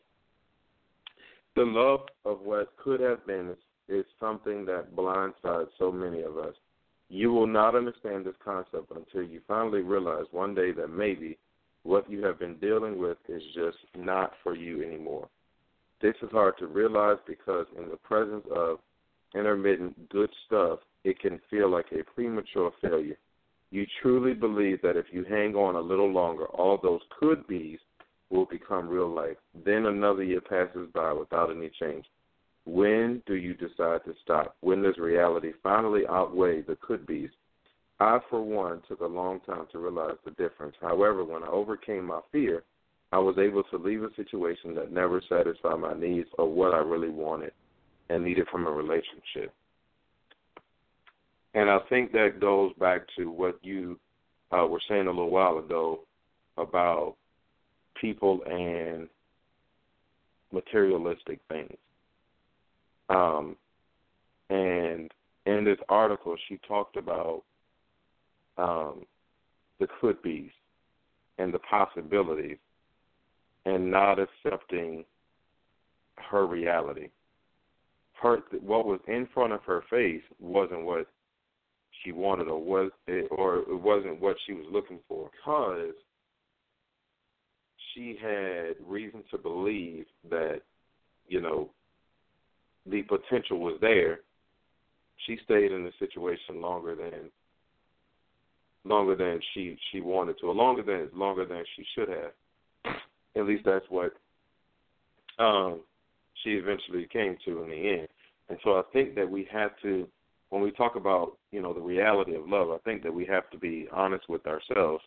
The 1.56 1.62
love 1.62 2.06
of 2.24 2.40
what 2.40 2.74
could 2.82 3.00
have 3.00 3.26
been 3.26 3.50
is, 3.50 3.58
is 3.86 4.06
something 4.18 4.64
that 4.64 4.96
blindsides 4.96 5.68
so 5.78 5.92
many 5.92 6.22
of 6.22 6.38
us. 6.38 6.54
You 7.10 7.32
will 7.32 7.46
not 7.46 7.74
understand 7.74 8.24
this 8.24 8.34
concept 8.42 8.90
until 8.96 9.30
you 9.30 9.42
finally 9.46 9.82
realize 9.82 10.24
one 10.30 10.54
day 10.54 10.72
that 10.72 10.88
maybe 10.88 11.36
what 11.82 12.10
you 12.10 12.24
have 12.24 12.38
been 12.38 12.56
dealing 12.56 12.96
with 12.96 13.18
is 13.28 13.42
just 13.54 13.76
not 13.94 14.32
for 14.42 14.56
you 14.56 14.82
anymore. 14.82 15.28
This 16.00 16.14
is 16.22 16.30
hard 16.30 16.54
to 16.60 16.66
realize 16.66 17.18
because 17.26 17.66
in 17.76 17.90
the 17.90 17.96
presence 17.96 18.46
of 18.50 18.78
intermittent 19.34 20.08
good 20.08 20.30
stuff, 20.46 20.78
it 21.04 21.20
can 21.20 21.42
feel 21.50 21.68
like 21.68 21.92
a 21.92 22.02
premature 22.14 22.72
failure. 22.80 23.18
You 23.72 23.86
truly 24.02 24.34
believe 24.34 24.82
that 24.82 24.98
if 24.98 25.06
you 25.12 25.24
hang 25.24 25.54
on 25.54 25.76
a 25.76 25.80
little 25.80 26.12
longer, 26.12 26.44
all 26.44 26.78
those 26.82 27.00
could 27.18 27.46
be's 27.46 27.78
will 28.28 28.44
become 28.44 28.86
real 28.86 29.08
life. 29.08 29.38
Then 29.64 29.86
another 29.86 30.22
year 30.22 30.42
passes 30.42 30.90
by 30.92 31.14
without 31.14 31.50
any 31.50 31.70
change. 31.80 32.04
When 32.66 33.22
do 33.26 33.34
you 33.34 33.54
decide 33.54 34.04
to 34.04 34.14
stop? 34.22 34.56
When 34.60 34.82
does 34.82 34.98
reality 34.98 35.52
finally 35.62 36.02
outweigh 36.06 36.60
the 36.60 36.76
could 36.82 37.06
be's? 37.06 37.30
I, 37.98 38.18
for 38.28 38.42
one, 38.42 38.82
took 38.86 39.00
a 39.00 39.06
long 39.06 39.40
time 39.40 39.66
to 39.72 39.78
realize 39.78 40.18
the 40.26 40.32
difference. 40.32 40.76
However, 40.78 41.24
when 41.24 41.42
I 41.42 41.48
overcame 41.48 42.04
my 42.04 42.20
fear, 42.30 42.64
I 43.10 43.20
was 43.20 43.38
able 43.38 43.62
to 43.64 43.78
leave 43.78 44.02
a 44.02 44.14
situation 44.16 44.74
that 44.74 44.92
never 44.92 45.22
satisfied 45.30 45.80
my 45.80 45.94
needs 45.94 46.28
or 46.36 46.46
what 46.46 46.74
I 46.74 46.78
really 46.78 47.08
wanted 47.08 47.52
and 48.10 48.22
needed 48.22 48.48
from 48.52 48.66
a 48.66 48.70
relationship. 48.70 49.54
And 51.54 51.70
I 51.70 51.78
think 51.88 52.12
that 52.12 52.40
goes 52.40 52.72
back 52.78 53.02
to 53.16 53.30
what 53.30 53.58
you 53.62 53.98
uh, 54.50 54.66
were 54.66 54.80
saying 54.88 55.06
a 55.06 55.10
little 55.10 55.30
while 55.30 55.58
ago 55.58 56.00
about 56.56 57.16
people 58.00 58.40
and 58.46 59.08
materialistic 60.52 61.40
things. 61.48 61.76
Um, 63.08 63.56
and 64.50 65.10
in 65.46 65.64
this 65.64 65.78
article, 65.88 66.36
she 66.48 66.58
talked 66.68 66.96
about 66.96 67.42
um, 68.58 69.04
the 69.80 69.86
could 70.00 70.22
be's 70.22 70.50
and 71.38 71.52
the 71.52 71.58
possibilities 71.58 72.58
and 73.64 73.90
not 73.90 74.18
accepting 74.18 75.04
her 76.30 76.46
reality. 76.46 77.08
Her 78.14 78.42
what 78.60 78.86
was 78.86 79.00
in 79.08 79.28
front 79.34 79.52
of 79.52 79.62
her 79.64 79.82
face 79.90 80.22
wasn't 80.38 80.84
what 80.84 81.08
she 82.04 82.12
wanted, 82.12 82.48
or 82.48 82.62
was 82.62 82.90
it, 83.06 83.28
or 83.30 83.58
it 83.58 83.80
wasn't 83.80 84.20
what 84.20 84.36
she 84.46 84.52
was 84.52 84.66
looking 84.70 84.98
for, 85.08 85.30
because 85.30 85.94
she 87.94 88.16
had 88.20 88.74
reason 88.86 89.22
to 89.30 89.38
believe 89.38 90.06
that 90.30 90.60
you 91.28 91.40
know 91.40 91.70
the 92.86 93.02
potential 93.02 93.58
was 93.58 93.78
there. 93.80 94.20
She 95.26 95.38
stayed 95.44 95.70
in 95.70 95.84
the 95.84 95.92
situation 95.98 96.60
longer 96.60 96.94
than 96.94 97.30
longer 98.84 99.14
than 99.14 99.40
she 99.54 99.76
she 99.90 100.00
wanted 100.00 100.38
to, 100.40 100.46
or 100.46 100.54
longer 100.54 100.82
than 100.82 101.08
longer 101.18 101.44
than 101.44 101.62
she 101.76 101.84
should 101.94 102.08
have. 102.08 102.94
At 103.36 103.46
least 103.46 103.64
that's 103.64 103.86
what 103.88 104.12
um, 105.38 105.80
she 106.42 106.50
eventually 106.50 107.06
came 107.12 107.36
to 107.44 107.62
in 107.62 107.70
the 107.70 107.98
end. 108.00 108.08
And 108.48 108.58
so 108.64 108.72
I 108.72 108.82
think 108.92 109.14
that 109.14 109.30
we 109.30 109.48
have 109.52 109.70
to, 109.82 110.06
when 110.52 110.60
we 110.60 110.70
talk 110.70 110.96
about 110.96 111.38
you 111.50 111.62
know 111.62 111.72
the 111.72 111.80
reality 111.80 112.34
of 112.34 112.46
love, 112.46 112.68
I 112.70 112.76
think 112.84 113.02
that 113.04 113.14
we 113.14 113.24
have 113.24 113.48
to 113.50 113.58
be 113.58 113.88
honest 113.90 114.28
with 114.28 114.46
ourselves 114.46 115.02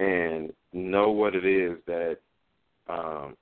and 0.00 0.52
know 0.72 1.12
what 1.12 1.36
it 1.36 1.44
is 1.46 1.78
that 1.86 2.18
um, 2.88 3.36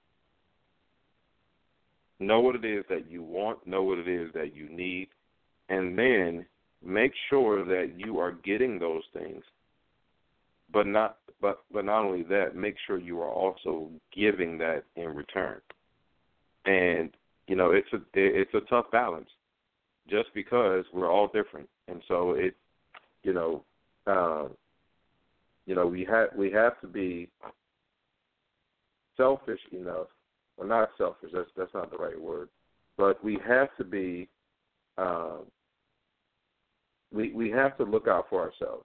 know 2.21 2.41
what 2.41 2.57
it 2.57 2.65
is 2.67 2.85
that 2.91 3.11
you 3.11 3.23
want, 3.23 3.67
know 3.67 3.83
what 3.83 3.99
it 3.99 4.07
is 4.07 4.31
that 4.35 4.55
you 4.55 4.69
need, 4.69 5.09
and 5.71 5.99
then 5.99 6.45
make 6.85 7.13
sure 7.31 7.65
that 7.65 7.93
you 7.97 8.19
are 8.19 8.33
getting 8.33 8.79
those 8.79 9.05
things. 9.15 9.43
But 10.71 10.87
not 10.87 11.17
but 11.41 11.63
but 11.73 11.87
not 11.87 12.05
only 12.05 12.25
that, 12.25 12.55
make 12.55 12.75
sure 12.87 12.99
you 12.99 13.19
are 13.23 13.33
also 13.33 13.89
giving 14.15 14.59
that 14.59 14.83
in 14.97 15.15
return. 15.15 15.63
And 16.67 17.13
you 17.47 17.57
know, 17.57 17.71
it's 17.71 17.89
a 17.95 18.01
it's 18.13 18.53
a 18.53 18.61
tough 18.69 18.91
balance 18.93 19.31
just 20.09 20.29
because 20.35 20.85
we're 20.93 21.11
all 21.11 21.29
different. 21.29 21.69
And 21.89 22.03
so 22.09 22.33
it 22.33 22.55
you 23.23 23.33
know, 23.33 23.65
uh, 24.07 24.49
you 25.67 25.75
know, 25.75 25.87
we 25.87 26.05
have 26.05 26.29
we 26.37 26.51
have 26.53 26.81
to 26.81 26.87
be 26.87 27.31
selfish 29.17 29.61
enough 29.73 30.09
well 30.57 30.69
not 30.69 30.91
selfish, 30.97 31.31
that's 31.33 31.49
that's 31.57 31.75
not 31.75 31.91
the 31.91 31.97
right 31.97 32.21
word. 32.21 32.49
But 32.97 33.23
we 33.25 33.39
have 33.47 33.69
to 33.79 33.85
be 33.85 34.29
um, 34.99 35.43
we 37.13 37.33
we 37.33 37.51
have 37.51 37.77
to 37.79 37.85
look 37.85 38.07
out 38.07 38.27
for 38.31 38.41
ourselves, 38.41 38.85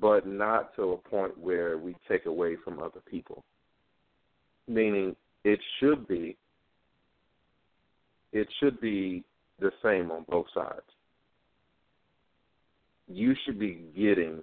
but 0.00 0.26
not 0.26 0.74
to 0.76 0.92
a 0.92 0.96
point 0.96 1.38
where 1.38 1.78
we 1.78 1.96
take 2.08 2.26
away 2.26 2.56
from 2.62 2.78
other 2.80 3.00
people. 3.10 3.44
Meaning, 4.68 5.16
it 5.44 5.60
should 5.80 6.06
be 6.06 6.36
it 8.32 8.48
should 8.60 8.80
be 8.80 9.24
the 9.60 9.70
same 9.82 10.10
on 10.10 10.24
both 10.28 10.46
sides. 10.54 10.82
You 13.06 13.34
should 13.44 13.58
be 13.58 13.84
getting 13.96 14.42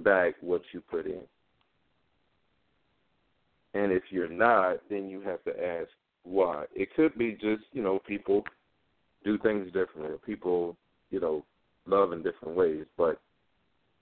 back 0.00 0.34
what 0.40 0.62
you 0.72 0.80
put 0.80 1.06
in. 1.06 1.22
And 3.74 3.92
if 3.92 4.02
you're 4.10 4.28
not, 4.28 4.78
then 4.88 5.08
you 5.08 5.20
have 5.22 5.42
to 5.44 5.50
ask 5.50 5.88
why. 6.24 6.64
It 6.74 6.88
could 6.96 7.16
be 7.16 7.32
just, 7.32 7.62
you 7.72 7.82
know, 7.82 8.00
people 8.06 8.42
do 9.24 9.38
things 9.38 9.66
differently. 9.66 10.16
People, 10.26 10.76
you 11.10 11.20
know, 11.20 11.44
love 11.86 12.12
in 12.12 12.22
different 12.22 12.56
ways. 12.56 12.84
But 12.96 13.20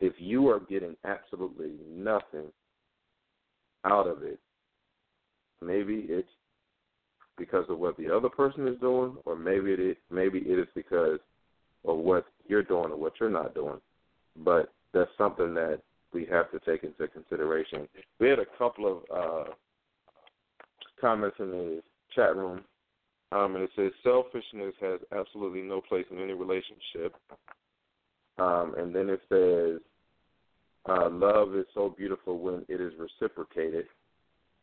if 0.00 0.14
you 0.18 0.48
are 0.48 0.60
getting 0.60 0.96
absolutely 1.04 1.72
nothing 1.88 2.46
out 3.84 4.06
of 4.06 4.22
it, 4.22 4.38
maybe 5.60 6.06
it's 6.08 6.28
because 7.38 7.64
of 7.68 7.78
what 7.78 7.96
the 7.96 8.14
other 8.14 8.28
person 8.28 8.66
is 8.68 8.78
doing, 8.80 9.16
or 9.24 9.36
maybe 9.36 9.72
it 9.72 9.80
is, 9.80 9.96
maybe 10.10 10.38
it 10.38 10.58
is 10.58 10.68
because 10.74 11.18
of 11.86 11.96
what 11.96 12.26
you're 12.46 12.62
doing 12.62 12.90
or 12.90 12.96
what 12.96 13.14
you're 13.20 13.30
not 13.30 13.54
doing. 13.54 13.80
But 14.36 14.72
that's 14.92 15.10
something 15.16 15.54
that 15.54 15.80
we 16.12 16.26
have 16.26 16.50
to 16.50 16.58
take 16.60 16.84
into 16.84 17.06
consideration. 17.08 17.88
We 18.18 18.28
had 18.28 18.38
a 18.38 18.46
couple 18.58 19.02
of 19.10 19.16
uh, 19.16 19.50
comments 21.00 21.36
in 21.38 21.50
the 21.50 21.82
chat 22.14 22.34
room 22.36 22.64
um, 23.30 23.56
and 23.56 23.64
it 23.64 23.70
says 23.76 23.92
selfishness 24.02 24.74
has 24.80 25.00
absolutely 25.12 25.62
no 25.62 25.80
place 25.80 26.06
in 26.10 26.18
any 26.18 26.32
relationship. 26.32 27.14
Um, 28.38 28.74
and 28.78 28.94
then 28.94 29.10
it 29.10 29.20
says 29.28 29.80
uh, 30.88 31.10
love 31.10 31.54
is 31.54 31.66
so 31.74 31.94
beautiful 31.96 32.38
when 32.38 32.64
it 32.68 32.80
is 32.80 32.92
reciprocated. 32.98 33.86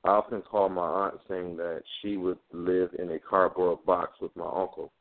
I 0.06 0.10
often 0.10 0.44
call 0.44 0.69
my 0.69 0.86
aunt 0.86 1.15
saying 1.27 1.57
that 1.57 1.82
she 1.99 2.15
would 2.15 2.38
live 2.53 2.91
in 2.99 3.11
a 3.11 3.19
cardboard 3.19 3.84
box 3.88 4.11
with 4.22 4.36
my 4.36 4.45
uncle. 4.45 4.91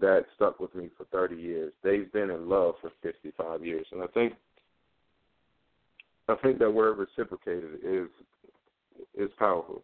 That 0.00 0.24
stuck 0.36 0.60
with 0.60 0.72
me 0.72 0.88
for 0.96 1.04
30 1.06 1.34
years. 1.34 1.72
They've 1.82 2.10
been 2.12 2.30
in 2.30 2.48
love 2.48 2.76
for 2.80 2.92
55 3.02 3.66
years, 3.66 3.86
and 3.90 4.02
I 4.02 4.06
think 4.06 4.34
I 6.28 6.36
think 6.36 6.60
that 6.60 6.70
word 6.70 6.98
reciprocated 6.98 7.80
is 7.82 8.06
is 9.18 9.30
powerful 9.36 9.82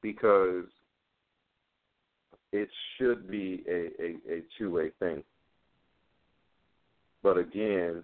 because 0.00 0.64
it 2.52 2.70
should 2.96 3.30
be 3.30 3.62
a, 3.68 3.90
a, 4.02 4.36
a 4.36 4.42
two 4.56 4.70
way 4.70 4.92
thing. 4.98 5.22
But 7.22 7.36
again, 7.36 8.02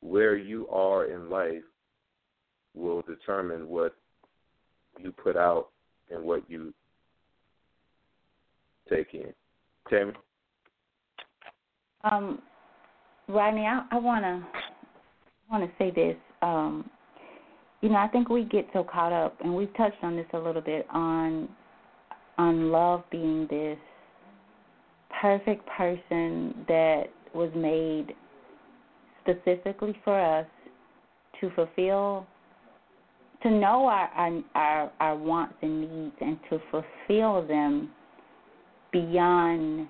where 0.00 0.36
you 0.36 0.68
are 0.68 1.06
in 1.06 1.30
life 1.30 1.62
will 2.78 3.02
determine 3.02 3.68
what 3.68 3.94
you 4.98 5.12
put 5.12 5.36
out 5.36 5.68
and 6.10 6.22
what 6.22 6.42
you 6.48 6.72
take 8.88 9.12
in. 9.14 9.32
Tammy? 9.90 10.12
Um, 12.04 12.40
Rodney, 13.28 13.66
I, 13.66 13.84
I 13.90 13.98
wanna 13.98 14.46
wanna 15.50 15.68
say 15.78 15.90
this. 15.90 16.16
Um, 16.42 16.88
you 17.80 17.88
know, 17.88 17.96
I 17.96 18.08
think 18.08 18.28
we 18.28 18.44
get 18.44 18.66
so 18.72 18.82
caught 18.84 19.12
up, 19.12 19.36
and 19.42 19.54
we've 19.54 19.74
touched 19.76 20.02
on 20.02 20.16
this 20.16 20.26
a 20.32 20.38
little 20.38 20.62
bit 20.62 20.86
on 20.90 21.48
on 22.38 22.70
love 22.70 23.02
being 23.10 23.46
this 23.50 23.78
perfect 25.20 25.66
person 25.66 26.54
that 26.68 27.04
was 27.34 27.50
made 27.54 28.14
specifically 29.22 29.96
for 30.04 30.18
us 30.18 30.46
to 31.40 31.50
fulfill 31.50 32.26
to 33.42 33.50
know 33.50 33.86
our, 33.86 34.08
our 34.08 34.42
our 34.54 34.92
our 35.00 35.16
wants 35.16 35.54
and 35.62 35.80
needs 35.80 36.16
and 36.20 36.38
to 36.50 36.58
fulfill 36.70 37.46
them 37.46 37.90
beyond 38.92 39.86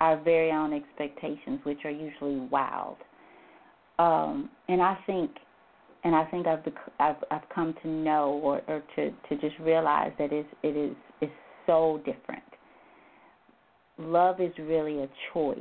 our 0.00 0.20
very 0.22 0.50
own 0.50 0.72
expectations 0.72 1.60
which 1.64 1.78
are 1.84 1.90
usually 1.90 2.40
wild 2.50 2.96
um 3.98 4.48
and 4.68 4.80
i 4.80 4.96
think 5.06 5.30
and 6.04 6.14
I 6.14 6.24
think 6.26 6.46
I've 6.46 6.60
I've 6.98 7.16
I've 7.30 7.48
come 7.54 7.74
to 7.82 7.88
know 7.88 8.40
or, 8.42 8.62
or 8.68 8.82
to 8.96 9.10
to 9.10 9.40
just 9.40 9.58
realize 9.60 10.12
that 10.18 10.32
it's 10.32 10.48
it 10.62 10.76
is 10.76 10.96
it's 11.20 11.32
so 11.66 12.00
different. 12.04 12.42
Love 13.98 14.40
is 14.40 14.52
really 14.58 15.02
a 15.02 15.08
choice 15.32 15.58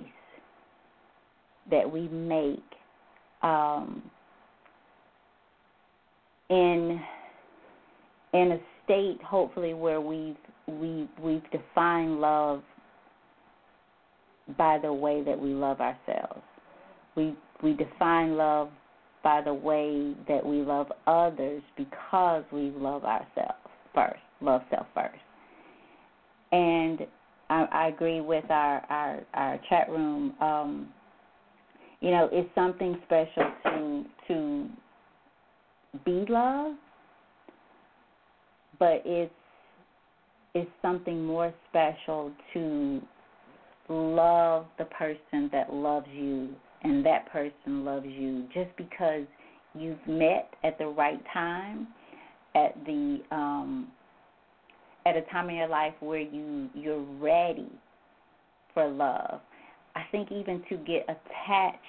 that 1.69 1.89
we 1.91 2.07
make 2.07 2.63
um, 3.43 4.01
in 6.49 7.01
in 8.33 8.51
a 8.51 8.59
state 8.83 9.19
hopefully 9.23 9.73
where 9.73 10.01
we've 10.01 10.35
we 10.67 11.07
we've 11.21 11.49
defined 11.51 12.19
love 12.19 12.61
by 14.57 14.79
the 14.79 14.91
way 14.91 15.23
that 15.23 15.39
we 15.39 15.49
love 15.49 15.79
ourselves. 15.79 16.41
We 17.15 17.35
we 17.61 17.73
define 17.73 18.35
love 18.35 18.69
by 19.23 19.41
the 19.41 19.53
way 19.53 20.13
that 20.27 20.45
we 20.45 20.61
love 20.61 20.91
others 21.07 21.61
because 21.77 22.43
we 22.51 22.71
love 22.71 23.03
ourselves 23.03 23.59
first, 23.93 24.19
love 24.41 24.61
self 24.69 24.87
first. 24.93 25.19
And 26.51 27.01
I, 27.49 27.67
I 27.71 27.87
agree 27.89 28.21
with 28.21 28.45
our, 28.49 28.85
our, 28.89 29.19
our 29.33 29.59
chat 29.69 29.89
room. 29.89 30.33
Um, 30.39 30.89
you 31.99 32.11
know, 32.11 32.29
it's 32.31 32.49
something 32.55 32.97
special 33.05 33.51
to 33.65 34.05
to 34.27 34.69
be 36.05 36.25
love, 36.29 36.75
but 38.77 39.01
it's 39.05 39.33
it's 40.55 40.69
something 40.81 41.23
more 41.23 41.53
special 41.69 42.31
to 42.53 43.01
love 43.87 44.65
the 44.77 44.85
person 44.85 45.49
that 45.51 45.71
loves 45.71 46.07
you 46.11 46.49
and 46.83 47.05
that 47.05 47.31
person 47.31 47.85
loves 47.85 48.07
you. 48.07 48.47
Just 48.53 48.75
because 48.77 49.25
you've 49.75 50.05
met 50.07 50.53
at 50.63 50.77
the 50.77 50.87
right 50.87 51.21
time 51.33 51.87
at 52.55 52.73
the 52.85 53.19
um 53.31 53.87
at 55.05 55.15
a 55.15 55.21
time 55.23 55.49
in 55.49 55.55
your 55.55 55.67
life 55.67 55.93
where 55.99 56.19
you 56.19 56.69
you're 56.73 57.03
ready 57.19 57.71
for 58.73 58.89
love. 58.89 59.41
I 59.95 60.03
think 60.11 60.31
even 60.31 60.63
to 60.69 60.77
get 60.77 61.03
attached 61.03 61.79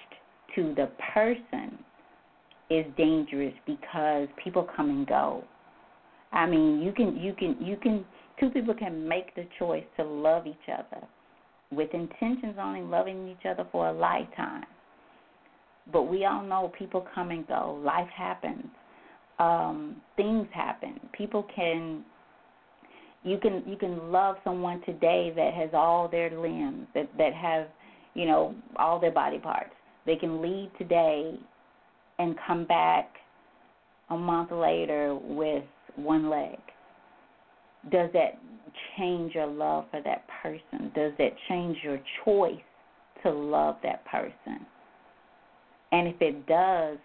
to 0.57 0.75
the 0.75 0.91
person 1.13 1.79
is 2.71 2.87
dangerous 2.97 3.55
because 3.67 4.29
people 4.43 4.67
come 4.77 4.91
and 4.91 5.07
go 5.07 5.45
i 6.33 6.47
mean 6.47 6.81
you 6.81 6.93
can 6.93 7.17
you 7.17 7.33
can 7.35 7.57
you 7.61 7.77
can 7.77 8.05
two 8.39 8.51
people 8.51 8.75
can 8.75 9.07
make 9.07 9.35
the 9.35 9.47
choice 9.59 9.85
to 9.97 10.05
love 10.05 10.47
each 10.47 10.57
other 10.73 11.05
with 11.73 11.93
intentions 11.93 12.57
only 12.61 12.81
loving 12.81 13.29
each 13.29 13.47
other 13.47 13.67
for 13.73 13.89
a 13.89 13.93
lifetime 13.93 14.65
but 15.93 16.05
we 16.05 16.25
all 16.25 16.43
know 16.43 16.73
people 16.79 17.07
come 17.15 17.31
and 17.31 17.47
go. 17.47 17.81
Life 17.85 18.09
happens. 18.15 18.67
Um, 19.39 19.97
things 20.17 20.47
happen. 20.53 21.01
People 21.13 21.47
can 21.55 22.05
you 23.23 23.39
can 23.39 23.63
you 23.67 23.77
can 23.77 24.11
love 24.11 24.37
someone 24.45 24.83
today 24.85 25.33
that 25.37 25.55
has 25.55 25.71
all 25.73 26.09
their 26.09 26.31
limbs, 26.39 26.87
that 26.95 27.09
that 27.19 27.35
have, 27.35 27.69
you 28.15 28.27
know, 28.27 28.55
all 28.77 29.01
their 29.01 29.11
body 29.11 29.39
parts. 29.39 29.73
They 30.07 30.17
can 30.17 30.43
leave 30.43 30.71
today 30.79 31.39
and 32.21 32.37
come 32.47 32.67
back 32.67 33.09
a 34.11 34.17
month 34.17 34.53
later 34.53 35.19
with 35.21 35.65
one 35.97 36.29
leg? 36.29 36.59
Does 37.91 38.11
that 38.13 38.39
change 38.97 39.35
your 39.35 39.47
love 39.47 39.87
for 39.91 40.03
that 40.03 40.25
person? 40.43 40.93
Does 40.95 41.13
that 41.19 41.33
change 41.49 41.79
your 41.83 41.99
choice 42.25 42.61
to 43.23 43.31
love 43.31 43.77
that 43.83 44.05
person? 44.05 44.67
And 45.93 46.09
if 46.09 46.21
it 46.21 46.47
does, 46.47 46.99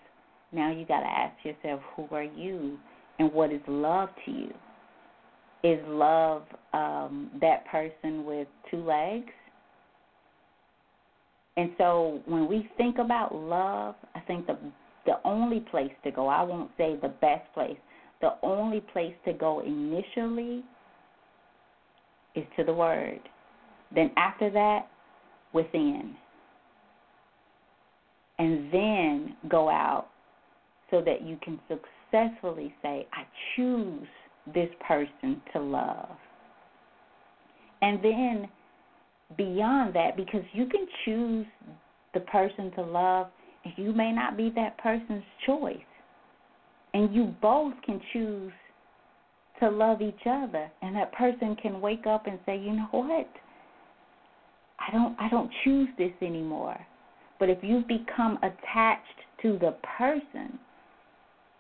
now 0.51 0.71
you 0.71 0.85
got 0.85 0.99
to 0.99 1.07
ask 1.07 1.33
yourself, 1.45 1.81
who 1.95 2.07
are 2.13 2.23
you 2.23 2.77
and 3.17 3.31
what 3.31 3.53
is 3.53 3.61
love 3.67 4.09
to 4.25 4.31
you? 4.31 4.53
Is 5.63 5.79
love 5.87 6.43
um, 6.73 7.31
that 7.39 7.65
person 7.67 8.25
with 8.25 8.47
two 8.69 8.83
legs? 8.83 9.31
And 11.57 11.71
so 11.77 12.21
when 12.25 12.49
we 12.49 12.69
think 12.77 12.97
about 12.97 13.33
love, 13.33 13.95
I 14.13 14.19
think 14.19 14.45
the 14.45 14.57
the 15.05 15.19
only 15.23 15.59
place 15.59 15.91
to 16.03 16.11
go, 16.11 16.27
I 16.27 16.41
won't 16.41 16.71
say 16.77 16.97
the 17.01 17.09
best 17.09 17.51
place, 17.53 17.77
the 18.21 18.35
only 18.43 18.81
place 18.81 19.13
to 19.25 19.33
go 19.33 19.59
initially 19.59 20.63
is 22.35 22.43
to 22.57 22.63
the 22.63 22.73
word. 22.73 23.19
Then 23.93 24.11
after 24.17 24.49
that, 24.51 24.87
within. 25.53 26.15
And 28.37 28.71
then 28.71 29.35
go 29.49 29.69
out 29.69 30.07
so 30.91 31.01
that 31.01 31.21
you 31.25 31.37
can 31.41 31.59
successfully 31.67 32.73
say, 32.81 33.07
I 33.13 33.23
choose 33.55 34.07
this 34.53 34.69
person 34.85 35.41
to 35.53 35.61
love. 35.61 36.09
And 37.81 38.03
then 38.03 38.49
beyond 39.37 39.95
that, 39.95 40.17
because 40.17 40.43
you 40.53 40.65
can 40.67 40.85
choose 41.05 41.45
the 42.13 42.19
person 42.21 42.71
to 42.71 42.81
love, 42.81 43.27
you 43.77 43.93
may 43.93 44.11
not 44.11 44.37
be 44.37 44.51
that 44.55 44.77
person's 44.77 45.23
choice. 45.45 45.77
And 46.93 47.13
you 47.13 47.35
both 47.41 47.73
can 47.85 47.99
choose 48.13 48.53
to 49.59 49.69
love 49.69 50.01
each 50.01 50.21
other 50.25 50.69
and 50.81 50.95
that 50.95 51.11
person 51.13 51.55
can 51.61 51.81
wake 51.81 52.05
up 52.07 52.27
and 52.27 52.39
say, 52.45 52.57
"You 52.57 52.73
know 52.73 52.87
what? 52.91 53.29
I 54.79 54.91
don't 54.91 55.19
I 55.19 55.29
don't 55.29 55.51
choose 55.63 55.89
this 55.97 56.13
anymore." 56.21 56.77
But 57.39 57.49
if 57.49 57.63
you've 57.63 57.87
become 57.87 58.37
attached 58.43 59.19
to 59.41 59.57
the 59.57 59.71
person, 59.97 60.59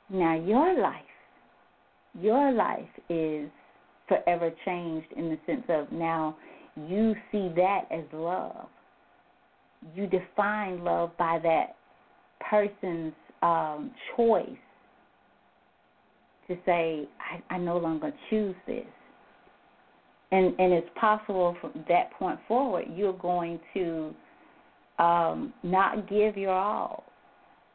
now 0.09 0.35
your 0.35 0.73
life 0.79 1.03
your 2.19 2.51
life 2.51 2.87
is 3.09 3.49
forever 4.07 4.51
changed 4.63 5.11
in 5.13 5.29
the 5.29 5.37
sense 5.45 5.65
of 5.69 5.91
now 5.91 6.35
you 6.87 7.15
see 7.31 7.49
that 7.55 7.87
as 7.91 8.03
love. 8.13 8.67
You 9.93 10.07
define 10.07 10.83
love 10.83 11.15
by 11.17 11.39
that 11.43 11.75
person's 12.39 13.13
um, 13.41 13.91
choice 14.15 14.49
to 16.47 16.55
say, 16.65 17.07
I, 17.19 17.55
I 17.55 17.57
no 17.57 17.77
longer 17.77 18.11
choose 18.29 18.55
this. 18.67 18.85
And 20.31 20.59
and 20.59 20.73
it's 20.73 20.89
possible 20.99 21.55
from 21.61 21.85
that 21.87 22.11
point 22.17 22.39
forward 22.47 22.85
you're 22.93 23.13
going 23.13 23.59
to 23.73 24.13
um, 24.99 25.53
not 25.63 26.09
give 26.09 26.35
your 26.35 26.53
all. 26.53 27.03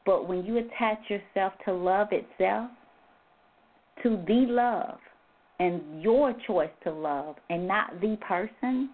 But 0.05 0.29
when 0.29 0.45
you 0.45 0.59
attach 0.59 0.99
yourself 1.09 1.53
to 1.67 1.73
love 1.73 2.09
itself, 2.11 2.71
to 4.03 4.23
the 4.27 4.47
love 4.49 4.99
and 5.59 6.03
your 6.03 6.35
choice 6.47 6.71
to 6.85 6.91
love 6.91 7.37
and 7.51 7.69
not 7.69 8.01
the 8.01 8.17
person, 8.27 8.91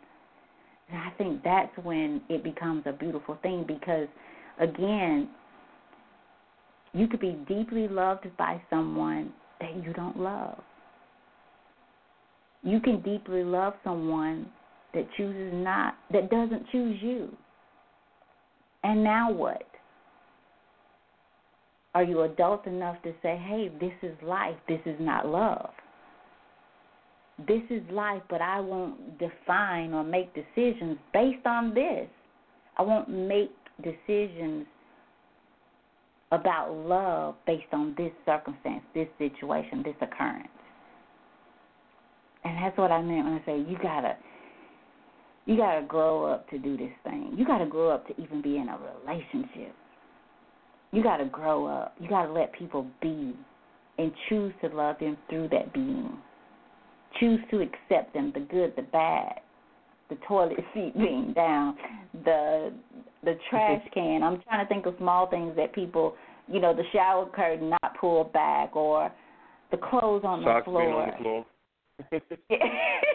and 0.89 0.99
I 0.99 1.11
think 1.17 1.43
that's 1.43 1.73
when 1.83 2.21
it 2.29 2.45
becomes 2.45 2.83
a 2.87 2.93
beautiful 2.93 3.39
thing 3.43 3.65
because 3.67 4.09
again, 4.61 5.29
you 6.97 7.07
could 7.07 7.21
be 7.21 7.39
deeply 7.47 7.89
loved 7.89 8.27
by 8.39 8.61
someone 8.71 9.33
that 9.61 9.85
you 9.85 9.93
don't 9.93 10.19
love. 10.19 10.59
You 12.63 12.81
can 12.81 13.03
deeply 13.03 13.45
love 13.45 13.75
someone 13.85 14.47
that 14.95 15.07
chooses 15.17 15.53
not, 15.53 15.95
that 16.11 16.31
doesn't 16.31 16.71
choose 16.73 16.97
you. 17.03 17.29
And 18.83 19.05
now 19.05 19.31
what? 19.31 19.67
Are 21.95 22.03
you 22.03 22.23
adult 22.23 22.67
enough 22.67 23.01
to 23.03 23.13
say, 23.23 23.37
hey, 23.47 23.71
this 23.79 23.93
is 24.03 24.17
life, 24.23 24.57
this 24.67 24.81
is 24.87 24.97
not 24.99 25.27
love? 25.27 25.71
This 27.47 27.63
is 27.69 27.83
life, 27.91 28.23
but 28.31 28.41
I 28.41 28.61
won't 28.61 29.19
define 29.19 29.93
or 29.93 30.03
make 30.03 30.35
decisions 30.35 30.97
based 31.13 31.47
on 31.47 31.75
this. 31.75 32.09
I 32.79 32.83
won't 32.83 33.11
make 33.11 33.53
decisions 33.83 34.67
about 36.33 36.73
love 36.75 37.37
based 37.47 37.73
on 37.73 37.95
this 37.97 38.13
circumstance, 38.25 38.83
this 38.95 39.09
situation, 39.19 39.83
this 39.85 39.95
occurrence. 40.01 40.49
And 42.45 42.57
that's 42.63 42.77
what 42.79 42.91
I 42.91 43.03
meant 43.03 43.25
when 43.25 43.35
I 43.35 43.45
say 43.45 43.59
you 43.59 43.77
gotta 43.83 44.17
you 45.47 45.57
gotta 45.57 45.85
grow 45.87 46.27
up 46.27 46.49
to 46.51 46.59
do 46.59 46.77
this 46.77 46.91
thing. 47.05 47.33
You 47.37 47.47
gotta 47.47 47.67
grow 47.67 47.91
up 47.91 48.07
to 48.09 48.21
even 48.21 48.43
be 48.43 48.57
in 48.57 48.69
a 48.69 48.79
relationship. 48.79 49.75
You 50.93 51.03
gotta 51.03 51.27
grow 51.27 51.67
up. 51.67 51.95
You 52.01 52.09
gotta 52.09 52.33
let 52.33 52.53
people 52.53 52.87
be 53.01 53.35
and 53.99 54.13
choose 54.29 54.53
to 54.63 54.69
love 54.69 54.97
them 55.01 55.17
through 55.29 55.49
that 55.49 55.73
being. 55.73 56.17
Choose 57.21 57.41
to 57.51 57.63
accept 57.63 58.13
them, 58.13 58.33
the 58.35 58.41
good, 58.41 58.75
the 58.77 58.83
bad, 58.83 59.41
the 60.11 60.17
toilet 60.29 60.59
seat 60.75 60.97
being 60.97 61.33
down, 61.33 61.77
the 62.25 62.73
the 63.27 63.37
trash 63.51 63.83
can. 63.95 64.23
I'm 64.23 64.41
trying 64.43 64.65
to 64.65 64.69
think 64.69 64.87
of 64.87 64.95
small 64.99 65.29
things 65.29 65.55
that 65.57 65.75
people, 65.75 66.15
you 66.49 66.61
know, 66.61 66.75
the 66.75 66.85
shower 66.95 67.29
curtain 67.35 67.69
not 67.71 67.97
pulled 68.01 68.33
back 68.33 68.75
or 68.75 69.13
the 69.71 69.77
clothes 69.77 70.23
on 70.25 70.43
Socks 70.43 70.65
the 70.65 70.71
floor. 70.71 70.81
being 70.81 70.95
on 70.95 71.11
the 71.11 71.17
floor. 71.23 71.45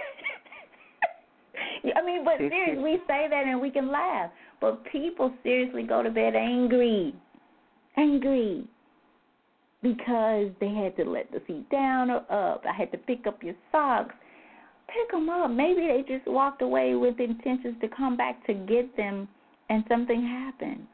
I 1.95 2.05
mean, 2.05 2.23
but 2.23 2.38
seriously, 2.38 2.83
we 2.83 2.99
say 3.07 3.27
that 3.29 3.45
and 3.47 3.59
we 3.59 3.71
can 3.71 3.91
laugh. 3.91 4.29
But 4.59 4.83
people 4.91 5.33
seriously 5.43 5.83
go 5.83 6.03
to 6.03 6.09
bed 6.09 6.35
angry, 6.35 7.15
angry, 7.97 8.65
because 9.81 10.49
they 10.59 10.69
had 10.69 10.95
to 10.97 11.09
let 11.09 11.31
the 11.31 11.41
seat 11.47 11.69
down 11.71 12.11
or 12.11 12.17
up. 12.31 12.63
I 12.69 12.73
had 12.77 12.91
to 12.91 12.97
pick 12.97 13.25
up 13.25 13.41
your 13.41 13.55
socks. 13.71 14.13
Pick 14.88 15.11
them 15.11 15.29
up. 15.29 15.49
Maybe 15.49 15.81
they 15.81 16.03
just 16.07 16.27
walked 16.27 16.61
away 16.61 16.95
with 16.95 17.19
intentions 17.19 17.75
to 17.81 17.88
come 17.88 18.17
back 18.17 18.45
to 18.45 18.53
get 18.53 18.95
them, 18.97 19.27
and 19.72 19.85
something 19.88 20.22
happened. 20.22 20.85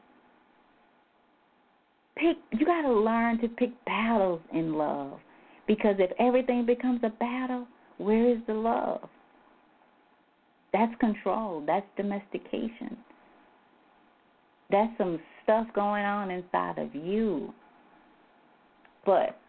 Pick. 2.16 2.36
You 2.52 2.64
got 2.64 2.82
to 2.82 2.92
learn 2.92 3.38
to 3.40 3.48
pick 3.48 3.70
battles 3.84 4.40
in 4.54 4.74
love, 4.74 5.18
because 5.66 5.96
if 5.98 6.10
everything 6.18 6.64
becomes 6.64 7.00
a 7.02 7.10
battle, 7.10 7.66
where 7.98 8.30
is 8.30 8.38
the 8.46 8.54
love? 8.54 9.00
That's 10.72 10.94
control. 11.00 11.64
That's 11.66 11.86
domestication. 11.96 12.96
That's 14.70 14.96
some 14.96 15.18
stuff 15.42 15.66
going 15.74 16.04
on 16.04 16.30
inside 16.30 16.78
of 16.78 16.94
you. 16.94 17.52
But 19.04 19.40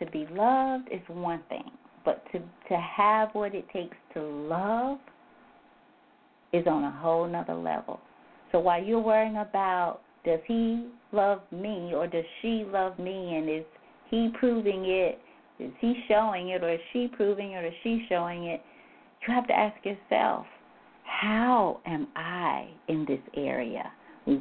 to 0.00 0.06
be 0.10 0.26
loved 0.32 0.88
is 0.90 1.02
one 1.06 1.42
thing, 1.48 1.70
but 2.04 2.24
to 2.32 2.40
to 2.40 2.76
have 2.76 3.28
what 3.34 3.54
it 3.54 3.66
takes 3.72 3.96
to 4.14 4.22
love 4.22 4.98
is 6.52 6.66
on 6.66 6.84
a 6.84 6.90
whole 6.90 7.26
nother 7.26 7.54
level. 7.54 8.00
So 8.52 8.58
while 8.58 8.82
you're 8.82 9.00
worrying 9.00 9.36
about 9.36 10.00
does 10.24 10.40
he 10.46 10.86
love 11.12 11.40
me 11.50 11.92
or 11.94 12.06
does 12.06 12.24
she 12.42 12.64
love 12.66 12.98
me 12.98 13.36
and 13.36 13.48
is 13.48 13.64
he 14.10 14.30
proving 14.38 14.84
it, 14.86 15.18
is 15.58 15.72
he 15.80 15.94
showing 16.08 16.50
it 16.50 16.62
or 16.62 16.72
is 16.72 16.80
she 16.92 17.08
proving 17.08 17.52
it 17.52 17.56
or 17.56 17.66
is 17.66 17.74
she 17.82 18.04
showing 18.08 18.44
it, 18.44 18.62
you 19.26 19.34
have 19.34 19.46
to 19.46 19.52
ask 19.52 19.76
yourself, 19.84 20.46
how 21.04 21.80
am 21.86 22.08
I 22.14 22.68
in 22.88 23.04
this 23.06 23.20
area? 23.36 23.90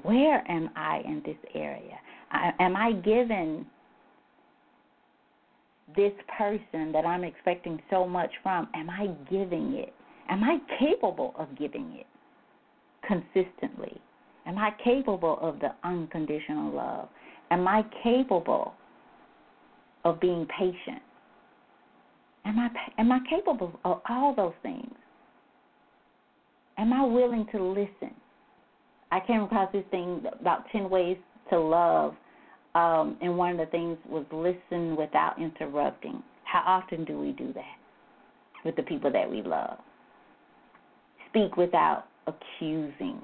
Where 0.04 0.44
am 0.50 0.70
I 0.76 1.02
in 1.06 1.22
this 1.26 1.38
area? 1.56 1.98
I, 2.32 2.52
am 2.60 2.76
I 2.76 2.92
given 2.92 3.66
this 5.96 6.12
person 6.38 6.92
that 6.92 7.06
I'm 7.06 7.24
expecting 7.24 7.82
so 7.90 8.06
much 8.06 8.32
from? 8.44 8.68
Am 8.76 8.90
I 8.90 9.08
giving 9.30 9.74
it? 9.76 9.94
Am 10.30 10.44
I 10.44 10.58
capable 10.80 11.34
of 11.38 11.48
giving 11.58 11.92
it 11.94 12.08
consistently? 13.08 14.00
Am 14.46 14.58
I 14.58 14.72
capable 14.84 15.38
of 15.42 15.60
the 15.60 15.74
unconditional 15.84 16.74
love? 16.74 17.10
Am 17.52 17.68
I 17.68 17.84
capable 18.04 18.74
of 20.06 20.20
being 20.20 20.48
patient? 20.58 21.02
Am 22.46 22.60
I 22.60 22.70
am 22.98 23.12
I 23.12 23.20
capable 23.30 23.80
of 23.84 24.02
all 24.10 24.34
those 24.36 24.54
things? 24.64 24.94
Am 26.78 26.94
I 26.94 27.04
willing 27.06 27.46
to 27.52 27.64
listen? 27.64 28.16
I 29.12 29.20
came 29.26 29.42
across 29.42 29.72
this 29.72 29.84
thing 29.92 30.24
about 30.40 30.66
ten 30.72 30.90
ways 30.90 31.18
to 31.50 31.60
love, 31.60 32.16
um, 32.76 33.18
and 33.22 33.38
one 33.38 33.52
of 33.52 33.58
the 33.58 33.66
things 33.68 33.98
was 34.08 34.26
listen 34.32 34.96
without 34.96 35.40
interrupting. 35.42 36.22
How 36.44 36.64
often 36.66 37.04
do 37.04 37.20
we 37.20 37.32
do 37.32 37.52
that 37.54 37.78
with 38.64 38.76
the 38.76 38.84
people 38.84 39.12
that 39.12 39.30
we 39.30 39.42
love? 39.42 39.78
Speak 41.38 41.56
without 41.56 42.06
accusing. 42.26 43.22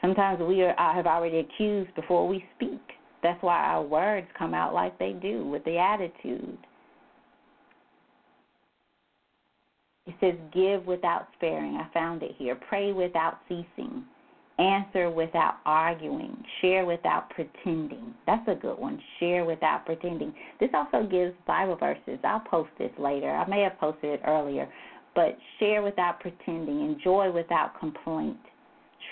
Sometimes 0.00 0.40
we 0.40 0.62
are, 0.62 0.78
uh, 0.78 0.92
have 0.92 1.06
already 1.06 1.38
accused 1.38 1.94
before 1.94 2.26
we 2.26 2.44
speak. 2.56 2.80
That's 3.22 3.40
why 3.44 3.56
our 3.58 3.82
words 3.82 4.26
come 4.36 4.54
out 4.54 4.74
like 4.74 4.98
they 4.98 5.12
do 5.12 5.46
with 5.46 5.64
the 5.64 5.78
attitude. 5.78 6.58
It 10.06 10.14
says, 10.20 10.34
Give 10.52 10.84
without 10.84 11.28
sparing. 11.36 11.76
I 11.76 11.86
found 11.94 12.24
it 12.24 12.32
here. 12.38 12.56
Pray 12.68 12.92
without 12.92 13.38
ceasing. 13.48 14.04
Answer 14.58 15.10
without 15.10 15.56
arguing. 15.64 16.36
Share 16.60 16.84
without 16.86 17.30
pretending. 17.30 18.14
That's 18.26 18.46
a 18.46 18.54
good 18.54 18.78
one. 18.78 19.00
Share 19.18 19.44
without 19.44 19.86
pretending. 19.86 20.34
This 20.60 20.70
also 20.74 21.06
gives 21.08 21.34
Bible 21.46 21.76
verses. 21.76 22.18
I'll 22.22 22.40
post 22.40 22.70
this 22.78 22.92
later. 22.98 23.30
I 23.30 23.48
may 23.48 23.62
have 23.62 23.78
posted 23.78 24.10
it 24.10 24.20
earlier. 24.26 24.68
But 25.14 25.36
share 25.58 25.82
without 25.82 26.20
pretending. 26.20 26.80
Enjoy 26.80 27.30
without 27.30 27.78
complaint. 27.78 28.38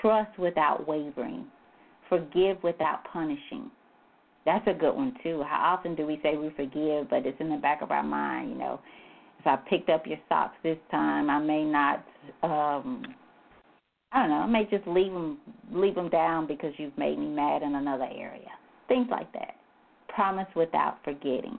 Trust 0.00 0.38
without 0.38 0.86
wavering. 0.88 1.46
Forgive 2.08 2.62
without 2.62 3.04
punishing. 3.12 3.70
That's 4.44 4.66
a 4.66 4.72
good 4.74 4.94
one, 4.94 5.14
too. 5.22 5.44
How 5.46 5.74
often 5.74 5.94
do 5.94 6.04
we 6.06 6.18
say 6.22 6.36
we 6.36 6.50
forgive, 6.56 7.08
but 7.08 7.24
it's 7.26 7.40
in 7.40 7.48
the 7.48 7.56
back 7.56 7.80
of 7.82 7.92
our 7.92 8.02
mind, 8.02 8.50
you 8.50 8.58
know? 8.58 8.80
If 9.38 9.46
I 9.46 9.56
picked 9.56 9.88
up 9.88 10.06
your 10.06 10.18
socks 10.28 10.56
this 10.62 10.78
time, 10.90 11.30
I 11.30 11.38
may 11.38 11.64
not. 11.64 12.04
um 12.42 13.04
I 14.12 14.20
don't 14.20 14.30
know. 14.30 14.36
I 14.36 14.46
may 14.46 14.64
just 14.66 14.86
leave 14.86 15.12
them 15.12 15.38
leave 15.72 15.94
them 15.94 16.10
down 16.10 16.46
because 16.46 16.72
you've 16.76 16.96
made 16.98 17.18
me 17.18 17.26
mad 17.26 17.62
in 17.62 17.74
another 17.74 18.04
area. 18.04 18.50
Things 18.88 19.08
like 19.10 19.32
that. 19.32 19.56
Promise 20.08 20.48
without 20.54 20.98
forgetting. 21.02 21.58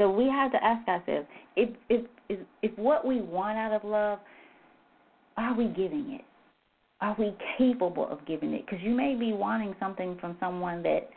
So 0.00 0.08
we 0.08 0.24
have 0.30 0.50
to 0.52 0.64
ask 0.64 0.88
ourselves 0.88 1.26
if 1.56 1.68
if 1.90 2.06
if, 2.30 2.38
if 2.62 2.78
what 2.78 3.06
we 3.06 3.20
want 3.20 3.58
out 3.58 3.72
of 3.72 3.84
love, 3.84 4.18
are 5.36 5.54
we 5.54 5.66
giving 5.66 6.18
it? 6.18 6.24
Are 7.02 7.14
we 7.18 7.34
capable 7.58 8.08
of 8.08 8.24
giving 8.26 8.54
it? 8.54 8.64
Because 8.64 8.82
you 8.82 8.94
may 8.94 9.14
be 9.14 9.34
wanting 9.34 9.76
something 9.78 10.16
from 10.18 10.38
someone 10.40 10.82
that 10.84 11.10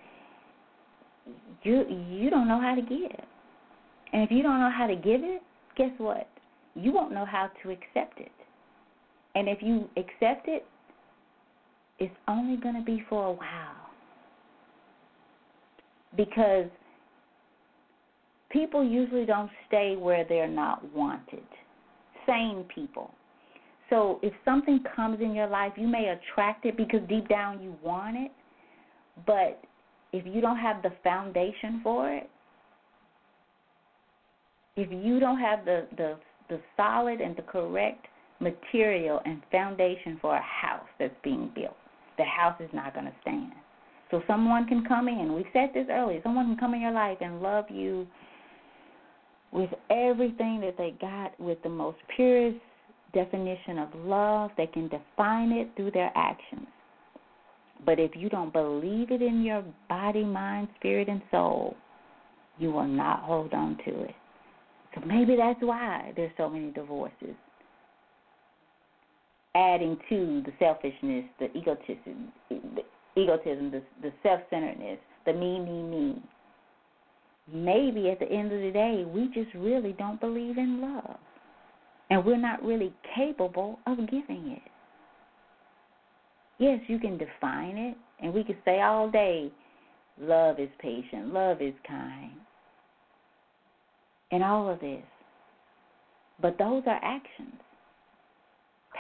you 1.64 1.86
you 2.10 2.30
don't 2.30 2.50
know 2.50 2.60
how 2.60 2.76
to 2.76 2.82
give, 2.82 3.18
and 4.12 4.22
if 4.22 4.32
you 4.32 4.44
don't 4.44 4.60
know 4.60 4.72
how 4.78 4.86
to 4.86 4.96
give 4.98 5.24
it, 5.24 5.42
guess 5.78 5.92
what? 5.98 6.28
You 6.76 6.92
won't 6.92 7.14
know 7.14 7.26
how 7.26 7.52
to 7.64 7.70
accept 7.70 8.20
it. 8.20 8.34
And 9.36 9.48
if 9.48 9.60
you 9.62 9.90
accept 9.96 10.50
it, 10.50 10.66
it's 12.00 12.14
only 12.28 12.58
going 12.58 12.76
to 12.76 12.82
be 12.82 13.02
for 13.08 13.28
a 13.28 13.32
while. 13.32 13.90
Because 16.18 16.68
people 18.54 18.84
usually 18.84 19.26
don't 19.26 19.50
stay 19.68 19.96
where 19.98 20.26
they're 20.28 20.48
not 20.48 20.84
wanted. 20.94 21.44
Sane 22.26 22.66
people. 22.74 23.12
So 23.90 24.20
if 24.22 24.34
something 24.46 24.80
comes 24.96 25.20
in 25.20 25.34
your 25.34 25.48
life, 25.48 25.74
you 25.76 25.88
may 25.88 26.16
attract 26.16 26.66
it 26.66 26.78
because 26.78 27.02
deep 27.10 27.28
down 27.28 27.62
you 27.62 27.76
want 27.84 28.16
it, 28.16 28.32
but 29.26 29.62
if 30.14 30.26
you 30.26 30.40
don't 30.40 30.58
have 30.58 30.82
the 30.82 30.92
foundation 31.04 31.82
for 31.84 32.10
it, 32.12 32.30
if 34.76 34.90
you 34.92 35.20
don't 35.20 35.40
have 35.40 35.66
the 35.66 35.88
the 35.98 36.18
the 36.50 36.60
solid 36.78 37.22
and 37.22 37.36
the 37.36 37.42
correct 37.44 38.08
material 38.40 39.22
and 39.26 39.42
foundation 39.52 40.18
for 40.22 40.36
a 40.36 40.42
house 40.42 40.88
that's 41.00 41.16
being 41.24 41.52
built. 41.56 41.78
The 42.18 42.26
house 42.26 42.60
is 42.60 42.70
not 42.74 42.94
going 42.94 43.06
to 43.06 43.14
stand. 43.22 43.54
So 44.12 44.22
someone 44.28 44.68
can 44.68 44.86
come 44.86 45.08
in. 45.08 45.34
We 45.34 45.46
said 45.54 45.70
this 45.74 45.88
earlier. 45.90 46.20
Someone 46.22 46.46
can 46.46 46.58
come 46.58 46.74
in 46.74 46.82
your 46.82 46.92
life 46.92 47.18
and 47.22 47.42
love 47.42 47.66
you 47.70 48.06
with 49.54 49.70
everything 49.90 50.60
that 50.62 50.76
they 50.78 50.96
got, 51.00 51.40
with 51.40 51.62
the 51.64 51.70
most 51.70 51.98
purest 52.16 52.58
definition 53.14 53.78
of 53.80 53.90
love. 53.96 54.52
They 54.58 54.68
can 54.68 54.90
define 54.90 55.52
it 55.52 55.70
through 55.76 55.92
their 55.92 56.12
actions. 56.16 56.68
But 57.86 58.00
if 58.00 58.12
you 58.16 58.30
don't 58.30 58.52
believe 58.52 59.12
it 59.12 59.22
in 59.22 59.44
your 59.44 59.64
body, 59.90 60.24
mind, 60.24 60.70
spirit, 60.80 61.08
and 61.08 61.22
soul, 61.30 61.76
you 62.58 62.72
will 62.72 62.88
not 62.88 63.24
hold 63.24 63.54
on 63.54 63.78
to 63.86 64.04
it. 64.04 64.16
So 64.96 65.02
maybe 65.06 65.36
that's 65.36 65.62
why 65.62 66.14
there's 66.16 66.32
so 66.38 66.50
many 66.50 66.72
divorces 66.72 67.36
adding 69.56 69.98
to 70.10 70.44
the 70.46 70.52
selfishness, 70.60 71.26
the 71.40 71.46
egotism, 71.56 72.32
the 72.50 72.84
egotism, 73.16 73.72
the, 73.72 73.84
the 74.02 74.12
self-centeredness, 74.24 75.00
the 75.26 75.34
me, 75.34 75.60
me, 75.60 75.84
me. 75.84 76.24
Maybe 77.52 78.10
at 78.10 78.20
the 78.20 78.26
end 78.26 78.52
of 78.52 78.62
the 78.62 78.72
day, 78.72 79.06
we 79.06 79.28
just 79.34 79.54
really 79.56 79.94
don't 79.94 80.20
believe 80.20 80.58
in 80.58 80.82
love, 80.82 81.18
and 82.10 82.24
we're 82.26 82.38
not 82.38 82.64
really 82.64 82.94
capable 83.16 83.80
of 83.86 83.98
giving 84.10 84.58
it. 84.58 84.72
Yes, 86.58 86.80
you 86.88 87.00
can 87.00 87.18
define 87.18 87.78
it, 87.78 87.98
and 88.22 88.34
we 88.34 88.44
can 88.44 88.56
say 88.64 88.82
all 88.82 89.10
day, 89.10 89.52
love 90.20 90.60
is 90.60 90.70
patient, 90.80 91.34
love 91.34 91.62
is 91.62 91.74
kind, 91.86 92.32
and 94.32 94.44
all 94.44 94.70
of 94.70 94.80
this. 94.80 95.04
But 96.42 96.58
those 96.58 96.84
are 96.88 97.00
actions 97.04 97.60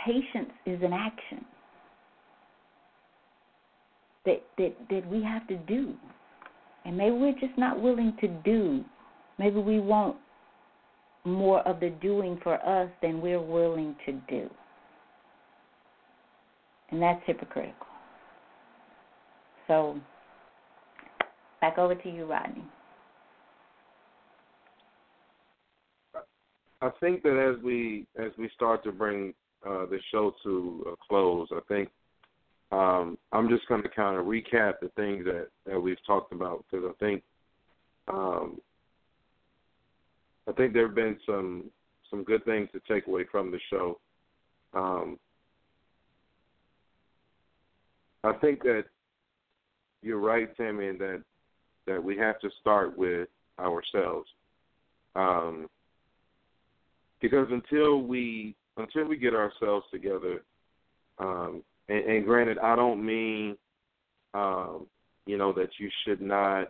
patience 0.06 0.52
is 0.65 0.82
an 0.82 0.94
action 0.94 1.45
that 4.26 4.44
that 4.57 4.74
that 4.90 5.07
we 5.10 5.24
have 5.24 5.48
to 5.48 5.57
do. 5.57 5.94
And 6.86 6.98
maybe 6.98 7.16
we're 7.16 7.40
just 7.40 7.58
not 7.58 7.82
willing 7.82 8.16
to 8.22 8.28
do. 8.28 8.84
Maybe 9.40 9.60
we 9.60 9.80
want 9.80 10.18
more 11.26 11.66
of 11.68 11.80
the 11.80 11.90
doing 11.90 12.40
for 12.44 12.56
us 12.66 12.90
than 13.02 13.22
we're 13.22 13.42
willing 13.42 13.96
to 14.06 14.14
do. 14.30 14.50
And 16.92 17.02
that's 17.02 17.22
hypocritical. 17.26 17.88
So, 19.68 20.00
back 21.62 21.78
over 21.78 21.96
to 21.96 22.10
you, 22.10 22.26
Rodney. 22.26 22.64
I 26.82 26.90
think 27.00 27.24
that 27.24 27.56
as 27.56 27.64
we 27.64 28.06
as 28.20 28.32
we 28.38 28.50
start 28.54 28.84
to 28.84 28.92
bring 28.92 29.34
uh, 29.66 29.86
the 29.86 30.00
show 30.12 30.34
to 30.44 30.86
a 30.92 31.08
close, 31.08 31.48
I 31.54 31.62
think 31.70 31.90
um, 32.74 33.20
I'm 33.32 33.50
just 33.50 33.68
going 33.68 33.84
to 33.84 33.90
kind 33.90 34.18
of 34.18 34.26
recap 34.26 34.80
the 34.82 34.90
things 34.95 35.26
that, 35.26 35.50
that 35.68 35.80
we've 35.80 36.04
talked 36.08 36.34
about 36.34 36.66
because 36.70 36.86
I 36.90 37.06
think 37.06 37.22
um, 38.08 38.60
I 40.48 40.54
think 40.54 40.74
there 40.74 40.88
have 40.88 40.95
been 40.95 41.18
some 41.24 41.66
some 42.10 42.24
good 42.24 42.44
things 42.45 42.70
to 42.74 42.82
take 42.91 43.06
away 43.08 43.26
from 43.32 43.52
the 43.52 43.60
show. 43.70 44.00
Um, 44.74 45.20
I 48.24 48.34
think 48.34 48.64
that 48.64 48.86
you're 50.02 50.20
right, 50.20 50.56
Tammy, 50.58 50.88
in 50.88 50.98
that 50.98 51.22
that 51.86 52.04
we 52.04 52.18
have 52.18 52.40
to 52.40 52.50
start 52.60 52.98
with 52.98 53.30
ourselves. 53.60 54.28
Um, 55.16 55.70
because 57.22 57.48
until 57.52 58.02
we 58.02 58.56
until 58.78 59.06
we 59.06 59.18
get 59.18 59.36
ourselves 59.36 59.86
together, 59.91 60.41
um, 61.20 61.62
and, 61.90 62.06
and 62.06 62.26
granted, 62.26 62.58
I 62.60 62.76
don't 62.76 63.06
mean, 63.06 63.58
um, 64.34 64.88
you 65.26 65.38
know, 65.38 65.54
that 65.54 65.70
you 65.80 65.90
should 66.06 66.22
not 66.22 66.70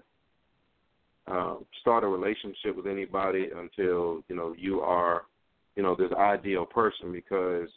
um, 1.27 1.65
start 1.81 2.03
a 2.03 2.07
relationship 2.07 2.75
with 2.75 2.87
anybody 2.87 3.49
until 3.55 4.23
you 4.27 4.35
know 4.35 4.53
you 4.57 4.81
are, 4.81 5.23
you 5.75 5.83
know, 5.83 5.95
this 5.95 6.11
ideal 6.17 6.65
person 6.65 7.11
because 7.11 7.69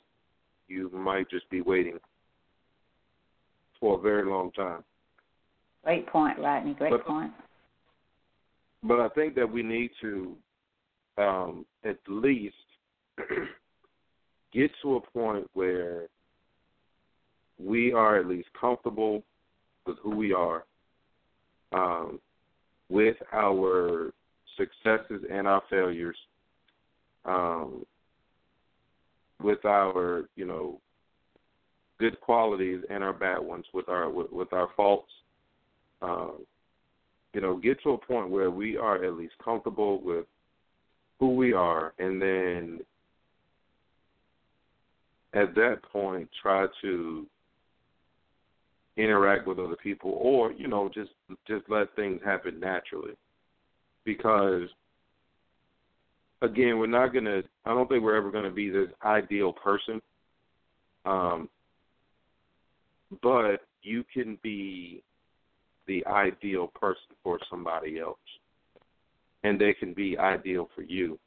you 0.68 0.90
might 0.92 1.30
just 1.30 1.48
be 1.50 1.60
waiting 1.60 1.98
for 3.78 3.98
a 3.98 4.00
very 4.00 4.28
long 4.28 4.50
time. 4.52 4.82
Great 5.84 6.06
point, 6.08 6.38
Rodney. 6.38 6.74
Great 6.74 6.90
but, 6.90 7.06
point. 7.06 7.32
But 8.82 9.00
I 9.00 9.08
think 9.10 9.34
that 9.36 9.50
we 9.50 9.62
need 9.62 9.90
to 10.00 10.34
um, 11.18 11.64
at 11.84 11.98
least 12.08 12.56
get 14.52 14.70
to 14.82 14.96
a 14.96 15.00
point 15.00 15.48
where 15.54 16.08
we 17.58 17.92
are 17.92 18.18
at 18.18 18.26
least 18.26 18.48
comfortable 18.58 19.22
with 19.86 19.96
who 20.02 20.14
we 20.16 20.32
are, 20.32 20.64
um, 21.72 22.20
with 22.88 23.16
our 23.32 24.12
successes 24.56 25.22
and 25.30 25.46
our 25.46 25.62
failures, 25.70 26.16
um, 27.24 27.84
with 29.42 29.64
our 29.64 30.24
you 30.36 30.46
know 30.46 30.80
good 31.98 32.20
qualities 32.20 32.82
and 32.90 33.02
our 33.02 33.12
bad 33.12 33.38
ones, 33.38 33.64
with 33.72 33.88
our 33.88 34.10
with, 34.10 34.30
with 34.32 34.52
our 34.52 34.68
faults. 34.76 35.10
Um, 36.02 36.44
you 37.32 37.40
know, 37.40 37.56
get 37.56 37.82
to 37.82 37.90
a 37.90 37.98
point 37.98 38.30
where 38.30 38.50
we 38.50 38.76
are 38.76 39.04
at 39.04 39.14
least 39.14 39.34
comfortable 39.44 40.00
with 40.02 40.24
who 41.18 41.34
we 41.34 41.52
are, 41.52 41.92
and 41.98 42.20
then 42.20 42.80
at 45.34 45.54
that 45.54 45.80
point 45.92 46.28
try 46.42 46.66
to 46.82 47.26
interact 48.96 49.46
with 49.46 49.58
other 49.58 49.76
people 49.76 50.18
or 50.20 50.52
you 50.52 50.68
know 50.68 50.90
just 50.92 51.10
just 51.46 51.64
let 51.68 51.94
things 51.96 52.20
happen 52.24 52.58
naturally. 52.60 53.14
Because 54.04 54.68
again 56.42 56.78
we're 56.78 56.86
not 56.86 57.12
going 57.12 57.24
to 57.24 57.42
i 57.64 57.70
don't 57.70 57.88
think 57.88 58.02
we're 58.02 58.14
ever 58.14 58.30
going 58.30 58.44
to 58.44 58.50
be 58.50 58.70
this 58.70 58.88
ideal 59.04 59.52
person. 59.52 60.00
Um 61.04 61.48
but 63.22 63.62
you 63.82 64.04
can 64.12 64.38
be 64.42 65.02
the 65.86 66.04
ideal 66.06 66.66
person 66.68 67.14
for 67.22 67.38
somebody 67.48 68.00
else, 68.00 68.18
and 69.44 69.60
they 69.60 69.72
can 69.72 69.94
be 69.94 70.18
ideal 70.18 70.68
for 70.74 70.82
you. 70.82 71.18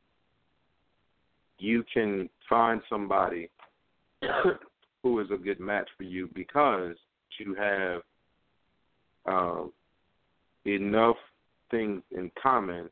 You 1.58 1.84
can 1.94 2.30
find 2.50 2.82
somebody 2.90 3.50
who 5.04 5.20
is 5.20 5.28
a 5.34 5.38
good 5.38 5.60
match 5.60 5.88
for 5.98 6.04
you 6.04 6.30
because 6.34 6.96
you 7.40 7.56
have 7.56 8.02
um, 9.26 9.72
enough 10.66 11.18
things 11.72 12.02
in 12.12 12.32
common 12.42 12.90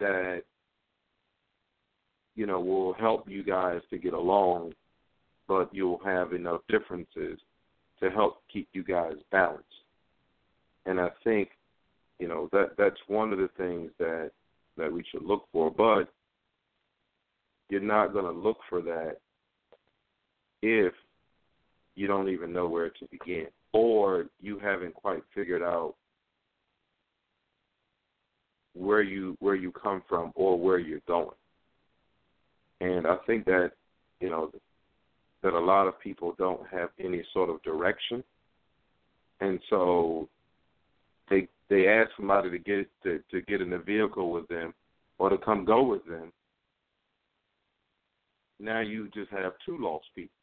that 0.00 0.42
you 2.34 2.46
know 2.46 2.60
will 2.60 2.94
help 2.94 3.28
you 3.28 3.42
guys 3.42 3.80
to 3.90 3.98
get 3.98 4.12
along, 4.14 4.72
but 5.46 5.68
you'll 5.72 6.00
have 6.04 6.32
enough 6.32 6.60
differences 6.68 7.38
to 8.00 8.10
help 8.10 8.42
keep 8.52 8.68
you 8.72 8.84
guys 8.84 9.14
balanced. 9.32 9.64
And 10.86 11.00
I 11.00 11.08
think 11.24 11.50
you 12.18 12.28
know 12.28 12.48
that 12.52 12.70
that's 12.78 13.00
one 13.08 13.32
of 13.32 13.38
the 13.38 13.50
things 13.56 13.90
that 13.98 14.30
that 14.76 14.92
we 14.92 15.04
should 15.10 15.24
look 15.24 15.44
for, 15.52 15.70
but 15.70 16.08
you're 17.68 17.80
not 17.80 18.12
going 18.12 18.24
to 18.24 18.30
look 18.30 18.58
for 18.68 18.80
that 18.82 19.16
if 20.62 20.92
you 21.98 22.06
don't 22.06 22.28
even 22.28 22.52
know 22.52 22.68
where 22.68 22.90
to 22.90 23.08
begin 23.10 23.48
or 23.72 24.26
you 24.40 24.58
haven't 24.60 24.94
quite 24.94 25.22
figured 25.34 25.62
out 25.62 25.94
where 28.74 29.02
you 29.02 29.36
where 29.40 29.56
you 29.56 29.72
come 29.72 30.02
from 30.08 30.30
or 30.36 30.58
where 30.58 30.78
you're 30.78 31.00
going. 31.08 31.36
And 32.80 33.04
I 33.04 33.16
think 33.26 33.44
that 33.46 33.72
you 34.20 34.30
know 34.30 34.52
that 35.42 35.54
a 35.54 35.58
lot 35.58 35.88
of 35.88 35.98
people 36.00 36.36
don't 36.38 36.66
have 36.68 36.90
any 37.00 37.24
sort 37.32 37.50
of 37.50 37.60
direction, 37.64 38.22
and 39.40 39.58
so 39.68 40.28
they 41.28 41.48
they 41.68 41.88
ask 41.88 42.10
somebody 42.16 42.50
to 42.50 42.58
get 42.58 42.88
to, 43.02 43.20
to 43.32 43.42
get 43.42 43.60
in 43.60 43.72
a 43.72 43.78
vehicle 43.78 44.30
with 44.30 44.46
them 44.46 44.72
or 45.18 45.30
to 45.30 45.38
come 45.38 45.64
go 45.64 45.82
with 45.82 46.06
them. 46.06 46.32
Now 48.60 48.80
you 48.80 49.08
just 49.12 49.30
have 49.32 49.52
two 49.66 49.76
lost 49.80 50.06
people 50.14 50.37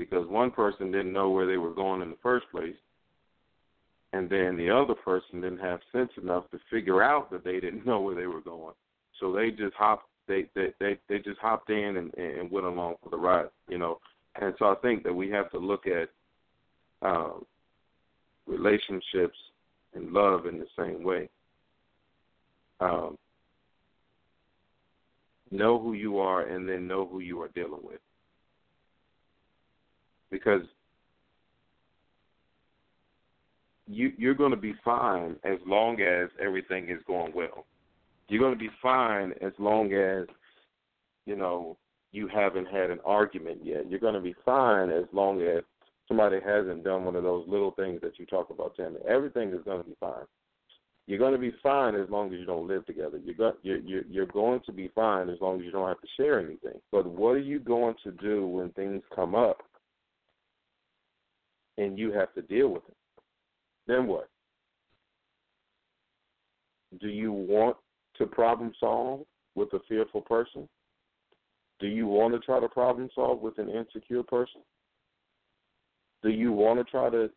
because 0.00 0.26
one 0.28 0.50
person 0.50 0.90
didn't 0.90 1.12
know 1.12 1.28
where 1.28 1.46
they 1.46 1.58
were 1.58 1.74
going 1.74 2.00
in 2.00 2.08
the 2.08 2.16
first 2.22 2.46
place, 2.50 2.74
and 4.14 4.30
then 4.30 4.56
the 4.56 4.70
other 4.70 4.94
person 4.94 5.42
didn't 5.42 5.60
have 5.60 5.78
sense 5.92 6.10
enough 6.20 6.50
to 6.50 6.58
figure 6.70 7.02
out 7.02 7.30
that 7.30 7.44
they 7.44 7.60
didn't 7.60 7.84
know 7.86 8.00
where 8.00 8.14
they 8.14 8.26
were 8.26 8.40
going. 8.40 8.74
So 9.20 9.30
they 9.30 9.50
just 9.50 9.74
hopped 9.76 10.06
they 10.26 10.46
they 10.54 10.72
they, 10.80 10.98
they 11.08 11.18
just 11.18 11.38
hopped 11.38 11.68
in 11.68 11.98
and, 11.98 12.14
and 12.14 12.50
went 12.50 12.64
along 12.64 12.94
for 13.04 13.10
the 13.10 13.18
ride, 13.18 13.50
you 13.68 13.76
know. 13.76 13.98
And 14.40 14.54
so 14.58 14.66
I 14.66 14.74
think 14.76 15.04
that 15.04 15.12
we 15.12 15.28
have 15.30 15.50
to 15.50 15.58
look 15.58 15.84
at 15.86 16.08
um, 17.02 17.44
relationships 18.46 19.36
and 19.94 20.12
love 20.12 20.46
in 20.46 20.58
the 20.58 20.66
same 20.78 21.02
way. 21.02 21.28
Um, 22.80 23.18
know 25.50 25.78
who 25.78 25.92
you 25.92 26.18
are 26.18 26.46
and 26.46 26.66
then 26.66 26.86
know 26.86 27.06
who 27.06 27.18
you 27.18 27.42
are 27.42 27.48
dealing 27.48 27.80
with 27.82 28.00
because 30.30 30.62
you 33.90 34.12
you're 34.16 34.34
going 34.34 34.52
to 34.52 34.56
be 34.56 34.74
fine 34.84 35.36
as 35.44 35.58
long 35.66 36.00
as 36.00 36.30
everything 36.40 36.88
is 36.88 37.00
going 37.06 37.32
well. 37.34 37.66
You're 38.28 38.40
going 38.40 38.54
to 38.54 38.58
be 38.58 38.70
fine 38.80 39.32
as 39.42 39.52
long 39.58 39.92
as 39.92 40.26
you 41.26 41.36
know 41.36 41.76
you 42.12 42.28
haven't 42.28 42.66
had 42.66 42.90
an 42.90 43.00
argument 43.04 43.60
yet. 43.62 43.90
You're 43.90 44.00
going 44.00 44.14
to 44.14 44.20
be 44.20 44.34
fine 44.44 44.90
as 44.90 45.04
long 45.12 45.42
as 45.42 45.62
somebody 46.08 46.38
hasn't 46.44 46.84
done 46.84 47.04
one 47.04 47.16
of 47.16 47.22
those 47.22 47.46
little 47.48 47.72
things 47.72 48.00
that 48.02 48.18
you 48.18 48.26
talk 48.26 48.50
about, 48.50 48.76
Tammy. 48.76 48.98
Everything 49.08 49.50
is 49.50 49.62
going 49.64 49.82
to 49.82 49.88
be 49.88 49.96
fine. 50.00 50.24
You're 51.06 51.18
going 51.18 51.32
to 51.32 51.38
be 51.38 51.52
fine 51.62 51.96
as 51.96 52.08
long 52.08 52.32
as 52.32 52.38
you 52.38 52.46
don't 52.46 52.68
live 52.68 52.86
together. 52.86 53.18
You're 53.24 53.34
go, 53.34 53.52
you're, 53.62 53.78
you're 53.78 54.04
you're 54.08 54.26
going 54.26 54.60
to 54.66 54.72
be 54.72 54.88
fine 54.94 55.28
as 55.28 55.38
long 55.40 55.58
as 55.58 55.64
you 55.64 55.72
don't 55.72 55.88
have 55.88 56.00
to 56.00 56.08
share 56.16 56.38
anything. 56.38 56.80
But 56.92 57.06
what 57.06 57.30
are 57.30 57.40
you 57.40 57.58
going 57.58 57.96
to 58.04 58.12
do 58.12 58.46
when 58.46 58.70
things 58.70 59.02
come 59.14 59.34
up 59.34 59.58
and 61.78 61.98
you 61.98 62.12
have 62.12 62.32
to 62.34 62.42
deal 62.42 62.68
with 62.68 62.82
it. 62.88 62.96
Then 63.86 64.06
what? 64.06 64.28
Do 67.00 67.08
you 67.08 67.32
want 67.32 67.76
to 68.18 68.26
problem 68.26 68.72
solve 68.78 69.20
with 69.54 69.72
a 69.72 69.80
fearful 69.88 70.22
person? 70.22 70.68
Do 71.78 71.86
you 71.86 72.06
want 72.06 72.34
to 72.34 72.40
try 72.40 72.60
to 72.60 72.68
problem 72.68 73.08
solve 73.14 73.40
with 73.40 73.58
an 73.58 73.68
insecure 73.68 74.22
person? 74.22 74.60
Do 76.22 76.28
you 76.28 76.52
want 76.52 76.78
to 76.78 76.84
try 76.84 77.08
to 77.08 77.30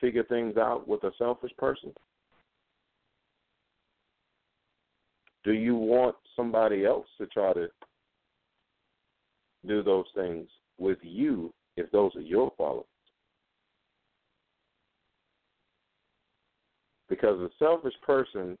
figure 0.00 0.24
things 0.24 0.56
out 0.56 0.88
with 0.88 1.04
a 1.04 1.12
selfish 1.18 1.52
person? 1.56 1.92
Do 5.44 5.52
you 5.52 5.76
want 5.76 6.16
somebody 6.34 6.84
else 6.84 7.06
to 7.18 7.26
try 7.26 7.52
to 7.52 7.68
do 9.66 9.82
those 9.82 10.06
things 10.14 10.48
with 10.78 10.98
you 11.02 11.52
if 11.76 11.90
those 11.90 12.16
are 12.16 12.22
your 12.22 12.50
qualities? 12.50 12.88
Because 17.14 17.38
a 17.38 17.48
selfish 17.60 17.94
person 18.04 18.58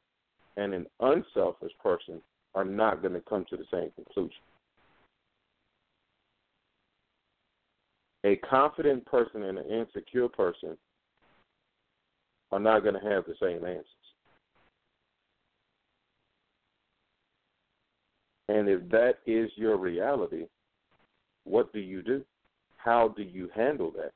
and 0.56 0.74
an 0.74 0.86
unselfish 1.00 1.72
person 1.82 2.22
are 2.54 2.64
not 2.64 3.02
going 3.02 3.14
to 3.14 3.20
come 3.20 3.44
to 3.50 3.56
the 3.56 3.64
same 3.72 3.90
conclusion. 3.96 4.38
A 8.22 8.36
confident 8.48 9.04
person 9.06 9.42
and 9.42 9.58
an 9.58 9.66
insecure 9.68 10.28
person 10.28 10.78
are 12.52 12.60
not 12.60 12.84
going 12.84 12.94
to 12.94 13.00
have 13.00 13.24
the 13.26 13.34
same 13.42 13.64
answers. 13.64 13.84
And 18.48 18.68
if 18.68 18.88
that 18.90 19.14
is 19.26 19.50
your 19.56 19.76
reality, 19.78 20.46
what 21.42 21.72
do 21.72 21.80
you 21.80 22.02
do? 22.02 22.24
How 22.76 23.08
do 23.16 23.24
you 23.24 23.48
handle 23.52 23.90
that? 23.96 24.12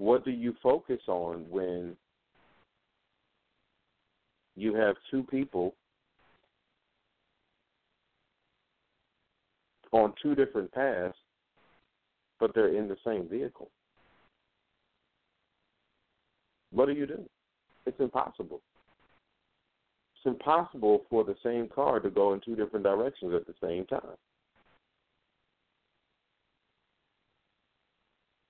What 0.00 0.24
do 0.24 0.30
you 0.30 0.54
focus 0.62 1.00
on 1.08 1.44
when 1.50 1.94
you 4.56 4.74
have 4.74 4.96
two 5.10 5.22
people 5.24 5.74
on 9.92 10.14
two 10.22 10.34
different 10.34 10.72
paths, 10.72 11.14
but 12.38 12.54
they're 12.54 12.74
in 12.74 12.88
the 12.88 12.96
same 13.04 13.28
vehicle? 13.28 13.70
What 16.72 16.86
do 16.86 16.92
you 16.92 17.06
do? 17.06 17.28
It's 17.84 18.00
impossible. 18.00 18.62
It's 20.16 20.34
impossible 20.34 21.04
for 21.10 21.24
the 21.24 21.36
same 21.44 21.68
car 21.68 22.00
to 22.00 22.08
go 22.08 22.32
in 22.32 22.40
two 22.40 22.56
different 22.56 22.86
directions 22.86 23.34
at 23.34 23.46
the 23.46 23.54
same 23.62 23.84
time. 23.84 24.16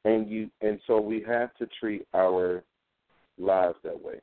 And 0.05 0.31
you 0.31 0.51
and 0.61 0.81
so 0.87 1.01
we 1.01 1.23
have 1.27 1.55
to 1.57 1.67
treat 1.79 2.07
our 2.15 2.63
lives 3.39 3.77
that 3.85 4.01
way. 4.01 4.21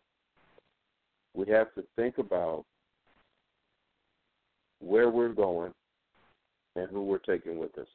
We 1.33 1.47
have 1.51 1.73
to 1.75 1.83
think 1.95 2.17
about 2.17 2.65
where 4.79 5.09
we're 5.09 5.33
going 5.33 5.73
and 6.75 6.89
who 6.89 7.03
we're 7.03 7.17
taking 7.19 7.57
with 7.57 7.77
us. 7.77 7.87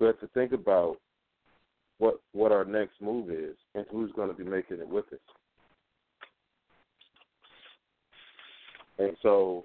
We 0.00 0.06
have 0.06 0.20
to 0.20 0.28
think 0.28 0.52
about 0.52 0.96
what 1.98 2.20
what 2.32 2.52
our 2.52 2.64
next 2.64 3.00
move 3.00 3.30
is 3.30 3.56
and 3.74 3.84
who's 3.90 4.12
going 4.12 4.28
to 4.28 4.34
be 4.34 4.44
making 4.44 4.78
it 4.80 4.88
with 4.88 5.06
us. 5.12 5.18
And 8.98 9.16
so 9.22 9.64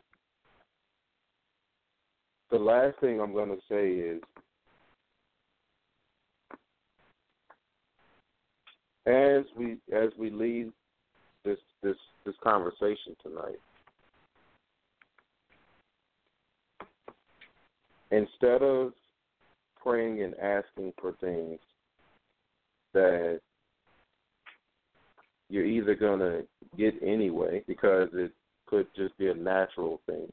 the 2.54 2.60
last 2.60 2.96
thing 3.00 3.20
I'm 3.20 3.34
going 3.34 3.50
to 3.50 3.58
say 3.68 3.90
is 3.94 4.22
as 9.08 9.44
we 9.58 9.78
as 9.92 10.12
we 10.20 10.30
leave 10.30 10.72
this 11.44 11.58
this 11.82 11.96
this 12.28 12.36
conversation 12.44 13.16
tonight 13.24 13.60
instead 18.12 18.62
of 18.62 18.94
praying 19.82 20.22
and 20.22 20.36
asking 20.36 20.94
for 21.02 21.14
things 21.14 21.60
that 22.94 23.40
you're 25.50 25.66
either 25.66 25.96
going 25.96 26.20
to 26.20 26.44
get 26.78 26.94
anyway 27.02 27.64
because 27.68 28.10
it 28.14 28.32
could 28.68 28.86
just 28.96 29.18
be 29.18 29.30
a 29.30 29.34
natural 29.34 30.00
thing 30.06 30.32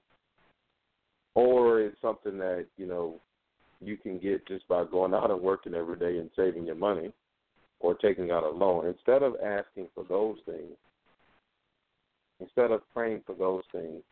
or 1.35 1.81
it's 1.81 2.01
something 2.03 2.39
that 2.39 2.67
you 2.77 2.87
know 2.87 3.21
you 3.81 3.97
can 3.97 4.19
get 4.19 4.47
just 4.47 4.67
by 4.69 4.85
going 4.85 5.15
out 5.15 5.31
and 5.31 5.41
working 5.41 5.75
every 5.75 5.97
day 5.97 6.19
and 6.19 6.31
saving 6.37 6.67
your 6.67 6.75
money 6.75 7.13
or 7.81 7.95
taking 7.95 8.31
out 8.31 8.45
a 8.45 8.51
loan 8.51 8.87
instead 8.87 9.23
of 9.23 9.37
asking 9.45 9.89
for 9.95 10.05
those 10.09 10.37
things 10.47 10.77
instead 12.41 12.71
of 12.71 12.81
praying 12.93 13.21
for 13.27 13.35
those 13.35 13.63
things 13.73 14.03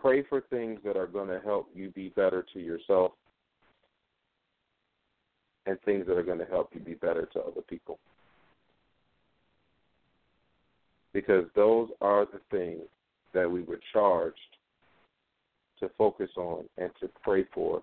pray 0.00 0.22
for 0.28 0.42
things 0.42 0.78
that 0.84 0.96
are 0.96 1.06
going 1.06 1.28
to 1.28 1.40
help 1.44 1.68
you 1.74 1.90
be 1.90 2.10
better 2.10 2.44
to 2.52 2.60
yourself 2.60 3.12
and 5.66 5.80
things 5.82 6.06
that 6.06 6.16
are 6.16 6.22
going 6.22 6.38
to 6.38 6.46
help 6.46 6.70
you 6.72 6.80
be 6.80 6.94
better 6.94 7.28
to 7.32 7.40
other 7.40 7.60
people. 7.68 7.98
Because 11.12 11.44
those 11.54 11.88
are 12.00 12.26
the 12.26 12.40
things 12.50 12.82
that 13.34 13.50
we 13.50 13.62
were 13.62 13.80
charged 13.92 14.38
to 15.80 15.90
focus 15.96 16.30
on 16.36 16.64
and 16.76 16.90
to 17.00 17.08
pray 17.22 17.44
for 17.54 17.82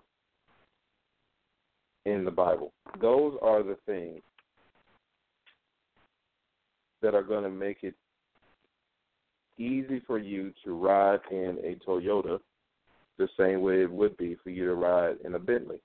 in 2.04 2.24
the 2.24 2.30
Bible. 2.30 2.72
Those 3.00 3.36
are 3.42 3.62
the 3.62 3.76
things 3.86 4.20
that 7.02 7.14
are 7.14 7.22
going 7.22 7.44
to 7.44 7.50
make 7.50 7.78
it 7.82 7.94
easy 9.58 10.02
for 10.06 10.18
you 10.18 10.52
to 10.64 10.74
ride 10.74 11.20
in 11.30 11.58
a 11.64 11.76
Toyota 11.88 12.38
the 13.18 13.28
same 13.38 13.62
way 13.62 13.82
it 13.82 13.90
would 13.90 14.16
be 14.16 14.36
for 14.42 14.50
you 14.50 14.66
to 14.66 14.74
ride 14.74 15.16
in 15.24 15.34
a 15.34 15.38
Bentley. 15.38 15.80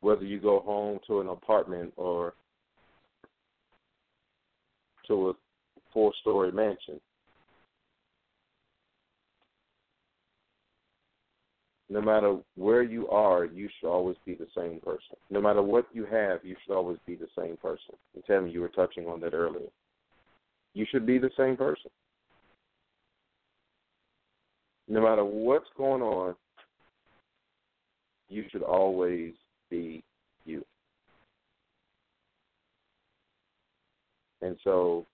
Whether 0.00 0.24
you 0.24 0.38
go 0.38 0.60
home 0.60 0.98
to 1.06 1.20
an 1.20 1.28
apartment 1.28 1.92
or 1.96 2.34
to 5.08 5.30
a 5.30 5.32
four 5.92 6.12
story 6.20 6.52
mansion. 6.52 7.00
No 11.90 12.02
matter 12.02 12.36
where 12.56 12.82
you 12.82 13.08
are, 13.08 13.46
you 13.46 13.68
should 13.80 13.88
always 13.88 14.16
be 14.26 14.34
the 14.34 14.46
same 14.54 14.78
person. 14.80 15.16
No 15.30 15.40
matter 15.40 15.62
what 15.62 15.86
you 15.92 16.04
have, 16.04 16.44
you 16.44 16.54
should 16.62 16.74
always 16.74 16.98
be 17.06 17.14
the 17.14 17.28
same 17.36 17.56
person. 17.56 17.94
Tammy, 18.26 18.50
you 18.50 18.60
were 18.60 18.68
touching 18.68 19.06
on 19.06 19.20
that 19.20 19.32
earlier. 19.32 19.68
You 20.74 20.84
should 20.90 21.06
be 21.06 21.18
the 21.18 21.30
same 21.36 21.56
person. 21.56 21.90
No 24.86 25.00
matter 25.00 25.24
what's 25.24 25.68
going 25.76 26.02
on, 26.02 26.34
you 28.28 28.44
should 28.50 28.62
always 28.62 29.32
be 29.70 30.02
you. 30.44 30.64
And 34.42 34.56
so 34.62 35.06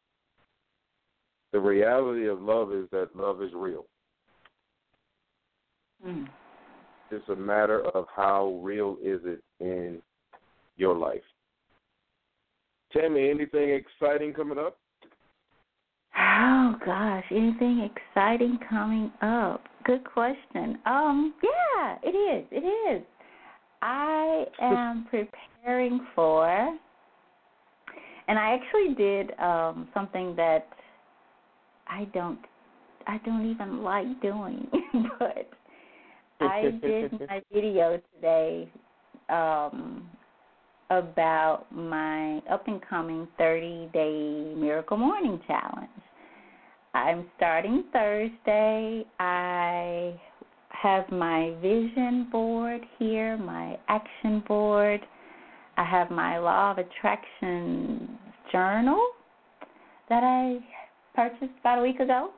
the 1.53 1.61
reality 1.61 2.27
of 2.27 2.43
love 2.43 2.73
is 2.73 2.89
that 2.91 3.15
love 3.15 3.43
is 3.43 3.51
real. 3.55 3.87
Mm. 6.07 6.29
It's 7.15 7.29
a 7.29 7.37
matter 7.37 7.83
of 7.95 8.07
how 8.15 8.61
real 8.63 8.97
is 9.03 9.21
it 9.25 9.43
in 9.61 10.03
your 10.77 10.97
life. 10.97 11.23
Tammy, 12.93 13.31
anything 13.31 13.71
exciting 13.71 14.33
coming 14.33 14.59
up? 14.59 14.79
Oh 16.17 16.77
gosh, 16.85 17.25
anything 17.31 17.89
exciting 17.91 18.59
coming 18.69 19.13
up? 19.23 19.65
Good 19.85 20.05
question. 20.05 20.79
Um, 20.87 21.35
yeah, 21.43 21.97
it 22.03 22.15
is. 22.17 22.47
It 22.51 22.97
is. 22.97 23.03
I 23.83 24.45
am 24.61 25.07
preparing 25.11 26.01
for 26.15 26.79
and 28.29 28.39
I 28.39 28.55
actually 28.55 28.95
did 28.95 29.39
um 29.39 29.89
something 29.95 30.35
that 30.37 30.69
I 31.87 32.07
don't 32.15 32.39
I 33.07 33.19
don't 33.25 33.51
even 33.51 33.83
like 33.83 34.21
doing, 34.23 34.67
but 35.19 35.51
I 36.41 36.63
did 36.83 37.13
my 37.21 37.43
video 37.53 38.01
today 38.15 38.69
um 39.29 40.09
about 40.91 41.67
my 41.73 42.39
up 42.51 42.67
and 42.69 42.81
coming 42.89 43.27
30 43.39 43.91
day 43.93 44.55
miracle 44.57 44.97
morning 44.97 45.41
challenge. 45.47 45.89
I'm 46.93 47.27
starting 47.37 47.85
Thursday. 47.93 49.05
I 49.19 50.21
have 50.69 51.11
my 51.11 51.55
vision 51.61 52.29
board 52.31 52.83
here, 52.99 53.37
my 53.37 53.79
action 53.89 54.45
board. 54.47 55.01
I 55.77 55.85
have 55.85 56.11
my 56.11 56.39
law 56.39 56.73
of 56.73 56.79
attraction 56.79 58.17
journal 58.53 59.01
that 60.09 60.23
I 60.23 60.59
purchased 61.15 61.59
about 61.61 61.79
a 61.79 61.83
week 61.83 62.01
ago. 62.01 62.31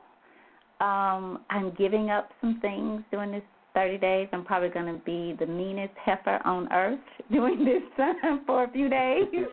Um, 0.79 1.43
I'm 1.49 1.73
giving 1.77 2.09
up 2.09 2.29
some 2.41 2.59
things 2.61 3.03
during 3.11 3.31
this 3.31 3.43
30 3.77 3.97
days. 3.99 4.27
I'm 4.33 4.43
probably 4.43 4.69
going 4.69 4.87
to 4.87 4.99
be 5.05 5.35
the 5.39 5.45
meanest 5.45 5.93
heifer 6.03 6.39
on 6.43 6.67
earth 6.73 6.99
during 7.31 7.63
this 7.63 7.83
time 7.95 8.41
for 8.47 8.63
a 8.63 8.71
few 8.71 8.89
days. 8.89 9.25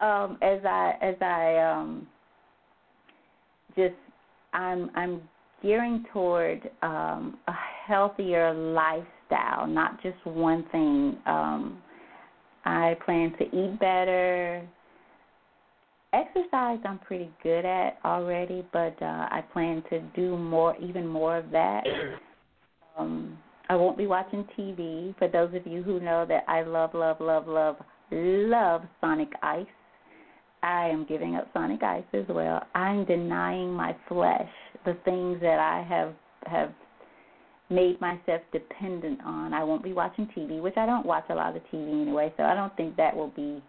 um, 0.00 0.36
as 0.42 0.58
I 0.64 0.94
as 1.00 1.14
I 1.20 1.56
um, 1.58 2.08
just 3.76 3.94
I'm 4.52 4.90
I'm 4.96 5.22
gearing 5.62 6.04
toward 6.12 6.68
um, 6.82 7.38
a 7.46 7.54
healthier 7.86 8.52
lifestyle, 8.52 9.68
not 9.68 10.02
just 10.02 10.16
one 10.24 10.64
thing. 10.72 11.16
Um, 11.26 11.80
I 12.64 12.96
plan 13.04 13.34
to 13.38 13.44
eat 13.44 13.78
better. 13.78 14.66
Exercise 16.14 16.78
I'm 16.84 17.00
pretty 17.00 17.28
good 17.42 17.64
at 17.64 17.98
already, 18.04 18.64
but 18.72 18.96
uh, 19.02 19.26
I 19.30 19.42
plan 19.52 19.82
to 19.90 20.00
do 20.14 20.36
more, 20.36 20.76
even 20.76 21.06
more 21.06 21.36
of 21.36 21.50
that. 21.50 21.82
Um, 22.96 23.36
I 23.68 23.74
won't 23.74 23.98
be 23.98 24.06
watching 24.06 24.46
TV. 24.56 25.18
For 25.18 25.26
those 25.26 25.52
of 25.52 25.66
you 25.66 25.82
who 25.82 25.98
know 25.98 26.24
that 26.28 26.44
I 26.46 26.62
love, 26.62 26.94
love, 26.94 27.16
love, 27.20 27.48
love, 27.48 27.74
love 28.12 28.82
Sonic 29.00 29.30
Ice, 29.42 29.66
I 30.62 30.90
am 30.90 31.04
giving 31.04 31.34
up 31.34 31.48
Sonic 31.52 31.82
Ice 31.82 32.04
as 32.12 32.24
well. 32.28 32.62
I'm 32.76 33.04
denying 33.04 33.72
my 33.72 33.96
flesh 34.06 34.48
the 34.84 34.96
things 35.04 35.40
that 35.40 35.58
I 35.58 35.82
have 35.88 36.14
have 36.46 36.72
made 37.68 38.00
myself 38.00 38.42
dependent 38.52 39.18
on. 39.24 39.52
I 39.52 39.64
won't 39.64 39.82
be 39.82 39.92
watching 39.92 40.28
TV, 40.36 40.62
which 40.62 40.76
I 40.76 40.86
don't 40.86 41.04
watch 41.04 41.24
a 41.30 41.34
lot 41.34 41.56
of 41.56 41.62
TV 41.72 42.02
anyway, 42.02 42.32
so 42.36 42.44
I 42.44 42.54
don't 42.54 42.76
think 42.76 42.96
that 42.96 43.16
will 43.16 43.32
be 43.34 43.60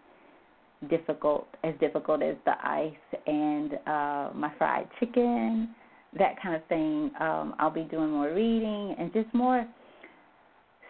difficult 0.89 1.47
as 1.63 1.73
difficult 1.79 2.21
as 2.21 2.35
the 2.45 2.53
ice 2.63 2.93
and 3.27 3.73
uh 3.87 4.29
my 4.35 4.51
fried 4.57 4.87
chicken, 4.99 5.69
that 6.17 6.41
kind 6.41 6.55
of 6.55 6.65
thing. 6.67 7.11
Um 7.19 7.55
I'll 7.59 7.71
be 7.71 7.83
doing 7.83 8.11
more 8.11 8.33
reading 8.33 8.95
and 8.97 9.11
just 9.13 9.33
more 9.33 9.67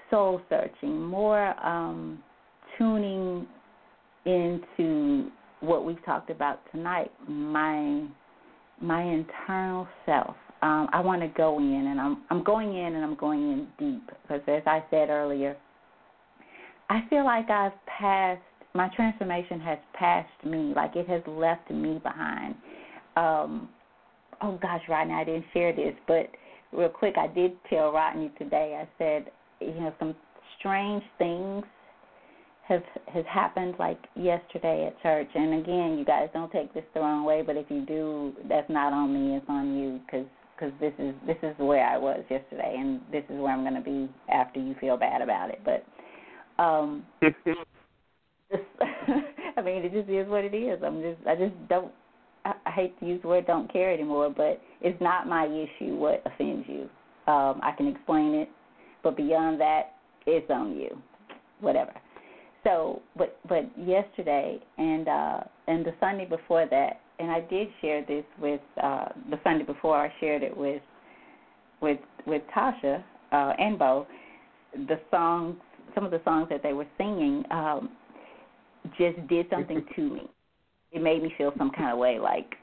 soul 0.09 0.41
searching, 0.49 1.01
more 1.01 1.53
um 1.65 2.23
tuning 2.77 3.47
into 4.25 5.29
what 5.61 5.85
we've 5.85 6.03
talked 6.05 6.29
about 6.29 6.59
tonight, 6.71 7.11
my 7.27 8.05
my 8.81 9.01
internal 9.01 9.87
self. 10.05 10.35
Um, 10.61 10.87
I 10.91 10.99
want 11.01 11.21
to 11.21 11.27
go 11.27 11.59
in, 11.59 11.87
and 11.91 11.99
I'm 11.99 12.23
I'm 12.29 12.43
going 12.43 12.75
in, 12.75 12.95
and 12.95 13.03
I'm 13.03 13.15
going 13.15 13.41
in 13.41 13.67
deep 13.77 14.09
because, 14.23 14.41
as 14.47 14.63
I 14.65 14.83
said 14.89 15.09
earlier, 15.09 15.55
I 16.89 17.01
feel 17.09 17.25
like 17.25 17.49
I've 17.49 17.73
passed. 17.85 18.41
My 18.75 18.89
transformation 18.95 19.59
has 19.61 19.79
passed 19.93 20.45
me, 20.45 20.73
like 20.75 20.95
it 20.95 21.07
has 21.07 21.21
left 21.25 21.71
me 21.71 21.99
behind. 22.03 22.55
Um, 23.15 23.69
oh 24.41 24.59
gosh, 24.61 24.81
Rodney, 24.89 25.13
I 25.13 25.23
didn't 25.23 25.45
share 25.53 25.73
this, 25.73 25.95
but 26.07 26.27
real 26.73 26.89
quick, 26.89 27.15
I 27.17 27.27
did 27.27 27.53
tell 27.69 27.91
Rodney 27.91 28.31
today. 28.37 28.77
I 28.79 28.87
said, 28.97 29.31
you 29.61 29.79
know, 29.79 29.93
some 29.97 30.13
strange 30.59 31.03
things 31.17 31.63
have 32.67 32.83
has 33.13 33.23
happened 33.31 33.75
like 33.79 33.99
yesterday 34.15 34.87
at 34.87 35.01
church. 35.01 35.29
And 35.33 35.61
again, 35.61 35.97
you 35.97 36.03
guys 36.05 36.27
don't 36.33 36.51
take 36.51 36.73
this 36.73 36.83
the 36.93 36.99
wrong 36.99 37.23
way, 37.23 37.43
but 37.45 37.55
if 37.55 37.67
you 37.69 37.85
do, 37.85 38.33
that's 38.49 38.69
not 38.69 38.91
on 38.91 39.13
me. 39.13 39.37
It's 39.37 39.45
on 39.47 39.77
you 39.77 40.01
because 40.05 40.25
because 40.55 40.73
this 40.79 40.93
is 40.99 41.13
this 41.25 41.37
is 41.43 41.55
where 41.59 41.87
I 41.87 41.97
was 41.97 42.23
yesterday, 42.29 42.75
and 42.77 43.01
this 43.11 43.23
is 43.29 43.39
where 43.39 43.53
I'm 43.53 43.61
going 43.61 43.75
to 43.75 43.81
be 43.81 44.09
after 44.29 44.59
you 44.59 44.75
feel 44.81 44.97
bad 44.97 45.21
about 45.21 45.49
it. 45.49 45.61
But 45.63 45.85
um, 46.61 47.05
just, 48.51 48.63
I 49.57 49.61
mean, 49.61 49.83
it 49.83 49.93
just 49.93 50.09
is 50.09 50.27
what 50.27 50.43
it 50.43 50.53
is. 50.53 50.79
I'm 50.83 51.01
just 51.01 51.27
I 51.27 51.35
just 51.35 51.53
don't. 51.69 51.91
I, 52.43 52.53
I 52.65 52.71
hate 52.71 52.99
to 52.99 53.05
use 53.05 53.21
the 53.21 53.27
word 53.27 53.47
"don't 53.47 53.71
care" 53.71 53.93
anymore, 53.93 54.33
but 54.35 54.61
it's 54.81 54.99
not 55.01 55.27
my 55.27 55.45
issue 55.45 55.95
what 55.95 56.23
offends 56.25 56.67
you. 56.67 56.89
Um, 57.31 57.59
I 57.63 57.73
can 57.75 57.87
explain 57.87 58.35
it, 58.35 58.49
but 59.03 59.17
beyond 59.17 59.59
that, 59.61 59.93
it's 60.25 60.49
on 60.49 60.75
you. 60.75 60.97
Whatever 61.61 61.93
so 62.65 63.01
but 63.15 63.39
but 63.47 63.63
yesterday 63.77 64.59
and 64.77 65.07
uh 65.07 65.39
and 65.67 65.85
the 65.85 65.93
Sunday 66.01 66.25
before 66.25 66.67
that 66.69 66.99
and 67.19 67.31
I 67.31 67.39
did 67.41 67.69
share 67.79 68.03
this 68.05 68.25
with 68.41 68.59
uh 68.83 69.05
the 69.29 69.39
Sunday 69.45 69.63
before 69.63 69.95
I 69.95 70.11
shared 70.19 70.43
it 70.43 70.55
with 70.55 70.81
with 71.81 71.99
with 72.27 72.41
Tasha 72.53 73.01
uh 73.31 73.53
and 73.57 73.79
Bo 73.79 74.05
the 74.87 74.99
songs 75.09 75.55
some 75.93 76.03
of 76.03 76.11
the 76.11 76.21
songs 76.25 76.47
that 76.49 76.61
they 76.61 76.73
were 76.73 76.87
singing 76.97 77.43
um 77.51 77.89
just 78.97 79.27
did 79.27 79.47
something 79.49 79.85
to 79.95 80.01
me. 80.01 80.29
It 80.91 81.01
made 81.01 81.21
me 81.21 81.33
feel 81.37 81.51
some 81.57 81.71
kind 81.71 81.91
of 81.91 81.97
way 81.97 82.19
like 82.19 82.55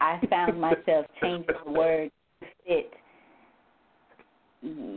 I 0.00 0.20
found 0.30 0.60
myself 0.60 1.06
changing 1.22 1.54
the 1.64 1.70
word 1.70 2.10
to 2.40 2.46
fit 2.66 2.92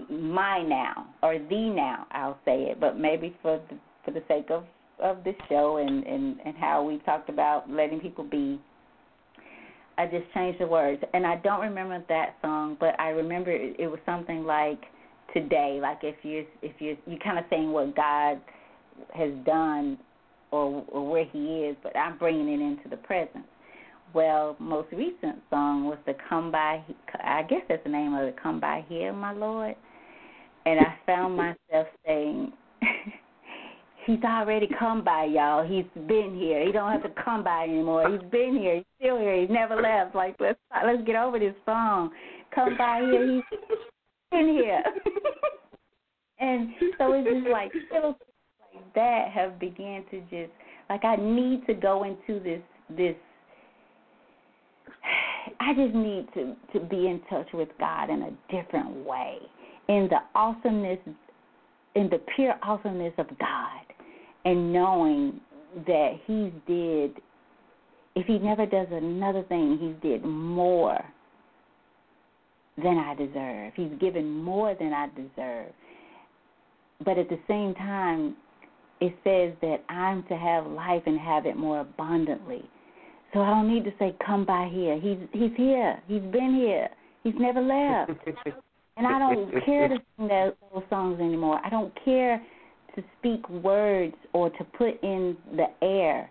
my 0.09 0.63
now 0.63 1.07
or 1.21 1.37
the 1.37 1.69
now 1.69 2.07
I'll 2.11 2.39
say 2.45 2.63
it, 2.71 2.79
but 2.79 2.97
maybe 2.97 3.35
for 3.41 3.59
the 3.69 3.77
for 4.05 4.11
the 4.11 4.23
sake 4.27 4.49
of 4.49 4.63
of 4.99 5.23
this 5.23 5.35
show 5.49 5.77
and 5.77 6.05
and 6.05 6.39
and 6.45 6.55
how 6.55 6.83
we 6.83 6.99
talked 6.99 7.29
about 7.29 7.69
letting 7.69 7.99
people 7.99 8.23
be 8.23 8.59
I 9.97 10.05
just 10.05 10.31
changed 10.33 10.61
the 10.61 10.67
words, 10.67 11.01
and 11.13 11.25
I 11.25 11.37
don't 11.37 11.59
remember 11.59 12.03
that 12.07 12.35
song, 12.43 12.77
but 12.79 12.99
I 12.99 13.09
remember 13.09 13.49
it, 13.49 13.75
it 13.79 13.87
was 13.87 13.99
something 14.05 14.43
like 14.43 14.79
today. 15.33 15.79
Like 15.81 15.99
if 16.03 16.15
you 16.23 16.45
if 16.61 16.79
you 16.79 16.97
you 17.07 17.17
kind 17.23 17.39
of 17.39 17.45
saying 17.49 17.71
what 17.71 17.95
God 17.95 18.39
has 19.13 19.31
done 19.45 19.97
or 20.51 20.83
or 20.87 21.09
where 21.09 21.25
He 21.25 21.65
is, 21.65 21.75
but 21.83 21.95
I'm 21.95 22.17
bringing 22.17 22.47
it 22.47 22.61
into 22.61 22.89
the 22.89 22.97
present. 22.97 23.45
Well, 24.13 24.55
most 24.59 24.87
recent 24.91 25.41
song 25.49 25.85
was 25.85 25.97
the 26.05 26.15
"Come 26.29 26.51
by." 26.51 26.83
I 27.23 27.43
guess 27.43 27.61
that's 27.67 27.83
the 27.83 27.89
name 27.89 28.13
of 28.13 28.23
it. 28.27 28.35
"Come 28.41 28.59
by 28.59 28.85
here, 28.87 29.13
my 29.13 29.33
Lord," 29.33 29.75
and 30.65 30.79
I 30.79 30.97
found 31.05 31.35
myself 31.71 31.87
saying. 32.05 32.53
He's 34.07 34.23
already 34.23 34.69
come 34.79 35.03
by, 35.03 35.25
y'all. 35.25 35.67
He's 35.67 35.83
been 36.07 36.33
here. 36.33 36.65
He 36.65 36.71
don't 36.71 36.89
have 36.93 37.03
to 37.03 37.21
come 37.21 37.43
by 37.43 37.65
anymore. 37.65 38.09
He's 38.09 38.31
been 38.31 38.55
here. 38.57 38.75
He's 38.75 38.85
still 38.97 39.17
here. 39.17 39.41
He's 39.41 39.49
never 39.49 39.81
left. 39.81 40.15
Like 40.15 40.37
let's 40.39 40.57
let's 40.85 41.03
get 41.05 41.17
over 41.17 41.37
this 41.37 41.53
song. 41.65 42.11
Come 42.55 42.77
by 42.77 43.01
here. 43.01 43.33
He's 43.33 43.43
been 44.31 44.47
here. 44.47 44.81
and 46.39 46.69
so 46.97 47.11
it's 47.11 47.27
just 47.27 47.47
like 47.51 47.73
little 47.91 48.09
like 48.11 48.26
that 48.97 49.29
have 49.31 49.59
began 49.59 50.03
to 50.09 50.19
just 50.21 50.51
like 50.89 51.05
I 51.05 51.15
need 51.17 51.65
to 51.67 51.75
go 51.75 52.03
into 52.03 52.43
this 52.43 52.61
this 52.89 53.15
I 55.59 55.73
just 55.75 55.93
need 55.93 56.27
to 56.33 56.55
to 56.73 56.85
be 56.85 57.07
in 57.07 57.21
touch 57.29 57.47
with 57.53 57.69
God 57.79 58.09
in 58.09 58.23
a 58.23 58.31
different 58.51 59.05
way, 59.05 59.37
in 59.87 60.09
the 60.09 60.17
awesomeness, 60.33 60.99
in 61.95 62.09
the 62.09 62.19
pure 62.35 62.55
awesomeness 62.63 63.13
of 63.19 63.27
God, 63.37 63.85
and 64.45 64.73
knowing 64.73 65.39
that 65.85 66.13
He 66.25 66.51
did. 66.67 67.21
If 68.15 68.25
He 68.25 68.39
never 68.39 68.65
does 68.65 68.87
another 68.91 69.43
thing, 69.43 69.77
He 69.79 70.09
did 70.09 70.25
more 70.25 70.99
than 72.75 72.97
I 72.97 73.13
deserve. 73.13 73.73
He's 73.75 73.99
given 73.99 74.43
more 74.43 74.73
than 74.73 74.91
I 74.91 75.07
deserve. 75.15 75.71
But 77.05 77.19
at 77.19 77.29
the 77.29 77.37
same 77.47 77.75
time, 77.75 78.35
it 78.99 79.13
says 79.23 79.53
that 79.61 79.83
I'm 79.89 80.23
to 80.23 80.35
have 80.35 80.65
life 80.65 81.03
and 81.05 81.19
have 81.19 81.45
it 81.45 81.55
more 81.55 81.81
abundantly. 81.81 82.63
So 83.33 83.41
I 83.41 83.49
don't 83.49 83.71
need 83.71 83.83
to 83.83 83.93
say 83.99 84.15
come 84.25 84.45
by 84.45 84.69
here. 84.71 84.99
He's 84.99 85.17
he's 85.33 85.51
here. 85.55 86.01
He's 86.07 86.21
been 86.21 86.55
here. 86.55 86.89
He's 87.23 87.35
never 87.37 87.61
left. 87.61 88.11
and 88.95 89.05
I 89.05 89.19
don't 89.19 89.51
care 89.65 89.87
to 89.87 89.97
sing 90.17 90.27
those, 90.27 90.53
those 90.73 90.83
songs 90.89 91.19
anymore. 91.19 91.59
I 91.63 91.69
don't 91.69 91.93
care 92.03 92.41
to 92.95 93.03
speak 93.19 93.47
words 93.49 94.15
or 94.33 94.49
to 94.49 94.63
put 94.77 95.01
in 95.03 95.37
the 95.55 95.67
air 95.83 96.29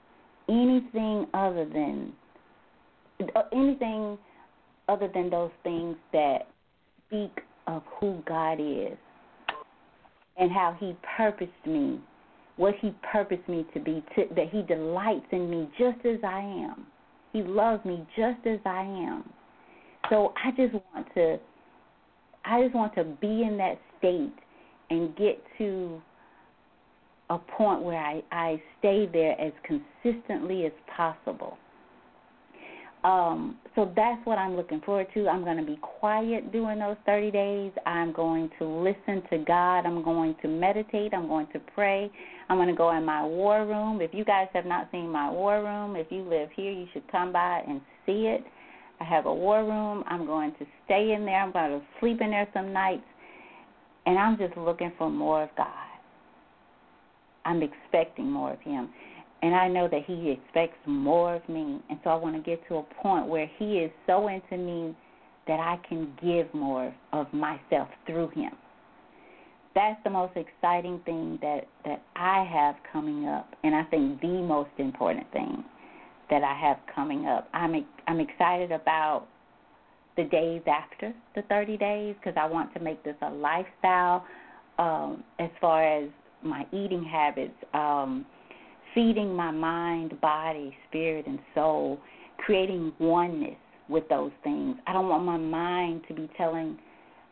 anything 0.49 1.27
other 1.35 1.65
than 1.65 2.13
uh, 3.35 3.43
anything 3.53 4.19
other 4.89 5.09
than 5.13 5.31
those 5.31 5.51
things 5.63 5.97
that 6.13 6.49
speak 7.07 7.41
of 7.67 7.83
who 8.01 8.23
God 8.27 8.55
is 8.61 8.97
and 10.37 10.51
how 10.51 10.77
He 10.79 10.97
purposed 11.17 11.51
me 11.67 12.01
what 12.57 12.75
he 12.81 12.95
purposed 13.13 13.49
me 13.49 13.67
to 13.75 13.81
be, 13.81 14.03
to, 14.15 14.25
that 14.35 14.49
he 14.51 14.63
delights 14.63 15.27
in 15.33 15.51
me 15.51 15.69
just 15.79 16.05
as 16.07 16.19
I 16.25 16.41
am. 16.41 16.87
He 17.33 17.43
loves 17.43 17.85
me 17.85 18.07
just 18.17 18.47
as 18.47 18.59
I 18.65 18.81
am. 18.81 19.29
So 20.09 20.33
I 20.43 20.51
just 20.51 20.73
want 20.73 21.07
to 21.15 21.39
I 22.47 22.63
just 22.63 22.75
want 22.75 22.95
to 22.95 23.05
be 23.05 23.43
in 23.43 23.57
that 23.59 23.79
state 23.99 24.33
and 24.91 25.17
get 25.17 25.43
to 25.59 26.01
a 27.29 27.39
point 27.39 27.83
where 27.83 28.01
I, 28.01 28.23
I 28.31 28.63
stay 28.79 29.09
there 29.13 29.39
as 29.41 29.53
consistently 29.65 30.65
as 30.65 30.73
possible. 30.97 31.59
Um, 33.07 33.57
so 33.77 33.93
that's 33.95 34.21
what 34.27 34.37
I'm 34.37 34.57
looking 34.57 34.81
forward 34.81 35.07
to. 35.15 35.29
I'm 35.29 35.45
going 35.45 35.59
to 35.59 35.63
be 35.63 35.79
quiet 35.81 36.51
during 36.51 36.81
those 36.81 36.97
30 37.07 37.31
days. 37.31 37.73
I'm 37.87 38.13
going 38.13 38.51
to 38.59 38.67
listen 38.67 39.23
to 39.31 39.45
God. 39.47 39.87
I'm 39.87 40.03
going 40.03 40.35
to 40.43 40.49
meditate. 40.49 41.15
I'm 41.15 41.29
going 41.29 41.47
to 41.53 41.61
pray. 41.73 42.11
I'm 42.49 42.57
going 42.57 42.69
to 42.69 42.75
go 42.75 42.97
in 42.97 43.05
my 43.05 43.25
war 43.25 43.65
room. 43.65 44.01
If 44.01 44.13
you 44.13 44.25
guys 44.25 44.49
have 44.55 44.67
not 44.67 44.89
seen 44.91 45.09
my 45.09 45.31
war 45.31 45.63
room, 45.63 45.95
if 45.95 46.09
you 46.11 46.23
live 46.23 46.49
here, 46.57 46.73
you 46.73 46.89
should 46.93 47.07
come 47.13 47.33
by 47.33 47.63
and 47.69 47.81
see 48.07 48.27
it. 48.27 48.43
I 49.01 49.05
have 49.05 49.27
a 49.27 49.35
war 49.35 49.63
room. 49.63 50.03
I'm 50.09 50.27
going 50.27 50.51
to 50.59 50.67
stay 50.85 51.13
in 51.13 51.25
there. 51.25 51.41
I'm 51.41 51.53
going 51.53 51.79
to 51.79 51.87
sleep 52.01 52.21
in 52.21 52.31
there 52.31 52.49
some 52.53 52.73
nights. 52.73 53.05
And 54.07 54.19
I'm 54.19 54.37
just 54.37 54.57
looking 54.57 54.93
for 54.99 55.09
more 55.09 55.45
of 55.45 55.51
God. 55.57 55.69
I'm 57.45 57.63
expecting 57.63 58.29
more 58.29 58.55
of 58.55 58.61
Him. 58.63 58.89
And 59.43 59.55
I 59.55 59.69
know 59.69 59.89
that 59.89 60.03
He 60.07 60.31
expects 60.31 60.79
more 60.87 61.37
of 61.37 61.49
me. 61.49 61.81
And 61.91 61.99
so 62.03 62.11
I 62.11 62.15
want 62.17 62.37
to 62.37 62.43
get 62.43 62.67
to 62.69 62.77
a 62.77 62.83
point 63.03 63.27
where 63.27 63.51
He 63.59 63.79
is 63.79 63.91
so 64.07 64.29
into 64.29 64.57
me 64.57 64.97
that 65.47 65.61
I 65.61 65.79
can 65.89 66.13
give 66.23 66.53
more 66.53 66.95
of 67.13 67.33
myself 67.33 67.89
through 68.07 68.31
Him. 68.31 68.53
That's 69.75 70.03
the 70.05 70.11
most 70.11 70.37
exciting 70.37 71.01
thing 71.05 71.39
that, 71.43 71.67
that 71.85 72.03
I 72.17 72.45
have 72.45 72.77
coming 72.93 73.27
up. 73.27 73.55
And 73.63 73.75
I 73.75 73.85
think 73.85 74.21
the 74.23 74.43
most 74.43 74.71
important 74.79 75.31
thing 75.33 75.65
that 76.31 76.43
I 76.43 76.59
have 76.59 76.79
coming 76.95 77.27
up. 77.27 77.49
I'm 77.53 77.85
I'm 78.07 78.21
excited 78.21 78.73
about 78.73 79.27
the 80.17 80.25
days 80.25 80.63
after 80.67 81.13
the 81.35 81.43
30 81.43 81.77
days 81.77 82.17
because 82.19 82.37
I 82.41 82.47
want 82.47 82.73
to 82.75 82.81
make 82.81 83.03
this 83.05 83.17
a 83.23 83.31
lifestyle 83.31 84.25
um, 84.79 85.23
as 85.39 85.51
far 85.61 85.85
as 85.85 86.09
my 86.43 86.67
eating 86.73 87.05
habits. 87.05 87.55
Um, 87.75 88.27
feeding 88.97 89.37
my 89.37 89.51
mind, 89.51 90.19
body, 90.23 90.75
spirit, 90.89 91.27
and 91.27 91.39
soul, 91.55 92.01
creating 92.39 92.93
oneness 92.99 93.59
with 93.91 94.09
those 94.09 94.33
things. 94.43 94.77
I 94.87 94.95
don't 94.95 95.09
want 95.11 95.25
my 95.25 95.37
mind 95.37 96.01
to 96.09 96.15
be 96.15 96.31
telling 96.37 96.79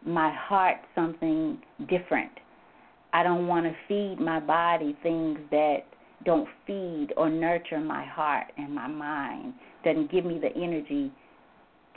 my 0.04 0.30
heart 0.32 0.76
something 0.94 1.58
different. 1.88 2.30
I 3.14 3.22
don't 3.22 3.48
want 3.48 3.64
to 3.64 3.72
feed 3.88 4.20
my 4.20 4.40
body 4.40 4.94
things 5.02 5.38
that 5.50 5.78
don't 6.26 6.46
feed 6.66 7.08
or 7.16 7.30
nurture 7.30 7.80
my 7.80 8.04
heart 8.04 8.46
and 8.58 8.74
my 8.74 8.86
mind, 8.86 9.54
doesn't 9.84 10.12
give 10.12 10.26
me 10.26 10.38
the 10.38 10.54
energy 10.54 11.10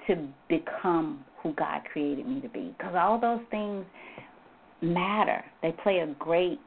to 0.08 0.28
become 0.48 1.26
who 1.44 1.52
God 1.54 1.82
created 1.92 2.26
me 2.26 2.40
to 2.40 2.48
be. 2.48 2.74
Because 2.78 2.96
all 2.98 3.20
those 3.20 3.42
things 3.52 3.86
matter. 4.82 5.44
They 5.62 5.74
play 5.84 6.00
a 6.00 6.08
great 6.20 6.60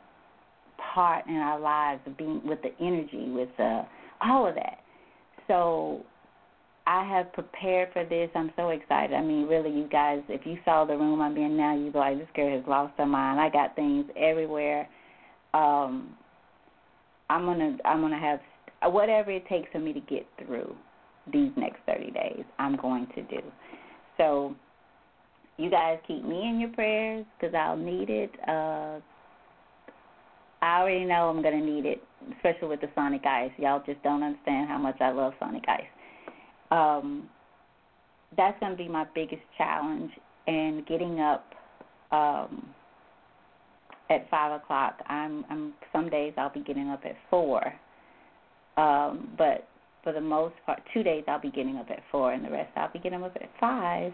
part 0.94 1.26
in 1.26 1.36
our 1.36 1.58
lives 1.58 2.00
of 2.06 2.16
being 2.16 2.40
with 2.44 2.60
the 2.62 2.72
energy, 2.80 3.30
with 3.30 3.48
uh, 3.58 3.82
all 4.22 4.46
of 4.46 4.54
that. 4.54 4.80
So 5.48 6.04
I 6.86 7.04
have 7.04 7.32
prepared 7.32 7.90
for 7.92 8.04
this. 8.04 8.30
I'm 8.34 8.52
so 8.56 8.70
excited. 8.70 9.14
I 9.14 9.22
mean, 9.22 9.46
really, 9.46 9.70
you 9.70 9.88
guys, 9.88 10.20
if 10.28 10.44
you 10.44 10.58
saw 10.64 10.84
the 10.84 10.96
room 10.96 11.20
I'm 11.20 11.36
in 11.36 11.56
now, 11.56 11.76
you'd 11.76 11.92
be 11.92 11.98
like, 11.98 12.18
this 12.18 12.28
girl 12.34 12.56
has 12.56 12.66
lost 12.66 12.94
her 12.98 13.06
mind. 13.06 13.40
I 13.40 13.48
got 13.48 13.76
things 13.76 14.06
everywhere. 14.16 14.88
Um, 15.54 16.14
I'm 17.28 17.44
gonna, 17.44 17.76
I'm 17.84 18.00
gonna 18.00 18.18
have 18.18 18.40
whatever 18.92 19.30
it 19.30 19.46
takes 19.46 19.70
for 19.72 19.78
me 19.78 19.92
to 19.92 20.00
get 20.00 20.26
through 20.44 20.74
these 21.32 21.50
next 21.56 21.78
30 21.86 22.10
days. 22.10 22.44
I'm 22.58 22.76
going 22.76 23.06
to 23.14 23.22
do. 23.22 23.40
So, 24.16 24.54
you 25.56 25.70
guys 25.70 25.98
keep 26.08 26.24
me 26.24 26.48
in 26.48 26.58
your 26.58 26.70
prayers 26.70 27.26
because 27.38 27.54
I'll 27.54 27.76
need 27.76 28.08
it. 28.08 28.30
Uh, 28.48 29.00
I 30.62 30.80
already 30.80 31.04
know 31.04 31.28
I'm 31.28 31.42
gonna 31.42 31.60
need 31.60 31.86
it, 31.86 32.02
especially 32.36 32.68
with 32.68 32.80
the 32.80 32.90
Sonic 32.94 33.24
Ice. 33.24 33.50
Y'all 33.56 33.82
just 33.86 34.02
don't 34.02 34.22
understand 34.22 34.68
how 34.68 34.78
much 34.78 35.00
I 35.00 35.10
love 35.10 35.32
Sonic 35.38 35.64
Ice. 35.68 35.82
Um, 36.70 37.28
that's 38.36 38.58
gonna 38.60 38.76
be 38.76 38.88
my 38.88 39.06
biggest 39.14 39.42
challenge, 39.56 40.10
and 40.46 40.86
getting 40.86 41.20
up 41.20 41.46
um, 42.12 42.66
at 44.10 44.28
five 44.30 44.60
o'clock. 44.60 45.00
I'm, 45.06 45.44
I'm 45.50 45.72
some 45.92 46.10
days 46.10 46.34
I'll 46.36 46.52
be 46.52 46.60
getting 46.60 46.90
up 46.90 47.00
at 47.04 47.16
four, 47.30 47.72
um, 48.76 49.30
but 49.38 49.66
for 50.04 50.12
the 50.12 50.20
most 50.20 50.54
part, 50.66 50.80
two 50.92 51.02
days 51.02 51.24
I'll 51.26 51.40
be 51.40 51.50
getting 51.50 51.76
up 51.76 51.90
at 51.90 52.02
four, 52.12 52.32
and 52.32 52.44
the 52.44 52.50
rest 52.50 52.70
I'll 52.76 52.92
be 52.92 52.98
getting 52.98 53.22
up 53.22 53.36
at 53.36 53.50
five, 53.58 54.12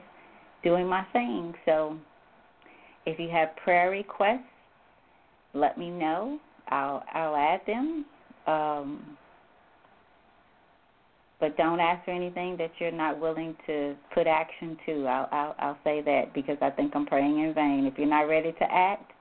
doing 0.62 0.86
my 0.86 1.04
thing. 1.12 1.54
So, 1.64 1.96
if 3.04 3.18
you 3.18 3.28
have 3.30 3.56
prayer 3.56 3.90
requests 3.90 4.42
let 5.56 5.78
me 5.78 5.90
know. 5.90 6.38
I'll 6.68 7.02
I'll 7.12 7.36
add 7.36 7.60
them. 7.66 8.04
Um, 8.46 9.16
but 11.38 11.56
don't 11.56 11.80
ask 11.80 12.04
for 12.04 12.12
anything 12.12 12.56
that 12.56 12.70
you're 12.78 12.90
not 12.90 13.20
willing 13.20 13.54
to 13.66 13.94
put 14.14 14.26
action 14.26 14.78
to. 14.86 15.06
I'll, 15.06 15.28
I'll 15.32 15.54
I'll 15.58 15.78
say 15.84 16.00
that 16.02 16.32
because 16.34 16.56
I 16.60 16.70
think 16.70 16.92
I'm 16.94 17.06
praying 17.06 17.38
in 17.40 17.54
vain. 17.54 17.84
If 17.90 17.98
you're 17.98 18.08
not 18.08 18.22
ready 18.22 18.52
to 18.52 18.64
act, 18.70 19.12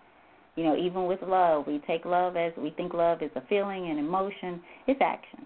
you 0.55 0.63
know, 0.63 0.77
even 0.77 1.05
with 1.05 1.21
love, 1.21 1.67
we 1.67 1.81
take 1.85 2.05
love 2.05 2.37
as 2.37 2.53
we 2.57 2.69
think 2.71 2.93
love 2.93 3.21
is 3.21 3.31
a 3.35 3.41
feeling 3.47 3.89
and 3.89 3.99
emotion. 3.99 4.61
It's 4.87 5.01
action. 5.01 5.45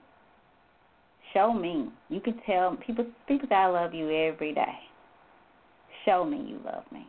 Show 1.33 1.53
me. 1.53 1.89
You 2.09 2.19
can 2.19 2.39
tell 2.45 2.77
people 2.85 3.05
people 3.27 3.47
say 3.49 3.55
I 3.55 3.67
love 3.67 3.93
you 3.93 4.09
every 4.09 4.53
day. 4.53 4.79
Show 6.05 6.23
me 6.23 6.37
you 6.37 6.59
love 6.63 6.83
me. 6.91 7.05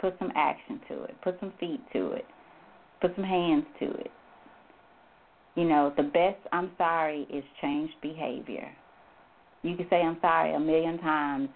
Put 0.00 0.16
some 0.18 0.32
action 0.36 0.80
to 0.88 1.04
it. 1.04 1.14
Put 1.22 1.40
some 1.40 1.52
feet 1.58 1.80
to 1.94 2.12
it 2.12 2.26
put 3.04 3.14
some 3.16 3.24
hands 3.24 3.64
to 3.78 3.84
it. 3.84 4.10
You 5.56 5.64
know, 5.64 5.92
the 5.94 6.04
best 6.04 6.38
I'm 6.52 6.70
sorry 6.78 7.26
is 7.30 7.44
changed 7.60 7.92
behavior. 8.00 8.66
You 9.62 9.76
can 9.76 9.86
say 9.90 9.96
I'm 9.96 10.16
sorry 10.22 10.54
a 10.54 10.58
million 10.58 10.98
times 10.98 11.50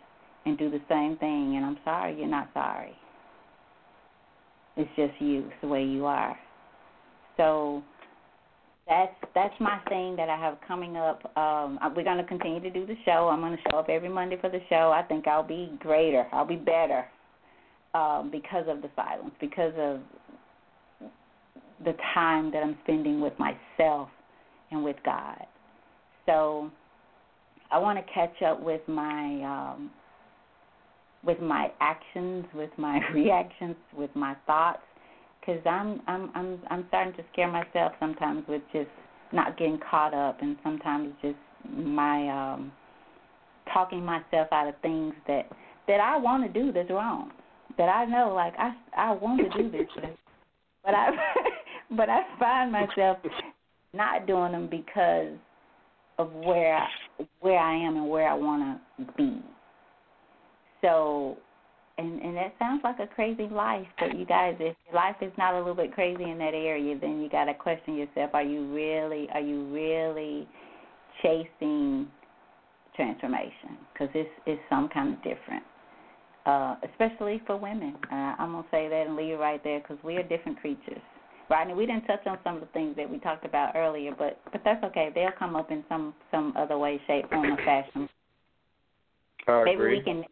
and 0.45 0.59
do 0.59 0.70
the 0.70 0.81
same 0.91 1.16
thing, 1.16 1.57
and 1.57 1.65
I'm 1.65 1.79
sorry 1.85 2.19
you're 2.19 2.29
not 2.29 2.51
sorry. 2.53 2.93
It's 4.77 4.91
just 4.95 5.20
you, 5.20 5.47
it's 5.47 5.55
the 5.62 5.69
way 5.69 5.85
you 5.85 6.05
are. 6.05 6.39
So 7.39 7.83
that's 8.87 9.15
that's 9.35 9.55
my 9.59 9.79
thing 9.89 10.16
that 10.16 10.29
I 10.29 10.37
have 10.37 10.59
coming 10.66 10.99
up. 10.99 11.25
Um, 11.37 11.79
we're 11.97 12.05
going 12.05 12.19
to 12.19 12.25
continue 12.25 12.61
to 12.61 12.70
do 12.70 12.87
the 12.87 12.95
show. 13.07 13.29
I'm 13.33 13.41
going 13.41 13.57
to 13.57 13.62
show 13.70 13.79
up 13.79 13.89
every 13.89 14.11
Monday 14.11 14.37
for 14.39 14.51
the 14.51 14.61
show. 14.69 14.93
I 14.95 15.03
think 15.03 15.27
I'll 15.27 15.47
be 15.47 15.73
greater. 15.79 16.27
I'll 16.31 16.47
be 16.47 16.57
better 16.57 17.07
um, 17.95 18.29
because 18.31 18.66
of 18.69 18.83
the 18.83 18.91
silence, 18.95 19.35
because 19.41 19.73
of 19.79 20.01
the 21.85 21.95
time 22.15 22.51
that 22.53 22.63
I'm 22.63 22.77
spending 22.85 23.21
with 23.21 23.33
myself 23.39 24.09
and 24.71 24.85
with 24.85 24.97
God. 25.05 25.47
So 26.27 26.71
I 27.71 27.79
want 27.79 27.99
to 27.99 28.13
catch 28.13 28.43
up 28.43 28.63
with 28.63 28.83
my 28.87 29.71
um, 29.73 29.91
with 31.25 31.41
my 31.41 31.71
actions, 31.81 32.45
with 32.55 32.71
my 32.77 33.01
reactions, 33.15 33.77
with 33.97 34.11
my 34.15 34.37
thoughts, 34.47 34.83
because 35.41 35.61
I'm 35.67 36.01
I'm 36.07 36.31
I'm 36.35 36.59
I'm 36.71 36.85
starting 36.89 37.15
to 37.15 37.23
scare 37.33 37.51
myself 37.51 37.93
sometimes 38.01 38.45
with 38.49 38.63
just 38.73 38.91
not 39.33 39.59
getting 39.59 39.79
caught 39.91 40.15
up, 40.15 40.39
and 40.41 40.57
sometimes 40.63 41.13
just 41.23 41.37
my 41.75 42.29
um, 42.55 42.73
talking 43.73 44.05
myself 44.05 44.49
out 44.53 44.69
of 44.69 44.75
things 44.81 45.15
that 45.27 45.49
that 45.87 46.01
I 46.01 46.17
want 46.17 46.51
to 46.53 46.61
do 46.61 46.73
that's 46.73 46.91
wrong, 46.91 47.31
that 47.77 47.89
I 47.89 48.05
know 48.05 48.33
like 48.35 48.55
I 48.59 48.75
I 48.97 49.13
want 49.13 49.41
to 49.41 49.63
do 49.63 49.71
this, 49.71 49.87
but 50.85 50.95
I 50.95 51.11
but 51.97 52.09
I 52.09 52.20
find 52.39 52.73
myself 52.73 53.19
not 53.94 54.27
doing 54.27 54.52
them 54.52 54.69
because 54.70 55.35
of 56.19 56.32
where 56.32 56.86
where 57.40 57.59
I 57.59 57.77
am 57.77 57.97
and 57.97 58.09
where 58.09 58.28
I 58.28 58.35
want 58.35 58.81
to 58.98 59.12
be. 59.16 59.40
So, 60.82 61.36
and 61.97 62.20
and 62.20 62.36
that 62.36 62.55
sounds 62.59 62.82
like 62.85 62.98
a 63.01 63.06
crazy 63.06 63.48
life, 63.51 63.86
but 63.98 64.19
you 64.19 64.27
guys, 64.27 64.56
if 64.60 64.77
your 64.86 64.94
life 64.94 65.16
is 65.23 65.32
not 65.39 65.55
a 65.55 65.59
little 65.59 65.74
bit 65.74 65.93
crazy 65.93 66.24
in 66.24 66.39
that 66.39 66.55
area, 66.55 66.98
then 67.01 67.20
you 67.20 67.28
got 67.28 67.47
to 67.47 67.55
question 67.55 67.97
yourself: 67.97 68.31
Are 68.35 68.43
you 68.43 68.73
really 68.73 69.28
are 69.32 69.40
you 69.40 69.65
really 69.73 70.47
chasing 71.23 72.09
transformation? 72.94 73.78
Because 73.93 74.09
it's 74.15 74.31
it's 74.47 74.60
some 74.69 74.89
kind 74.89 75.15
of 75.15 75.23
different. 75.23 75.65
Uh, 76.47 76.77
especially 76.90 77.43
for 77.47 77.56
women, 77.56 77.94
uh, 78.10 78.35
I'm 78.39 78.52
gonna 78.52 78.66
say 78.70 78.89
that 78.89 79.06
and 79.06 79.16
leave 79.16 79.35
it 79.35 79.39
right 79.39 79.62
there 79.62 79.81
because 79.81 79.98
we 80.02 80.16
are 80.16 80.23
different 80.23 80.59
creatures. 80.60 81.02
Rodney, 81.51 81.75
we 81.75 81.87
didn't 81.87 82.05
touch 82.07 82.27
on 82.27 82.39
some 82.45 82.57
of 82.57 82.61
the 82.61 82.66
things 82.69 82.95
that 82.97 83.09
we 83.09 83.19
talked 83.19 83.45
about 83.45 83.75
earlier, 83.75 84.12
but 84.16 84.41
but 84.53 84.61
that's 84.65 84.83
okay. 84.85 85.11
They'll 85.15 85.31
come 85.39 85.57
up 85.57 85.70
in 85.70 85.85
some 85.89 86.15
some 86.31 86.53
other 86.57 86.79
way, 86.79 87.01
shape, 87.07 87.29
form, 87.31 87.53
or 87.53 87.57
fashion. 87.65 88.09
I 89.47 89.65
Maybe 89.65 89.75
agree. 89.77 89.99
we 89.99 90.05
can 90.05 90.25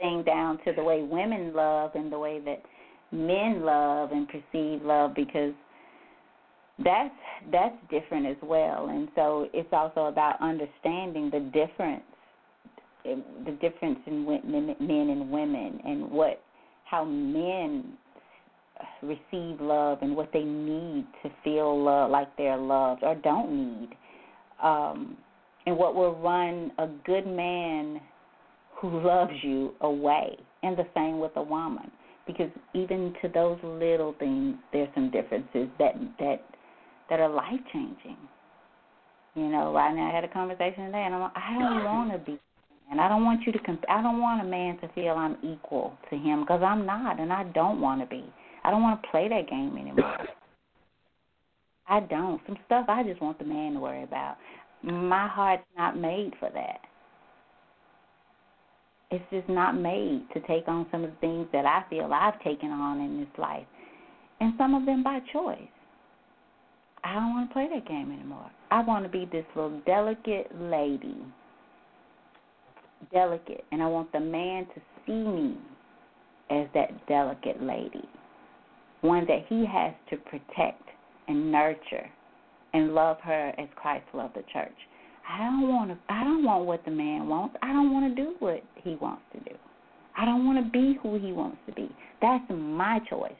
thing 0.00 0.22
down 0.24 0.58
to 0.64 0.72
the 0.72 0.82
way 0.82 1.02
women 1.02 1.52
love 1.54 1.92
and 1.94 2.10
the 2.10 2.18
way 2.18 2.40
that 2.40 2.62
men 3.12 3.62
love 3.62 4.12
and 4.12 4.26
perceive 4.28 4.82
love 4.82 5.14
because 5.14 5.52
that's 6.82 7.14
that's 7.52 7.76
different 7.90 8.26
as 8.26 8.36
well. 8.42 8.88
And 8.88 9.08
so 9.14 9.48
it's 9.52 9.68
also 9.72 10.06
about 10.06 10.40
understanding 10.40 11.30
the 11.30 11.40
difference 11.52 12.02
eh, 13.04 13.16
the 13.44 13.52
difference 13.52 13.98
in 14.06 14.24
men 14.24 15.10
and 15.10 15.30
women 15.30 15.80
and 15.84 16.10
what 16.10 16.42
how 16.84 17.04
men 17.04 17.92
receive 19.02 19.60
love 19.60 19.98
and 20.02 20.16
what 20.16 20.30
they 20.32 20.42
need 20.42 21.06
to 21.22 21.30
feel 21.44 21.82
love, 21.82 22.10
like 22.10 22.28
they're 22.36 22.56
loved 22.56 23.02
or 23.02 23.14
don't 23.16 23.50
need. 23.52 23.90
Um, 24.62 25.16
and 25.66 25.76
what 25.76 25.94
will 25.94 26.16
run 26.20 26.72
a 26.78 26.88
good 27.04 27.26
man 27.26 28.00
who 28.76 29.00
loves 29.06 29.32
you 29.42 29.74
away. 29.80 30.36
And 30.62 30.76
the 30.76 30.86
same 30.94 31.20
with 31.20 31.32
a 31.36 31.42
woman. 31.42 31.90
Because 32.26 32.50
even 32.74 33.14
to 33.22 33.28
those 33.28 33.58
little 33.64 34.14
things 34.18 34.54
there's 34.72 34.88
some 34.94 35.10
differences 35.10 35.68
that 35.78 35.94
that 36.18 36.44
that 37.08 37.18
are 37.18 37.28
life 37.28 37.60
changing. 37.72 38.16
You 39.34 39.48
know, 39.48 39.72
right 39.72 39.94
now 39.94 40.10
I 40.10 40.14
had 40.14 40.24
a 40.24 40.28
conversation 40.28 40.86
today 40.86 41.02
and 41.04 41.14
I'm 41.14 41.20
like, 41.22 41.32
I 41.34 41.58
don't 41.58 41.84
want 41.84 42.12
to 42.12 42.18
be 42.18 42.38
and 42.90 43.00
I 43.00 43.08
don't 43.08 43.24
want 43.24 43.46
you 43.46 43.52
to 43.52 43.58
comp- 43.60 43.84
I 43.88 44.02
don't 44.02 44.20
want 44.20 44.40
a 44.40 44.44
man 44.44 44.78
to 44.80 44.88
feel 44.94 45.14
I'm 45.14 45.36
equal 45.42 45.96
to 46.10 46.16
him 46.16 46.40
because 46.40 46.60
I'm 46.62 46.84
not 46.84 47.20
and 47.20 47.32
I 47.32 47.44
don't 47.44 47.80
want 47.80 48.00
to 48.00 48.06
be. 48.06 48.24
I 48.64 48.70
don't 48.70 48.82
want 48.82 49.02
to 49.02 49.08
play 49.10 49.28
that 49.28 49.48
game 49.48 49.76
anymore. 49.76 50.18
I 51.88 52.00
don't. 52.00 52.40
Some 52.46 52.56
stuff 52.66 52.86
I 52.88 53.02
just 53.02 53.20
want 53.20 53.38
the 53.38 53.44
man 53.44 53.74
to 53.74 53.80
worry 53.80 54.04
about. 54.04 54.36
My 54.82 55.26
heart's 55.26 55.66
not 55.76 55.98
made 55.98 56.32
for 56.38 56.50
that. 56.54 56.80
It's 59.10 59.24
just 59.30 59.48
not 59.48 59.76
made 59.76 60.24
to 60.34 60.40
take 60.46 60.68
on 60.68 60.86
some 60.92 61.02
of 61.02 61.10
the 61.10 61.16
things 61.16 61.48
that 61.52 61.66
I 61.66 61.82
feel 61.90 62.08
I've 62.12 62.40
taken 62.42 62.70
on 62.70 63.00
in 63.00 63.18
this 63.18 63.38
life, 63.38 63.66
and 64.40 64.54
some 64.56 64.74
of 64.74 64.86
them 64.86 65.02
by 65.02 65.18
choice. 65.32 65.58
I 67.02 67.14
don't 67.14 67.30
want 67.30 67.50
to 67.50 67.52
play 67.52 67.68
that 67.74 67.88
game 67.88 68.12
anymore. 68.12 68.50
I 68.70 68.82
want 68.82 69.04
to 69.04 69.10
be 69.10 69.28
this 69.32 69.44
little 69.56 69.80
delicate 69.84 70.48
lady, 70.60 71.16
delicate, 73.12 73.64
and 73.72 73.82
I 73.82 73.86
want 73.88 74.12
the 74.12 74.20
man 74.20 74.66
to 74.66 74.80
see 75.06 75.12
me 75.12 75.56
as 76.50 76.68
that 76.74 77.06
delicate 77.08 77.60
lady 77.60 78.08
one 79.00 79.26
that 79.26 79.44
he 79.48 79.64
has 79.66 79.94
to 80.10 80.16
protect 80.16 80.82
and 81.28 81.50
nurture 81.50 82.08
and 82.72 82.94
love 82.94 83.18
her 83.22 83.52
as 83.58 83.68
Christ 83.76 84.04
loved 84.14 84.34
the 84.34 84.44
church. 84.52 84.76
I 85.28 85.38
don't 85.38 85.68
want 85.68 85.90
to 85.90 85.98
I 86.12 86.24
don't 86.24 86.44
want 86.44 86.66
what 86.66 86.84
the 86.84 86.90
man 86.90 87.28
wants. 87.28 87.56
I 87.62 87.68
don't 87.72 87.92
want 87.92 88.14
to 88.14 88.22
do 88.22 88.34
what 88.38 88.62
he 88.82 88.96
wants 88.96 89.22
to 89.32 89.40
do. 89.40 89.56
I 90.16 90.24
don't 90.24 90.44
want 90.44 90.64
to 90.64 90.70
be 90.70 90.98
who 91.02 91.18
he 91.18 91.32
wants 91.32 91.58
to 91.66 91.72
be. 91.72 91.88
That's 92.20 92.44
my 92.50 92.98
choice. 93.08 93.32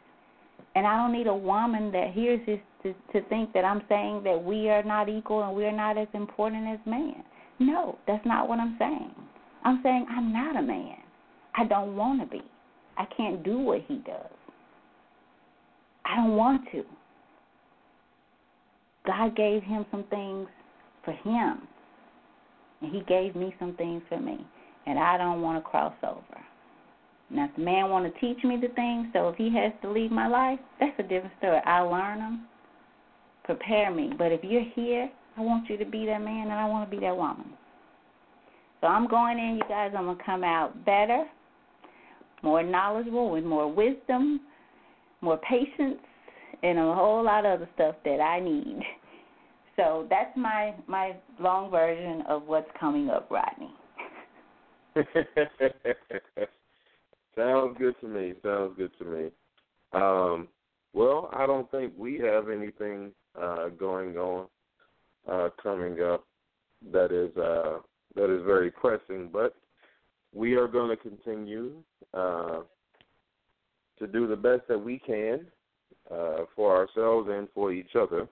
And 0.74 0.86
I 0.86 0.96
don't 0.96 1.12
need 1.12 1.26
a 1.26 1.34
woman 1.34 1.90
that 1.92 2.12
hears 2.12 2.40
this 2.46 2.60
to, 2.84 2.94
to 3.12 3.28
think 3.28 3.52
that 3.52 3.64
I'm 3.64 3.82
saying 3.88 4.22
that 4.24 4.42
we 4.42 4.70
are 4.70 4.84
not 4.84 5.08
equal 5.08 5.42
and 5.42 5.54
we're 5.54 5.72
not 5.72 5.98
as 5.98 6.08
important 6.14 6.66
as 6.68 6.78
man. 6.86 7.24
No, 7.58 7.98
that's 8.06 8.24
not 8.24 8.48
what 8.48 8.58
I'm 8.60 8.76
saying. 8.78 9.14
I'm 9.64 9.80
saying 9.82 10.06
I'm 10.08 10.32
not 10.32 10.56
a 10.56 10.62
man. 10.62 10.96
I 11.56 11.64
don't 11.64 11.96
want 11.96 12.20
to 12.20 12.26
be. 12.26 12.42
I 12.96 13.04
can't 13.16 13.42
do 13.42 13.58
what 13.58 13.82
he 13.88 13.96
does. 13.96 14.30
I 16.04 16.16
don't 16.16 16.36
want 16.36 16.62
to. 16.72 16.84
God 19.06 19.36
gave 19.36 19.62
him 19.62 19.86
some 19.90 20.04
things 20.10 20.48
for 21.04 21.12
him, 21.12 21.62
and 22.82 22.94
he 22.94 23.00
gave 23.02 23.34
me 23.34 23.54
some 23.58 23.74
things 23.76 24.02
for 24.08 24.20
me, 24.20 24.44
and 24.86 24.98
I 24.98 25.16
don't 25.16 25.40
want 25.40 25.62
to 25.62 25.68
cross 25.68 25.94
over. 26.02 26.40
Now, 27.30 27.44
if 27.44 27.56
the 27.56 27.62
man 27.62 27.90
want 27.90 28.12
to 28.12 28.20
teach 28.20 28.42
me 28.44 28.58
the 28.60 28.74
things, 28.74 29.06
so 29.12 29.28
if 29.28 29.36
he 29.36 29.54
has 29.56 29.72
to 29.82 29.90
leave 29.90 30.10
my 30.10 30.26
life, 30.26 30.58
that's 30.80 30.98
a 30.98 31.02
different 31.02 31.32
story. 31.38 31.60
I 31.64 31.80
learn 31.80 32.18
them, 32.18 32.46
prepare 33.44 33.90
me. 33.90 34.12
But 34.18 34.32
if 34.32 34.40
you're 34.42 34.64
here, 34.74 35.08
I 35.36 35.40
want 35.40 35.70
you 35.70 35.76
to 35.78 35.84
be 35.84 36.06
that 36.06 36.22
man, 36.22 36.48
and 36.50 36.52
I 36.52 36.66
want 36.66 36.90
to 36.90 36.96
be 36.96 37.00
that 37.06 37.16
woman. 37.16 37.46
So 38.80 38.86
I'm 38.88 39.06
going 39.06 39.38
in, 39.38 39.56
you 39.56 39.62
guys. 39.68 39.92
I'm 39.96 40.06
gonna 40.06 40.18
come 40.24 40.42
out 40.42 40.84
better, 40.84 41.24
more 42.42 42.62
knowledgeable, 42.62 43.30
with 43.30 43.44
more 43.44 43.70
wisdom, 43.72 44.40
more 45.20 45.38
patience, 45.38 45.98
and 46.62 46.78
a 46.78 46.94
whole 46.94 47.24
lot 47.24 47.44
of 47.46 47.60
other 47.60 47.68
stuff 47.74 47.94
that 48.04 48.20
I 48.20 48.40
need. 48.40 48.80
So 49.76 50.06
that's 50.10 50.36
my 50.36 50.74
my 50.86 51.16
long 51.38 51.70
version 51.70 52.22
of 52.28 52.46
what's 52.46 52.70
coming 52.78 53.08
up, 53.08 53.30
Rodney. 53.30 53.70
Sounds 57.36 57.76
good 57.78 57.94
to 58.00 58.08
me. 58.08 58.34
Sounds 58.42 58.74
good 58.76 58.90
to 58.98 59.04
me. 59.04 59.30
Um, 59.92 60.48
well, 60.92 61.30
I 61.32 61.46
don't 61.46 61.70
think 61.70 61.92
we 61.96 62.18
have 62.18 62.48
anything 62.48 63.12
uh, 63.40 63.68
going 63.68 64.16
on 64.16 64.46
uh, 65.30 65.48
coming 65.62 66.02
up 66.02 66.24
that 66.92 67.12
is 67.12 67.36
uh, 67.36 67.78
that 68.16 68.34
is 68.34 68.42
very 68.44 68.70
pressing, 68.70 69.30
but 69.32 69.54
we 70.34 70.54
are 70.54 70.68
going 70.68 70.90
to 70.90 70.96
continue 70.96 71.82
uh, 72.14 72.60
to 74.00 74.06
do 74.06 74.26
the 74.26 74.36
best 74.36 74.62
that 74.68 74.78
we 74.78 74.98
can 74.98 75.46
uh, 76.10 76.38
for 76.56 76.76
ourselves 76.76 77.28
and 77.30 77.48
for 77.54 77.72
each 77.72 77.94
other. 77.94 78.26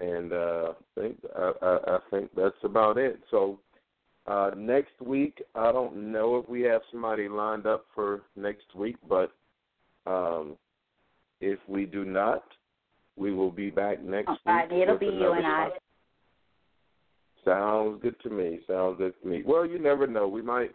And 0.00 0.32
uh, 0.32 0.72
I 0.96 1.00
think 1.00 1.16
I, 1.36 1.52
I, 1.60 1.78
I 1.86 1.98
think 2.10 2.30
that's 2.36 2.54
about 2.62 2.96
it. 2.96 3.20
So 3.30 3.58
uh, 4.26 4.52
next 4.56 5.00
week, 5.00 5.42
I 5.54 5.72
don't 5.72 6.12
know 6.12 6.36
if 6.36 6.48
we 6.48 6.62
have 6.62 6.82
somebody 6.90 7.28
lined 7.28 7.66
up 7.66 7.84
for 7.94 8.22
next 8.36 8.74
week, 8.74 8.96
but 9.08 9.32
um, 10.06 10.56
if 11.40 11.58
we 11.68 11.84
do 11.84 12.04
not, 12.04 12.44
we 13.16 13.32
will 13.32 13.50
be 13.50 13.70
back 13.70 14.02
next 14.02 14.28
All 14.46 14.68
week. 14.70 14.82
it'll 14.82 14.98
be 14.98 15.06
you 15.06 15.32
and 15.32 15.46
I. 15.46 15.70
Sounds 17.44 18.00
good 18.02 18.16
to 18.22 18.30
me. 18.30 18.60
Sounds 18.68 18.98
good 18.98 19.14
to 19.22 19.28
me. 19.28 19.42
Well, 19.44 19.66
you 19.66 19.78
never 19.78 20.06
know. 20.06 20.28
We 20.28 20.42
might 20.42 20.74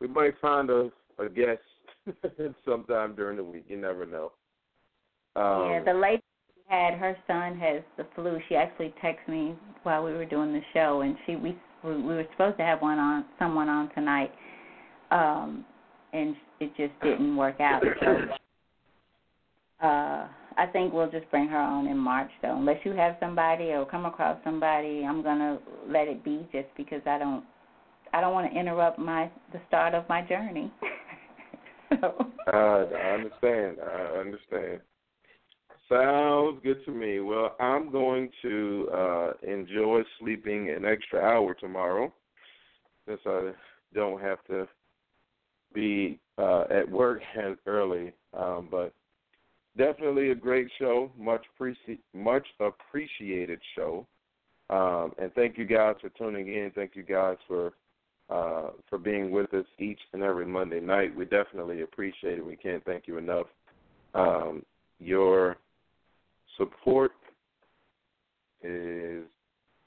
we 0.00 0.08
might 0.08 0.34
find 0.40 0.70
a 0.70 0.90
a 1.18 1.28
guest 1.28 1.60
sometime 2.64 3.14
during 3.14 3.36
the 3.36 3.44
week. 3.44 3.64
You 3.68 3.76
never 3.76 4.06
know. 4.06 4.32
Um, 5.34 5.70
yeah, 5.70 5.82
the 5.84 5.94
lady 5.98 6.22
had 6.68 6.94
her 6.94 7.16
son 7.26 7.58
has 7.58 7.82
the 7.96 8.06
flu. 8.14 8.38
She 8.48 8.54
actually 8.54 8.94
texted 9.02 9.28
me 9.28 9.54
while 9.82 10.04
we 10.04 10.12
were 10.12 10.24
doing 10.24 10.52
the 10.52 10.60
show, 10.72 11.02
and 11.02 11.16
she 11.26 11.36
we 11.36 11.56
we, 11.84 11.96
we 11.96 12.14
were 12.14 12.26
supposed 12.32 12.56
to 12.58 12.64
have 12.64 12.80
one 12.80 12.98
on 12.98 13.24
someone 13.38 13.68
on 13.68 13.90
tonight, 13.94 14.32
um, 15.10 15.64
and 16.12 16.36
it 16.60 16.70
just 16.76 16.92
didn't 17.02 17.36
work 17.36 17.60
out. 17.60 17.82
So 18.00 18.06
uh, 19.86 20.28
I 20.56 20.66
think 20.72 20.92
we'll 20.92 21.10
just 21.10 21.28
bring 21.30 21.48
her 21.48 21.58
on 21.58 21.86
in 21.86 21.96
March, 21.96 22.30
though. 22.40 22.56
Unless 22.56 22.84
you 22.84 22.92
have 22.92 23.16
somebody 23.20 23.72
or 23.72 23.84
come 23.86 24.06
across 24.06 24.38
somebody, 24.44 25.04
I'm 25.04 25.22
gonna 25.22 25.58
let 25.88 26.08
it 26.08 26.24
be, 26.24 26.46
just 26.52 26.68
because 26.76 27.00
I 27.06 27.18
don't, 27.18 27.44
I 28.12 28.20
don't 28.20 28.32
want 28.32 28.52
to 28.52 28.58
interrupt 28.58 28.98
my 28.98 29.30
the 29.52 29.60
start 29.68 29.94
of 29.94 30.08
my 30.08 30.22
journey. 30.22 30.72
I 32.52 32.86
understand. 33.14 33.78
I 33.80 34.18
understand. 34.18 34.80
Sounds 35.88 36.60
good 36.62 36.84
to 36.86 36.90
me. 36.90 37.20
Well, 37.20 37.54
I'm 37.60 37.90
going 37.92 38.30
to 38.42 38.88
uh 38.92 39.32
enjoy 39.42 40.02
sleeping 40.18 40.70
an 40.70 40.84
extra 40.84 41.20
hour 41.20 41.54
tomorrow 41.54 42.12
since 43.06 43.20
I 43.26 43.52
don't 43.94 44.20
have 44.20 44.42
to 44.46 44.66
be 45.74 46.18
uh 46.38 46.64
at 46.70 46.90
work 46.90 47.20
early. 47.66 48.12
Um 48.36 48.68
but 48.70 48.94
definitely 49.76 50.30
a 50.30 50.34
great 50.34 50.68
show, 50.78 51.10
much 51.18 51.44
appreci- 51.60 52.00
much 52.14 52.46
appreciated 52.60 53.60
show. 53.76 54.06
Um 54.70 55.12
and 55.18 55.32
thank 55.34 55.58
you 55.58 55.66
guys 55.66 55.96
for 56.00 56.08
tuning 56.10 56.48
in. 56.48 56.72
Thank 56.74 56.96
you 56.96 57.02
guys 57.02 57.36
for 57.46 57.74
uh 58.32 58.70
for 58.88 58.98
being 58.98 59.30
with 59.30 59.52
us 59.54 59.66
each 59.78 60.00
and 60.12 60.22
every 60.22 60.46
Monday 60.46 60.80
night. 60.80 61.14
We 61.14 61.24
definitely 61.24 61.82
appreciate 61.82 62.38
it. 62.38 62.46
We 62.46 62.56
can't 62.56 62.84
thank 62.84 63.06
you 63.06 63.18
enough. 63.18 63.46
Um 64.14 64.64
your 64.98 65.56
support 66.56 67.12
is 68.62 69.24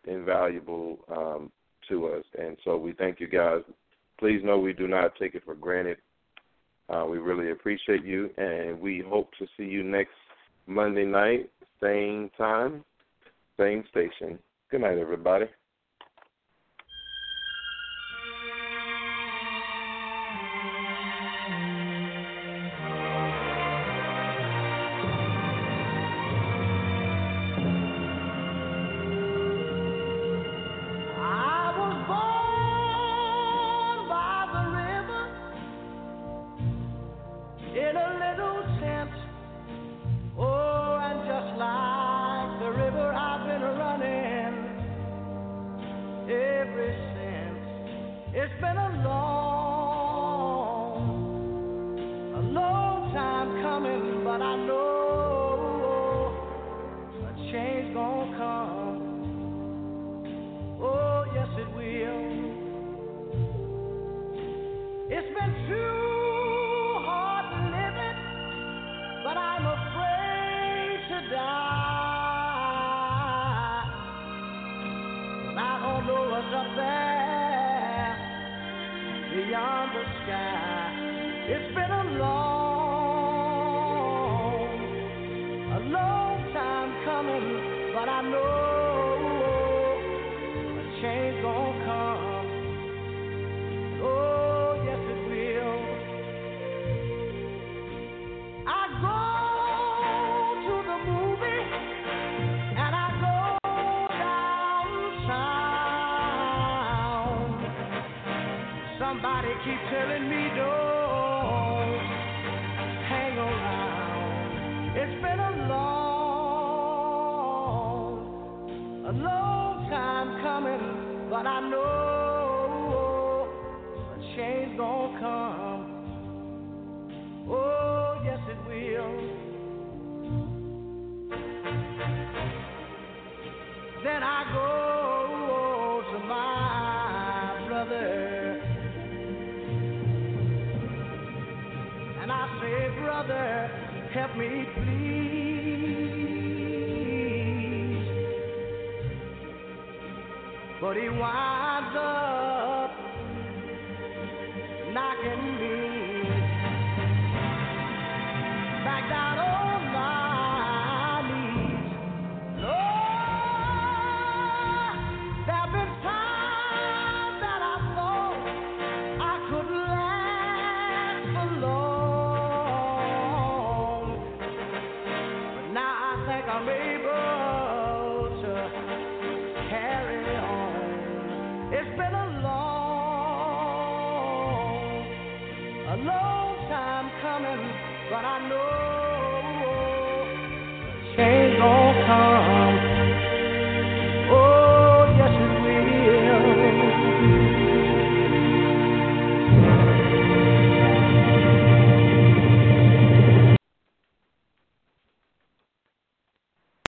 invaluable 0.05 0.99
um, 1.09 1.51
to 1.89 2.07
us, 2.07 2.23
and 2.37 2.57
so 2.63 2.77
we 2.77 2.93
thank 2.93 3.19
you 3.19 3.27
guys. 3.27 3.61
Please 4.19 4.41
know 4.43 4.59
we 4.59 4.73
do 4.73 4.87
not 4.87 5.15
take 5.19 5.35
it 5.35 5.43
for 5.45 5.55
granted. 5.55 5.97
Uh, 6.89 7.05
we 7.09 7.17
really 7.17 7.51
appreciate 7.51 8.03
you, 8.03 8.29
and 8.37 8.79
we 8.79 9.03
hope 9.07 9.29
to 9.39 9.47
see 9.57 9.63
you 9.63 9.83
next 9.83 10.11
Monday 10.67 11.05
night, 11.05 11.49
same 11.81 12.29
time, 12.37 12.83
same 13.57 13.83
station. 13.89 14.37
Good 14.69 14.81
night, 14.81 14.97
everybody. 14.97 15.45